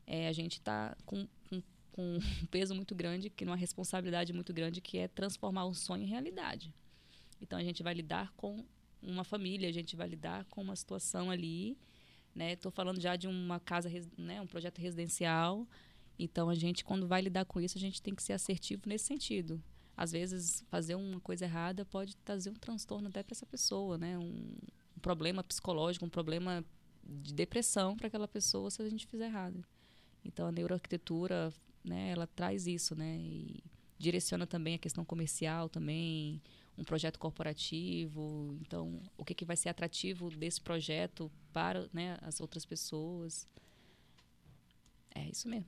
É, 0.06 0.26
a 0.26 0.32
gente 0.32 0.54
está 0.54 0.96
com, 1.04 1.28
com, 1.48 1.62
com 1.92 2.16
um 2.16 2.46
peso 2.50 2.74
muito 2.74 2.94
grande, 2.94 3.30
que 3.30 3.44
uma 3.44 3.54
responsabilidade 3.56 4.32
muito 4.32 4.52
grande, 4.52 4.80
que 4.80 4.98
é 4.98 5.06
transformar 5.06 5.66
um 5.66 5.74
sonho 5.74 6.02
em 6.02 6.08
realidade. 6.08 6.74
Então, 7.40 7.58
a 7.58 7.62
gente 7.62 7.82
vai 7.82 7.94
lidar 7.94 8.32
com 8.32 8.64
uma 9.02 9.22
família, 9.22 9.68
a 9.68 9.72
gente 9.72 9.94
vai 9.94 10.08
lidar 10.08 10.44
com 10.46 10.62
uma 10.62 10.74
situação 10.74 11.30
ali, 11.30 11.78
né? 12.34 12.52
Estou 12.52 12.70
falando 12.70 13.00
já 13.00 13.16
de 13.16 13.26
uma 13.26 13.58
casa, 13.60 13.90
né? 14.16 14.40
um 14.40 14.46
projeto 14.46 14.78
residencial. 14.78 15.66
Então, 16.18 16.48
a 16.48 16.54
gente, 16.54 16.84
quando 16.84 17.06
vai 17.06 17.22
lidar 17.22 17.44
com 17.44 17.60
isso, 17.60 17.78
a 17.78 17.80
gente 17.80 18.02
tem 18.02 18.14
que 18.14 18.22
ser 18.22 18.34
assertivo 18.34 18.82
nesse 18.86 19.06
sentido. 19.06 19.62
Às 19.96 20.12
vezes, 20.12 20.64
fazer 20.68 20.94
uma 20.94 21.20
coisa 21.20 21.44
errada 21.44 21.84
pode 21.84 22.16
trazer 22.18 22.50
um 22.50 22.54
transtorno 22.54 23.08
até 23.08 23.22
para 23.22 23.34
essa 23.34 23.46
pessoa, 23.46 23.98
né? 23.98 24.18
Um, 24.18 24.56
um 24.96 25.00
problema 25.00 25.42
psicológico, 25.42 26.04
um 26.04 26.10
problema 26.10 26.64
de 27.02 27.34
depressão 27.34 27.96
para 27.96 28.06
aquela 28.06 28.28
pessoa 28.28 28.70
se 28.70 28.82
a 28.82 28.88
gente 28.88 29.06
fizer 29.06 29.26
errado. 29.26 29.64
Então, 30.24 30.46
a 30.46 30.52
neuroarquitetura, 30.52 31.52
né? 31.84 32.10
Ela 32.10 32.26
traz 32.26 32.66
isso, 32.66 32.94
né? 32.94 33.16
E 33.18 33.62
direciona 33.98 34.46
também 34.46 34.74
a 34.74 34.78
questão 34.78 35.04
comercial 35.04 35.68
também, 35.68 36.40
um 36.80 36.84
projeto 36.84 37.18
corporativo. 37.18 38.56
Então, 38.62 39.00
o 39.16 39.24
que, 39.24 39.34
que 39.34 39.44
vai 39.44 39.56
ser 39.56 39.68
atrativo 39.68 40.30
desse 40.30 40.60
projeto 40.60 41.30
para 41.52 41.88
né, 41.92 42.16
as 42.22 42.40
outras 42.40 42.64
pessoas. 42.64 43.46
É 45.14 45.28
isso 45.28 45.48
mesmo. 45.48 45.66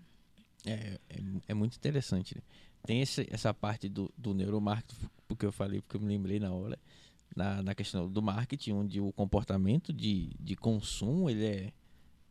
É, 0.64 0.98
é, 1.10 1.20
é 1.48 1.54
muito 1.54 1.76
interessante. 1.76 2.34
Né? 2.34 2.42
Tem 2.84 3.00
esse, 3.02 3.26
essa 3.30 3.52
parte 3.52 3.88
do, 3.88 4.12
do 4.16 4.32
neuromarketing, 4.32 5.08
porque 5.28 5.44
eu 5.44 5.52
falei, 5.52 5.82
porque 5.82 5.96
eu 5.96 6.00
me 6.00 6.08
lembrei 6.08 6.40
na 6.40 6.52
hora, 6.52 6.78
na, 7.36 7.62
na 7.62 7.74
questão 7.74 8.10
do 8.10 8.22
marketing, 8.22 8.72
onde 8.72 9.00
o 9.00 9.12
comportamento 9.12 9.92
de, 9.92 10.30
de 10.40 10.56
consumo 10.56 11.28
ele 11.28 11.44
é 11.44 11.72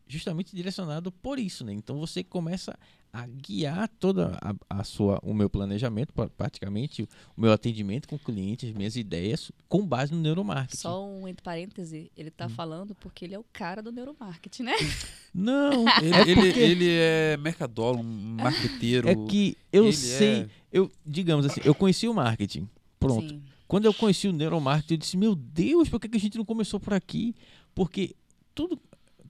justamente 0.06 0.54
direcionado 0.54 1.10
por 1.10 1.38
isso, 1.38 1.64
né? 1.64 1.72
Então 1.72 1.98
você 1.98 2.22
começa 2.22 2.76
a 3.14 3.26
guiar 3.26 3.88
toda 4.00 4.38
a, 4.40 4.54
a 4.80 4.84
sua, 4.84 5.18
o 5.22 5.34
meu 5.34 5.48
planejamento, 5.50 6.14
pra- 6.14 6.30
praticamente, 6.30 7.02
o 7.36 7.40
meu 7.42 7.52
atendimento 7.52 8.08
com 8.08 8.18
clientes, 8.18 8.72
minhas 8.72 8.96
ideias, 8.96 9.52
com 9.68 9.86
base 9.86 10.12
no 10.14 10.20
neuromarketing. 10.20 10.78
Só 10.80 11.06
um 11.06 11.28
entre 11.28 11.42
parêntese, 11.42 12.10
ele 12.16 12.28
Hum. 12.28 12.32
está 12.32 12.48
falando 12.48 12.94
porque 12.94 13.26
ele 13.26 13.34
é 13.34 13.38
o 13.38 13.44
cara 13.52 13.82
do 13.82 13.92
neuromarketing, 13.92 14.62
né? 14.62 14.72
Não, 15.34 15.84
Ele, 16.02 16.14
é 16.14 16.20
ele, 16.22 16.34
porque- 16.36 16.60
ele 16.60 16.88
é 16.90 17.36
mercadólogo, 17.38 18.02
um 18.02 18.36
marqueteiro. 18.40 19.08
é 19.08 19.14
que 19.14 19.56
eu 19.72 19.84
ele 19.84 19.92
sei, 19.92 20.40
é- 20.42 20.48
eu 20.72 20.90
digamos 21.04 21.44
assim, 21.46 21.60
eu 21.64 21.74
conheci 21.74 22.08
o 22.08 22.14
marketing. 22.14 22.68
Pronto. 22.98 23.28
Sim. 23.28 23.42
Quando 23.68 23.86
eu 23.86 23.94
conheci 23.94 24.28
o 24.28 24.32
neuromarketing, 24.32 24.94
eu 24.94 24.98
disse: 24.98 25.16
Meu 25.16 25.34
Deus, 25.34 25.88
por 25.88 25.98
que 25.98 26.08
que 26.08 26.16
a 26.16 26.20
gente 26.20 26.36
não 26.36 26.44
começou 26.44 26.78
por 26.78 26.92
aqui? 26.92 27.34
Porque 27.74 28.14
tudo 28.54 28.78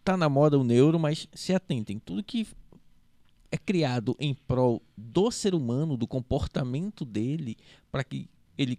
tá 0.05 0.17
na 0.17 0.29
moda 0.29 0.59
o 0.59 0.65
neuro, 0.65 0.99
mas 0.99 1.29
se 1.33 1.55
atentem, 1.55 1.99
tudo 1.99 2.23
que 2.23 2.47
é 3.51 3.57
criado 3.59 4.17
em 4.19 4.35
prol 4.35 4.83
do 4.97 5.31
ser 5.31 5.55
humano, 5.55 5.97
do 5.97 6.07
comportamento 6.07 7.05
dele, 7.05 7.57
para 7.91 8.03
que 8.03 8.29
ele 8.57 8.79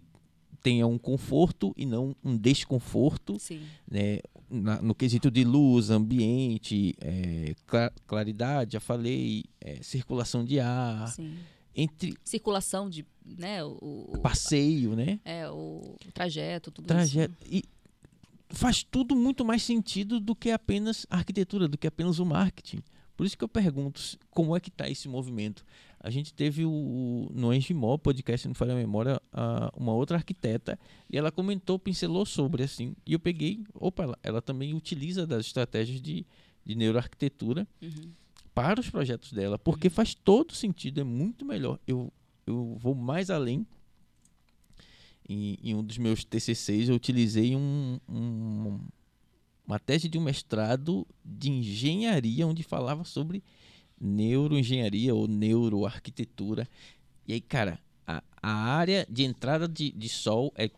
tenha 0.62 0.86
um 0.86 0.98
conforto 0.98 1.72
e 1.76 1.84
não 1.86 2.16
um 2.24 2.36
desconforto, 2.36 3.38
Sim. 3.38 3.60
né? 3.90 4.18
Na- 4.50 4.80
no 4.80 4.94
quesito 4.94 5.30
de 5.30 5.42
luz, 5.44 5.90
ambiente, 5.90 6.94
é, 7.00 7.54
cla- 7.66 7.92
claridade, 8.06 8.74
já 8.74 8.80
falei, 8.80 9.44
é, 9.60 9.82
circulação 9.82 10.44
de 10.44 10.60
ar, 10.60 11.08
Sim. 11.08 11.34
entre 11.74 12.14
Circulação 12.24 12.88
de, 12.88 13.04
né, 13.24 13.64
o, 13.64 13.78
o- 14.12 14.18
passeio, 14.20 14.94
né? 14.94 15.18
é, 15.24 15.48
o 15.50 15.96
trajeto, 16.12 16.70
tudo 16.70 16.86
Trajeto. 16.86 17.34
isso. 17.42 17.54
E 17.56 17.64
faz 18.54 18.82
tudo 18.82 19.14
muito 19.16 19.44
mais 19.44 19.62
sentido 19.62 20.18
do 20.20 20.34
que 20.34 20.50
apenas 20.50 21.06
a 21.10 21.16
arquitetura, 21.16 21.68
do 21.68 21.76
que 21.78 21.86
apenas 21.86 22.18
o 22.18 22.24
marketing. 22.26 22.80
Por 23.16 23.24
isso 23.26 23.38
que 23.38 23.44
eu 23.44 23.48
pergunto 23.48 24.00
como 24.30 24.56
é 24.56 24.60
que 24.60 24.68
está 24.70 24.88
esse 24.88 25.08
movimento. 25.08 25.64
A 26.00 26.10
gente 26.10 26.34
teve 26.34 26.64
o, 26.64 26.70
o- 26.70 27.28
no 27.32 27.54
Engimó, 27.54 27.96
podcast, 27.96 28.46
não 28.48 28.54
falha 28.54 28.72
a 28.72 28.76
memória, 28.76 29.20
a- 29.32 29.70
uma 29.76 29.92
outra 29.94 30.16
arquiteta, 30.16 30.78
e 31.08 31.16
ela 31.16 31.30
comentou, 31.30 31.78
pincelou 31.78 32.26
sobre, 32.26 32.64
assim, 32.64 32.94
e 33.06 33.12
eu 33.12 33.20
peguei, 33.20 33.62
opa, 33.74 34.02
ela, 34.02 34.18
ela 34.22 34.42
também 34.42 34.74
utiliza 34.74 35.26
das 35.26 35.46
estratégias 35.46 36.00
de, 36.02 36.26
de 36.64 36.74
neuroarquitetura 36.74 37.66
Uhum. 37.80 38.10
para 38.54 38.80
os 38.80 38.90
projetos 38.90 39.32
dela, 39.32 39.58
porque 39.58 39.88
faz 39.88 40.12
todo 40.14 40.52
sentido, 40.52 41.00
é 41.00 41.04
muito 41.04 41.44
melhor. 41.44 41.78
Eu, 41.86 42.12
eu 42.46 42.76
vou 42.80 42.94
mais 42.96 43.30
além. 43.30 43.64
Em, 45.28 45.58
em 45.62 45.74
um 45.74 45.82
dos 45.82 45.98
meus 45.98 46.24
TCCs, 46.24 46.88
eu 46.88 46.94
utilizei 46.94 47.56
um, 47.56 47.98
um- 48.08 48.80
uma 49.66 49.78
tese 49.78 50.08
de 50.08 50.18
um 50.18 50.22
mestrado 50.22 51.06
de 51.24 51.50
engenharia, 51.50 52.46
onde 52.46 52.62
falava 52.62 53.04
sobre 53.04 53.42
neuroengenharia 54.00 55.14
ou 55.14 55.26
neuroarquitetura. 55.26 56.68
E 57.26 57.32
aí, 57.32 57.40
cara, 57.40 57.78
a, 58.06 58.22
a 58.42 58.50
área 58.52 59.06
de 59.08 59.24
entrada 59.24 59.66
de, 59.66 59.90
de 59.92 60.08
sol 60.08 60.52
é 60.56 60.70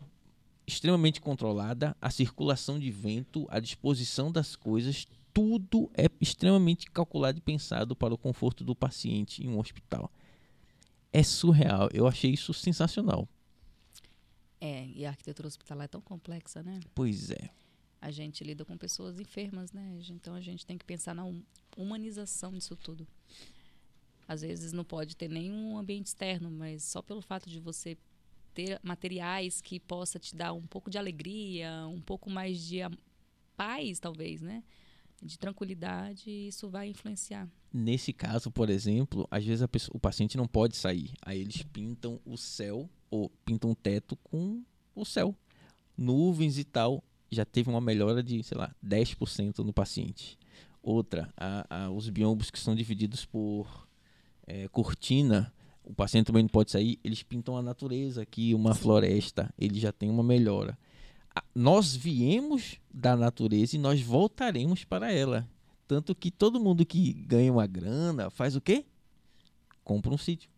extremamente 0.65 1.19
controlada, 1.21 1.95
a 2.01 2.09
circulação 2.09 2.79
de 2.79 2.89
vento, 2.91 3.45
a 3.49 3.59
disposição 3.59 4.31
das 4.31 4.55
coisas, 4.55 5.05
tudo 5.33 5.89
é 5.93 6.07
extremamente 6.19 6.89
calculado 6.89 7.37
e 7.37 7.41
pensado 7.41 7.95
para 7.95 8.13
o 8.13 8.17
conforto 8.17 8.63
do 8.63 8.75
paciente 8.75 9.45
em 9.45 9.49
um 9.49 9.59
hospital. 9.59 10.11
É 11.11 11.23
surreal. 11.23 11.89
Eu 11.93 12.07
achei 12.07 12.31
isso 12.31 12.53
sensacional. 12.53 13.27
É, 14.59 14.85
e 14.87 15.05
a 15.05 15.09
arquitetura 15.09 15.47
hospitalar 15.47 15.85
é 15.85 15.87
tão 15.87 16.01
complexa, 16.01 16.63
né? 16.63 16.79
Pois 16.95 17.29
é. 17.31 17.49
A 18.01 18.11
gente 18.11 18.43
lida 18.43 18.63
com 18.65 18.77
pessoas 18.77 19.19
enfermas, 19.19 19.71
né? 19.71 19.99
Então 20.09 20.33
a 20.33 20.41
gente 20.41 20.65
tem 20.65 20.77
que 20.77 20.85
pensar 20.85 21.13
na 21.13 21.23
hum- 21.25 21.43
humanização 21.75 22.51
disso 22.53 22.75
tudo. 22.75 23.07
Às 24.27 24.41
vezes 24.41 24.73
não 24.73 24.83
pode 24.83 25.15
ter 25.15 25.29
nenhum 25.29 25.77
ambiente 25.77 26.07
externo, 26.07 26.49
mas 26.51 26.83
só 26.83 27.01
pelo 27.01 27.21
fato 27.21 27.49
de 27.49 27.59
você 27.59 27.97
ter 28.53 28.79
materiais 28.83 29.61
que 29.61 29.79
possa 29.79 30.19
te 30.19 30.35
dar 30.35 30.53
um 30.53 30.65
pouco 30.67 30.89
de 30.89 30.97
alegria, 30.97 31.87
um 31.87 32.01
pouco 32.01 32.29
mais 32.29 32.59
de 32.61 32.77
paz, 33.55 33.99
talvez, 33.99 34.41
né? 34.41 34.63
De 35.21 35.37
tranquilidade, 35.37 36.29
isso 36.29 36.69
vai 36.69 36.89
influenciar. 36.89 37.47
Nesse 37.73 38.11
caso, 38.13 38.51
por 38.51 38.69
exemplo, 38.69 39.27
às 39.31 39.43
vezes 39.45 39.65
pessoa- 39.67 39.95
o 39.95 39.99
paciente 39.99 40.37
não 40.37 40.47
pode 40.47 40.75
sair. 40.75 41.11
Aí 41.21 41.39
eles 41.39 41.63
pintam 41.63 42.19
o 42.25 42.37
céu 42.37 42.89
ou 43.09 43.29
pintam 43.45 43.71
o 43.71 43.75
teto 43.75 44.15
com 44.17 44.61
o 44.95 45.05
céu. 45.05 45.35
Nuvens 45.97 46.57
e 46.57 46.63
tal. 46.63 47.03
Já 47.29 47.43
teve 47.45 47.69
uma 47.69 47.81
melhora 47.81 48.23
de, 48.23 48.41
sei 48.43 48.57
lá, 48.57 48.73
10% 48.81 49.59
no 49.59 49.73
paciente. 49.73 50.37
Outra, 50.81 51.33
a- 51.35 51.65
a- 51.85 51.89
os 51.91 52.09
biombos 52.09 52.49
que 52.49 52.59
são 52.59 52.73
divididos 52.75 53.25
por 53.25 53.87
eh, 54.49 54.67
cortina, 54.69 55.53
o 55.83 55.93
paciente 55.93 56.27
também 56.27 56.43
não 56.43 56.49
pode 56.49 56.71
sair. 56.71 56.97
Eles 57.03 57.21
pintam 57.21 57.57
a 57.57 57.61
natureza 57.61 58.21
aqui, 58.21 58.53
uma 58.53 58.73
floresta. 58.73 59.53
Ele 59.57 59.77
já 59.79 59.91
tem 59.91 60.09
uma 60.09 60.23
melhora. 60.23 60.77
A- 61.35 61.43
Nós 61.53 61.93
viemos 61.95 62.79
da 62.93 63.15
natureza 63.17 63.75
e 63.75 63.79
nós 63.79 63.99
voltaremos 64.01 64.85
para 64.85 65.11
ela. 65.11 65.45
Tanto 65.85 66.15
que 66.15 66.31
todo 66.31 66.59
mundo 66.61 66.85
que 66.85 67.11
ganha 67.13 67.51
uma 67.51 67.67
grana 67.67 68.29
faz 68.29 68.55
o 68.55 68.61
quê? 68.61 68.85
Compra 69.83 70.13
um 70.13 70.17
sítio. 70.17 70.49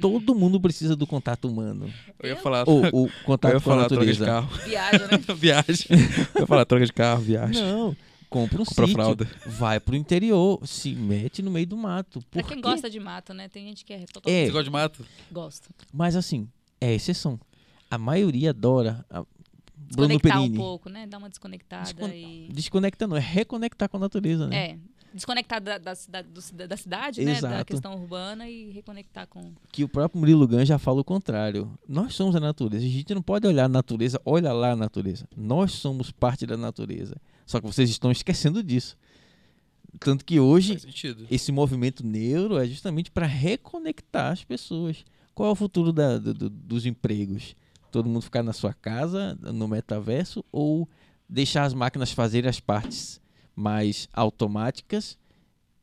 Todo 0.00 0.34
mundo 0.34 0.60
precisa 0.60 0.94
do 0.94 1.06
contato 1.06 1.48
humano. 1.48 1.90
Eu 2.22 2.30
ia 2.30 2.36
falar, 2.36 2.68
Ou 2.68 2.80
o 2.92 3.06
eu 3.06 3.10
contato 3.24 3.52
ia 3.54 3.60
com 3.60 3.70
a 3.70 3.74
falar 3.74 3.88
troca 3.88 4.04
de 4.06 4.18
natureza. 4.20 4.26
carro. 4.26 4.68
Viagem, 4.68 5.00
né? 5.00 5.18
viagem. 5.36 5.86
Eu 6.34 6.40
ia 6.42 6.46
falar 6.46 6.64
troca 6.64 6.84
de 6.86 6.92
carro, 6.92 7.22
viagem. 7.22 7.62
Não, 7.62 7.96
compra 8.28 8.60
um 8.60 8.64
Compra 8.64 8.86
sítio. 8.86 8.92
fralda. 9.02 9.30
Vai 9.46 9.80
pro 9.80 9.96
interior, 9.96 10.60
se 10.66 10.94
mete 10.94 11.40
no 11.42 11.50
meio 11.50 11.66
do 11.66 11.76
mato. 11.76 12.22
Pra 12.30 12.42
quem 12.42 12.56
quê? 12.56 12.62
gosta 12.62 12.90
de 12.90 13.00
mato, 13.00 13.32
né? 13.32 13.48
Tem 13.48 13.66
gente 13.66 13.84
que 13.84 13.92
é 13.92 14.02
É. 14.02 14.06
totalmente... 14.06 14.46
Você 14.46 14.52
gosta 14.52 14.64
de 14.64 14.70
mato? 14.70 15.06
Gosta. 15.32 15.68
Mas 15.92 16.14
assim, 16.16 16.46
é 16.80 16.92
exceção. 16.94 17.40
A 17.90 17.96
maioria 17.98 18.50
adora. 18.50 19.04
A... 19.10 19.24
Bruno 19.92 20.08
Desconectar 20.08 20.42
um 20.42 20.52
pouco, 20.54 20.88
né? 20.88 21.06
Dar 21.06 21.18
uma 21.18 21.28
desconectada 21.28 21.82
Descon- 21.84 22.08
e... 22.14 22.48
Desconecta 22.52 23.06
não, 23.08 23.16
é 23.16 23.20
reconectar 23.20 23.88
com 23.88 23.96
a 23.96 24.00
natureza, 24.00 24.46
né? 24.46 24.56
É, 24.72 24.78
desconectar 25.12 25.60
da, 25.60 25.78
da, 25.78 25.94
cida- 25.94 26.22
da 26.68 26.76
cidade, 26.76 27.20
né? 27.24 27.32
Da 27.32 27.38
Exato. 27.38 27.64
questão 27.66 27.94
urbana 28.00 28.48
e 28.48 28.70
reconectar 28.70 29.26
com... 29.26 29.52
que 29.72 29.82
o 29.84 29.88
próprio 29.88 30.18
Murilo 30.20 30.46
Gun 30.46 30.64
já 30.64 30.78
fala 30.78 31.00
o 31.00 31.04
contrário. 31.04 31.70
Nós 31.88 32.14
somos 32.14 32.34
a 32.36 32.40
natureza. 32.40 32.84
A 32.84 32.88
gente 32.88 33.14
não 33.14 33.22
pode 33.22 33.46
olhar 33.46 33.64
a 33.64 33.68
natureza, 33.68 34.20
olha 34.24 34.52
lá 34.52 34.72
a 34.72 34.76
natureza. 34.76 35.26
Nós 35.36 35.72
somos 35.72 36.10
parte 36.10 36.46
da 36.46 36.56
natureza. 36.56 37.16
Só 37.46 37.60
que 37.60 37.66
vocês 37.66 37.90
estão 37.90 38.10
esquecendo 38.12 38.62
disso. 38.62 38.96
Tanto 39.98 40.24
que 40.24 40.38
hoje 40.38 40.78
esse 41.30 41.50
movimento 41.50 42.06
neuro 42.06 42.56
é 42.58 42.66
justamente 42.66 43.10
para 43.10 43.26
reconectar 43.26 44.32
as 44.32 44.44
pessoas. 44.44 45.04
Qual 45.34 45.48
é 45.48 45.52
o 45.52 45.56
futuro 45.56 45.92
da- 45.92 46.18
do- 46.18 46.48
dos 46.48 46.86
empregos? 46.86 47.56
Todo 47.90 48.08
mundo 48.08 48.22
ficar 48.22 48.42
na 48.44 48.52
sua 48.52 48.72
casa, 48.72 49.36
no 49.52 49.66
metaverso, 49.66 50.44
ou 50.52 50.88
deixar 51.28 51.64
as 51.64 51.74
máquinas 51.74 52.12
fazerem 52.12 52.48
as 52.48 52.60
partes 52.60 53.20
mais 53.60 54.08
automáticas 54.12 55.18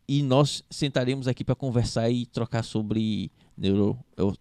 e 0.07 0.23
nós 0.23 0.63
sentaremos 0.69 1.27
aqui 1.27 1.43
para 1.43 1.55
conversar 1.55 2.09
e 2.09 2.25
trocar 2.25 2.63
sobre 2.63 3.31
neuro, 3.55 3.97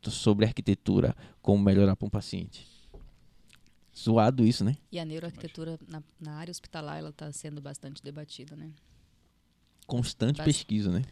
sobre 0.09 0.47
arquitetura, 0.47 1.15
como 1.43 1.63
melhorar 1.63 1.97
para 1.97 2.07
um 2.07 2.11
paciente. 2.11 2.67
Zoado 3.97 4.45
isso, 4.45 4.65
né? 4.65 4.77
E 4.93 4.99
a 4.99 5.05
neuroarquitetura 5.05 5.79
na, 5.89 6.03
na 6.21 6.35
área 6.35 6.51
hospitalar, 6.51 6.99
ela 6.99 7.11
está 7.11 7.33
sendo 7.33 7.61
bastante 7.61 8.03
debatida, 8.03 8.55
né? 8.55 8.71
Constante 9.87 10.43
pesquisa, 10.43 10.91
né? 10.91 11.03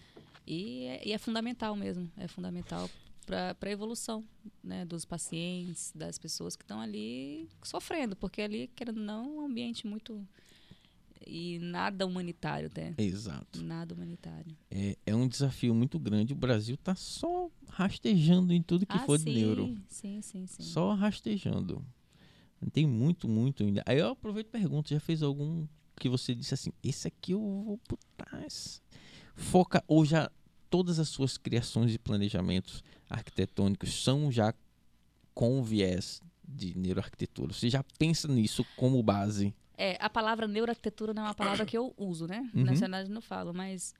E 0.46 0.84
é, 0.84 1.09
e 1.09 1.12
é 1.12 1.18
fundamental 1.18 1.74
mesmo, 1.74 2.10
é 2.16 2.28
fundamental 2.28 2.88
para 3.24 3.56
a 3.60 3.70
evolução 3.70 4.22
né, 4.62 4.84
dos 4.84 5.05
pacientes, 5.05 5.92
das 5.94 6.18
pessoas 6.18 6.55
que 6.56 6.62
estão 6.62 6.80
ali 6.80 7.48
sofrendo, 7.62 8.14
porque 8.14 8.42
ali, 8.42 8.68
querendo 8.76 8.98
ou 8.98 9.05
não, 9.05 9.24
é 9.24 9.28
um 9.28 9.44
ambiente 9.46 9.86
muito... 9.86 10.26
E 11.26 11.59
nada 11.59 12.06
humanitário, 12.06 12.70
né? 12.76 12.94
Exato. 12.98 13.62
Nada 13.62 13.94
humanitário. 13.94 14.56
É, 14.70 14.96
é 15.06 15.14
um 15.14 15.26
desafio 15.28 15.74
muito 15.74 15.98
grande. 15.98 16.32
O 16.32 16.36
Brasil 16.36 16.76
tá 16.76 16.94
só 16.94 17.51
rastejando 17.68 18.52
em 18.52 18.62
tudo 18.62 18.86
que 18.86 18.96
ah, 18.96 19.05
for 19.06 19.18
sim, 19.18 19.24
de 19.26 19.32
neuro. 19.32 19.74
sim, 19.88 20.20
sim, 20.22 20.46
sim. 20.46 20.62
Só 20.62 20.94
rastejando. 20.94 21.84
Tem 22.72 22.86
muito, 22.86 23.28
muito 23.28 23.62
ainda. 23.62 23.82
Aí 23.84 23.98
eu 23.98 24.09
aproveito 24.09 24.48
e 24.48 24.51
pergunto, 24.51 24.88
já 24.90 25.01
fez 25.01 25.22
algum 25.22 25.66
que 25.96 26.09
você 26.09 26.34
disse 26.34 26.55
assim, 26.55 26.70
esse 26.82 27.06
aqui 27.06 27.32
eu 27.32 27.40
vou 27.40 27.80
botar. 27.88 28.44
esse- 28.46 28.80
Foca, 29.36 29.82
ou 29.86 30.05
já 30.05 30.30
todas 30.70 30.98
as 30.98 31.09
suas 31.09 31.36
criações 31.36 31.92
e 31.92 31.98
planejamentos 31.98 32.82
arquitetônicos 33.09 34.02
são 34.02 34.30
já 34.32 34.55
com 35.34 35.62
viés 35.62 36.20
de 36.46 36.76
neuroarquitetura. 36.78 37.52
Você 37.52 37.68
já 37.68 37.82
pensa 37.98 38.28
nisso 38.28 38.64
como 38.76 39.02
base. 39.02 39.55
É, 39.76 39.96
a 40.01 40.09
palavra 40.09 40.46
neuroarquitetura 40.46 41.12
não 41.12 41.22
é 41.22 41.26
uma 41.26 41.34
palavra 41.34 41.66
que 41.66 41.76
eu 41.76 41.92
uso, 41.96 42.26
né? 42.26 42.48
Uhum. 42.55 42.64
Na 42.64 42.72
verdade, 42.74 43.10
não 43.10 43.20
falo, 43.20 43.52
mas 43.52 43.92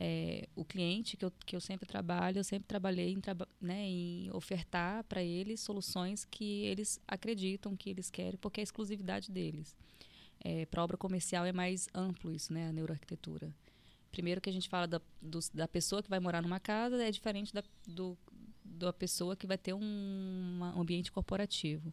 é, 0.00 0.48
o 0.56 0.64
cliente 0.64 1.16
que 1.16 1.24
eu, 1.24 1.32
que 1.46 1.54
eu 1.54 1.60
sempre 1.60 1.86
trabalho, 1.86 2.38
eu 2.38 2.44
sempre 2.44 2.66
trabalhei 2.66 3.12
em, 3.12 3.20
traba 3.20 3.46
né, 3.60 3.84
em 3.86 4.30
ofertar 4.32 5.04
para 5.04 5.22
eles 5.22 5.60
soluções 5.60 6.24
que 6.24 6.64
eles 6.64 7.00
acreditam 7.06 7.76
que 7.76 7.88
eles 7.90 8.10
querem, 8.10 8.36
porque 8.40 8.60
é 8.60 8.62
a 8.62 8.64
exclusividade 8.64 9.30
deles. 9.30 9.76
É, 10.44 10.66
para 10.66 10.82
obra 10.82 10.96
comercial 10.96 11.44
é 11.46 11.52
mais 11.52 11.88
amplo 11.94 12.32
isso, 12.32 12.52
né? 12.52 12.68
A 12.68 12.72
neuroarquitetura. 12.72 13.54
Primeiro 14.10 14.40
que 14.40 14.50
a 14.50 14.52
gente 14.52 14.68
fala 14.68 14.86
da, 14.88 15.00
dos- 15.20 15.48
da 15.50 15.68
pessoa 15.68 16.02
que 16.02 16.10
vai 16.10 16.18
morar 16.18 16.42
numa 16.42 16.58
casa 16.58 17.00
é 17.02 17.10
diferente 17.12 17.54
da, 17.54 17.62
do, 17.86 18.18
da 18.64 18.92
pessoa 18.92 19.36
que 19.36 19.46
vai 19.46 19.56
ter 19.56 19.72
um 19.72 19.80
um 20.74 20.80
ambiente 20.80 21.12
corporativo. 21.12 21.92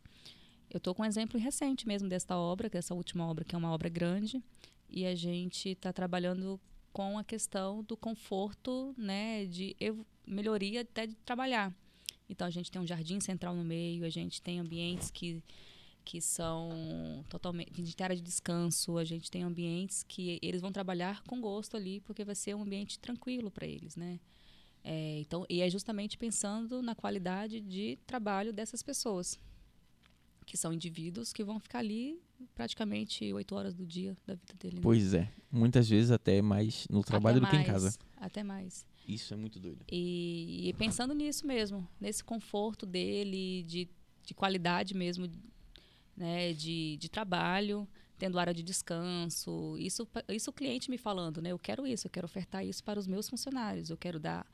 Eu 0.69 0.77
estou 0.77 0.93
com 0.93 1.03
um 1.03 1.05
exemplo 1.05 1.39
recente 1.39 1.87
mesmo 1.87 2.07
desta 2.07 2.37
obra, 2.37 2.69
dessa 2.69 2.93
última 2.93 3.25
obra, 3.27 3.43
que 3.43 3.55
é 3.55 3.57
uma 3.57 3.71
obra 3.71 3.89
grande, 3.89 4.41
e 4.89 5.05
a 5.05 5.15
gente 5.15 5.69
está 5.69 5.91
trabalhando 5.91 6.59
com 6.93 7.17
a 7.17 7.23
questão 7.23 7.83
do 7.83 7.97
conforto, 7.97 8.93
né, 8.97 9.45
de 9.45 9.75
melhoria 10.25 10.81
até 10.81 11.07
de 11.07 11.15
trabalhar. 11.15 11.73
Então 12.29 12.45
a 12.45 12.51
gente 12.51 12.69
tem 12.69 12.81
um 12.81 12.85
jardim 12.85 13.19
central 13.19 13.55
no 13.55 13.63
meio, 13.63 14.05
a 14.05 14.09
gente 14.09 14.41
tem 14.41 14.59
ambientes 14.59 15.09
que 15.09 15.43
que 16.05 16.21
são 16.21 17.23
totalmente 17.29 17.71
tem 17.71 18.03
área 18.03 18.15
de 18.15 18.21
descanso, 18.21 18.97
a 18.97 19.03
gente 19.03 19.29
tem 19.29 19.43
ambientes 19.43 20.01
que 20.01 20.39
eles 20.41 20.59
vão 20.59 20.71
trabalhar 20.71 21.21
com 21.23 21.39
gosto 21.39 21.77
ali, 21.77 21.99
porque 22.01 22.25
vai 22.25 22.33
ser 22.33 22.55
um 22.55 22.63
ambiente 22.63 22.97
tranquilo 22.97 23.51
para 23.51 23.67
eles, 23.67 23.95
né? 23.95 24.19
É, 24.83 25.19
então, 25.19 25.45
e 25.47 25.61
é 25.61 25.69
justamente 25.69 26.17
pensando 26.17 26.81
na 26.81 26.95
qualidade 26.95 27.59
de 27.59 27.99
trabalho 28.07 28.51
dessas 28.51 28.81
pessoas, 28.81 29.37
que 30.49 30.57
são 30.57 30.73
indivíduos 30.73 31.31
que 31.31 31.43
vão 31.43 31.59
ficar 31.59 31.77
ali 31.77 32.19
praticamente 32.55 33.31
oito 33.31 33.53
horas 33.53 33.75
do 33.75 33.85
dia 33.85 34.17
da 34.25 34.33
vida 34.33 34.53
dele. 34.59 34.75
né? 34.77 34.81
Pois 34.81 35.13
é. 35.13 35.31
Muitas 35.51 35.87
vezes 35.87 36.09
até 36.09 36.41
mais 36.41 36.87
no 36.89 37.03
trabalho 37.03 37.37
Até 37.37 37.45
do 37.45 37.49
que 37.51 37.55
em 37.55 37.59
mais, 37.59 37.71
casa. 37.71 37.99
Até 38.17 38.43
mais. 38.43 38.83
Isso 39.07 39.31
é 39.31 39.37
muito 39.37 39.59
doido. 39.59 39.85
E, 39.91 40.69
e 40.69 40.73
pensando 40.73 41.13
nisso 41.13 41.45
mesmo, 41.45 41.87
nesse 42.01 42.23
conforto 42.23 42.87
dele, 42.87 43.61
de, 43.63 43.87
de 44.25 44.33
qualidade 44.33 44.95
mesmo, 44.95 45.29
né, 46.17 46.51
de, 46.53 46.97
de 46.97 47.09
trabalho, 47.09 47.87
tendo 48.17 48.39
área 48.39 48.53
de 48.53 48.63
descanso. 48.63 49.77
Isso, 49.77 50.07
isso 50.29 50.49
o 50.49 50.53
cliente 50.53 50.89
me 50.89 50.97
falando, 50.97 51.43
né? 51.43 51.51
Eu 51.51 51.59
quero 51.59 51.85
isso, 51.85 52.07
eu 52.07 52.11
quero 52.11 52.25
ofertar 52.25 52.65
isso 52.65 52.83
para 52.83 52.99
os 52.99 53.05
meus 53.05 53.29
funcionários. 53.29 53.91
Eu 53.91 53.97
quero 53.97 54.19
dar 54.19 54.47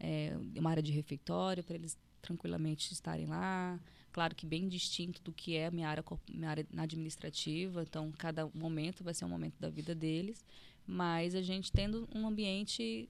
é, 0.00 0.36
uma 0.56 0.70
área 0.70 0.82
de 0.82 0.90
refeitório 0.90 1.62
para 1.62 1.76
eles 1.76 1.96
tranquilamente 2.26 2.92
estarem 2.92 3.26
lá. 3.26 3.78
Claro 4.12 4.34
que 4.34 4.46
bem 4.46 4.68
distinto 4.68 5.22
do 5.22 5.32
que 5.32 5.56
é 5.56 5.66
a 5.66 5.70
minha 5.70 5.88
área, 5.88 6.04
minha 6.28 6.50
área 6.50 6.66
na 6.72 6.82
administrativa. 6.82 7.82
Então, 7.82 8.12
cada 8.18 8.48
momento 8.54 9.04
vai 9.04 9.14
ser 9.14 9.24
um 9.24 9.28
momento 9.28 9.58
da 9.60 9.68
vida 9.68 9.94
deles. 9.94 10.44
Mas 10.86 11.34
a 11.34 11.42
gente 11.42 11.70
tendo 11.72 12.08
um 12.14 12.26
ambiente 12.26 13.08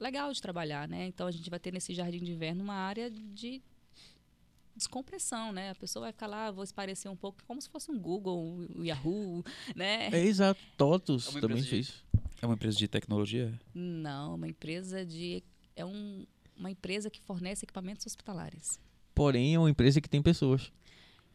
legal 0.00 0.32
de 0.32 0.40
trabalhar, 0.40 0.88
né? 0.88 1.06
Então 1.06 1.26
a 1.26 1.30
gente 1.30 1.48
vai 1.48 1.58
ter 1.58 1.72
nesse 1.72 1.94
jardim 1.94 2.18
de 2.18 2.32
inverno 2.32 2.62
uma 2.62 2.74
área 2.74 3.10
de 3.10 3.62
descompressão, 4.76 5.52
né? 5.52 5.70
A 5.70 5.74
pessoa 5.74 6.04
vai 6.04 6.12
ficar 6.12 6.26
lá, 6.26 6.50
vou 6.50 6.64
esparecer 6.64 7.10
um 7.10 7.16
pouco 7.16 7.42
como 7.46 7.60
se 7.60 7.68
fosse 7.68 7.90
um 7.90 7.98
Google, 7.98 8.66
o 8.74 8.84
Yahoo, 8.84 9.44
né? 9.74 10.08
É 10.12 10.24
exato. 10.24 10.60
Totus 10.76 11.34
É 11.34 11.40
também 11.40 11.62
fez. 11.62 12.02
É 12.42 12.46
uma 12.46 12.54
empresa 12.54 12.76
de 12.76 12.88
tecnologia? 12.88 13.58
Não, 13.72 14.34
uma 14.34 14.48
empresa 14.48 15.04
de 15.04 15.42
é 15.76 15.84
um, 15.84 16.26
uma 16.56 16.70
empresa 16.70 17.10
que 17.10 17.20
fornece 17.20 17.64
equipamentos 17.64 18.06
hospitalares, 18.06 18.78
Porém, 19.14 19.54
é 19.54 19.58
uma 19.58 19.70
empresa 19.70 20.00
que 20.00 20.08
tem 20.08 20.20
pessoas. 20.20 20.72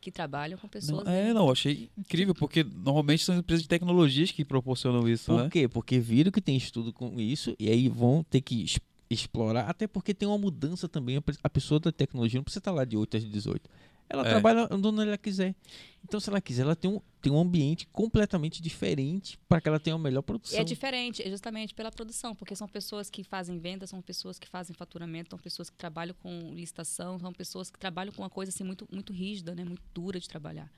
que 0.02 0.12
trabalham 0.12 0.58
com 0.58 0.66
Não, 0.68 0.70
pessoas. 0.70 1.08
é, 1.08 1.26
né? 1.26 1.34
não, 1.34 1.50
achei 1.52 1.90
incrível, 1.98 2.34
porque 2.36 2.64
normalmente 2.64 3.24
são 3.24 3.38
empresas 3.38 3.64
de 3.64 3.70
tecnologias 3.70 4.32
que 4.32 4.44
proporcionam 4.46 5.08
isso, 5.08 5.26
Por 5.32 5.44
né? 5.44 5.50
quê? 5.50 5.68
Porque 5.68 6.00
viram 6.00 6.32
que 6.32 6.41
tem 6.41 6.56
estudo 6.58 6.91
com 6.94 7.20
isso 7.20 7.56
e 7.60 7.70
aí 7.70 7.88
vão 7.90 8.24
ter 8.24 8.41
que 8.41 8.64
es- 8.64 8.80
explorar, 9.10 9.70
até 9.70 9.88
porque 9.88 10.14
tem 10.14 10.28
uma 10.28 10.38
mudança 10.38 10.88
também. 10.88 11.22
A 11.44 11.50
pessoa 11.50 11.80
da 11.80 11.91
tecnologia 11.91 12.38
não 12.38 12.44
precisa 12.44 12.60
estar 12.60 12.72
lá 12.72 12.86
de 12.86 12.96
8 12.96 13.18
às 13.18 13.26
18. 13.26 13.70
Ela 14.10 14.26
É. 14.26 14.30
trabalha 14.30 14.68
onde 14.72 15.02
ela 15.03 15.18
quiser. 15.18 15.56
Então, 16.03 16.19
se 16.19 16.30
ela 16.30 16.41
quiser, 16.41 16.64
ela 16.64 16.76
tem 16.76 16.90
um, 16.90 16.99
tem 17.22 17.31
um 17.31 17.40
ambiente 17.40 17.88
completamente 17.88 18.61
diferente 18.61 19.38
para 19.48 19.61
que 19.61 19.68
ela 19.68 19.80
tenha 19.80 19.95
uma 19.95 20.02
melhor 20.02 20.23
produção. 20.23 20.60
É 20.60 20.64
diferente, 20.64 21.22
é 21.22 21.30
justamente 21.30 21.76
pela 21.76 21.91
produção, 21.91 22.36
porque 22.36 22.56
são 22.56 22.68
pessoas 22.68 23.10
que 23.10 23.23
fazem 23.23 23.60
vendas, 23.60 23.91
são 23.91 24.02
pessoas 24.02 24.40
que 24.40 24.48
fazem 24.48 24.76
faturamento, 24.76 25.30
são 25.30 25.38
pessoas 25.38 25.69
que 25.69 25.77
trabalham 25.77 26.15
com 26.15 26.53
licitação, 26.56 27.19
são 27.19 27.31
pessoas 27.31 27.69
que 27.69 27.77
trabalham 27.77 28.11
com 28.11 28.23
uma 28.23 28.30
coisa 28.30 28.49
assim 28.49 28.64
muito, 28.64 28.88
muito 28.91 29.14
rígida, 29.14 29.53
né, 29.53 29.64
muito 29.64 29.84
dura 29.94 30.19
de 30.19 30.27
trabalhar. 30.27 30.72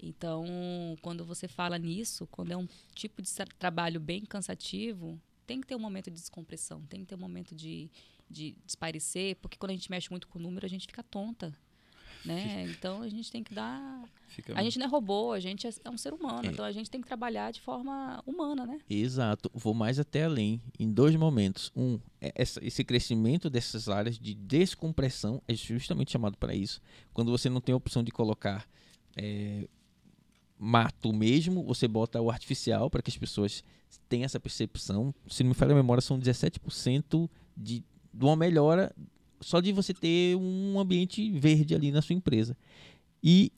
Então, 0.00 0.44
quando 1.00 1.24
você 1.24 1.48
fala 1.48 1.78
nisso, 1.78 2.26
quando 2.30 2.52
é 2.52 2.56
um 2.56 2.68
tipo 2.94 3.22
de 3.22 3.30
trabalho 3.58 3.98
bem 3.98 4.24
cansativo, 4.24 5.18
tem 5.46 5.60
que 5.60 5.66
ter 5.66 5.74
um 5.74 5.80
momento 5.80 6.10
de 6.10 6.16
descompressão, 6.16 6.84
tem 6.86 7.00
que 7.00 7.06
ter 7.06 7.14
um 7.14 7.18
momento 7.18 7.54
de, 7.54 7.90
de 8.30 8.54
espairecer, 8.66 9.36
porque 9.36 9.56
quando 9.56 9.70
a 9.70 9.74
gente 9.74 9.90
mexe 9.90 10.10
muito 10.10 10.28
com 10.28 10.38
o 10.38 10.42
número, 10.42 10.66
a 10.66 10.68
gente 10.68 10.86
fica 10.86 11.02
tonta. 11.02 11.56
Né? 12.24 12.66
Então 12.70 13.02
a 13.02 13.08
gente 13.08 13.30
tem 13.30 13.42
que 13.42 13.54
dar. 13.54 14.02
Fica- 14.28 14.58
A 14.58 14.62
gente 14.62 14.78
não 14.78 14.86
é 14.86 14.88
robô, 14.88 15.32
a 15.32 15.40
gente 15.40 15.66
é, 15.66 15.70
é 15.84 15.90
um 15.90 15.96
ser 15.96 16.12
humano. 16.12 16.46
É. 16.46 16.50
Então 16.52 16.64
a 16.64 16.72
gente 16.72 16.90
tem 16.90 17.00
que 17.00 17.06
trabalhar 17.06 17.50
de 17.52 17.60
forma 17.60 18.22
humana, 18.26 18.66
né? 18.66 18.78
Exato. 18.90 19.50
Vou 19.54 19.72
mais 19.72 19.98
até 19.98 20.24
além. 20.24 20.60
Em 20.78 20.90
dois 20.92 21.14
momentos. 21.16 21.72
Um, 21.74 21.98
é 22.20 22.32
essa- 22.34 22.62
esse 22.64 22.84
crescimento 22.84 23.48
dessas 23.48 23.88
áreas 23.88 24.18
de 24.18 24.34
descompressão 24.34 25.42
é 25.48 25.54
justamente 25.54 26.10
chamado 26.12 26.36
para 26.36 26.54
isso. 26.54 26.80
Quando 27.14 27.30
você 27.30 27.48
não 27.48 27.60
tem 27.60 27.72
a 27.72 27.76
opção 27.76 28.02
de 28.02 28.10
colocar 28.10 28.68
é, 29.16 29.66
mato 30.58 31.12
mesmo, 31.12 31.62
você 31.64 31.86
bota 31.88 32.20
o 32.20 32.30
artificial 32.30 32.90
para 32.90 33.00
que 33.02 33.10
as 33.10 33.16
pessoas 33.16 33.64
tenham 34.08 34.24
essa 34.24 34.38
percepção. 34.40 35.14
Se 35.28 35.42
não 35.42 35.48
me 35.50 35.54
falha 35.54 35.72
a 35.72 35.76
memória, 35.76 36.00
são 36.00 36.18
17% 36.18 37.28
de, 37.56 37.84
de 38.12 38.24
uma 38.24 38.36
melhora 38.36 38.94
só 39.40 39.60
de 39.60 39.72
você 39.72 39.94
ter 39.94 40.36
um 40.36 40.78
ambiente 40.78 41.30
verde 41.32 41.74
ali 41.74 41.90
na 41.90 42.02
sua 42.02 42.14
empresa. 42.14 42.56
E 43.22 43.52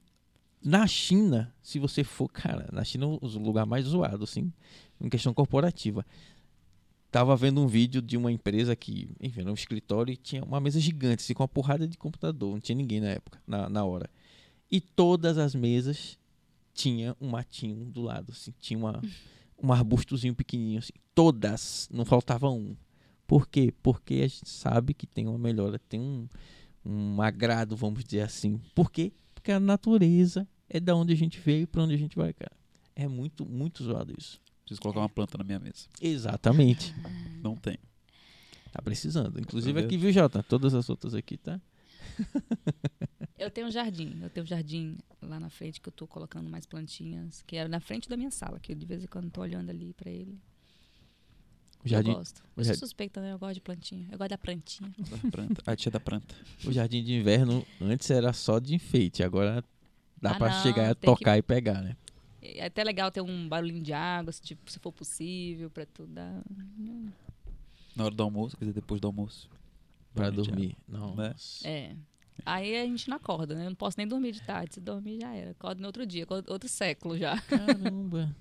na 0.62 0.86
China, 0.86 1.52
se 1.62 1.78
você 1.78 2.05
for, 2.05 2.28
cara, 2.28 2.69
na 2.73 2.85
China 2.85 3.07
é 3.07 3.09
o 3.09 3.39
lugar 3.39 3.65
mais 3.65 3.86
zoado, 3.86 4.24
assim, 4.24 4.52
em 5.01 5.09
questão 5.09 5.32
corporativa. 5.32 6.05
Tava 7.11 7.35
vendo 7.36 7.61
um 7.61 7.66
vídeo 7.66 8.01
de 8.01 8.16
uma 8.16 8.31
empresa 8.31 8.77
que, 8.77 9.11
enfim, 9.20 9.40
era 9.40 9.51
um 9.51 9.55
escritório 9.55 10.12
e 10.12 10.16
tinha 10.16 10.44
uma 10.44 10.61
mesa 10.61 10.78
gigante, 10.78 11.23
assim, 11.23 11.35
com 11.35 11.43
uma 11.43 11.48
porrada 11.48 11.89
de 11.89 11.98
computador, 11.98 12.52
não 12.52 12.61
tinha 12.61 12.77
ninguém 12.77 13.01
na 13.01 13.09
época, 13.09 13.40
na, 13.47 13.69
na 13.69 13.85
hora. 13.85 14.09
E 14.70 14.81
todas 14.81 15.36
as 15.36 15.55
mesas 15.55 16.19
tinha 16.73 17.16
um 17.20 17.28
matinho 17.28 17.86
do 17.86 18.02
lado, 18.02 18.31
assim, 18.31 18.52
tinha 18.61 18.78
uma, 18.78 19.02
um 19.61 19.73
arbustozinho 19.73 20.35
pequenininho, 20.35 20.78
assim, 20.78 20.93
todas, 21.15 21.89
não 21.93 22.05
faltava 22.05 22.48
um. 22.48 22.77
Por 23.31 23.47
quê? 23.47 23.73
Porque 23.81 24.15
a 24.15 24.27
gente 24.27 24.48
sabe 24.48 24.93
que 24.93 25.07
tem 25.07 25.28
uma 25.28 25.39
melhora, 25.39 25.78
tem 25.78 26.01
um, 26.01 26.27
um 26.85 27.23
agrado, 27.23 27.77
vamos 27.77 28.02
dizer 28.02 28.23
assim. 28.23 28.61
Por 28.74 28.90
quê? 28.90 29.12
Porque 29.36 29.52
a 29.52 29.61
natureza 29.61 30.48
é 30.69 30.81
da 30.81 30.97
onde 30.97 31.12
a 31.12 31.16
gente 31.16 31.39
veio 31.39 31.62
e 31.62 31.66
pra 31.66 31.85
onde 31.85 31.94
a 31.94 31.97
gente 31.97 32.16
vai, 32.16 32.32
cara. 32.32 32.51
É 32.97 33.07
muito, 33.07 33.47
muito 33.47 33.85
zoado 33.85 34.12
isso. 34.19 34.40
Preciso 34.65 34.82
colocar 34.82 34.98
uma 34.98 35.09
planta 35.09 35.39
na 35.39 35.44
minha 35.44 35.61
mesa. 35.61 35.86
Exatamente. 36.02 36.93
Não 37.40 37.55
tem. 37.55 37.78
Tá 38.73 38.82
precisando. 38.82 39.39
Inclusive 39.39 39.78
aqui, 39.78 39.97
viu, 39.97 40.11
Jota? 40.11 40.43
Todas 40.43 40.74
as 40.74 40.90
outras 40.90 41.15
aqui, 41.15 41.36
tá? 41.36 41.61
Eu 43.39 43.48
tenho 43.48 43.69
um 43.69 43.70
jardim, 43.70 44.19
eu 44.20 44.28
tenho 44.28 44.43
um 44.43 44.48
jardim 44.48 44.98
lá 45.23 45.39
na 45.39 45.51
frente 45.51 45.81
que 45.81 45.89
eu 45.89 45.93
tô 45.93 46.05
colocando 46.05 46.51
mais 46.51 46.66
plantinhas, 46.66 47.43
que 47.43 47.55
era 47.55 47.69
na 47.69 47.78
frente 47.78 48.09
da 48.09 48.16
minha 48.16 48.32
sala, 48.32 48.59
que 48.59 48.73
eu 48.73 48.77
de 48.77 48.85
vez 48.85 49.05
em 49.05 49.07
quando 49.07 49.31
tô 49.31 49.40
olhando 49.40 49.70
ali 49.70 49.94
pra 49.94 50.11
ele. 50.11 50.36
Jardim, 51.85 52.11
Eu 52.11 52.16
gosto. 52.16 52.43
Eu 52.57 52.65
sou 52.65 52.74
suspeita, 52.74 53.20
né? 53.23 53.32
Eu 53.32 53.39
gosto 53.39 53.55
de 53.55 53.61
plantinha. 53.61 54.07
Eu 54.12 54.19
gosto 54.19 54.31
da 54.31 54.39
plantinha. 54.39 54.93
Da 54.98 55.31
planta. 55.31 55.62
A 55.66 55.74
tia 55.77 55.90
da 55.90 56.01
planta. 56.01 56.35
o 56.66 56.73
jardim 56.73 57.02
de 57.02 57.15
inverno 57.15 57.66
antes 57.81 58.11
era 58.11 58.32
só 58.32 58.59
de 58.59 58.74
enfeite. 58.74 59.23
Agora 59.23 59.65
dá 60.20 60.32
Ah, 60.32 60.35
pra 60.35 60.51
não, 60.51 60.62
chegar 60.62 60.90
e 60.90 60.94
tem 60.94 61.12
que- 61.15 61.19
tocar 61.19 61.39
e 61.39 61.43
pegar, 61.43 61.81
né? 61.82 61.97
É 62.43 62.66
até 62.66 62.82
legal 62.85 63.11
ter 63.11 63.20
um 63.20 63.48
barulhinho 63.48 63.82
de 63.82 63.93
água, 63.93 64.32
se, 64.32 64.40
tipo, 64.43 64.70
se 64.70 64.78
for 64.78 64.93
possível, 64.93 65.70
pra 65.70 65.85
tu 65.86 66.07
dar. 66.07 66.43
Na 67.97 68.05
hora 68.05 68.15
do 68.15 68.23
almoço, 68.23 68.57
quer 68.57 68.65
dizer, 68.65 68.74
depois 68.74 69.01
do 69.01 69.07
almoço. 69.07 69.48
De 70.15 70.31
dormir. 70.32 70.77
Não. 70.89 71.15
Né? 71.15 71.35
É. 71.65 71.94
Aí 72.44 72.77
a 72.77 72.85
gente 72.86 73.09
não 73.09 73.16
acorda, 73.16 73.55
né? 73.55 73.65
Eu 73.66 73.70
não 73.70 73.77
posso 73.77 73.97
nem 73.98 74.07
dormir 74.09 74.32
de 74.32 74.43
tarde. 74.43 74.74
Se 74.74 74.81
dormir 74.81 75.20
já 75.20 75.35
era. 75.35 75.51
Acordo 75.52 75.81
no 75.81 75.86
outro 75.86 76.05
dia, 76.07 76.24
acordo 76.24 76.51
outro 76.51 76.69
século 76.69 77.16
já. 77.16 77.39
Caramba. 77.43 78.35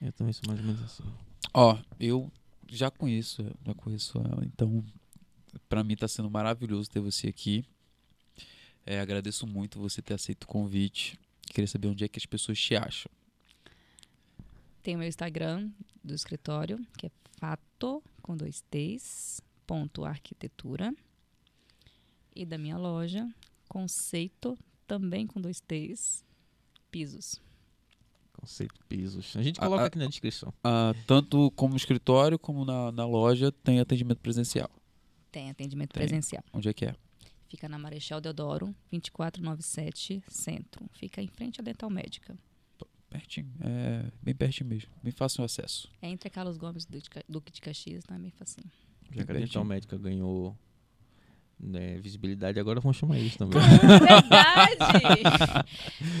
Eu 0.00 0.12
também 0.12 0.32
sou 0.32 0.42
mais 0.48 0.58
ou 0.60 0.66
menos 0.66 0.82
assim. 0.82 1.04
Ó, 1.54 1.78
eu 2.00 2.30
já 2.76 2.90
conheço, 2.90 3.44
já 3.64 3.74
conheço 3.74 4.18
ela, 4.18 4.44
então 4.44 4.84
pra 5.68 5.84
mim 5.84 5.94
tá 5.94 6.08
sendo 6.08 6.30
maravilhoso 6.30 6.90
ter 6.90 7.00
você 7.00 7.28
aqui. 7.28 7.64
É, 8.84 9.00
agradeço 9.00 9.46
muito 9.46 9.78
você 9.78 10.02
ter 10.02 10.14
aceito 10.14 10.44
o 10.44 10.48
convite. 10.48 11.18
Queria 11.42 11.68
saber 11.68 11.88
onde 11.88 12.04
é 12.04 12.08
que 12.08 12.18
as 12.18 12.26
pessoas 12.26 12.58
te 12.58 12.74
acham. 12.74 13.10
Tem 14.82 14.96
o 14.96 14.98
meu 14.98 15.06
Instagram 15.06 15.70
do 16.02 16.14
escritório, 16.14 16.84
que 16.98 17.06
é 17.06 17.10
fato 17.38 18.02
com 18.20 18.36
dois 18.36 18.62
T's, 18.70 19.40
ponto 19.66 20.04
arquitetura. 20.04 20.92
E 22.34 22.46
da 22.46 22.56
minha 22.56 22.78
loja, 22.78 23.28
conceito, 23.68 24.58
também 24.86 25.26
com 25.26 25.40
dois 25.40 25.60
T's, 25.60 26.24
pisos. 26.90 27.40
Conceito 28.42 28.74
pisos. 28.88 29.36
A 29.36 29.42
gente 29.42 29.58
A- 29.60 29.62
coloca 29.64 29.84
a- 29.84 29.86
aqui 29.86 29.96
na 29.98 30.06
descrição. 30.06 30.52
Ah, 30.64 30.92
tanto 31.06 31.50
como 31.52 31.76
escritório 31.76 32.38
como 32.38 32.64
na, 32.64 32.90
na 32.90 33.06
loja 33.06 33.52
tem 33.52 33.78
atendimento 33.78 34.18
presencial. 34.18 34.68
Tem 35.30 35.48
atendimento 35.48 35.92
Tem. 35.92 36.02
presencial. 36.02 36.42
Onde 36.52 36.68
é 36.68 36.72
que 36.74 36.84
é? 36.86 36.94
Fica 37.48 37.68
na 37.68 37.78
Marechal 37.78 38.20
Deodoro, 38.20 38.74
2497, 38.90 40.22
Centro. 40.28 40.84
Fica 40.92 41.22
em 41.22 41.28
frente 41.28 41.60
à 41.60 41.64
Dental 41.64 41.88
Médica. 41.88 42.36
Pertinho. 43.08 43.52
É 43.60 44.10
bem 44.22 44.34
pertinho 44.34 44.68
mesmo. 44.70 44.90
Bem 45.02 45.12
fácil 45.12 45.42
o 45.42 45.44
acesso. 45.44 45.88
É 46.00 46.08
entre 46.08 46.28
Carlos 46.30 46.56
Gomes 46.56 46.84
e 46.84 47.22
Duque 47.28 47.52
de 47.52 47.60
Caxias, 47.60 48.04
não 48.08 48.16
é 48.16 48.18
meio 48.18 48.32
facinho. 48.32 48.70
Já 49.10 49.24
que 49.24 49.30
a 49.30 49.34
dental 49.34 49.64
médica 49.64 49.98
ganhou 49.98 50.56
né, 51.62 51.96
visibilidade, 51.98 52.58
agora 52.58 52.80
vamos 52.80 52.96
chamar 52.96 53.18
isso 53.18 53.38
também. 53.38 53.60
Verdade! 53.78 54.76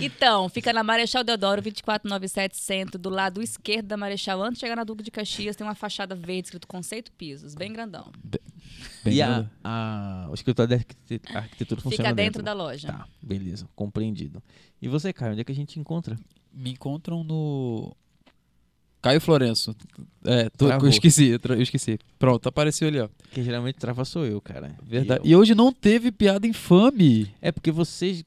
então, 0.00 0.48
fica 0.48 0.72
na 0.72 0.84
Marechal 0.84 1.24
Deodoro, 1.24 1.60
2497 1.60 2.56
Centro, 2.56 2.98
do 2.98 3.10
lado 3.10 3.42
esquerdo 3.42 3.86
da 3.86 3.96
Marechal. 3.96 4.40
Antes 4.40 4.54
de 4.54 4.60
chegar 4.60 4.76
na 4.76 4.84
Duque 4.84 5.02
de 5.02 5.10
Caxias, 5.10 5.56
tem 5.56 5.66
uma 5.66 5.74
fachada 5.74 6.14
verde 6.14 6.46
escrito 6.46 6.68
Conceito 6.68 7.10
Pisos, 7.12 7.54
bem 7.54 7.72
grandão. 7.72 8.12
Bem 8.22 9.14
e 9.14 9.20
a, 9.20 9.26
grande. 9.26 9.50
a, 9.64 10.26
o 10.30 10.34
escritório 10.34 10.68
de 10.68 10.74
arquite- 10.74 11.36
arquitetura 11.36 11.80
funciona 11.80 12.10
Fica 12.10 12.14
dentro 12.14 12.42
da 12.42 12.52
loja. 12.52 12.88
Tá, 12.88 13.08
beleza, 13.20 13.68
compreendido. 13.74 14.40
E 14.80 14.86
você, 14.86 15.12
Caio, 15.12 15.32
onde 15.32 15.40
é 15.40 15.44
que 15.44 15.52
a 15.52 15.54
gente 15.54 15.80
encontra? 15.80 16.16
Me 16.52 16.70
encontram 16.70 17.24
no 17.24 17.96
Caio 19.02 19.20
Florenço. 19.20 19.74
É, 20.24 20.48
tô, 20.50 20.68
eu 20.70 20.88
esqueci, 20.88 21.36
eu 21.44 21.60
esqueci. 21.60 21.98
Pronto, 22.18 22.48
apareceu 22.48 22.86
ali, 22.86 23.00
ó. 23.00 23.08
Quem 23.32 23.42
geralmente 23.42 23.74
trava 23.74 24.04
sou 24.04 24.24
eu, 24.24 24.40
cara. 24.40 24.76
Verdade. 24.82 25.20
E 25.24 25.28
E, 25.30 25.32
eu- 25.32 25.40
hoje 25.40 25.54
não 25.54 25.72
teve 25.72 26.12
piada 26.12 26.46
infame. 26.46 27.34
É 27.42 27.50
porque 27.50 27.72
vocês. 27.72 28.24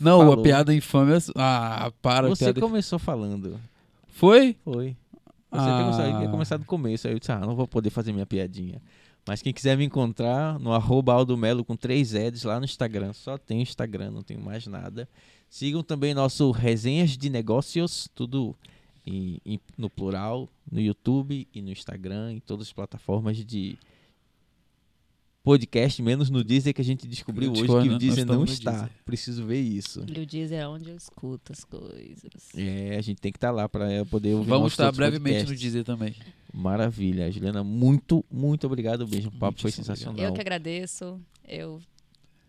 Não, 0.00 0.20
Falou. 0.20 0.40
a 0.40 0.42
piada 0.42 0.74
infame. 0.74 1.12
é- 1.12 1.18
Ah, 1.36 1.92
para. 2.00 2.28
Você 2.28 2.46
piada... 2.46 2.60
começou 2.60 2.98
falando. 2.98 3.60
Foi? 4.08 4.56
Foi. 4.64 4.96
Você 5.52 5.58
Ah. 5.68 5.82
começou, 5.84 6.22
ia 6.22 6.28
começar 6.30 6.56
do 6.56 6.64
começo. 6.64 7.06
Aí 7.06 7.12
eu 7.14 7.18
disse, 7.18 7.32
ah, 7.32 7.40
não 7.40 7.54
vou 7.54 7.68
poder 7.68 7.90
fazer 7.90 8.12
minha 8.12 8.24
piadinha. 8.26 8.80
Mas 9.26 9.42
quem 9.42 9.52
quiser 9.52 9.76
me 9.76 9.84
encontrar 9.84 10.58
no 10.58 10.72
arroba 10.72 11.12
Aldo 11.12 11.36
Melo 11.36 11.62
com 11.64 11.76
três 11.76 12.14
Eds 12.14 12.44
lá 12.44 12.58
no 12.58 12.64
Instagram. 12.64 13.12
Só 13.12 13.36
tem 13.36 13.60
Instagram, 13.60 14.10
não 14.12 14.22
tenho 14.22 14.40
mais 14.40 14.66
nada. 14.66 15.06
Sigam 15.50 15.82
também 15.82 16.14
nosso 16.14 16.50
Resenhas 16.52 17.18
de 17.18 17.28
Negócios, 17.28 18.08
tudo 18.14 18.56
em- 19.06 19.40
em- 19.44 19.60
no 19.76 19.88
plural, 19.90 20.48
no 20.70 20.80
YouTube 20.80 21.46
e 21.54 21.62
no 21.62 21.70
Instagram, 21.70 22.32
em 22.34 22.40
todas 22.40 22.66
as 22.68 22.72
plataformas 22.72 23.36
de 23.44 23.78
podcast, 25.42 26.02
menos 26.02 26.28
no 26.28 26.44
Deezer 26.44 26.74
que 26.74 26.82
a 26.82 26.84
gente 26.84 27.06
descobriu 27.08 27.50
hoje 27.52 27.64
que 27.64 27.70
o 27.88 27.98
Deezer 27.98 28.26
não 28.26 28.40
no 28.40 28.44
está. 28.44 28.70
Deezer. 28.72 28.90
Preciso 29.04 29.46
ver 29.46 29.60
isso. 29.60 30.04
E 30.06 30.20
o 30.20 30.26
Deezer 30.26 30.60
é 30.60 30.68
onde 30.68 30.90
eu 30.90 30.96
escuto 30.96 31.52
as 31.52 31.64
coisas. 31.64 32.54
É, 32.54 32.96
a 32.96 33.00
gente 33.00 33.20
tem 33.20 33.32
que 33.32 33.38
estar 33.38 33.50
lá 33.50 33.68
para 33.68 34.04
poder 34.06 34.34
ouvir 34.34 34.48
Vamos 34.50 34.72
estar 34.72 34.92
brevemente 34.92 35.38
no 35.38 35.44
podcasts. 35.46 35.60
Dizer 35.60 35.84
também. 35.84 36.14
Maravilha, 36.52 37.30
Juliana, 37.32 37.64
muito, 37.64 38.24
muito 38.30 38.66
obrigado 38.66 39.08
mesmo. 39.08 39.30
O 39.30 39.32
papo 39.32 39.58
foi 39.60 39.68
Muitíssimo 39.70 39.84
sensacional. 39.86 40.22
Eu 40.24 40.32
que 40.34 40.40
agradeço. 40.40 41.18
Eu 41.48 41.80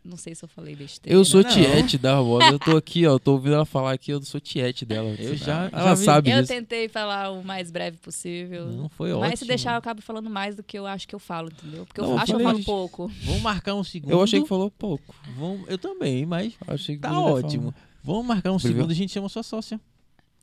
não 0.03 0.17
sei 0.17 0.33
se 0.33 0.43
eu 0.43 0.49
falei 0.49 0.75
besteira. 0.75 1.15
Eu 1.17 1.23
sou 1.23 1.43
Não. 1.43 1.49
tiete 1.49 1.97
da 1.97 2.19
voz. 2.21 2.51
Eu 2.51 2.57
tô 2.59 2.75
aqui, 2.75 3.05
ó. 3.05 3.19
Tô 3.19 3.33
ouvindo 3.33 3.53
ela 3.55 3.65
falar 3.65 3.93
aqui, 3.93 4.11
eu 4.11 4.21
sou 4.23 4.39
tiete 4.41 4.83
dela. 4.85 5.09
Eu 5.19 5.35
já- 5.35 5.69
Ela 5.71 5.89
já 5.89 5.95
sabe 5.95 6.31
Eu 6.31 6.41
disso. 6.41 6.53
tentei 6.53 6.87
falar 6.89 7.29
o 7.31 7.43
mais 7.43 7.69
breve 7.71 7.97
possível. 7.97 8.65
Não 8.67 8.89
foi 8.89 9.09
mas 9.13 9.19
ótimo. 9.21 9.37
se 9.37 9.45
deixar, 9.45 9.73
eu 9.73 9.77
acabo 9.77 10.01
falando 10.01 10.29
mais 10.29 10.55
do 10.55 10.63
que 10.63 10.77
eu 10.77 10.85
acho 10.87 11.07
que 11.07 11.13
eu 11.15 11.19
falo, 11.19 11.49
entendeu? 11.49 11.85
Porque 11.85 11.99
eu 12.01 12.05
Não, 12.05 12.11
eu 12.13 12.17
acho 12.17 12.25
que 12.25 12.33
eu 12.33 12.39
falo 12.43 12.55
gente. 12.57 12.65
pouco. 12.65 13.11
Vamos 13.23 13.41
marcar 13.41 13.75
um 13.75 13.83
segundo. 13.83 14.11
Eu 14.11 14.21
achei 14.23 14.41
que 14.41 14.47
falou 14.47 14.71
pouco. 14.71 15.13
Vamos, 15.37 15.67
eu 15.69 15.77
também, 15.77 16.25
mas 16.25 16.53
Achei 16.67 16.95
que 16.95 17.01
tá 17.01 17.19
ótimo. 17.19 17.73
Vamos 18.03 18.25
marcar 18.25 18.51
um 18.51 18.57
Previu? 18.57 18.77
segundo 18.77 18.91
e 18.91 18.93
a 18.93 18.97
gente 18.97 19.11
chama 19.11 19.29
sua 19.29 19.43
sócia. 19.43 19.79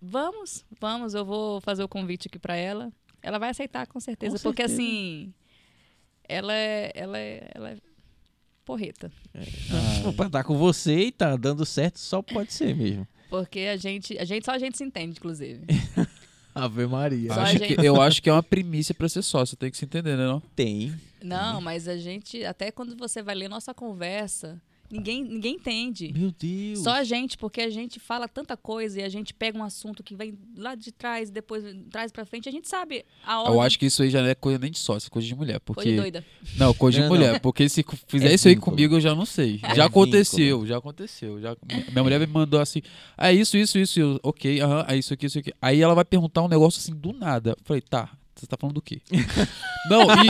Vamos, 0.00 0.64
vamos, 0.80 1.14
eu 1.14 1.24
vou 1.24 1.60
fazer 1.60 1.82
o 1.82 1.88
convite 1.88 2.28
aqui 2.28 2.38
pra 2.38 2.54
ela. 2.54 2.92
Ela 3.20 3.38
vai 3.38 3.50
aceitar 3.50 3.84
com 3.88 3.98
certeza, 3.98 4.36
Com 4.38 4.42
porque 4.44 4.62
certeza. 4.68 4.80
assim, 4.80 5.34
ela 6.28 6.54
é, 6.54 6.92
ela 6.94 7.18
ela 8.68 8.86
é 8.86 8.92
porreta. 8.92 9.12
Ah, 10.06 10.12
Pra 10.12 10.26
estar 10.26 10.44
com 10.44 10.56
você 10.58 11.06
e 11.06 11.12
tá 11.12 11.36
dando 11.36 11.64
certo, 11.64 11.98
só 11.98 12.20
pode 12.22 12.52
ser 12.52 12.74
mesmo. 12.74 13.06
Porque 13.30 13.60
a 13.60 13.76
gente, 13.76 14.16
a 14.18 14.24
gente 14.24 14.44
só 14.44 14.52
a 14.52 14.58
gente 14.58 14.76
se 14.78 14.84
entende, 14.84 15.18
inclusive. 15.18 15.60
Ave 16.54 16.86
Maria. 16.86 17.32
Acho 17.34 17.52
gente- 17.58 17.76
que, 17.76 17.86
eu 17.86 18.00
acho 18.00 18.22
que 18.22 18.28
é 18.28 18.32
uma 18.32 18.42
primícia 18.42 18.94
pra 18.94 19.08
ser 19.08 19.22
sócio. 19.22 19.56
Tem 19.56 19.70
que 19.70 19.76
se 19.76 19.84
entender, 19.84 20.16
né? 20.16 20.26
Não? 20.26 20.40
Tem. 20.56 20.92
Não, 21.22 21.60
mas 21.60 21.86
a 21.86 21.96
gente, 21.96 22.44
até 22.44 22.70
quando 22.72 22.96
você 22.96 23.22
vai 23.22 23.34
ler 23.34 23.48
nossa 23.48 23.72
conversa, 23.74 24.60
ninguém, 24.90 25.22
ninguém 25.24 25.54
entende. 25.54 26.12
Meu 26.16 26.32
Deus. 26.32 26.80
Só 26.80 26.92
a 26.92 27.04
gente, 27.04 27.36
porque 27.36 27.60
a 27.60 27.70
gente 27.70 27.98
fala 28.00 28.26
tanta 28.28 28.56
coisa 28.56 29.00
e 29.00 29.02
a 29.04 29.08
gente 29.08 29.32
pega 29.34 29.58
um 29.58 29.62
assunto 29.64 30.02
que 30.02 30.14
vem 30.14 30.38
lá 30.56 30.74
de 30.74 30.92
trás, 30.92 31.30
depois 31.30 31.64
traz 31.90 32.10
pra 32.12 32.24
frente, 32.24 32.48
a 32.48 32.52
gente 32.52 32.68
sabe 32.68 33.04
a 33.24 33.40
hora. 33.42 33.52
Eu 33.52 33.60
acho 33.60 33.78
que 33.78 33.86
isso 33.86 34.02
aí 34.02 34.10
já 34.10 34.22
não 34.22 34.28
é 34.28 34.34
coisa 34.34 34.58
nem 34.58 34.70
de 34.70 34.78
sócio, 34.78 35.08
é 35.08 35.10
coisa 35.10 35.26
de 35.26 35.34
mulher. 35.34 35.60
Coisa 35.60 35.74
Porque... 35.74 35.96
doida. 35.96 36.24
Não, 36.56 36.74
coisa 36.74 36.96
de 36.96 37.02
Não, 37.02 37.08
mulher. 37.08 37.32
não. 37.34 37.40
Porque 37.40 37.68
se 37.68 37.84
fizer 38.06 38.30
É 38.30 38.34
isso 38.34 38.48
aí 38.48 38.54
vínculo. 38.54 38.76
comigo, 38.76 38.94
eu 38.96 39.00
já 39.00 39.14
não 39.14 39.26
sei. 39.26 39.60
É 39.62 39.74
já 39.74 39.84
aconteceu, 39.86 40.66
já 40.66 40.78
aconteceu. 40.78 41.40
Já... 41.40 41.56
Minha 41.90 42.02
mulher 42.02 42.18
me 42.20 42.26
mandou 42.26 42.60
assim, 42.60 42.82
ah, 43.16 43.32
isso, 43.32 43.56
isso, 43.56 43.78
isso, 43.78 44.00
eu, 44.00 44.20
ok, 44.22 44.60
aham, 44.60 44.84
é 44.88 44.96
isso 44.96 45.12
aqui, 45.14 45.26
isso 45.26 45.38
aqui. 45.38 45.52
Aí 45.60 45.80
ela 45.80 45.94
vai 45.94 46.04
perguntar 46.04 46.42
um 46.42 46.48
negócio 46.48 46.78
assim 46.80 46.94
do 46.94 47.12
nada. 47.12 47.50
Eu 47.50 47.56
falei, 47.64 47.80
tá, 47.82 48.10
você 48.34 48.46
tá 48.46 48.56
falando 48.56 48.74
do 48.76 48.82
quê? 48.82 49.00
não, 49.90 50.02
e. 50.02 50.28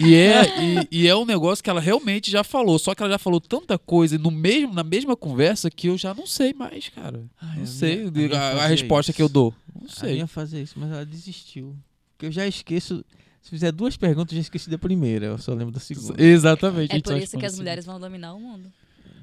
E 0.00 0.14
é, 0.14 0.42
e, 0.62 0.88
e 1.02 1.06
é 1.08 1.14
um 1.14 1.24
negócio 1.26 1.62
que 1.62 1.68
ela 1.68 1.80
realmente 1.80 2.30
já 2.30 2.42
falou, 2.42 2.78
só 2.78 2.94
que 2.94 3.02
ela 3.02 3.12
já 3.12 3.18
falou 3.18 3.40
tanta 3.40 3.78
coisa 3.78 4.16
no 4.18 4.30
mesmo, 4.30 4.72
na 4.72 4.82
mesma 4.82 5.14
conversa 5.16 5.70
que 5.70 5.88
eu 5.88 5.98
já 5.98 6.14
não 6.14 6.26
sei 6.26 6.54
mais, 6.54 6.88
cara. 6.88 7.22
Ai, 7.40 7.56
não 7.58 7.62
a 7.64 7.66
sei 7.66 8.10
minha- 8.10 8.38
a 8.38 8.64
a, 8.64 8.66
resposta 8.66 9.10
isso. 9.10 9.16
que 9.16 9.22
eu 9.22 9.28
dou. 9.28 9.54
Não 9.78 9.86
A 9.86 9.90
sei. 9.90 10.12
minha 10.14 10.26
fazer 10.26 10.62
isso, 10.62 10.74
mas 10.78 10.90
ela 10.90 11.04
desistiu. 11.04 11.76
Porque 12.16 12.26
eu 12.26 12.32
já 12.32 12.46
esqueço. 12.46 13.04
Se 13.42 13.48
fizer 13.50 13.72
duas 13.72 13.96
perguntas, 13.96 14.32
eu 14.32 14.36
já 14.36 14.42
esqueci 14.42 14.68
da 14.68 14.76
primeira. 14.78 15.26
Eu 15.26 15.38
só 15.38 15.52
lembro 15.54 15.72
da 15.72 15.80
segunda. 15.80 16.22
Exatamente. 16.22 16.92
É 16.92 16.94
gente 16.96 17.04
por 17.04 17.12
só 17.12 17.18
isso 17.18 17.38
que 17.38 17.46
as 17.46 17.52
assim. 17.52 17.62
mulheres 17.62 17.84
vão 17.86 17.98
dominar 17.98 18.34
o 18.34 18.40
mundo. 18.40 18.70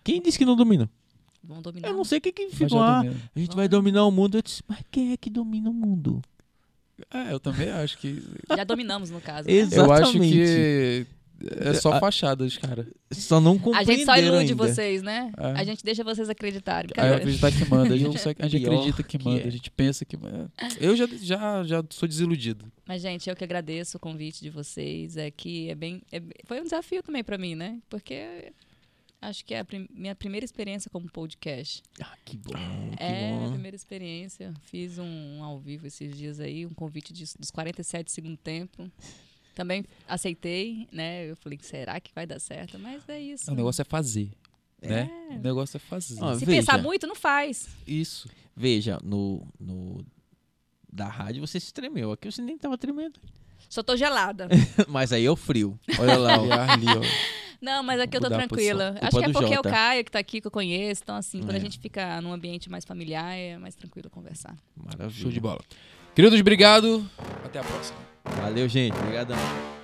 Quem 0.04 0.22
disse 0.22 0.38
que 0.38 0.46
não 0.46 0.56
domina? 0.56 0.90
Vão 1.44 1.62
dominar 1.62 1.88
Eu 1.90 1.94
o 1.94 1.98
não 1.98 2.04
sei 2.04 2.20
quem 2.20 2.34
que 2.34 2.46
Mas 2.46 2.54
ficou. 2.56 2.80
já 2.80 3.00
Ah, 3.02 3.02
a 3.36 3.40
gente 3.40 3.56
vai 3.56 3.68
dominar 3.68 4.06
o 4.06 4.12
mundo. 4.12 4.38
Eu 4.38 4.42
disse, 4.42 4.64
mas 4.68 4.80
quem 4.92 5.12
é 5.14 5.18
que 5.18 5.30
domina 5.30 5.70
o 5.70 5.74
mundo? 5.74 6.22
É, 7.14 7.32
eu 7.34 7.40
também 7.40 7.70
acho 7.70 7.98
que. 7.98 8.24
Já 8.56 8.64
dominamos, 8.64 9.10
no 9.10 9.22
caso. 9.22 9.48
né? 9.48 9.54
Exato. 9.54 9.76
Eu 9.90 9.92
acho 9.94 10.04
Exatamente. 10.18 10.34
que 10.34 11.06
é 11.60 11.74
só 11.76 11.94
A- 11.94 12.00
fachadas, 12.00 12.58
cara. 12.58 12.88
Só 13.12 13.40
não 13.40 13.54
A 13.54 13.60
compreenderam 13.60 13.96
gente 13.98 14.06
só 14.06 14.18
ilude 14.18 14.52
ainda. 14.52 14.56
vocês, 14.56 15.04
né? 15.04 15.32
É. 15.38 15.52
A 15.52 15.64
gente 15.64 15.84
deixa 15.86 16.04
vocês 16.04 16.28
acreditarem. 16.30 16.88
Brincadeira. 16.88 17.18
acreditar 17.18 17.52
que 17.52 17.70
manda, 17.70 17.94
a 17.94 17.98
gente, 17.98 18.18
só- 18.20 18.32
a 18.38 18.48
gente 18.48 18.66
acredita 18.66 19.04
que 19.04 19.18
que 19.20 19.24
manda, 19.26 19.42
é. 19.42 19.48
a 19.48 19.52
gente 19.52 19.70
pensa 19.70 20.04
que. 20.04 20.18
Eu 20.80 20.96
já, 20.96 21.06
já, 21.22 21.64
já 21.64 21.84
sou 21.92 22.08
desiludido. 22.10 22.66
Mas, 22.88 23.02
gente, 23.04 23.30
eu 23.30 23.36
que 23.36 23.44
agradeço 23.44 23.98
o 23.98 24.00
convite 24.00 24.42
de 24.42 24.50
vocês. 24.50 25.16
É 25.18 25.30
que 25.30 25.70
é 25.70 25.76
bem. 25.76 26.02
é 26.12 26.20
bem- 26.20 26.34
foi 26.46 26.60
um 26.60 26.64
desafio 26.64 27.04
também 27.04 27.24
pra 27.24 27.38
mim, 27.38 27.54
né? 27.54 27.78
Porque 27.88 28.52
acho 29.22 29.44
que 29.46 29.54
é 29.54 29.60
a 29.60 29.66
prim- 29.66 29.88
minha 29.92 30.16
primeira 30.16 30.46
experiência 30.46 30.90
como 30.92 31.10
podcast. 31.12 31.82
Ah, 32.02 32.16
que 32.26 32.38
bom, 32.38 32.52
que 32.52 33.04
é 33.04 33.32
bom. 33.32 33.50
primeira 33.52 33.76
experiência. 33.76 34.54
Fiz 34.64 34.98
um 34.98 35.44
ao 35.44 35.60
vivo 35.60 35.88
esses 35.88 36.16
dias 36.16 36.40
aí, 36.40 36.66
um 36.66 36.74
convite 36.74 37.12
de- 37.14 37.26
dos 37.40 37.52
47 37.52 38.06
do 38.06 38.12
segundo 38.12 38.38
tempo. 38.38 38.90
Também 39.56 39.84
aceitei, 40.08 40.88
né? 40.92 41.26
Eu 41.30 41.36
falei, 41.36 41.58
será 41.62 42.00
que 42.00 42.12
vai 42.14 42.28
dar 42.28 42.40
certo? 42.40 42.78
Mas 42.78 43.08
é 43.10 43.20
isso. 43.20 43.52
O 43.52 43.56
negócio 43.56 43.82
é 43.82 43.86
fazer, 43.86 44.30
né? 44.82 45.10
O 45.32 45.40
negócio 45.40 45.78
é 45.78 45.80
fazer. 45.80 46.22
Ó, 46.22 46.34
Se 46.36 46.46
veja. 46.46 46.60
pensar 46.62 46.78
muito, 46.82 47.08
não 47.08 47.16
faz. 47.16 47.68
Isso. 47.88 48.30
Veja, 48.56 49.00
no, 49.04 49.46
no 49.60 50.06
da 50.92 51.08
rádio 51.08 51.42
você 51.46 51.60
se 51.60 51.74
tremeu. 51.74 52.12
Aqui 52.12 52.32
você 52.32 52.42
nem 52.42 52.58
tava 52.58 52.78
tremendo. 52.78 53.20
Só 53.70 53.82
tô 53.84 53.98
gelada. 53.98 54.48
Mas 54.88 55.12
aí 55.12 55.26
é 55.26 55.32
o 55.32 55.36
frio. 55.36 55.78
Olha 56.00 56.18
lá, 56.18 56.38
E 56.46 56.50
ó. 56.50 56.62
ali, 56.72 56.86
ó. 56.88 57.47
Não, 57.62 57.84
mas 57.84 58.00
aqui 58.00 58.18
eu 58.18 58.22
tô 58.22 58.28
tranquila. 58.30 58.96
Acho 59.02 59.18
que 59.20 59.26
é 59.26 59.30
porque 59.32 59.54
é 59.54 59.60
o. 59.60 59.64
Caio 59.64 60.04
que 60.06 60.12
tá 60.12 60.20
aqui, 60.20 60.40
que 60.42 60.48
eu 60.48 60.52
conheço. 60.52 61.02
Então, 61.04 61.16
assim, 61.16 61.40
quando 61.40 61.56
É. 61.56 61.58
a 61.58 61.60
gente 61.60 61.80
fica 61.80 62.22
num 62.22 62.32
ambiente 62.32 62.70
mais 62.70 62.86
familiar, 62.86 63.36
é 63.36 63.58
mais 63.58 63.76
tranquilo 63.76 64.10
conversar. 64.10 64.56
Maravilha. 64.76 65.22
Show 65.22 65.32
de 65.32 65.40
bola. 65.40 65.62
Queridos, 66.16 66.40
obrigado. 66.40 67.08
Até 67.44 67.60
a 67.60 67.64
próxima. 67.64 67.98
Valeu, 68.42 68.68
gente. 68.68 68.98
Obrigadão. 68.98 69.77